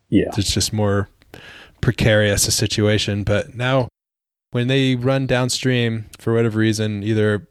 yeah 0.09 0.31
it's 0.37 0.53
just 0.53 0.73
more 0.73 1.09
precarious 1.81 2.47
a 2.47 2.51
situation 2.51 3.25
but 3.25 3.55
now 3.55 3.89
when 4.51 4.69
they 4.69 4.95
run 4.95 5.27
downstream 5.27 6.07
for 6.19 6.35
whatever 6.35 6.59
reason 6.59 7.03
either 7.03 7.47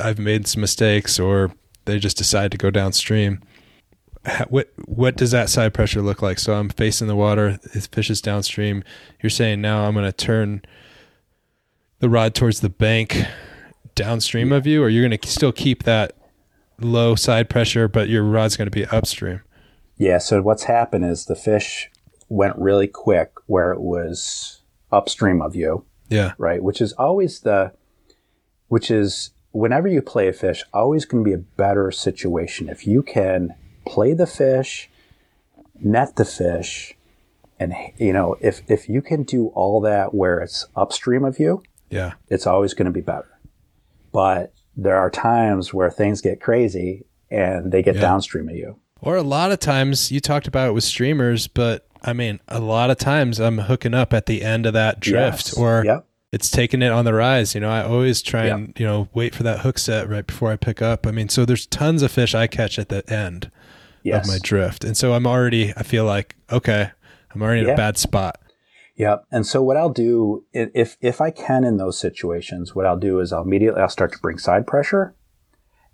I've 0.00 0.18
made 0.18 0.46
some 0.46 0.62
mistakes 0.62 1.20
or 1.20 1.52
they 1.84 1.98
just 1.98 2.16
decide 2.16 2.50
to 2.52 2.58
go 2.58 2.70
downstream 2.70 3.42
what 4.48 4.72
what 4.86 5.16
does 5.16 5.30
that 5.32 5.50
side 5.50 5.74
pressure 5.74 6.00
look 6.00 6.22
like? 6.22 6.38
So 6.38 6.54
I'm 6.54 6.68
facing 6.68 7.08
the 7.08 7.16
water, 7.16 7.58
the 7.62 7.80
fish 7.80 8.10
is 8.10 8.20
downstream. 8.20 8.82
You're 9.22 9.30
saying 9.30 9.60
now 9.60 9.84
I'm 9.84 9.94
going 9.94 10.06
to 10.06 10.12
turn 10.12 10.62
the 12.00 12.08
rod 12.08 12.34
towards 12.34 12.60
the 12.60 12.70
bank 12.70 13.16
downstream 13.94 14.52
of 14.52 14.66
you, 14.66 14.82
or 14.82 14.88
you're 14.88 15.06
going 15.06 15.18
to 15.18 15.28
still 15.28 15.52
keep 15.52 15.84
that 15.84 16.16
low 16.80 17.14
side 17.14 17.48
pressure, 17.48 17.88
but 17.88 18.08
your 18.08 18.22
rod's 18.22 18.56
going 18.56 18.66
to 18.66 18.74
be 18.74 18.86
upstream. 18.86 19.40
Yeah. 19.96 20.18
So 20.18 20.42
what's 20.42 20.64
happened 20.64 21.04
is 21.04 21.26
the 21.26 21.36
fish 21.36 21.90
went 22.28 22.56
really 22.56 22.88
quick 22.88 23.30
where 23.46 23.72
it 23.72 23.80
was 23.80 24.62
upstream 24.90 25.40
of 25.40 25.54
you. 25.54 25.84
Yeah. 26.08 26.32
Right. 26.38 26.62
Which 26.62 26.80
is 26.80 26.92
always 26.94 27.40
the, 27.40 27.72
which 28.68 28.90
is 28.90 29.30
whenever 29.52 29.88
you 29.88 30.02
play 30.02 30.28
a 30.28 30.32
fish, 30.32 30.64
always 30.72 31.04
going 31.04 31.24
to 31.24 31.28
be 31.28 31.34
a 31.34 31.38
better 31.38 31.90
situation 31.90 32.68
if 32.68 32.86
you 32.86 33.02
can 33.02 33.54
play 33.86 34.12
the 34.12 34.26
fish, 34.26 34.90
net 35.80 36.16
the 36.16 36.24
fish, 36.24 36.94
and 37.58 37.74
you 37.96 38.12
know 38.12 38.36
if 38.40 38.62
if 38.68 38.88
you 38.88 39.02
can 39.02 39.22
do 39.22 39.48
all 39.48 39.80
that 39.82 40.14
where 40.14 40.40
it's 40.40 40.66
upstream 40.76 41.24
of 41.24 41.38
you, 41.38 41.62
yeah, 41.90 42.14
it's 42.28 42.46
always 42.46 42.74
going 42.74 42.86
to 42.86 42.92
be 42.92 43.00
better. 43.00 43.38
But 44.12 44.52
there 44.76 44.96
are 44.96 45.10
times 45.10 45.72
where 45.72 45.90
things 45.90 46.20
get 46.20 46.40
crazy 46.40 47.04
and 47.30 47.72
they 47.72 47.82
get 47.82 47.96
yeah. 47.96 48.00
downstream 48.00 48.48
of 48.48 48.56
you. 48.56 48.78
Or 49.00 49.16
a 49.16 49.22
lot 49.22 49.52
of 49.52 49.60
times 49.60 50.10
you 50.10 50.20
talked 50.20 50.46
about 50.46 50.68
it 50.68 50.72
with 50.72 50.84
streamers, 50.84 51.46
but 51.46 51.86
I 52.02 52.12
mean, 52.12 52.40
a 52.48 52.60
lot 52.60 52.90
of 52.90 52.98
times 52.98 53.38
I'm 53.40 53.58
hooking 53.58 53.94
up 53.94 54.12
at 54.12 54.26
the 54.26 54.42
end 54.42 54.66
of 54.66 54.72
that 54.72 55.00
drift 55.00 55.46
yes. 55.48 55.58
or 55.58 55.84
yep. 55.84 56.06
it's 56.32 56.50
taking 56.50 56.82
it 56.82 56.90
on 56.90 57.04
the 57.04 57.14
rise. 57.14 57.54
You 57.54 57.60
know, 57.60 57.70
I 57.70 57.82
always 57.82 58.22
try 58.22 58.46
yep. 58.46 58.56
and, 58.56 58.72
you 58.78 58.86
know, 58.86 59.08
wait 59.14 59.34
for 59.34 59.42
that 59.42 59.60
hook 59.60 59.78
set 59.78 60.08
right 60.08 60.26
before 60.26 60.50
I 60.50 60.56
pick 60.56 60.80
up. 60.80 61.06
I 61.06 61.10
mean, 61.10 61.28
so 61.28 61.44
there's 61.44 61.66
tons 61.66 62.02
of 62.02 62.12
fish 62.12 62.34
I 62.34 62.46
catch 62.46 62.78
at 62.78 62.88
the 62.88 63.08
end 63.12 63.50
yes. 64.04 64.28
of 64.28 64.32
my 64.32 64.38
drift. 64.42 64.84
And 64.84 64.96
so 64.96 65.14
I'm 65.14 65.26
already, 65.26 65.72
I 65.76 65.82
feel 65.82 66.04
like, 66.04 66.36
okay, 66.52 66.90
I'm 67.34 67.42
already 67.42 67.62
in 67.62 67.70
a 67.70 67.76
bad 67.76 67.98
spot. 67.98 68.40
Yeah. 68.94 69.16
And 69.32 69.44
so 69.44 69.60
what 69.60 69.76
I'll 69.76 69.90
do, 69.90 70.44
if, 70.52 70.96
if 71.00 71.20
I 71.20 71.32
can 71.32 71.64
in 71.64 71.78
those 71.78 71.98
situations, 71.98 72.74
what 72.74 72.86
I'll 72.86 72.98
do 72.98 73.18
is 73.18 73.32
I'll 73.32 73.42
immediately, 73.42 73.80
I'll 73.80 73.88
start 73.88 74.12
to 74.12 74.18
bring 74.18 74.38
side 74.38 74.68
pressure. 74.68 75.16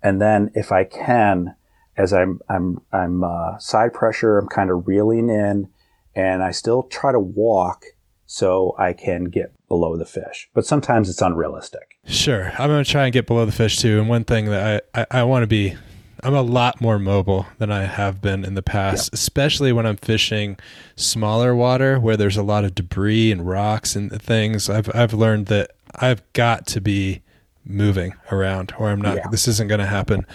And 0.03 0.21
then 0.21 0.51
if 0.53 0.71
I 0.71 0.83
can, 0.83 1.55
as 1.97 2.13
I'm, 2.13 2.41
I'm, 2.47 2.81
I'm, 2.91 3.23
uh, 3.23 3.57
side 3.57 3.93
pressure, 3.93 4.37
I'm 4.37 4.47
kind 4.47 4.69
of 4.69 4.87
reeling 4.87 5.29
in 5.29 5.69
and 6.13 6.43
I 6.43 6.51
still 6.51 6.83
try 6.83 7.11
to 7.11 7.19
walk 7.19 7.85
so 8.25 8.75
I 8.77 8.93
can 8.93 9.25
get 9.25 9.53
below 9.67 9.97
the 9.97 10.05
fish. 10.05 10.49
But 10.53 10.65
sometimes 10.65 11.09
it's 11.09 11.21
unrealistic. 11.21 11.97
Sure. 12.05 12.51
I'm 12.57 12.69
going 12.69 12.83
to 12.83 12.89
try 12.89 13.05
and 13.05 13.13
get 13.13 13.25
below 13.25 13.45
the 13.45 13.51
fish 13.51 13.77
too. 13.77 13.99
And 13.99 14.09
one 14.09 14.25
thing 14.25 14.45
that 14.45 14.81
I, 14.93 15.01
I, 15.01 15.19
I 15.19 15.23
want 15.23 15.43
to 15.43 15.47
be 15.47 15.75
I'm 16.23 16.33
a 16.33 16.41
lot 16.41 16.81
more 16.81 16.99
mobile 16.99 17.47
than 17.57 17.71
I 17.71 17.85
have 17.85 18.21
been 18.21 18.45
in 18.45 18.53
the 18.53 18.61
past, 18.61 19.09
yeah. 19.11 19.15
especially 19.15 19.71
when 19.71 19.85
I'm 19.85 19.97
fishing 19.97 20.57
smaller 20.95 21.55
water 21.55 21.99
where 21.99 22.17
there's 22.17 22.37
a 22.37 22.43
lot 22.43 22.63
of 22.63 22.75
debris 22.75 23.31
and 23.31 23.47
rocks 23.47 23.95
and 23.95 24.21
things. 24.21 24.69
I've 24.69 24.93
I've 24.95 25.13
learned 25.13 25.47
that 25.47 25.71
I've 25.95 26.21
got 26.33 26.67
to 26.67 26.81
be 26.81 27.21
moving 27.65 28.13
around 28.31 28.73
or 28.77 28.89
I'm 28.89 29.01
not 29.01 29.17
yeah. 29.17 29.27
this 29.29 29.47
isn't 29.47 29.67
going 29.67 29.79
to 29.79 29.87
happen. 29.87 30.25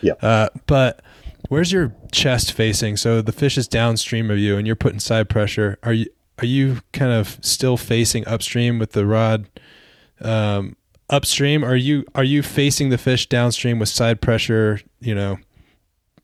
Yeah. 0.00 0.14
Uh, 0.20 0.48
but 0.66 1.02
where's 1.48 1.72
your 1.72 1.94
chest 2.12 2.52
facing? 2.52 2.96
So 2.96 3.22
the 3.22 3.32
fish 3.32 3.58
is 3.58 3.68
downstream 3.68 4.30
of 4.30 4.38
you 4.38 4.56
and 4.56 4.66
you're 4.66 4.76
putting 4.76 5.00
side 5.00 5.28
pressure. 5.28 5.78
Are 5.82 5.92
you 5.92 6.06
are 6.40 6.46
you 6.46 6.80
kind 6.92 7.12
of 7.12 7.38
still 7.42 7.76
facing 7.76 8.26
upstream 8.26 8.78
with 8.78 8.92
the 8.92 9.06
rod 9.06 9.46
um, 10.20 10.76
upstream? 11.10 11.64
Are 11.64 11.76
you 11.76 12.04
are 12.14 12.24
you 12.24 12.42
facing 12.42 12.90
the 12.90 12.98
fish 12.98 13.28
downstream 13.28 13.78
with 13.78 13.88
side 13.88 14.20
pressure? 14.20 14.80
You 15.00 15.14
know, 15.14 15.38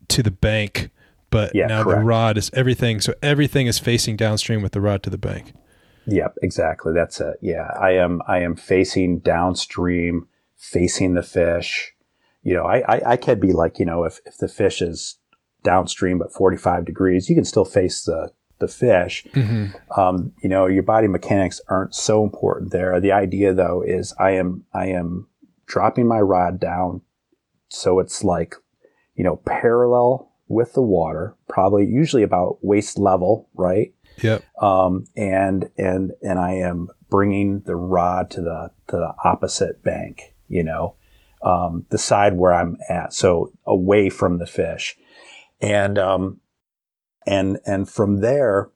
to 0.09 0.23
the 0.23 0.31
bank, 0.31 0.91
but 1.31 1.55
yeah, 1.55 1.67
now 1.67 1.85
correct. 1.85 2.01
the 2.01 2.05
rod 2.05 2.39
is 2.39 2.51
everything. 2.53 3.01
So 3.01 3.15
everything 3.23 3.67
is 3.67 3.79
facing 3.79 4.17
downstream 4.17 4.63
with 4.63 4.73
the 4.73 4.81
rod 4.81 5.03
to 5.05 5.11
the 5.11 5.19
bank. 5.19 5.53
Yep, 6.07 6.39
exactly. 6.43 6.93
That's 6.93 7.21
it. 7.21 7.37
Yeah, 7.41 7.71
I 7.81 7.93
am. 7.93 8.21
I 8.27 8.41
am 8.41 8.57
facing 8.57 9.21
downstream, 9.21 10.29
facing 10.57 11.15
the 11.15 11.23
fish. 11.23 11.93
You 12.43 12.55
know, 12.55 12.65
I, 12.65 12.79
I, 12.89 13.03
I 13.13 13.17
could 13.17 13.39
be 13.39 13.53
like, 13.53 13.79
you 13.79 13.85
know, 13.85 14.05
if, 14.05 14.19
if 14.25 14.39
the 14.39 14.49
fish 14.49 14.81
is 14.81 15.19
downstream 15.63 16.19
but 16.19 16.33
45 16.33 16.87
degrees, 16.87 17.29
you 17.29 17.35
can 17.35 17.45
still 17.45 17.67
face 17.67 18.03
the, 18.05 18.33
the 18.61 18.69
fish. 18.69 19.27
Mm-hmm. 19.33 20.01
Um, 20.01 20.33
you 20.43 20.49
know, 20.49 20.67
your 20.67 20.83
body 20.83 21.09
mechanics 21.09 21.61
aren't 21.69 21.95
so 21.95 22.23
important 22.23 22.71
there. 22.71 23.01
The 23.01 23.13
idea 23.13 23.53
though 23.53 23.83
is 23.83 24.15
I 24.19 24.33
am, 24.33 24.65
I 24.73 24.87
am 24.87 25.27
dropping 25.67 26.07
my 26.07 26.21
rod 26.21 26.61
down 26.61 27.03
so 27.71 28.01
it's 28.01 28.23
like, 28.23 28.55
you 29.15 29.25
know, 29.25 29.37
parallel 29.37 30.33
with 30.49 30.75
the 30.75 30.83
water, 30.83 31.37
probably 31.49 31.87
usually 31.87 32.23
about 32.23 32.59
waist 32.63 32.99
level, 32.99 33.49
right? 33.55 33.95
Yep. 34.21 34.43
Um, 34.61 35.07
and 35.17 35.71
and 35.79 36.13
and 36.21 36.39
I 36.39 36.55
am 36.55 36.89
bringing 37.09 37.61
the 37.61 37.77
rod 37.77 38.31
to 38.33 38.43
the 38.43 38.71
to 38.89 38.97
the 38.97 39.15
opposite 39.25 39.83
bank, 39.83 40.35
you 40.49 40.65
know, 40.65 40.97
um, 41.43 41.87
the 41.91 41.99
side 41.99 42.37
where 42.37 42.53
I'm 42.53 42.77
at, 42.89 43.15
so 43.15 43.53
away 43.65 44.11
from 44.11 44.39
the 44.39 44.47
fish, 44.47 44.97
and 45.61 45.99
um, 45.99 46.41
and 47.27 47.59
and 47.67 47.89
from 47.89 48.21
there, 48.21 48.71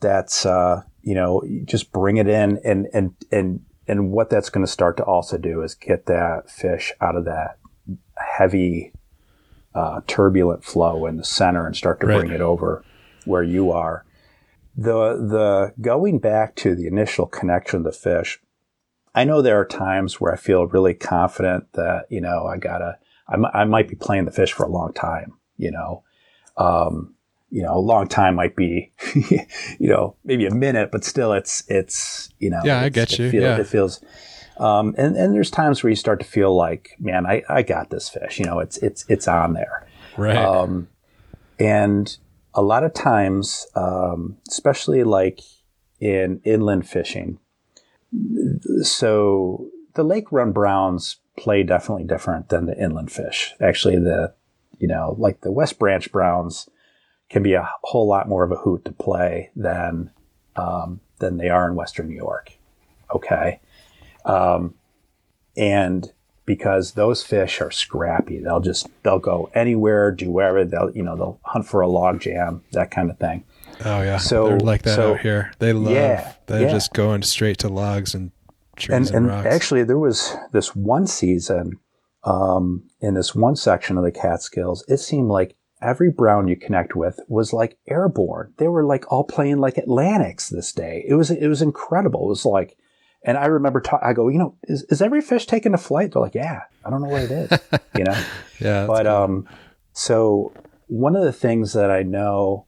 that's 0.00 0.46
uh, 0.46 0.82
you 1.02 1.14
know, 1.14 1.42
just 1.64 1.92
bring 1.92 2.16
it 2.16 2.28
in, 2.28 2.58
and 2.64 2.88
and 2.92 3.14
and 3.30 3.64
and 3.86 4.10
what 4.12 4.30
that's 4.30 4.50
going 4.50 4.64
to 4.64 4.70
start 4.70 4.96
to 4.96 5.04
also 5.04 5.38
do 5.38 5.62
is 5.62 5.74
get 5.74 6.06
that 6.06 6.50
fish 6.50 6.92
out 7.00 7.16
of 7.16 7.24
that 7.24 7.58
heavy, 8.16 8.92
uh, 9.74 10.00
turbulent 10.06 10.64
flow 10.64 11.06
in 11.06 11.16
the 11.16 11.24
center 11.24 11.66
and 11.66 11.76
start 11.76 12.00
to 12.00 12.06
right. 12.06 12.20
bring 12.20 12.30
it 12.30 12.40
over 12.40 12.84
where 13.24 13.42
you 13.42 13.70
are. 13.72 14.04
The 14.76 15.16
the 15.16 15.74
going 15.80 16.18
back 16.18 16.54
to 16.56 16.74
the 16.74 16.86
initial 16.86 17.26
connection 17.26 17.78
of 17.78 17.84
the 17.84 17.92
fish, 17.92 18.40
I 19.14 19.24
know 19.24 19.42
there 19.42 19.60
are 19.60 19.66
times 19.66 20.20
where 20.20 20.32
I 20.32 20.36
feel 20.36 20.66
really 20.66 20.94
confident 20.94 21.72
that 21.74 22.06
you 22.08 22.20
know 22.20 22.46
I 22.46 22.56
gotta 22.56 22.98
I, 23.28 23.34
m- 23.34 23.46
I 23.52 23.64
might 23.64 23.88
be 23.88 23.96
playing 23.96 24.24
the 24.24 24.30
fish 24.30 24.52
for 24.52 24.64
a 24.64 24.70
long 24.70 24.92
time. 24.94 25.34
You 25.58 25.72
know, 25.72 26.04
um, 26.56 27.14
you 27.52 27.62
know, 27.62 27.74
a 27.74 27.78
long 27.78 28.08
time 28.08 28.34
might 28.34 28.56
be, 28.56 28.90
you 29.14 29.88
know, 29.90 30.16
maybe 30.24 30.46
a 30.46 30.54
minute, 30.54 30.90
but 30.90 31.04
still, 31.04 31.34
it's 31.34 31.62
it's 31.68 32.30
you 32.38 32.48
know, 32.48 32.62
yeah, 32.64 32.80
I 32.80 32.88
get 32.88 33.18
you. 33.18 33.26
It, 33.26 33.34
yeah. 33.34 33.58
it 33.58 33.66
feels. 33.66 34.02
Um, 34.56 34.94
and, 34.96 35.16
and 35.16 35.34
there's 35.34 35.50
times 35.50 35.82
where 35.82 35.90
you 35.90 35.96
start 35.96 36.20
to 36.20 36.26
feel 36.26 36.54
like, 36.54 36.96
man, 36.98 37.26
I, 37.26 37.42
I 37.48 37.62
got 37.62 37.90
this 37.90 38.08
fish. 38.08 38.38
You 38.38 38.46
know, 38.46 38.58
it's 38.58 38.78
it's 38.78 39.04
it's 39.06 39.28
on 39.28 39.52
there. 39.52 39.86
Right. 40.16 40.36
Um, 40.36 40.88
and 41.58 42.16
a 42.54 42.62
lot 42.62 42.84
of 42.84 42.94
times, 42.94 43.66
um, 43.74 44.38
especially 44.48 45.04
like 45.04 45.40
in 46.00 46.40
inland 46.44 46.88
fishing, 46.88 47.38
so 48.80 49.68
the 49.92 50.04
lake 50.04 50.32
run 50.32 50.52
browns 50.52 51.16
play 51.36 51.62
definitely 51.64 52.04
different 52.04 52.48
than 52.48 52.64
the 52.64 52.82
inland 52.82 53.12
fish. 53.12 53.52
Actually, 53.60 53.96
the 53.96 54.32
you 54.78 54.88
know 54.88 55.16
like 55.18 55.42
the 55.42 55.52
West 55.52 55.78
Branch 55.78 56.10
browns 56.10 56.66
can 57.32 57.42
be 57.42 57.54
a 57.54 57.68
whole 57.82 58.06
lot 58.06 58.28
more 58.28 58.44
of 58.44 58.52
a 58.52 58.56
hoot 58.56 58.84
to 58.84 58.92
play 58.92 59.50
than 59.56 60.10
um, 60.54 61.00
than 61.18 61.38
they 61.38 61.48
are 61.48 61.66
in 61.66 61.74
Western 61.74 62.08
New 62.08 62.14
York. 62.14 62.52
Okay, 63.12 63.58
um, 64.24 64.74
and 65.56 66.12
because 66.44 66.92
those 66.92 67.22
fish 67.22 67.60
are 67.60 67.70
scrappy. 67.70 68.38
They'll 68.38 68.60
just 68.60 68.88
they'll 69.02 69.18
go 69.18 69.50
anywhere, 69.54 70.10
do 70.12 70.30
wherever. 70.30 70.64
They'll 70.64 70.90
you 70.90 71.02
know 71.02 71.16
they'll 71.16 71.40
hunt 71.44 71.66
for 71.66 71.80
a 71.80 71.88
log 71.88 72.20
jam, 72.20 72.62
that 72.72 72.90
kind 72.90 73.10
of 73.10 73.18
thing. 73.18 73.44
Oh 73.84 74.02
yeah, 74.02 74.18
so 74.18 74.48
they're 74.48 74.60
like 74.60 74.82
that 74.82 74.96
so, 74.96 75.14
out 75.14 75.20
here. 75.20 75.52
They 75.58 75.72
love. 75.72 75.92
Yeah, 75.92 76.34
they're 76.46 76.62
yeah. 76.62 76.70
just 76.70 76.92
going 76.92 77.22
straight 77.22 77.58
to 77.58 77.68
logs 77.68 78.14
and 78.14 78.30
trees 78.76 79.10
and, 79.10 79.30
and, 79.30 79.30
and 79.30 79.46
actually, 79.46 79.84
there 79.84 79.98
was 79.98 80.36
this 80.52 80.76
one 80.76 81.06
season 81.06 81.78
um, 82.24 82.84
in 83.00 83.14
this 83.14 83.34
one 83.34 83.56
section 83.56 83.96
of 83.96 84.04
the 84.04 84.12
Catskills. 84.12 84.84
It 84.88 84.98
seemed 84.98 85.28
like 85.28 85.56
every 85.82 86.10
brown 86.10 86.48
you 86.48 86.56
connect 86.56 86.94
with 86.94 87.18
was 87.28 87.52
like 87.52 87.78
airborne. 87.88 88.54
They 88.58 88.68
were 88.68 88.84
like 88.84 89.10
all 89.12 89.24
playing 89.24 89.58
like 89.58 89.78
Atlantics 89.78 90.48
this 90.48 90.72
day. 90.72 91.04
It 91.06 91.14
was 91.14 91.30
it 91.30 91.48
was 91.48 91.62
incredible. 91.62 92.26
It 92.26 92.28
was 92.28 92.46
like 92.46 92.76
and 93.24 93.38
I 93.38 93.46
remember, 93.46 93.80
ta- 93.80 94.00
I 94.02 94.12
go, 94.12 94.28
you 94.28 94.38
know, 94.38 94.56
is, 94.64 94.82
is 94.84 95.00
every 95.00 95.20
fish 95.20 95.46
taking 95.46 95.74
a 95.74 95.78
flight? 95.78 96.12
They're 96.12 96.22
like, 96.22 96.34
yeah, 96.34 96.62
I 96.84 96.90
don't 96.90 97.02
know 97.02 97.08
what 97.08 97.22
it 97.22 97.30
is, 97.30 97.58
you 97.96 98.04
know? 98.04 98.20
yeah. 98.60 98.86
But, 98.86 99.04
cool. 99.04 99.14
um, 99.14 99.48
so 99.92 100.52
one 100.88 101.14
of 101.14 101.22
the 101.22 101.32
things 101.32 101.72
that 101.74 101.90
I 101.90 102.02
know 102.02 102.66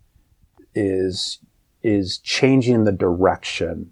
is, 0.74 1.40
is 1.82 2.18
changing 2.18 2.84
the 2.84 2.92
direction. 2.92 3.90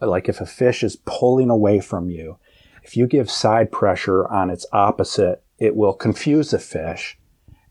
Like 0.00 0.28
if 0.28 0.40
a 0.40 0.46
fish 0.46 0.82
is 0.82 0.96
pulling 1.04 1.50
away 1.50 1.78
from 1.78 2.10
you, 2.10 2.38
if 2.82 2.96
you 2.96 3.06
give 3.06 3.30
side 3.30 3.70
pressure 3.70 4.26
on 4.28 4.50
its 4.50 4.66
opposite, 4.72 5.44
it 5.58 5.76
will 5.76 5.92
confuse 5.92 6.50
the 6.50 6.58
fish 6.58 7.18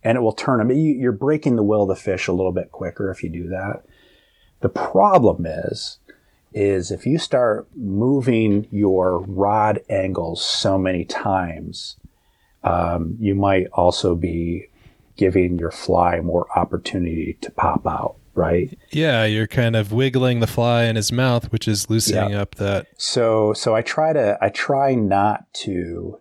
and 0.04 0.18
it 0.18 0.22
will 0.22 0.34
turn 0.34 0.60
them. 0.60 0.72
You're 0.72 1.12
breaking 1.12 1.56
the 1.56 1.64
will 1.64 1.84
of 1.84 1.90
the 1.90 1.96
fish 1.96 2.28
a 2.28 2.34
little 2.34 2.52
bit 2.52 2.72
quicker 2.72 3.12
if 3.12 3.24
you 3.24 3.30
do 3.30 3.48
that. 3.50 3.84
The 4.62 4.70
problem 4.70 5.46
is 5.46 6.00
is 6.54 6.92
if 6.92 7.06
you 7.06 7.18
start 7.20 7.68
moving 7.76 8.68
your 8.72 9.20
rod 9.20 9.80
angles 9.90 10.44
so 10.44 10.78
many 10.78 11.06
times, 11.06 11.98
um, 12.64 13.16
you 13.20 13.36
might 13.36 13.68
also 13.68 14.16
be 14.16 14.68
giving 15.16 15.60
your 15.60 15.72
fly 15.72 16.20
more 16.22 16.48
opportunity 16.58 17.38
to 17.42 17.52
pop 17.52 17.86
out, 17.86 18.16
right? 18.34 18.78
Yeah, 18.90 19.26
you're 19.26 19.48
kind 19.48 19.76
of 19.76 19.92
wiggling 19.92 20.40
the 20.40 20.48
fly 20.48 20.86
in 20.86 20.96
his 20.96 21.12
mouth, 21.12 21.52
which 21.52 21.68
is 21.68 21.90
loosening 21.90 22.34
up 22.34 22.56
that. 22.56 22.88
So, 22.98 23.54
so 23.54 23.76
I 23.76 23.82
try 23.82 24.14
to, 24.14 24.38
I 24.42 24.50
try 24.50 24.96
not 24.96 25.54
to, 25.66 26.20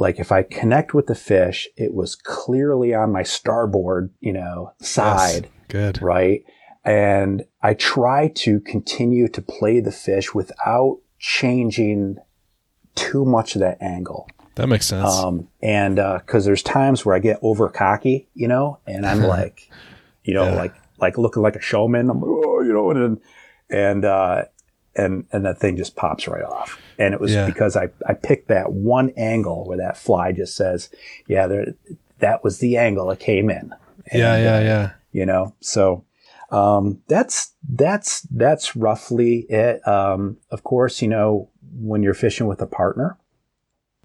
like, 0.00 0.18
if 0.18 0.32
I 0.32 0.42
connect 0.42 0.94
with 0.94 1.06
the 1.06 1.14
fish, 1.14 1.68
it 1.76 1.94
was 1.94 2.16
clearly 2.16 2.92
on 2.92 3.12
my 3.12 3.22
starboard, 3.22 4.12
you 4.18 4.32
know, 4.32 4.72
side. 4.80 5.44
Yes. 5.44 5.52
Good. 5.68 6.02
Right 6.02 6.42
and 6.84 7.44
I 7.62 7.74
try 7.74 8.28
to 8.36 8.60
continue 8.60 9.28
to 9.28 9.42
play 9.42 9.80
the 9.80 9.92
fish 9.92 10.34
without 10.34 10.98
changing 11.18 12.16
too 12.94 13.24
much 13.24 13.54
of 13.54 13.60
that 13.60 13.80
angle. 13.82 14.28
That 14.54 14.68
makes 14.68 14.86
sense. 14.86 15.08
Um, 15.08 15.48
and 15.62 15.96
because 15.96 16.44
uh, 16.44 16.48
there's 16.48 16.62
times 16.62 17.04
where 17.04 17.14
I 17.14 17.18
get 17.18 17.38
over 17.42 17.68
cocky, 17.68 18.28
you 18.34 18.48
know, 18.48 18.80
and 18.86 19.06
I'm 19.06 19.22
like, 19.26 19.70
you 20.24 20.34
know, 20.34 20.44
yeah. 20.44 20.54
like 20.54 20.74
like 20.98 21.18
looking 21.18 21.42
like 21.42 21.56
a 21.56 21.60
showman. 21.60 22.10
I'm 22.10 22.20
like, 22.20 22.30
oh, 22.30 22.62
you 22.62 22.72
know, 22.72 22.90
and 22.90 23.20
and 23.68 24.04
uh, 24.04 24.44
and 24.96 25.26
and 25.32 25.44
that 25.44 25.58
thing 25.58 25.76
just 25.76 25.96
pops 25.96 26.26
right 26.26 26.44
off. 26.44 26.80
And 26.98 27.14
it 27.14 27.20
was 27.20 27.32
yeah. 27.32 27.46
because 27.46 27.76
I 27.76 27.88
I 28.06 28.14
picked 28.14 28.48
that 28.48 28.72
one 28.72 29.10
angle 29.16 29.64
where 29.64 29.78
that 29.78 29.96
fly 29.96 30.32
just 30.32 30.56
says, 30.56 30.90
yeah, 31.26 31.46
there, 31.46 31.74
that 32.18 32.44
was 32.44 32.58
the 32.58 32.76
angle 32.76 33.10
it 33.10 33.20
came 33.20 33.50
in. 33.50 33.72
And, 34.06 34.20
yeah, 34.20 34.36
yeah, 34.36 34.56
uh, 34.56 34.60
yeah. 34.60 34.90
You 35.12 35.26
know, 35.26 35.54
so 35.60 36.04
um, 36.50 37.00
that's 37.08 37.52
that's 37.68 38.22
that's 38.22 38.76
roughly 38.76 39.46
it. 39.48 39.86
Um, 39.86 40.38
of 40.50 40.62
course, 40.64 41.02
you 41.02 41.08
know 41.08 41.48
when 41.72 42.02
you're 42.02 42.14
fishing 42.14 42.46
with 42.46 42.60
a 42.60 42.66
partner, 42.66 43.18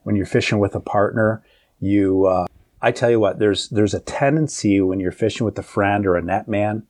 when 0.04 0.16
you're 0.16 0.26
fishing 0.26 0.60
with 0.60 0.76
a 0.76 0.80
partner, 0.80 1.44
you 1.80 2.26
uh, 2.26 2.46
I 2.82 2.92
tell 2.92 3.10
you 3.10 3.20
what, 3.20 3.40
there's 3.40 3.70
there's 3.70 3.94
a 3.94 4.00
tendency 4.00 4.80
when 4.82 5.00
you're 5.00 5.12
fishing 5.12 5.46
with 5.46 5.58
a 5.58 5.64
friend 5.64 6.06
or 6.06 6.16
a 6.16 6.22
net 6.22 6.48
man 6.48 6.84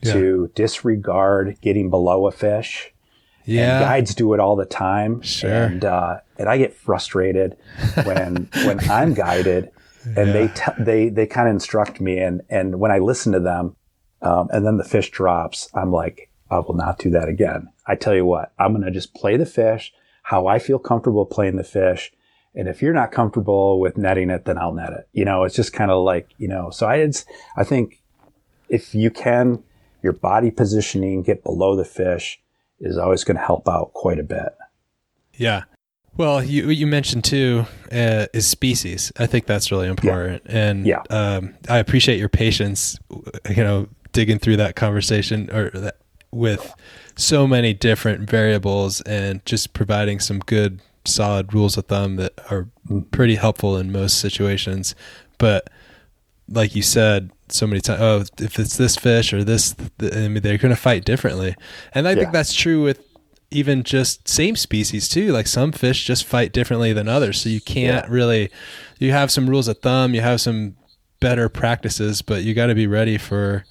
yeah. 0.00 0.12
to 0.12 0.50
disregard 0.54 1.58
getting 1.60 1.90
below 1.90 2.26
a 2.26 2.30
fish. 2.30 2.92
Yeah, 3.44 3.78
and 3.78 3.84
guides 3.84 4.14
do 4.14 4.34
it 4.34 4.40
all 4.40 4.56
the 4.56 4.66
time. 4.66 5.22
Sure, 5.22 5.50
and 5.50 5.84
uh, 5.84 6.18
and 6.38 6.48
I 6.48 6.58
get 6.58 6.74
frustrated 6.74 7.56
when 8.04 8.48
when 8.64 8.80
I'm 8.90 9.14
guided 9.14 9.70
and 10.16 10.28
yeah. 10.28 10.32
they 10.78 10.84
they 10.84 11.08
they 11.08 11.26
kind 11.26 11.48
of 11.48 11.54
instruct 11.54 12.00
me 12.00 12.18
and 12.18 12.42
and 12.48 12.80
when 12.80 12.90
I 12.90 12.98
listen 12.98 13.32
to 13.32 13.40
them, 13.40 13.76
um, 14.22 14.48
and 14.52 14.66
then 14.66 14.76
the 14.76 14.84
fish 14.84 15.10
drops. 15.10 15.68
I'm 15.74 15.92
like, 15.92 16.30
I 16.50 16.58
will 16.58 16.74
not 16.74 16.98
do 16.98 17.10
that 17.10 17.28
again. 17.28 17.68
I 17.86 17.96
tell 17.96 18.14
you 18.14 18.24
what, 18.24 18.52
I'm 18.58 18.72
going 18.72 18.84
to 18.84 18.90
just 18.90 19.14
play 19.14 19.36
the 19.36 19.46
fish 19.46 19.92
how 20.30 20.46
I 20.46 20.60
feel 20.60 20.78
comfortable 20.78 21.26
playing 21.26 21.56
the 21.56 21.64
fish. 21.64 22.12
And 22.54 22.68
if 22.68 22.82
you're 22.82 22.94
not 22.94 23.10
comfortable 23.10 23.80
with 23.80 23.98
netting 23.98 24.30
it, 24.30 24.44
then 24.44 24.58
I'll 24.58 24.72
net 24.72 24.92
it. 24.92 25.08
You 25.12 25.24
know, 25.24 25.42
it's 25.42 25.56
just 25.56 25.72
kind 25.72 25.90
of 25.90 26.04
like, 26.04 26.28
you 26.38 26.46
know, 26.46 26.70
so 26.70 26.86
I, 26.86 26.96
it's, 26.96 27.24
I 27.56 27.64
think 27.64 28.00
if 28.68 28.94
you 28.94 29.10
can, 29.10 29.64
your 30.04 30.12
body 30.12 30.52
positioning, 30.52 31.22
get 31.22 31.42
below 31.42 31.74
the 31.74 31.84
fish 31.84 32.40
is 32.80 32.98
always 32.98 33.24
going 33.24 33.36
to 33.36 33.42
help 33.42 33.68
out 33.68 33.92
quite 33.94 34.18
a 34.18 34.24
bit. 34.24 34.54
Yeah. 35.36 35.64
Well, 36.16 36.42
you 36.42 36.70
you 36.70 36.86
mentioned 36.86 37.24
too 37.24 37.66
uh, 37.92 38.26
is 38.34 38.46
species. 38.46 39.12
I 39.18 39.26
think 39.26 39.46
that's 39.46 39.70
really 39.70 39.86
important, 39.86 40.42
yeah. 40.44 40.58
and 40.58 40.86
yeah. 40.86 41.02
Um, 41.08 41.54
I 41.68 41.78
appreciate 41.78 42.18
your 42.18 42.28
patience. 42.28 42.98
You 43.48 43.62
know, 43.62 43.88
digging 44.12 44.38
through 44.38 44.56
that 44.56 44.76
conversation 44.76 45.50
or 45.50 45.70
that, 45.70 45.98
with 46.32 46.74
so 47.16 47.46
many 47.46 47.74
different 47.74 48.28
variables 48.28 49.00
and 49.02 49.44
just 49.46 49.72
providing 49.72 50.20
some 50.20 50.40
good 50.40 50.80
solid 51.04 51.52
rules 51.54 51.76
of 51.76 51.86
thumb 51.86 52.16
that 52.16 52.32
are 52.50 52.68
pretty 53.10 53.34
helpful 53.34 53.76
in 53.76 53.90
most 53.90 54.18
situations 54.18 54.94
but 55.38 55.68
like 56.48 56.74
you 56.74 56.82
said 56.82 57.30
so 57.52 57.66
many 57.66 57.80
times 57.80 58.00
oh 58.00 58.24
if 58.44 58.58
it's 58.58 58.76
this 58.76 58.96
fish 58.96 59.32
or 59.32 59.44
this 59.44 59.74
I 60.00 60.28
mean, 60.28 60.42
they're 60.42 60.58
going 60.58 60.74
to 60.74 60.80
fight 60.80 61.04
differently 61.04 61.54
and 61.92 62.06
i 62.06 62.10
yeah. 62.10 62.16
think 62.16 62.32
that's 62.32 62.54
true 62.54 62.82
with 62.82 63.00
even 63.50 63.82
just 63.82 64.28
same 64.28 64.56
species 64.56 65.08
too. 65.08 65.32
Like 65.32 65.46
some 65.46 65.72
fish 65.72 66.04
just 66.04 66.24
fight 66.24 66.52
differently 66.52 66.92
than 66.92 67.08
others. 67.08 67.40
So 67.40 67.48
you 67.48 67.60
can't 67.60 68.06
yeah. 68.06 68.12
really, 68.12 68.50
you 68.98 69.12
have 69.12 69.30
some 69.30 69.48
rules 69.48 69.68
of 69.68 69.78
thumb, 69.78 70.14
you 70.14 70.20
have 70.20 70.40
some 70.40 70.76
better 71.20 71.48
practices, 71.48 72.22
but 72.22 72.44
you 72.44 72.54
got 72.54 72.66
to 72.66 72.74
be 72.74 72.86
ready 72.86 73.18
for, 73.18 73.64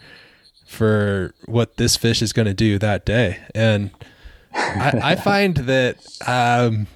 for 0.67 1.33
what 1.45 1.77
this 1.77 1.95
fish 1.95 2.21
is 2.21 2.33
going 2.33 2.45
to 2.47 2.53
do 2.53 2.77
that 2.79 3.05
day. 3.05 3.39
And 3.55 3.91
I, 4.53 4.99
I 5.03 5.15
find 5.15 5.55
that, 5.57 6.05
um, 6.27 6.87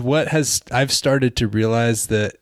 what 0.00 0.28
has 0.28 0.62
I've 0.70 0.92
started 0.92 1.34
to 1.36 1.48
realize 1.48 2.06
that 2.06 2.36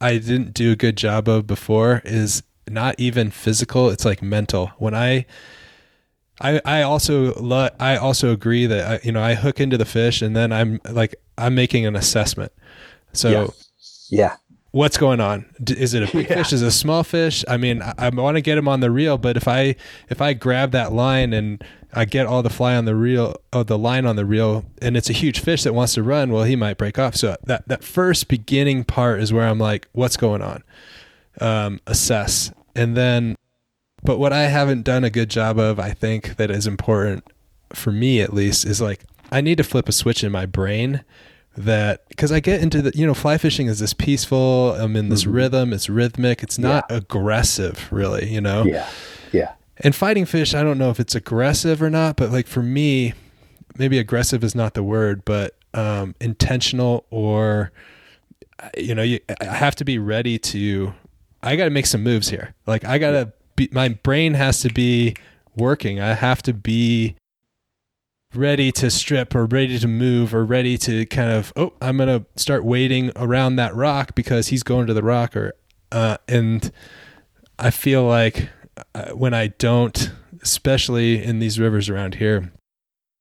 I 0.00 0.18
didn't 0.18 0.54
do 0.54 0.72
a 0.72 0.76
good 0.76 0.96
job 0.96 1.28
of 1.28 1.46
before 1.46 2.02
is 2.04 2.42
not 2.68 2.94
even 2.98 3.30
physical. 3.30 3.90
It's 3.90 4.04
like 4.04 4.22
mental. 4.22 4.68
When 4.78 4.94
I 4.94 5.26
I 6.40 6.60
I 6.64 6.82
also 6.82 7.34
lo- 7.34 7.70
I 7.78 7.96
also 7.96 8.32
agree 8.32 8.66
that 8.66 8.86
I, 8.86 9.00
you 9.04 9.12
know 9.12 9.22
I 9.22 9.34
hook 9.34 9.60
into 9.60 9.78
the 9.78 9.84
fish 9.84 10.22
and 10.22 10.34
then 10.34 10.52
I'm 10.52 10.80
like 10.90 11.14
I'm 11.38 11.54
making 11.54 11.86
an 11.86 11.96
assessment. 11.96 12.52
So 13.12 13.30
yeah. 13.30 13.46
yeah. 14.10 14.36
What's 14.74 14.96
going 14.96 15.20
on? 15.20 15.46
Is 15.68 15.94
it 15.94 16.02
a 16.02 16.10
big 16.10 16.26
yeah. 16.28 16.34
fish? 16.34 16.52
Is 16.52 16.60
it 16.60 16.66
a 16.66 16.72
small 16.72 17.04
fish? 17.04 17.44
I 17.46 17.56
mean, 17.56 17.80
I, 17.80 17.94
I 17.96 18.08
want 18.08 18.36
to 18.36 18.40
get 18.40 18.58
him 18.58 18.66
on 18.66 18.80
the 18.80 18.90
reel, 18.90 19.18
but 19.18 19.36
if 19.36 19.46
I 19.46 19.76
if 20.08 20.20
I 20.20 20.32
grab 20.32 20.72
that 20.72 20.92
line 20.92 21.32
and 21.32 21.62
I 21.92 22.04
get 22.06 22.26
all 22.26 22.42
the 22.42 22.50
fly 22.50 22.74
on 22.74 22.84
the 22.84 22.96
reel, 22.96 23.36
oh, 23.52 23.62
the 23.62 23.78
line 23.78 24.04
on 24.04 24.16
the 24.16 24.26
reel, 24.26 24.64
and 24.82 24.96
it's 24.96 25.08
a 25.08 25.12
huge 25.12 25.38
fish 25.38 25.62
that 25.62 25.74
wants 25.74 25.94
to 25.94 26.02
run, 26.02 26.32
well, 26.32 26.42
he 26.42 26.56
might 26.56 26.76
break 26.76 26.98
off. 26.98 27.14
So 27.14 27.36
that 27.44 27.68
that 27.68 27.84
first 27.84 28.26
beginning 28.26 28.82
part 28.82 29.20
is 29.20 29.32
where 29.32 29.46
I'm 29.46 29.60
like, 29.60 29.86
what's 29.92 30.16
going 30.16 30.42
on? 30.42 30.64
Um, 31.40 31.78
assess, 31.86 32.50
and 32.74 32.96
then 32.96 33.36
but 34.02 34.18
what 34.18 34.32
I 34.32 34.46
haven't 34.46 34.82
done 34.82 35.04
a 35.04 35.10
good 35.10 35.30
job 35.30 35.56
of, 35.56 35.78
I 35.78 35.92
think 35.92 36.34
that 36.34 36.50
is 36.50 36.66
important 36.66 37.22
for 37.72 37.92
me 37.92 38.20
at 38.20 38.34
least, 38.34 38.66
is 38.66 38.80
like 38.80 39.04
I 39.30 39.40
need 39.40 39.58
to 39.58 39.64
flip 39.64 39.88
a 39.88 39.92
switch 39.92 40.24
in 40.24 40.32
my 40.32 40.46
brain 40.46 41.04
that 41.56 42.08
because 42.08 42.32
I 42.32 42.40
get 42.40 42.60
into 42.62 42.82
the 42.82 42.92
you 42.94 43.06
know 43.06 43.14
fly 43.14 43.38
fishing 43.38 43.66
is 43.66 43.78
this 43.78 43.94
peaceful. 43.94 44.72
I'm 44.72 44.96
in 44.96 45.08
this 45.08 45.22
mm-hmm. 45.22 45.32
rhythm. 45.32 45.72
It's 45.72 45.88
rhythmic. 45.88 46.42
It's 46.42 46.58
not 46.58 46.86
yeah. 46.90 46.96
aggressive, 46.96 47.88
really. 47.90 48.32
You 48.32 48.40
know. 48.40 48.64
Yeah. 48.64 48.88
Yeah. 49.32 49.52
And 49.78 49.94
fighting 49.94 50.24
fish, 50.24 50.54
I 50.54 50.62
don't 50.62 50.78
know 50.78 50.90
if 50.90 51.00
it's 51.00 51.14
aggressive 51.14 51.82
or 51.82 51.90
not, 51.90 52.16
but 52.16 52.30
like 52.30 52.46
for 52.46 52.62
me, 52.62 53.14
maybe 53.76 53.98
aggressive 53.98 54.44
is 54.44 54.54
not 54.54 54.74
the 54.74 54.84
word, 54.84 55.24
but 55.24 55.56
um, 55.74 56.14
intentional 56.20 57.04
or 57.10 57.72
you 58.76 58.94
know, 58.94 59.02
you, 59.02 59.20
I 59.40 59.46
have 59.46 59.74
to 59.76 59.84
be 59.84 59.98
ready 59.98 60.38
to. 60.38 60.94
I 61.42 61.56
got 61.56 61.64
to 61.64 61.70
make 61.70 61.86
some 61.86 62.02
moves 62.02 62.30
here. 62.30 62.54
Like 62.66 62.84
I 62.84 62.98
got 62.98 63.10
to 63.10 63.32
be, 63.56 63.68
my 63.72 63.88
brain 63.90 64.34
has 64.34 64.60
to 64.60 64.72
be 64.72 65.14
working. 65.56 66.00
I 66.00 66.14
have 66.14 66.42
to 66.42 66.54
be 66.54 67.16
ready 68.36 68.72
to 68.72 68.90
strip 68.90 69.34
or 69.34 69.46
ready 69.46 69.78
to 69.78 69.88
move 69.88 70.34
or 70.34 70.44
ready 70.44 70.76
to 70.78 71.06
kind 71.06 71.30
of 71.30 71.52
oh 71.56 71.72
i'm 71.80 71.96
going 71.96 72.08
to 72.08 72.24
start 72.36 72.64
waiting 72.64 73.10
around 73.16 73.56
that 73.56 73.74
rock 73.74 74.14
because 74.14 74.48
he's 74.48 74.62
going 74.62 74.86
to 74.86 74.94
the 74.94 75.02
rock 75.02 75.36
or 75.36 75.54
uh, 75.92 76.16
and 76.28 76.72
i 77.58 77.70
feel 77.70 78.04
like 78.04 78.48
uh, 78.94 79.10
when 79.10 79.34
i 79.34 79.46
don't 79.46 80.12
especially 80.42 81.22
in 81.22 81.38
these 81.38 81.58
rivers 81.58 81.88
around 81.88 82.16
here 82.16 82.52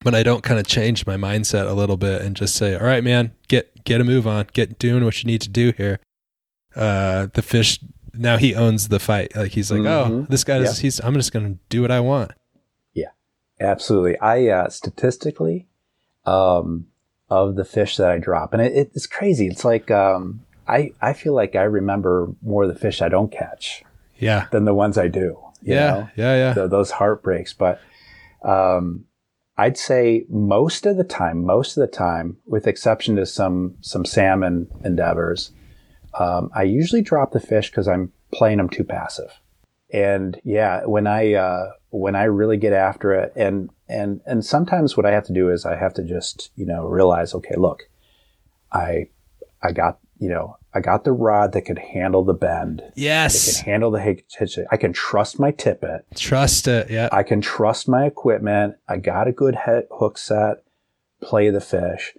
when 0.02 0.16
i 0.16 0.24
don't 0.24 0.44
kind 0.44 0.60
of 0.60 0.68
change 0.68 1.06
my 1.06 1.16
mindset 1.16 1.70
a 1.70 1.74
little 1.74 1.98
bit 1.98 2.22
and 2.22 2.36
just 2.36 2.56
say 2.56 2.76
all 2.76 2.86
right 2.86 3.04
man 3.04 3.34
get 3.48 3.84
get 3.84 4.02
a 4.02 4.04
move 4.04 4.28
on 4.28 4.48
get 4.54 4.80
doing 4.80 5.04
what 5.04 5.22
you 5.22 5.28
need 5.28 5.42
to 5.42 5.50
do 5.50 5.74
here 5.78 6.00
uh, 6.76 7.28
the 7.34 7.42
fish 7.42 7.80
now 8.14 8.38
he 8.38 8.56
owns 8.56 8.90
the 8.90 9.00
fight. 9.00 9.36
Like 9.36 9.52
he's 9.52 9.72
like, 9.72 9.82
oh, 9.82 10.06
mm-hmm. 10.06 10.14
oh, 10.14 10.26
this 10.30 10.44
guy 10.44 10.58
is. 10.58 10.80
He's. 10.80 11.00
I'm 11.00 11.14
just 11.16 11.32
going 11.32 11.54
to 11.54 11.60
do 11.70 11.82
what 11.82 11.92
I 11.92 12.00
want. 12.00 12.32
Absolutely. 13.60 14.18
I 14.20 14.48
uh, 14.48 14.70
statistically, 14.70 15.68
um, 16.26 16.88
of 17.30 17.56
the 17.56 17.66
fish 17.66 17.98
that 17.98 18.10
I 18.10 18.18
drop, 18.18 18.54
and 18.54 18.62
it, 18.62 18.92
it's 18.94 19.08
crazy. 19.08 19.48
It's 19.48 19.66
like 19.66 19.90
um, 19.92 20.42
I 20.68 20.94
I 21.02 21.14
feel 21.14 21.34
like 21.34 21.56
I 21.56 21.64
remember 21.64 22.34
more 22.42 22.64
of 22.64 22.70
the 22.70 22.80
fish 22.80 23.02
I 23.02 23.10
don't 23.10 23.32
catch. 23.32 23.84
Yeah. 24.18 24.48
Than 24.52 24.66
the 24.66 24.74
ones 24.74 24.98
I 24.98 25.08
do. 25.08 25.38
yeah, 25.62 25.76
know? 25.76 26.10
yeah, 26.16 26.36
yeah. 26.36 26.54
The, 26.54 26.68
those 26.68 26.92
heartbreaks, 26.92 27.54
but 27.54 27.82
um, 28.44 29.06
I'd 29.58 29.78
say 29.78 30.26
most 30.30 30.86
of 30.86 30.98
the 30.98 31.04
time, 31.04 31.44
most 31.44 31.76
of 31.76 31.82
the 31.82 31.94
time, 31.94 32.38
with 32.46 32.68
exception 32.68 33.16
to 33.18 33.26
some 33.26 33.76
some 33.82 34.06
salmon 34.06 34.68
endeavors 34.84 35.52
um, 36.20 36.52
I 36.54 36.64
usually 36.64 37.02
drop 37.02 37.32
the 37.32 37.40
fish 37.40 37.70
because 37.70 37.88
I'm 37.88 38.12
playing 38.32 38.58
them 38.58 38.70
too 38.70 38.84
passive. 38.84 39.32
And 39.92 40.40
yeah, 40.44 40.86
when 40.86 41.08
I 41.08 41.34
uh, 41.34 41.72
when 41.94 42.16
I 42.16 42.24
really 42.24 42.58
get 42.58 42.74
after 42.74 43.14
it, 43.14 43.32
and 43.36 43.70
and 43.88 44.20
and 44.26 44.44
sometimes 44.44 44.98
what 44.98 45.06
I 45.06 45.12
have 45.12 45.26
to 45.26 45.34
do 45.34 45.52
is 45.52 45.64
I 45.64 45.76
have 45.76 45.94
to 45.94 46.04
just 46.04 46.50
you 46.56 46.66
know 46.66 46.86
realize, 46.86 47.36
okay, 47.36 47.56
look, 47.56 47.84
I 48.72 49.10
I 49.62 49.72
got 49.72 50.00
you 50.18 50.30
know 50.30 50.58
I 50.74 50.80
got 50.80 51.04
the 51.04 51.12
rod 51.12 51.54
that 51.54 51.62
could 51.62 51.78
handle 51.78 52.24
the 52.24 52.34
bend. 52.34 52.82
Yes, 52.96 53.48
it 53.48 53.64
can 53.64 53.72
handle 53.72 53.92
the 53.92 54.02
hitch. 54.02 54.24
I 54.72 54.78
can 54.78 54.92
trust 54.92 55.40
my 55.40 55.52
tippet. 55.52 56.06
Trust 56.16 56.68
it. 56.68 56.90
Yeah, 56.90 57.10
I 57.12 57.22
can 57.22 57.42
trust 57.42 57.88
my 57.88 58.06
equipment. 58.06 58.76
I 58.90 58.98
got 58.98 59.28
a 59.28 59.32
good 59.32 59.56
hook 59.92 60.18
set. 60.18 60.64
Play 61.22 61.52
the 61.52 61.62
fish 61.62 62.16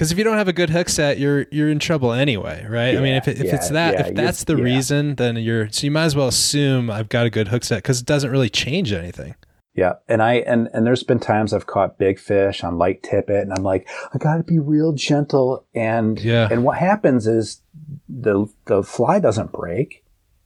because 0.00 0.12
if 0.12 0.16
you 0.16 0.24
don't 0.24 0.38
have 0.38 0.48
a 0.48 0.52
good 0.54 0.70
hook 0.70 0.88
set, 0.88 1.18
you're 1.18 1.44
you're 1.50 1.68
in 1.68 1.78
trouble 1.78 2.14
anyway, 2.14 2.64
right? 2.66 2.94
Yeah, 2.94 3.00
I 3.00 3.02
mean, 3.02 3.14
if, 3.16 3.28
it, 3.28 3.38
if 3.38 3.44
yeah, 3.44 3.54
it's 3.54 3.68
that, 3.68 3.92
yeah, 3.92 4.06
if 4.06 4.14
that's 4.14 4.44
the 4.44 4.56
reason, 4.56 5.16
then 5.16 5.36
you're 5.36 5.68
so 5.68 5.84
you 5.84 5.90
might 5.90 6.04
as 6.04 6.16
well 6.16 6.28
assume 6.28 6.90
I've 6.90 7.10
got 7.10 7.26
a 7.26 7.30
good 7.30 7.48
hook 7.48 7.64
set 7.64 7.82
because 7.82 8.00
it 8.00 8.06
doesn't 8.06 8.30
really 8.30 8.48
change 8.48 8.94
anything. 8.94 9.34
Yeah, 9.74 9.96
and 10.08 10.22
I 10.22 10.36
and 10.36 10.70
and 10.72 10.86
there's 10.86 11.02
been 11.02 11.20
times 11.20 11.52
I've 11.52 11.66
caught 11.66 11.98
big 11.98 12.18
fish 12.18 12.64
on 12.64 12.78
light 12.78 13.02
tippet, 13.02 13.42
and 13.42 13.52
I'm 13.52 13.62
like, 13.62 13.90
I 14.14 14.16
got 14.16 14.38
to 14.38 14.42
be 14.42 14.58
real 14.58 14.92
gentle, 14.94 15.66
and 15.74 16.18
yeah, 16.18 16.48
and 16.50 16.64
what 16.64 16.78
happens 16.78 17.26
is 17.26 17.60
the 18.08 18.46
the 18.64 18.82
fly 18.82 19.20
doesn't 19.20 19.52
break, 19.52 20.02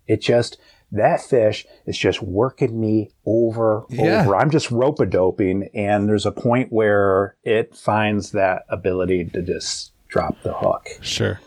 it 0.09 0.21
just 0.21 0.59
that 0.95 1.21
fish 1.21 1.67
is 1.87 1.99
just 1.99 2.23
working 2.23 2.81
me 2.81 3.11
over, 3.27 3.85
yeah. 3.89 4.23
over. 4.23 4.37
I'm 4.37 4.51
just 4.51 4.71
rope 4.71 5.01
a 5.01 5.07
doping. 5.07 5.69
And 5.75 6.09
there's 6.09 6.27
a 6.27 6.33
point 6.33 6.73
where 6.73 7.37
it 7.43 7.75
finds 7.75 8.33
that 8.33 8.63
ability 8.69 9.25
to 9.27 9.43
just 9.43 9.93
drop 10.09 10.41
the 10.43 10.55
hook. 10.55 10.89
Sure. 11.03 11.41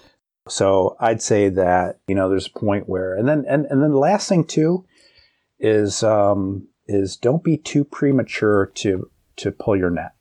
So 0.50 0.96
I'd 1.00 1.22
say 1.22 1.50
that, 1.50 2.00
you 2.08 2.16
know, 2.16 2.30
there's 2.30 2.48
a 2.48 2.60
point 2.60 2.88
where, 2.88 3.16
and 3.16 3.28
then, 3.28 3.46
and, 3.48 3.66
and 3.66 3.82
then 3.82 3.92
the 3.92 3.98
last 3.98 4.30
thing 4.30 4.46
too 4.46 4.86
is, 5.60 6.04
um, 6.04 6.68
is 6.88 7.18
don't 7.18 7.44
be 7.44 7.58
too 7.58 7.84
premature 7.84 8.68
to, 8.76 9.10
to 9.38 9.52
pull 9.52 9.76
your 9.76 9.90
net. 9.90 10.14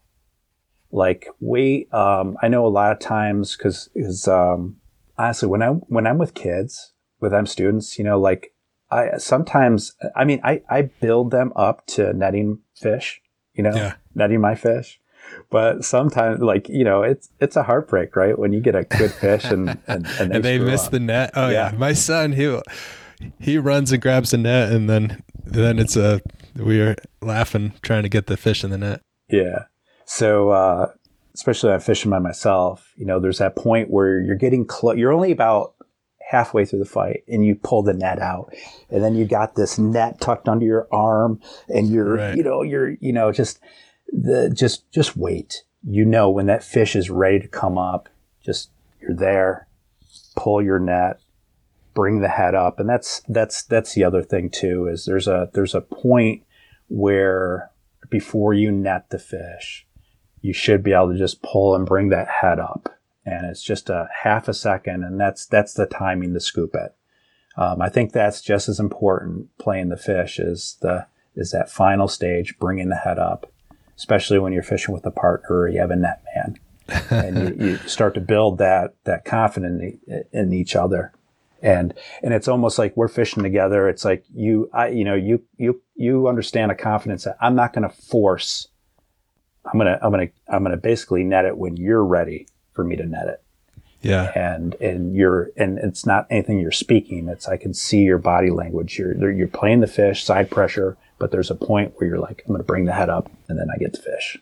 Like 0.90 1.28
wait, 1.40 1.92
um, 1.92 2.36
I 2.42 2.48
know 2.48 2.66
a 2.66 2.68
lot 2.68 2.92
of 2.92 2.98
times 2.98 3.56
cause, 3.56 3.88
cause, 3.96 4.26
um, 4.26 4.76
honestly, 5.18 5.48
when 5.48 5.62
I, 5.62 5.68
when 5.68 6.06
I'm 6.06 6.18
with 6.18 6.34
kids, 6.34 6.92
with 7.20 7.32
them 7.32 7.46
students, 7.46 7.98
you 7.98 8.04
know, 8.04 8.20
like 8.20 8.52
I 8.90 9.18
sometimes, 9.18 9.94
I 10.14 10.24
mean, 10.24 10.40
I, 10.44 10.62
I 10.68 10.82
build 10.82 11.30
them 11.30 11.52
up 11.56 11.86
to 11.88 12.12
netting 12.12 12.60
fish, 12.74 13.20
you 13.54 13.62
know, 13.62 13.74
yeah. 13.74 13.94
netting 14.14 14.40
my 14.40 14.54
fish. 14.54 15.00
But 15.50 15.84
sometimes, 15.84 16.40
like 16.40 16.68
you 16.68 16.84
know, 16.84 17.02
it's 17.02 17.28
it's 17.40 17.56
a 17.56 17.64
heartbreak, 17.64 18.14
right? 18.14 18.38
When 18.38 18.52
you 18.52 18.60
get 18.60 18.76
a 18.76 18.84
good 18.84 19.12
fish 19.12 19.44
and 19.44 19.70
and, 19.86 20.06
and 20.06 20.30
they, 20.30 20.34
and 20.36 20.44
they 20.44 20.58
miss 20.58 20.86
up. 20.86 20.92
the 20.92 21.00
net. 21.00 21.30
Oh 21.34 21.48
yeah. 21.48 21.72
yeah, 21.72 21.76
my 21.76 21.94
son 21.94 22.32
he 22.32 22.60
he 23.40 23.58
runs 23.58 23.90
and 23.90 24.00
grabs 24.00 24.30
the 24.30 24.38
net, 24.38 24.70
and 24.70 24.88
then 24.88 25.22
then 25.44 25.78
it's 25.80 25.96
a 25.96 26.20
we 26.54 26.80
are 26.80 26.94
laughing 27.20 27.72
trying 27.82 28.04
to 28.04 28.08
get 28.08 28.26
the 28.26 28.36
fish 28.36 28.62
in 28.62 28.70
the 28.70 28.78
net. 28.78 29.02
Yeah. 29.28 29.64
So 30.04 30.50
uh, 30.50 30.92
especially 31.34 31.72
I'm 31.72 31.80
fishing 31.80 32.10
by 32.10 32.18
myself, 32.18 32.92
you 32.96 33.04
know, 33.04 33.20
there's 33.20 33.38
that 33.38 33.56
point 33.56 33.90
where 33.90 34.20
you're 34.20 34.36
getting 34.36 34.64
close. 34.64 34.96
You're 34.96 35.12
only 35.12 35.32
about 35.32 35.74
halfway 36.28 36.64
through 36.64 36.80
the 36.80 36.84
fight 36.84 37.22
and 37.28 37.44
you 37.44 37.54
pull 37.54 37.82
the 37.82 37.94
net 37.94 38.20
out. 38.20 38.52
And 38.90 39.02
then 39.02 39.14
you 39.14 39.24
got 39.24 39.54
this 39.54 39.78
net 39.78 40.20
tucked 40.20 40.48
under 40.48 40.64
your 40.64 40.88
arm 40.92 41.40
and 41.68 41.88
you're 41.88 42.16
right. 42.16 42.36
you 42.36 42.42
know 42.42 42.62
you're 42.62 42.90
you 43.00 43.12
know 43.12 43.32
just 43.32 43.60
the 44.08 44.50
just 44.50 44.90
just 44.92 45.16
wait. 45.16 45.64
You 45.88 46.04
know 46.04 46.30
when 46.30 46.46
that 46.46 46.64
fish 46.64 46.96
is 46.96 47.10
ready 47.10 47.40
to 47.40 47.48
come 47.48 47.78
up 47.78 48.08
just 48.44 48.70
you're 49.00 49.14
there 49.14 49.66
pull 50.36 50.62
your 50.62 50.78
net 50.78 51.20
bring 51.96 52.20
the 52.20 52.28
head 52.28 52.54
up. 52.54 52.78
And 52.78 52.88
that's 52.88 53.22
that's 53.28 53.64
that's 53.64 53.94
the 53.94 54.04
other 54.04 54.22
thing 54.22 54.50
too 54.50 54.86
is 54.86 55.06
there's 55.06 55.26
a 55.26 55.50
there's 55.54 55.74
a 55.74 55.80
point 55.80 56.44
where 56.88 57.70
before 58.08 58.54
you 58.54 58.70
net 58.70 59.10
the 59.10 59.18
fish 59.18 59.84
you 60.42 60.52
should 60.52 60.84
be 60.84 60.92
able 60.92 61.12
to 61.12 61.18
just 61.18 61.42
pull 61.42 61.74
and 61.74 61.86
bring 61.86 62.10
that 62.10 62.28
head 62.28 62.60
up 62.60 62.95
and 63.26 63.44
it's 63.44 63.62
just 63.62 63.90
a 63.90 64.08
half 64.22 64.46
a 64.48 64.54
second, 64.54 65.02
and 65.02 65.20
that's 65.20 65.44
that's 65.44 65.74
the 65.74 65.86
timing 65.86 66.32
to 66.32 66.40
scoop 66.40 66.74
it. 66.74 66.94
Um, 67.56 67.82
I 67.82 67.88
think 67.88 68.12
that's 68.12 68.40
just 68.40 68.68
as 68.68 68.78
important 68.78 69.48
playing 69.58 69.88
the 69.88 69.96
fish 69.96 70.38
is 70.38 70.78
the 70.80 71.06
is 71.34 71.50
that 71.50 71.68
final 71.68 72.08
stage, 72.08 72.58
bringing 72.58 72.88
the 72.88 72.96
head 72.96 73.18
up, 73.18 73.52
especially 73.96 74.38
when 74.38 74.52
you're 74.52 74.62
fishing 74.62 74.94
with 74.94 75.04
a 75.04 75.10
partner 75.10 75.56
or 75.56 75.68
you 75.68 75.80
have 75.80 75.90
a 75.90 75.96
net 75.96 76.22
man, 76.34 76.58
and 77.10 77.60
you, 77.60 77.66
you, 77.66 77.76
start 77.86 78.14
to 78.14 78.20
build 78.20 78.58
that 78.58 78.94
that 79.04 79.24
confidence 79.24 79.98
in, 80.06 80.24
in 80.32 80.52
each 80.52 80.76
other. 80.76 81.12
And 81.60 81.94
and 82.22 82.32
it's 82.32 82.48
almost 82.48 82.78
like 82.78 82.96
we're 82.96 83.08
fishing 83.08 83.42
together. 83.42 83.88
It's 83.88 84.04
like 84.04 84.24
you 84.32 84.70
i 84.72 84.88
you 84.88 85.04
know 85.04 85.14
you 85.14 85.42
you 85.56 85.82
you 85.96 86.28
understand 86.28 86.70
a 86.70 86.74
confidence 86.74 87.24
that 87.24 87.38
i'm 87.40 87.54
not 87.56 87.72
going 87.72 87.88
to 87.88 87.96
force 87.96 88.68
I'm 89.64 89.78
gonna 89.78 89.98
I'm 90.00 90.10
gonna 90.10 90.28
I'm 90.48 90.62
gonna 90.62 90.76
basically 90.76 91.24
net 91.24 91.44
it 91.44 91.56
when 91.56 91.76
you're 91.76 92.04
ready 92.04 92.46
for 92.76 92.84
me 92.84 92.94
to 92.94 93.04
net 93.04 93.26
it. 93.26 93.42
Yeah. 94.02 94.30
And 94.36 94.74
and 94.74 95.16
you're 95.16 95.50
and 95.56 95.78
it's 95.78 96.06
not 96.06 96.26
anything 96.30 96.60
you're 96.60 96.70
speaking. 96.70 97.28
It's 97.28 97.48
I 97.48 97.56
can 97.56 97.74
see 97.74 98.02
your 98.02 98.18
body 98.18 98.50
language. 98.50 98.98
You're 98.98 99.32
you're 99.32 99.48
playing 99.48 99.80
the 99.80 99.86
fish, 99.88 100.24
side 100.24 100.50
pressure, 100.50 100.96
but 101.18 101.32
there's 101.32 101.50
a 101.50 101.54
point 101.54 101.94
where 101.96 102.08
you're 102.08 102.20
like, 102.20 102.44
I'm 102.46 102.52
gonna 102.52 102.62
bring 102.62 102.84
the 102.84 102.92
head 102.92 103.08
up, 103.10 103.30
and 103.48 103.58
then 103.58 103.68
I 103.74 103.78
get 103.78 103.94
to 103.94 104.02
fish. 104.02 104.38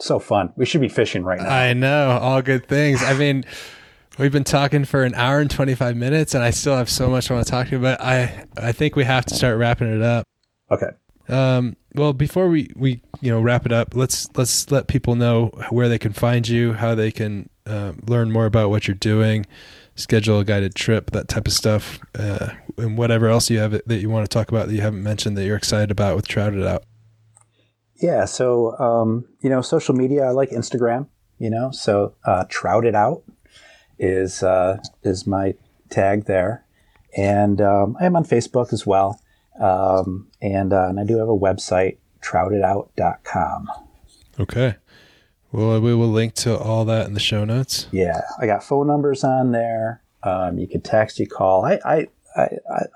So 0.00 0.18
fun. 0.18 0.52
We 0.56 0.66
should 0.66 0.80
be 0.80 0.88
fishing 0.88 1.24
right 1.24 1.40
now. 1.40 1.48
I 1.48 1.72
know. 1.72 2.18
All 2.20 2.42
good 2.42 2.66
things. 2.66 3.02
I 3.02 3.14
mean, 3.14 3.44
we've 4.18 4.32
been 4.32 4.44
talking 4.44 4.84
for 4.84 5.04
an 5.04 5.14
hour 5.14 5.38
and 5.38 5.50
25 5.50 5.96
minutes, 5.96 6.34
and 6.34 6.42
I 6.42 6.50
still 6.50 6.76
have 6.76 6.90
so 6.90 7.08
much 7.08 7.30
I 7.30 7.34
want 7.34 7.46
to 7.46 7.50
talk 7.50 7.66
to 7.68 7.72
you 7.72 7.78
about. 7.78 8.00
I 8.00 8.44
I 8.56 8.72
think 8.72 8.96
we 8.96 9.04
have 9.04 9.24
to 9.26 9.34
start 9.34 9.56
wrapping 9.56 9.94
it 9.94 10.02
up. 10.02 10.26
Okay. 10.70 10.90
Um, 11.28 11.76
well, 11.94 12.12
before 12.12 12.48
we, 12.48 12.70
we 12.76 13.02
you 13.20 13.30
know 13.30 13.40
wrap 13.40 13.66
it 13.66 13.72
up, 13.72 13.94
let's 13.94 14.28
let's 14.36 14.70
let 14.70 14.88
people 14.88 15.14
know 15.14 15.46
where 15.70 15.88
they 15.88 15.98
can 15.98 16.12
find 16.12 16.46
you, 16.46 16.74
how 16.74 16.94
they 16.94 17.10
can 17.10 17.48
uh, 17.66 17.92
learn 18.06 18.30
more 18.30 18.46
about 18.46 18.70
what 18.70 18.86
you're 18.86 18.94
doing, 18.94 19.46
schedule 19.94 20.40
a 20.40 20.44
guided 20.44 20.74
trip, 20.74 21.10
that 21.12 21.28
type 21.28 21.46
of 21.46 21.52
stuff, 21.52 21.98
uh, 22.18 22.50
and 22.76 22.98
whatever 22.98 23.28
else 23.28 23.48
you 23.50 23.58
have 23.58 23.72
that 23.72 24.00
you 24.00 24.10
want 24.10 24.28
to 24.28 24.32
talk 24.32 24.50
about 24.50 24.68
that 24.68 24.74
you 24.74 24.80
haven't 24.80 25.02
mentioned 25.02 25.36
that 25.38 25.44
you're 25.44 25.56
excited 25.56 25.90
about 25.90 26.16
with 26.16 26.28
Trout 26.28 26.54
It 26.54 26.66
Out. 26.66 26.84
Yeah. 27.96 28.24
So 28.24 28.78
um, 28.78 29.26
you 29.40 29.48
know, 29.48 29.62
social 29.62 29.94
media. 29.94 30.24
I 30.24 30.30
like 30.30 30.50
Instagram. 30.50 31.08
You 31.38 31.50
know, 31.50 31.70
so 31.72 32.14
uh, 32.24 32.44
Trout 32.48 32.84
It 32.84 32.94
Out 32.94 33.22
is 33.98 34.42
uh, 34.42 34.78
is 35.02 35.26
my 35.26 35.54
tag 35.90 36.26
there, 36.26 36.64
and 37.16 37.60
um, 37.60 37.96
I 38.00 38.06
am 38.06 38.16
on 38.16 38.24
Facebook 38.24 38.72
as 38.72 38.86
well. 38.86 39.20
Um, 39.60 40.28
and, 40.42 40.72
uh, 40.72 40.88
and 40.88 41.00
I 41.00 41.04
do 41.04 41.18
have 41.18 41.28
a 41.28 41.36
website, 41.36 41.98
troutitout.com. 42.20 43.68
Okay. 44.40 44.76
Well, 45.52 45.80
we 45.80 45.94
will 45.94 46.08
link 46.08 46.34
to 46.34 46.58
all 46.58 46.84
that 46.86 47.06
in 47.06 47.14
the 47.14 47.20
show 47.20 47.44
notes. 47.44 47.86
Yeah. 47.92 48.22
I 48.40 48.46
got 48.46 48.64
phone 48.64 48.88
numbers 48.88 49.22
on 49.22 49.52
there. 49.52 50.02
Um, 50.24 50.58
you 50.58 50.66
can 50.66 50.80
text, 50.80 51.20
you 51.20 51.28
call. 51.28 51.64
I, 51.64 51.78
I, 51.84 52.06
I, 52.36 52.48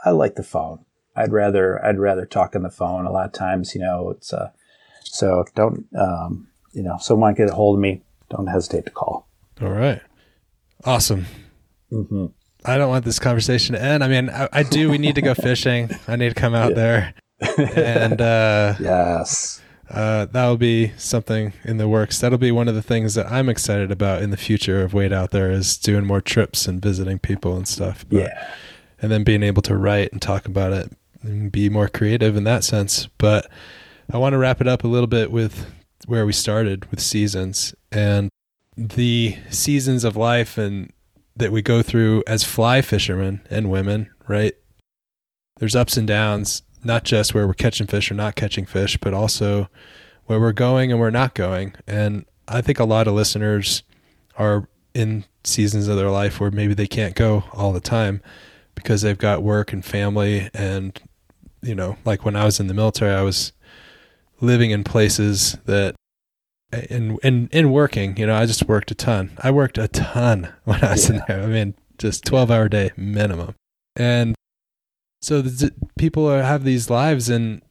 I, 0.07 0.11
like 0.11 0.35
the 0.35 0.43
phone. 0.43 0.85
I'd 1.15 1.31
rather, 1.31 1.85
I'd 1.85 1.99
rather 1.99 2.27
talk 2.27 2.57
on 2.57 2.63
the 2.63 2.71
phone. 2.71 3.05
A 3.07 3.13
lot 3.13 3.27
of 3.27 3.33
times, 3.33 3.75
you 3.75 3.81
know, 3.81 4.11
it's, 4.11 4.33
uh, 4.33 4.51
so 5.05 5.45
don't, 5.55 5.87
um, 5.97 6.49
you 6.73 6.83
know, 6.83 6.97
someone 6.99 7.35
get 7.35 7.51
a 7.51 7.55
hold 7.55 7.77
of 7.77 7.81
me. 7.81 8.03
Don't 8.31 8.47
hesitate 8.47 8.87
to 8.87 8.91
call. 8.91 9.29
All 9.61 9.71
right. 9.71 10.01
Awesome. 10.85 11.27
Mm-hmm. 11.93 12.27
I 12.69 12.77
don't 12.77 12.91
want 12.91 13.07
this 13.07 13.19
conversation 13.19 13.75
to 13.75 13.83
end. 13.83 14.05
I 14.05 14.09
mean, 14.09 14.29
I, 14.29 14.49
I 14.53 14.63
do. 14.63 14.91
We 14.91 14.99
need 14.99 15.15
to 15.15 15.23
go 15.23 15.35
fishing. 15.35 15.91
I 16.07 16.17
need 16.17 16.29
to 16.29 16.35
come 16.35 16.55
out 16.55 16.71
yeah. 16.71 16.75
there, 16.77 17.15
and 17.75 18.21
uh, 18.21 18.75
yes, 18.81 19.63
uh, 19.91 20.27
that'll 20.27 20.59
be 20.59 20.93
something 20.99 21.55
in 21.65 21.79
the 21.79 21.89
works. 21.89 22.19
That'll 22.19 22.37
be 22.37 22.53
one 22.53 22.69
of 22.69 22.75
the 22.75 22.83
things 22.83 23.15
that 23.15 23.33
I'm 23.33 23.49
excited 23.49 23.91
about 23.91 24.21
in 24.21 24.29
the 24.31 24.37
future 24.37 24.83
of 24.83 24.93
Wade 24.93 25.15
out 25.15 25.31
there 25.31 25.51
is 25.51 25.79
doing 25.79 26.05
more 26.05 26.21
trips 26.21 26.69
and 26.69 26.83
visiting 26.83 27.19
people 27.19 27.57
and 27.57 27.67
stuff. 27.67 28.05
But, 28.07 28.19
yeah, 28.19 28.53
and 29.01 29.11
then 29.11 29.25
being 29.25 29.43
able 29.43 29.63
to 29.63 29.75
write 29.75 30.13
and 30.13 30.21
talk 30.21 30.45
about 30.45 30.75
it 30.75 30.93
and 31.23 31.51
be 31.51 31.71
more 31.71 31.89
creative 31.89 32.37
in 32.37 32.45
that 32.45 32.65
sense. 32.65 33.07
But 33.17 33.51
I 34.13 34.19
want 34.19 34.35
to 34.35 34.39
wrap 34.39 34.61
it 34.61 34.69
up 34.69 34.85
a 34.85 34.89
little 34.89 35.07
bit 35.07 35.33
with 35.33 35.73
where 36.07 36.27
we 36.27 36.33
started 36.33 36.91
with 36.91 37.01
seasons 37.01 37.75
and 37.91 38.31
the 38.77 39.37
seasons 39.51 40.05
of 40.05 40.17
life 40.17 40.59
and 40.59 40.93
that 41.39 41.53
we 41.53 41.63
go 41.63 41.83
through 41.83 42.23
as 42.27 42.45
fly 42.45 42.83
fishermen 42.83 43.41
and 43.51 43.71
women, 43.71 44.11
right? 44.27 44.55
There's 45.59 45.77
ups 45.77 45.97
and 45.97 46.07
downs, 46.07 46.63
not 46.85 47.05
just 47.05 47.35
where 47.35 47.47
we're 47.47 47.55
catching 47.55 47.87
fish 47.87 48.11
or 48.11 48.15
not 48.15 48.37
catching 48.37 48.67
fish, 48.67 48.97
but 48.99 49.15
also 49.15 49.69
where 50.27 50.39
we're 50.41 50.53
going 50.53 50.91
and 50.91 51.01
we're 51.01 51.11
not 51.11 51.35
going. 51.35 51.75
And 51.87 52.27
I 52.47 52.61
think 52.61 52.79
a 52.79 52.85
lot 52.85 53.09
of 53.09 53.15
listeners 53.15 53.83
are 54.37 54.69
in 54.95 55.25
seasons 55.45 55.89
of 55.89 55.97
their 55.97 56.11
life 56.11 56.41
where 56.41 56.51
maybe 56.51 56.75
they 56.75 56.87
can't 56.87 57.15
go 57.15 57.45
all 57.53 57.73
the 57.73 57.81
time 57.81 58.21
because 58.75 59.03
they've 59.03 59.19
got 59.19 59.43
work 59.43 59.73
and 59.73 59.85
family 59.85 60.51
and 60.55 61.01
you 61.63 61.75
know, 61.75 61.97
like 62.05 62.25
when 62.25 62.37
I 62.37 62.45
was 62.45 62.61
in 62.61 62.67
the 62.67 62.75
military, 62.75 63.13
I 63.13 63.23
was 63.23 63.53
living 64.41 64.71
in 64.71 64.85
places 64.85 65.59
that 65.65 65.95
in 66.73 67.19
in 67.23 67.49
in 67.53 67.73
working, 67.73 68.17
you 68.17 68.27
know, 68.27 68.35
I 68.35 68.47
just 68.47 68.69
worked 68.69 68.91
a 68.91 68.95
ton. 68.95 69.33
I 69.43 69.51
worked 69.51 69.79
a 69.79 69.89
ton 69.89 70.53
when 70.65 70.83
I 70.85 70.93
was 70.93 71.09
yeah. 71.09 71.17
in 71.17 71.23
there. 71.27 71.43
I 71.43 71.47
mean, 71.47 71.75
just 71.99 72.25
twelve 72.25 72.51
hour 72.51 72.69
day 72.69 72.91
minimum, 72.97 73.55
and 73.97 74.35
so 75.21 75.43
the, 75.43 75.73
people 75.99 76.27
are, 76.27 76.43
have 76.43 76.65
these 76.65 76.91
lives, 76.91 77.29
and 77.29 77.63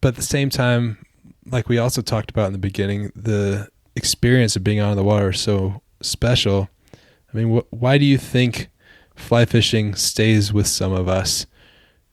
but 0.00 0.08
at 0.08 0.16
the 0.16 0.22
same 0.22 0.50
time, 0.50 1.04
like 1.46 1.68
we 1.68 1.78
also 1.78 2.02
talked 2.02 2.30
about 2.30 2.46
in 2.46 2.52
the 2.52 2.58
beginning, 2.58 3.12
the 3.14 3.68
experience 3.96 4.56
of 4.56 4.64
being 4.64 4.80
on 4.80 4.96
the 4.96 5.04
water 5.04 5.30
is 5.30 5.40
so 5.40 5.82
special. 6.02 6.68
I 6.92 7.36
mean, 7.36 7.56
wh- 7.56 7.72
why 7.72 7.98
do 7.98 8.04
you 8.04 8.18
think 8.18 8.68
fly 9.14 9.44
fishing 9.44 9.94
stays 9.94 10.52
with 10.52 10.66
some 10.66 10.92
of 10.92 11.08
us 11.08 11.46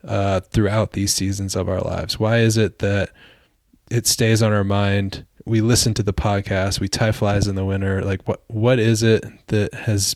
uh, 0.04 0.40
throughout 0.42 0.92
these 0.92 1.14
seasons 1.14 1.56
of 1.56 1.68
our 1.68 1.82
lives? 1.82 2.20
Why 2.20 2.38
is 2.38 2.58
it 2.58 2.80
that 2.80 3.10
it 3.90 4.08
stays 4.08 4.42
on 4.42 4.54
our 4.54 4.64
mind? 4.64 5.26
We 5.46 5.62
listen 5.62 5.94
to 5.96 6.04
the 6.04 6.14
podcast, 6.14 6.80
we 6.80 6.88
tie 6.88 7.12
flies 7.12 7.48
in 7.48 7.56
the 7.56 7.66
winter. 7.66 8.02
Like 8.04 8.28
what 8.28 8.44
what 8.48 8.80
is 8.80 9.04
it 9.04 9.26
that 9.48 9.74
has 9.74 10.16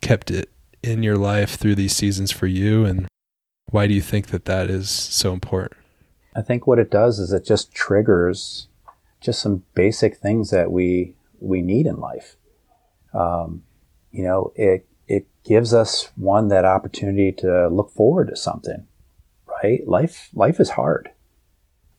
kept 0.00 0.30
it 0.30 0.50
in 0.82 1.02
your 1.02 1.16
life 1.16 1.56
through 1.56 1.74
these 1.74 1.96
seasons 1.96 2.30
for 2.30 2.46
you 2.46 2.84
and 2.84 3.08
why 3.70 3.86
do 3.86 3.94
you 3.94 4.02
think 4.02 4.28
that 4.28 4.44
that 4.44 4.70
is 4.70 4.90
so 4.90 5.32
important? 5.32 5.80
I 6.36 6.42
think 6.42 6.66
what 6.66 6.78
it 6.78 6.90
does 6.90 7.18
is 7.18 7.32
it 7.32 7.44
just 7.44 7.72
triggers 7.74 8.68
just 9.20 9.40
some 9.40 9.64
basic 9.74 10.16
things 10.16 10.50
that 10.50 10.70
we 10.70 11.14
we 11.40 11.62
need 11.62 11.86
in 11.86 11.96
life. 11.96 12.36
Um, 13.12 13.62
you 14.12 14.22
know, 14.22 14.52
it 14.54 14.86
it 15.08 15.26
gives 15.44 15.72
us 15.72 16.10
one 16.16 16.48
that 16.48 16.64
opportunity 16.64 17.32
to 17.32 17.68
look 17.68 17.90
forward 17.90 18.28
to 18.28 18.36
something, 18.36 18.86
right? 19.46 19.86
Life 19.88 20.28
life 20.34 20.60
is 20.60 20.70
hard. 20.70 21.10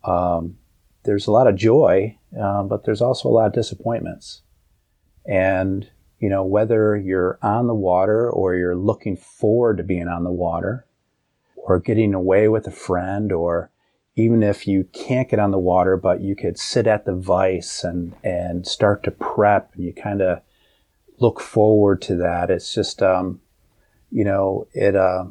Um, 0.04 0.58
there's 1.06 1.28
a 1.28 1.32
lot 1.32 1.48
of 1.48 1.56
joy, 1.56 2.18
um, 2.40 2.68
but 2.68 2.84
there's 2.84 3.02
also 3.02 3.30
a 3.30 3.32
lot 3.32 3.48
of 3.48 3.54
disappointments. 3.54 4.42
And, 5.26 5.90
you 6.20 6.30
know, 6.30 6.44
whether 6.44 6.96
you're 6.96 7.40
on 7.42 7.68
the 7.68 7.76
water 7.76 8.30
or 8.30 8.56
you're 8.56 8.76
looking 8.76 9.16
forward 9.16 9.78
to 9.78 9.84
being 9.84 10.08
on 10.08 10.24
the 10.24 10.32
water 10.32 10.86
or 11.56 11.80
getting 11.80 12.14
away 12.14 12.48
with 12.48 12.68
a 12.68 12.72
friend 12.72 13.32
or 13.32 13.72
even 14.16 14.44
if 14.44 14.68
you 14.68 14.88
can't 14.94 15.30
get 15.30 15.40
on 15.40 15.52
the 15.52 15.58
water, 15.58 15.98
but 15.98 16.22
you 16.22 16.36
could 16.36 16.58
sit 16.58 16.88
at 16.88 17.06
the 17.06 17.14
vise 17.14 17.84
and, 17.84 18.16
and 18.24 18.66
start 18.66 19.04
to 19.04 19.12
prep 19.12 19.74
and 19.76 19.84
you 19.84 19.94
kind 19.94 20.22
of 20.22 20.42
look 21.20 21.40
forward 21.40 22.02
to 22.04 22.16
that. 22.16 22.50
It's 22.50 22.74
just, 22.74 23.02
um, 23.02 23.42
you 24.12 24.24
know, 24.24 24.68
it, 24.74 24.96
uh, 24.96 25.26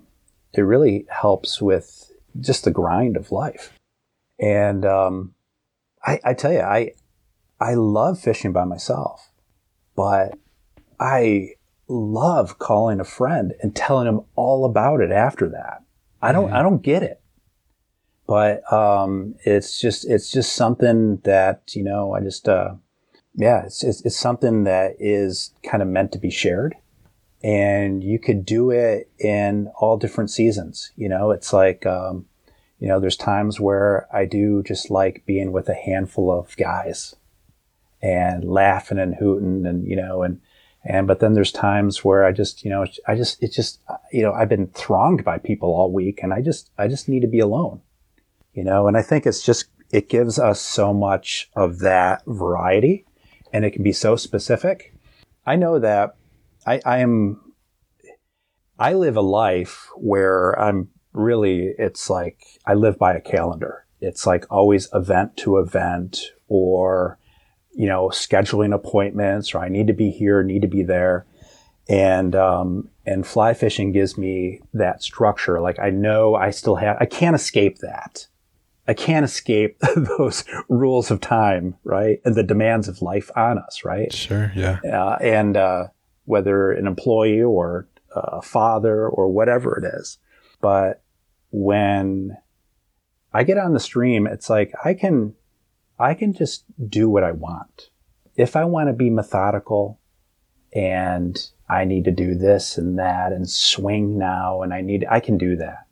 it 0.53 0.63
really 0.63 1.07
helps 1.09 1.63
with 1.63 2.13
just 2.41 2.65
the 2.65 2.71
grind 2.71 3.17
of 3.17 3.33
life. 3.33 3.73
And, 4.39 4.85
um, 4.85 5.35
I, 6.05 6.20
I 6.24 6.35
tell 6.35 6.52
you, 6.52 6.60
I, 6.60 6.93
I 7.60 7.74
love 7.74 8.20
fishing 8.20 8.52
by 8.52 8.64
myself, 8.64 9.31
but 9.97 10.39
I 11.01 11.55
love 11.89 12.59
calling 12.59 13.01
a 13.01 13.05
friend 13.05 13.55
and 13.62 13.74
telling 13.74 14.06
them 14.06 14.22
all 14.35 14.64
about 14.64 15.01
it 15.01 15.10
after 15.10 15.48
that. 15.51 15.82
I 16.20 16.32
don't, 16.32 16.47
mm-hmm. 16.47 16.56
I 16.56 16.62
don't 16.62 16.82
get 16.82 17.02
it, 17.02 17.20
but, 18.26 18.70
um, 18.72 19.35
it's 19.44 19.81
just, 19.81 20.09
it's 20.09 20.31
just 20.31 20.55
something 20.55 21.18
that, 21.24 21.74
you 21.74 21.85
know, 21.85 22.14
I 22.14 22.20
just, 22.20 22.48
uh, 22.48 22.74
yeah, 23.35 23.64
it's, 23.64 23.82
it's, 23.82 24.05
it's 24.05 24.16
something 24.16 24.64
that 24.64 24.97
is 24.98 25.52
kind 25.62 25.82
of 25.82 25.89
meant 25.89 26.12
to 26.12 26.18
be 26.18 26.31
shared 26.31 26.76
and 27.43 28.02
you 28.02 28.18
could 28.18 28.47
do 28.47 28.70
it 28.70 29.10
in 29.18 29.70
all 29.76 29.98
different 29.98 30.31
seasons. 30.31 30.93
You 30.97 31.09
know, 31.09 31.31
it's 31.31 31.52
like, 31.52 31.85
um, 31.85 32.26
you 32.79 32.89
know, 32.89 33.01
there's 33.01 33.17
times 33.17 33.61
where 33.61 34.09
I 34.13 34.25
do 34.25 34.63
just 34.63 34.91
like 34.91 35.25
being 35.27 35.53
with 35.53 35.69
a 35.69 35.75
handful 35.75 36.31
of 36.31 36.57
guys 36.57 37.15
and 38.03 38.45
laughing 38.45 38.99
and 38.99 39.15
hooting 39.15 39.65
and, 39.67 39.87
you 39.87 39.97
know, 39.97 40.23
and, 40.23 40.41
and, 40.85 41.07
but 41.07 41.21
then 41.21 41.33
there's 41.33 41.53
times 41.53 42.05
where 42.05 42.25
I 42.25 42.33
just, 42.33 42.65
you 42.65 42.71
know, 42.71 42.85
I 43.07 43.15
just, 43.15 43.43
it 43.43 43.53
just, 43.53 43.81
you 44.13 44.23
know, 44.23 44.33
I've 44.33 44.49
been 44.51 44.67
thronged 44.67 45.25
by 45.25 45.39
people 45.39 45.71
all 45.71 45.91
week 45.91 46.21
and 46.23 46.35
I 46.35 46.43
just, 46.43 46.71
I 46.77 46.89
just 46.89 47.09
need 47.09 47.21
to 47.21 47.29
be 47.29 47.39
alone, 47.39 47.81
you 48.53 48.65
know, 48.65 48.87
and 48.87 48.97
I 48.97 49.03
think 49.03 49.25
it's 49.25 49.43
just, 49.43 49.67
it 49.91 50.09
gives 50.09 50.39
us 50.39 50.61
so 50.61 50.93
much 50.93 51.51
of 51.57 51.79
that 51.79 52.23
variety 52.27 53.07
and 53.53 53.65
it 53.65 53.71
can 53.71 53.83
be 53.83 53.93
so 53.93 54.17
specific. 54.17 54.95
I 55.47 55.57
know 55.57 55.79
that 55.79 56.17
I, 56.67 56.81
I 56.85 56.99
am, 56.99 57.41
I 58.79 58.95
live 58.95 59.17
a 59.17 59.23
life 59.23 59.89
where 59.97 60.59
I'm 60.61 60.89
really, 61.15 61.74
it's 61.78 62.11
like 62.11 62.45
I 62.66 62.74
live 62.74 62.99
by 62.99 63.15
a 63.15 63.20
calendar. 63.20 63.86
It's 64.01 64.27
like 64.27 64.45
always 64.51 64.89
event 64.93 65.36
to 65.39 65.59
event 65.59 66.20
or, 66.49 67.19
you 67.73 67.86
know, 67.86 68.09
scheduling 68.09 68.74
appointments 68.74 69.55
or 69.55 69.59
I 69.59 69.69
need 69.69 69.86
to 69.86 69.95
be 69.95 70.11
here, 70.11 70.43
need 70.43 70.62
to 70.62 70.69
be 70.69 70.82
there. 70.82 71.24
And, 71.89 72.35
um, 72.35 72.91
and 73.07 73.27
fly 73.27 73.55
fishing 73.55 73.93
gives 73.93 74.19
me 74.19 74.61
that 74.73 75.03
structure. 75.03 75.61
Like 75.61 75.78
I 75.78 75.91
know 75.91 76.35
I 76.35 76.51
still 76.51 76.77
have, 76.77 76.97
I 77.01 77.07
can't 77.07 77.36
escape 77.36 77.78
that. 77.78 78.27
I 78.86 78.93
can't 78.93 79.24
escape 79.24 79.78
those 79.97 80.45
rules 80.69 81.11
of 81.11 81.20
time, 81.20 81.77
right? 81.85 82.20
And 82.24 82.35
the 82.35 82.43
demands 82.43 82.89
of 82.89 83.01
life 83.01 83.31
on 83.36 83.59
us, 83.59 83.85
right? 83.85 84.12
Sure. 84.12 84.53
Yeah. 84.55 84.78
Uh, 84.85 85.16
and 85.20 85.57
uh, 85.57 85.86
whether 86.27 86.73
an 86.73 86.86
employee 86.86 87.43
or 87.43 87.89
a 88.15 88.43
father 88.43 89.09
or 89.09 89.28
whatever 89.28 89.78
it 89.78 89.85
is. 89.99 90.19
But 90.61 91.03
when 91.55 92.36
I 93.32 93.44
get 93.44 93.59
on 93.59 93.74
the 93.74 93.81
stream, 93.81 94.26
it's 94.26 94.51
like 94.51 94.72
I 94.85 94.93
can, 94.93 95.35
I 96.01 96.14
can 96.14 96.32
just 96.32 96.64
do 96.89 97.09
what 97.09 97.22
I 97.22 97.31
want. 97.31 97.90
If 98.35 98.56
I 98.56 98.64
want 98.64 98.89
to 98.89 98.93
be 98.93 99.09
methodical 99.09 100.01
and 100.74 101.39
I 101.68 101.85
need 101.85 102.06
to 102.06 102.10
do 102.10 102.35
this 102.35 102.76
and 102.76 102.98
that 102.98 103.31
and 103.31 103.48
swing 103.48 104.18
now 104.18 104.62
and 104.62 104.74
I 104.74 104.81
need, 104.81 105.06
I 105.09 105.20
can 105.20 105.39
do 105.39 105.55
that. 105.56 105.86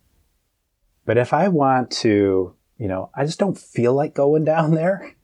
But 1.07 1.17
if 1.17 1.33
I 1.33 1.47
want 1.47 1.93
to, 1.93 2.57
you 2.77 2.89
know, 2.89 3.11
I 3.15 3.25
just 3.25 3.39
don't 3.39 3.57
feel 3.57 3.95
like 3.95 4.15
going 4.15 4.45
down 4.55 4.75
there, 4.75 5.15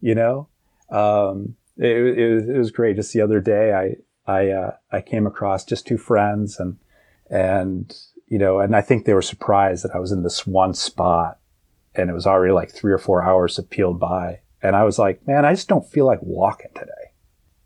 you 0.00 0.16
know, 0.16 0.48
um, 0.90 1.54
it, 1.76 1.96
it, 1.96 2.34
was, 2.34 2.48
it 2.48 2.58
was 2.58 2.72
great. 2.72 2.96
Just 2.96 3.12
the 3.12 3.20
other 3.20 3.40
day, 3.40 3.72
I, 3.72 4.30
I, 4.30 4.48
uh, 4.50 4.72
I 4.90 5.00
came 5.00 5.28
across 5.28 5.64
just 5.64 5.86
two 5.86 5.96
friends 5.96 6.58
and, 6.58 6.78
and, 7.30 7.96
you 8.30 8.38
know, 8.38 8.60
and 8.60 8.74
I 8.74 8.80
think 8.80 9.04
they 9.04 9.12
were 9.12 9.20
surprised 9.20 9.84
that 9.84 9.94
I 9.94 9.98
was 9.98 10.12
in 10.12 10.22
this 10.22 10.46
one 10.46 10.72
spot 10.72 11.38
and 11.94 12.08
it 12.08 12.14
was 12.14 12.26
already 12.26 12.54
like 12.54 12.70
three 12.70 12.92
or 12.92 12.98
four 12.98 13.22
hours 13.22 13.56
have 13.56 13.68
peeled 13.68 14.00
by. 14.00 14.40
And 14.62 14.74
I 14.74 14.84
was 14.84 14.98
like, 14.98 15.26
man, 15.26 15.44
I 15.44 15.52
just 15.52 15.68
don't 15.68 15.86
feel 15.86 16.06
like 16.06 16.20
walking 16.22 16.70
today. 16.74 17.12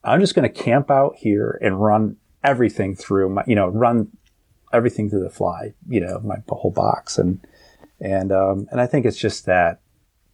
I'm 0.03 0.20
just 0.20 0.35
going 0.35 0.51
to 0.51 0.62
camp 0.62 0.91
out 0.91 1.15
here 1.16 1.59
and 1.62 1.81
run 1.81 2.16
everything 2.43 2.97
through 2.97 3.28
my, 3.28 3.45
you 3.47 3.55
know, 3.55 3.69
run 3.69 4.09
everything 4.73 5.09
through 5.09 5.23
the 5.23 5.31
fly, 5.31 5.74
you 5.89 6.01
know, 6.01 6.19
my 6.20 6.36
whole 6.49 6.73
box. 6.73 7.19
And, 7.19 7.41
and, 8.01 8.32
um, 8.32 8.66
and 8.73 8.81
I 8.81 8.86
think 8.86 9.07
it's 9.07 9.19
just 9.19 9.47
that, 9.47 9.81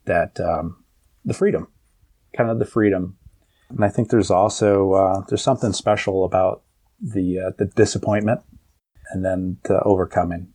that, 0.07 0.41
um, 0.41 0.85
the 1.25 1.35
freedom, 1.35 1.69
kind 2.33 2.51
of 2.51 2.59
the 2.59 2.65
freedom 2.65 3.19
and 3.71 3.85
I 3.85 3.89
think 3.89 4.11
there's 4.11 4.31
also 4.31 4.93
uh, 4.93 5.25
there's 5.29 5.43
something 5.43 5.73
special 5.73 6.25
about 6.25 6.63
the 7.01 7.39
uh, 7.39 7.51
the 7.57 7.67
disappointment 7.67 8.41
and 9.13 9.25
then 9.25 9.59
the 9.65 9.81
overcoming. 9.83 10.53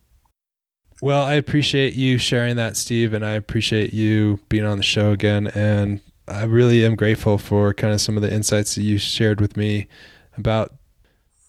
Well, 1.02 1.24
I 1.24 1.34
appreciate 1.34 1.94
you 1.94 2.16
sharing 2.16 2.56
that, 2.56 2.76
Steve, 2.76 3.12
and 3.12 3.24
I 3.24 3.32
appreciate 3.32 3.92
you 3.92 4.40
being 4.48 4.64
on 4.64 4.78
the 4.78 4.82
show 4.82 5.12
again. 5.12 5.48
And 5.48 6.00
I 6.26 6.44
really 6.44 6.84
am 6.84 6.96
grateful 6.96 7.36
for 7.36 7.74
kind 7.74 7.92
of 7.92 8.00
some 8.00 8.16
of 8.16 8.22
the 8.22 8.32
insights 8.32 8.74
that 8.76 8.82
you 8.82 8.96
shared 8.96 9.40
with 9.40 9.56
me 9.56 9.88
about 10.38 10.74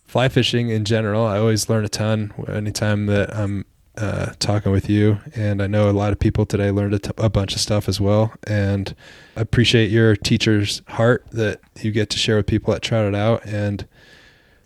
fly 0.05 0.27
fishing 0.27 0.69
in 0.69 0.83
general. 0.85 1.25
I 1.25 1.37
always 1.37 1.69
learn 1.69 1.85
a 1.85 1.89
ton 1.89 2.33
anytime 2.47 3.05
that 3.05 3.33
I'm 3.35 3.65
uh, 3.97 4.33
talking 4.39 4.71
with 4.71 4.89
you. 4.89 5.19
And 5.35 5.61
I 5.61 5.67
know 5.67 5.89
a 5.89 5.91
lot 5.91 6.11
of 6.11 6.19
people 6.19 6.45
today 6.45 6.71
learned 6.71 6.93
a, 6.93 6.99
t- 6.99 7.11
a 7.17 7.29
bunch 7.29 7.55
of 7.55 7.61
stuff 7.61 7.87
as 7.89 7.99
well. 7.99 8.33
And 8.45 8.93
I 9.35 9.41
appreciate 9.41 9.91
your 9.91 10.15
teacher's 10.15 10.81
heart 10.87 11.25
that 11.31 11.61
you 11.81 11.91
get 11.91 12.09
to 12.11 12.17
share 12.17 12.37
with 12.37 12.47
people 12.47 12.73
at 12.73 12.81
Trout 12.81 13.07
It 13.07 13.15
Out. 13.15 13.45
And 13.45 13.87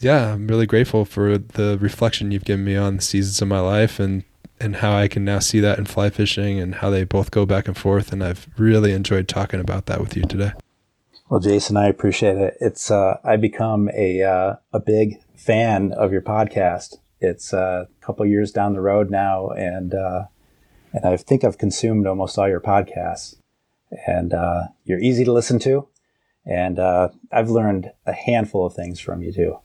yeah, 0.01 0.33
I'm 0.33 0.47
really 0.47 0.65
grateful 0.65 1.05
for 1.05 1.37
the 1.37 1.77
reflection 1.79 2.31
you've 2.31 2.45
given 2.45 2.65
me 2.65 2.75
on 2.75 2.97
the 2.97 3.01
seasons 3.01 3.41
of 3.41 3.47
my 3.47 3.59
life 3.59 3.99
and 3.99 4.23
and 4.59 4.75
how 4.75 4.95
I 4.95 5.07
can 5.07 5.25
now 5.25 5.39
see 5.39 5.59
that 5.59 5.79
in 5.79 5.85
fly 5.85 6.11
fishing 6.11 6.59
and 6.59 6.75
how 6.75 6.91
they 6.91 7.03
both 7.03 7.31
go 7.31 7.47
back 7.47 7.67
and 7.67 7.75
forth. 7.75 8.13
And 8.13 8.23
I've 8.23 8.47
really 8.57 8.91
enjoyed 8.91 9.27
talking 9.27 9.59
about 9.59 9.87
that 9.87 9.99
with 9.99 10.15
you 10.15 10.21
today. 10.21 10.51
Well, 11.29 11.39
Jason, 11.39 11.77
I 11.77 11.87
appreciate 11.87 12.37
it. 12.37 12.57
It's 12.61 12.91
uh, 12.91 13.17
I 13.23 13.37
become 13.37 13.89
a 13.95 14.21
uh, 14.21 14.55
a 14.71 14.79
big 14.79 15.19
fan 15.35 15.93
of 15.93 16.11
your 16.11 16.21
podcast 16.21 16.97
it's 17.21 17.53
a 17.53 17.87
couple 18.01 18.25
years 18.25 18.51
down 18.51 18.73
the 18.73 18.81
road 18.81 19.11
now, 19.11 19.49
and 19.49 19.93
uh, 19.93 20.23
and 20.91 21.05
I 21.05 21.15
think 21.17 21.43
I've 21.43 21.59
consumed 21.59 22.07
almost 22.07 22.37
all 22.37 22.49
your 22.49 22.59
podcasts, 22.59 23.35
and 24.07 24.33
uh, 24.33 24.63
you're 24.83 24.99
easy 24.99 25.23
to 25.23 25.31
listen 25.31 25.59
to, 25.59 25.87
and 26.45 26.79
uh, 26.79 27.09
I've 27.31 27.51
learned 27.51 27.91
a 28.07 28.13
handful 28.13 28.65
of 28.65 28.73
things 28.73 28.99
from 28.99 29.21
you 29.21 29.31
too. 29.31 29.59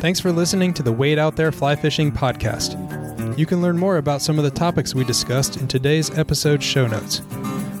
Thanks 0.00 0.20
for 0.20 0.30
listening 0.30 0.72
to 0.74 0.82
the 0.82 0.92
Wade 0.92 1.18
Out 1.18 1.36
There 1.36 1.50
Fly 1.50 1.74
Fishing 1.74 2.12
podcast. 2.12 2.76
You 3.36 3.44
can 3.44 3.60
learn 3.60 3.76
more 3.76 3.96
about 3.96 4.22
some 4.22 4.38
of 4.38 4.44
the 4.44 4.50
topics 4.50 4.94
we 4.94 5.04
discussed 5.04 5.56
in 5.56 5.68
today's 5.68 6.16
episode 6.16 6.62
show 6.62 6.86
notes. 6.86 7.22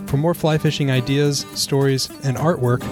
For 0.06 0.16
more 0.16 0.34
fly 0.34 0.58
fishing 0.58 0.90
ideas, 0.90 1.46
stories, 1.54 2.10
and 2.24 2.36
artwork, 2.36 2.82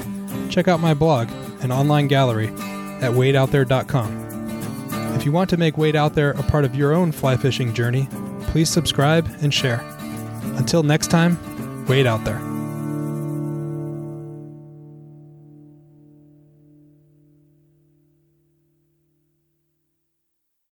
check 0.51 0.69
out 0.69 0.81
my 0.81 0.95
blog 0.95 1.29
and 1.61 1.73
online 1.73 2.09
gallery 2.09 2.49
at 2.49 3.13
wadeoutthere.com. 3.13 4.25
If 5.15 5.25
you 5.25 5.33
want 5.33 5.51
to 5.51 5.57
make 5.57 5.79
Wade 5.79 5.97
Out 5.97 6.15
There 6.15 6.31
a 6.31 6.43
part 6.43 6.65
of 6.65 6.75
your 6.75 6.93
own 6.93 7.13
fly 7.13 7.37
fishing 7.37 7.75
journey, 7.75 8.09
please 8.49 8.71
subscribe 8.71 9.29
and 9.43 9.53
share. 9.53 9.81
Until 10.57 10.83
next 10.83 11.09
time, 11.09 11.87
wade 11.87 12.07
out 12.07 12.25
there. 12.25 12.54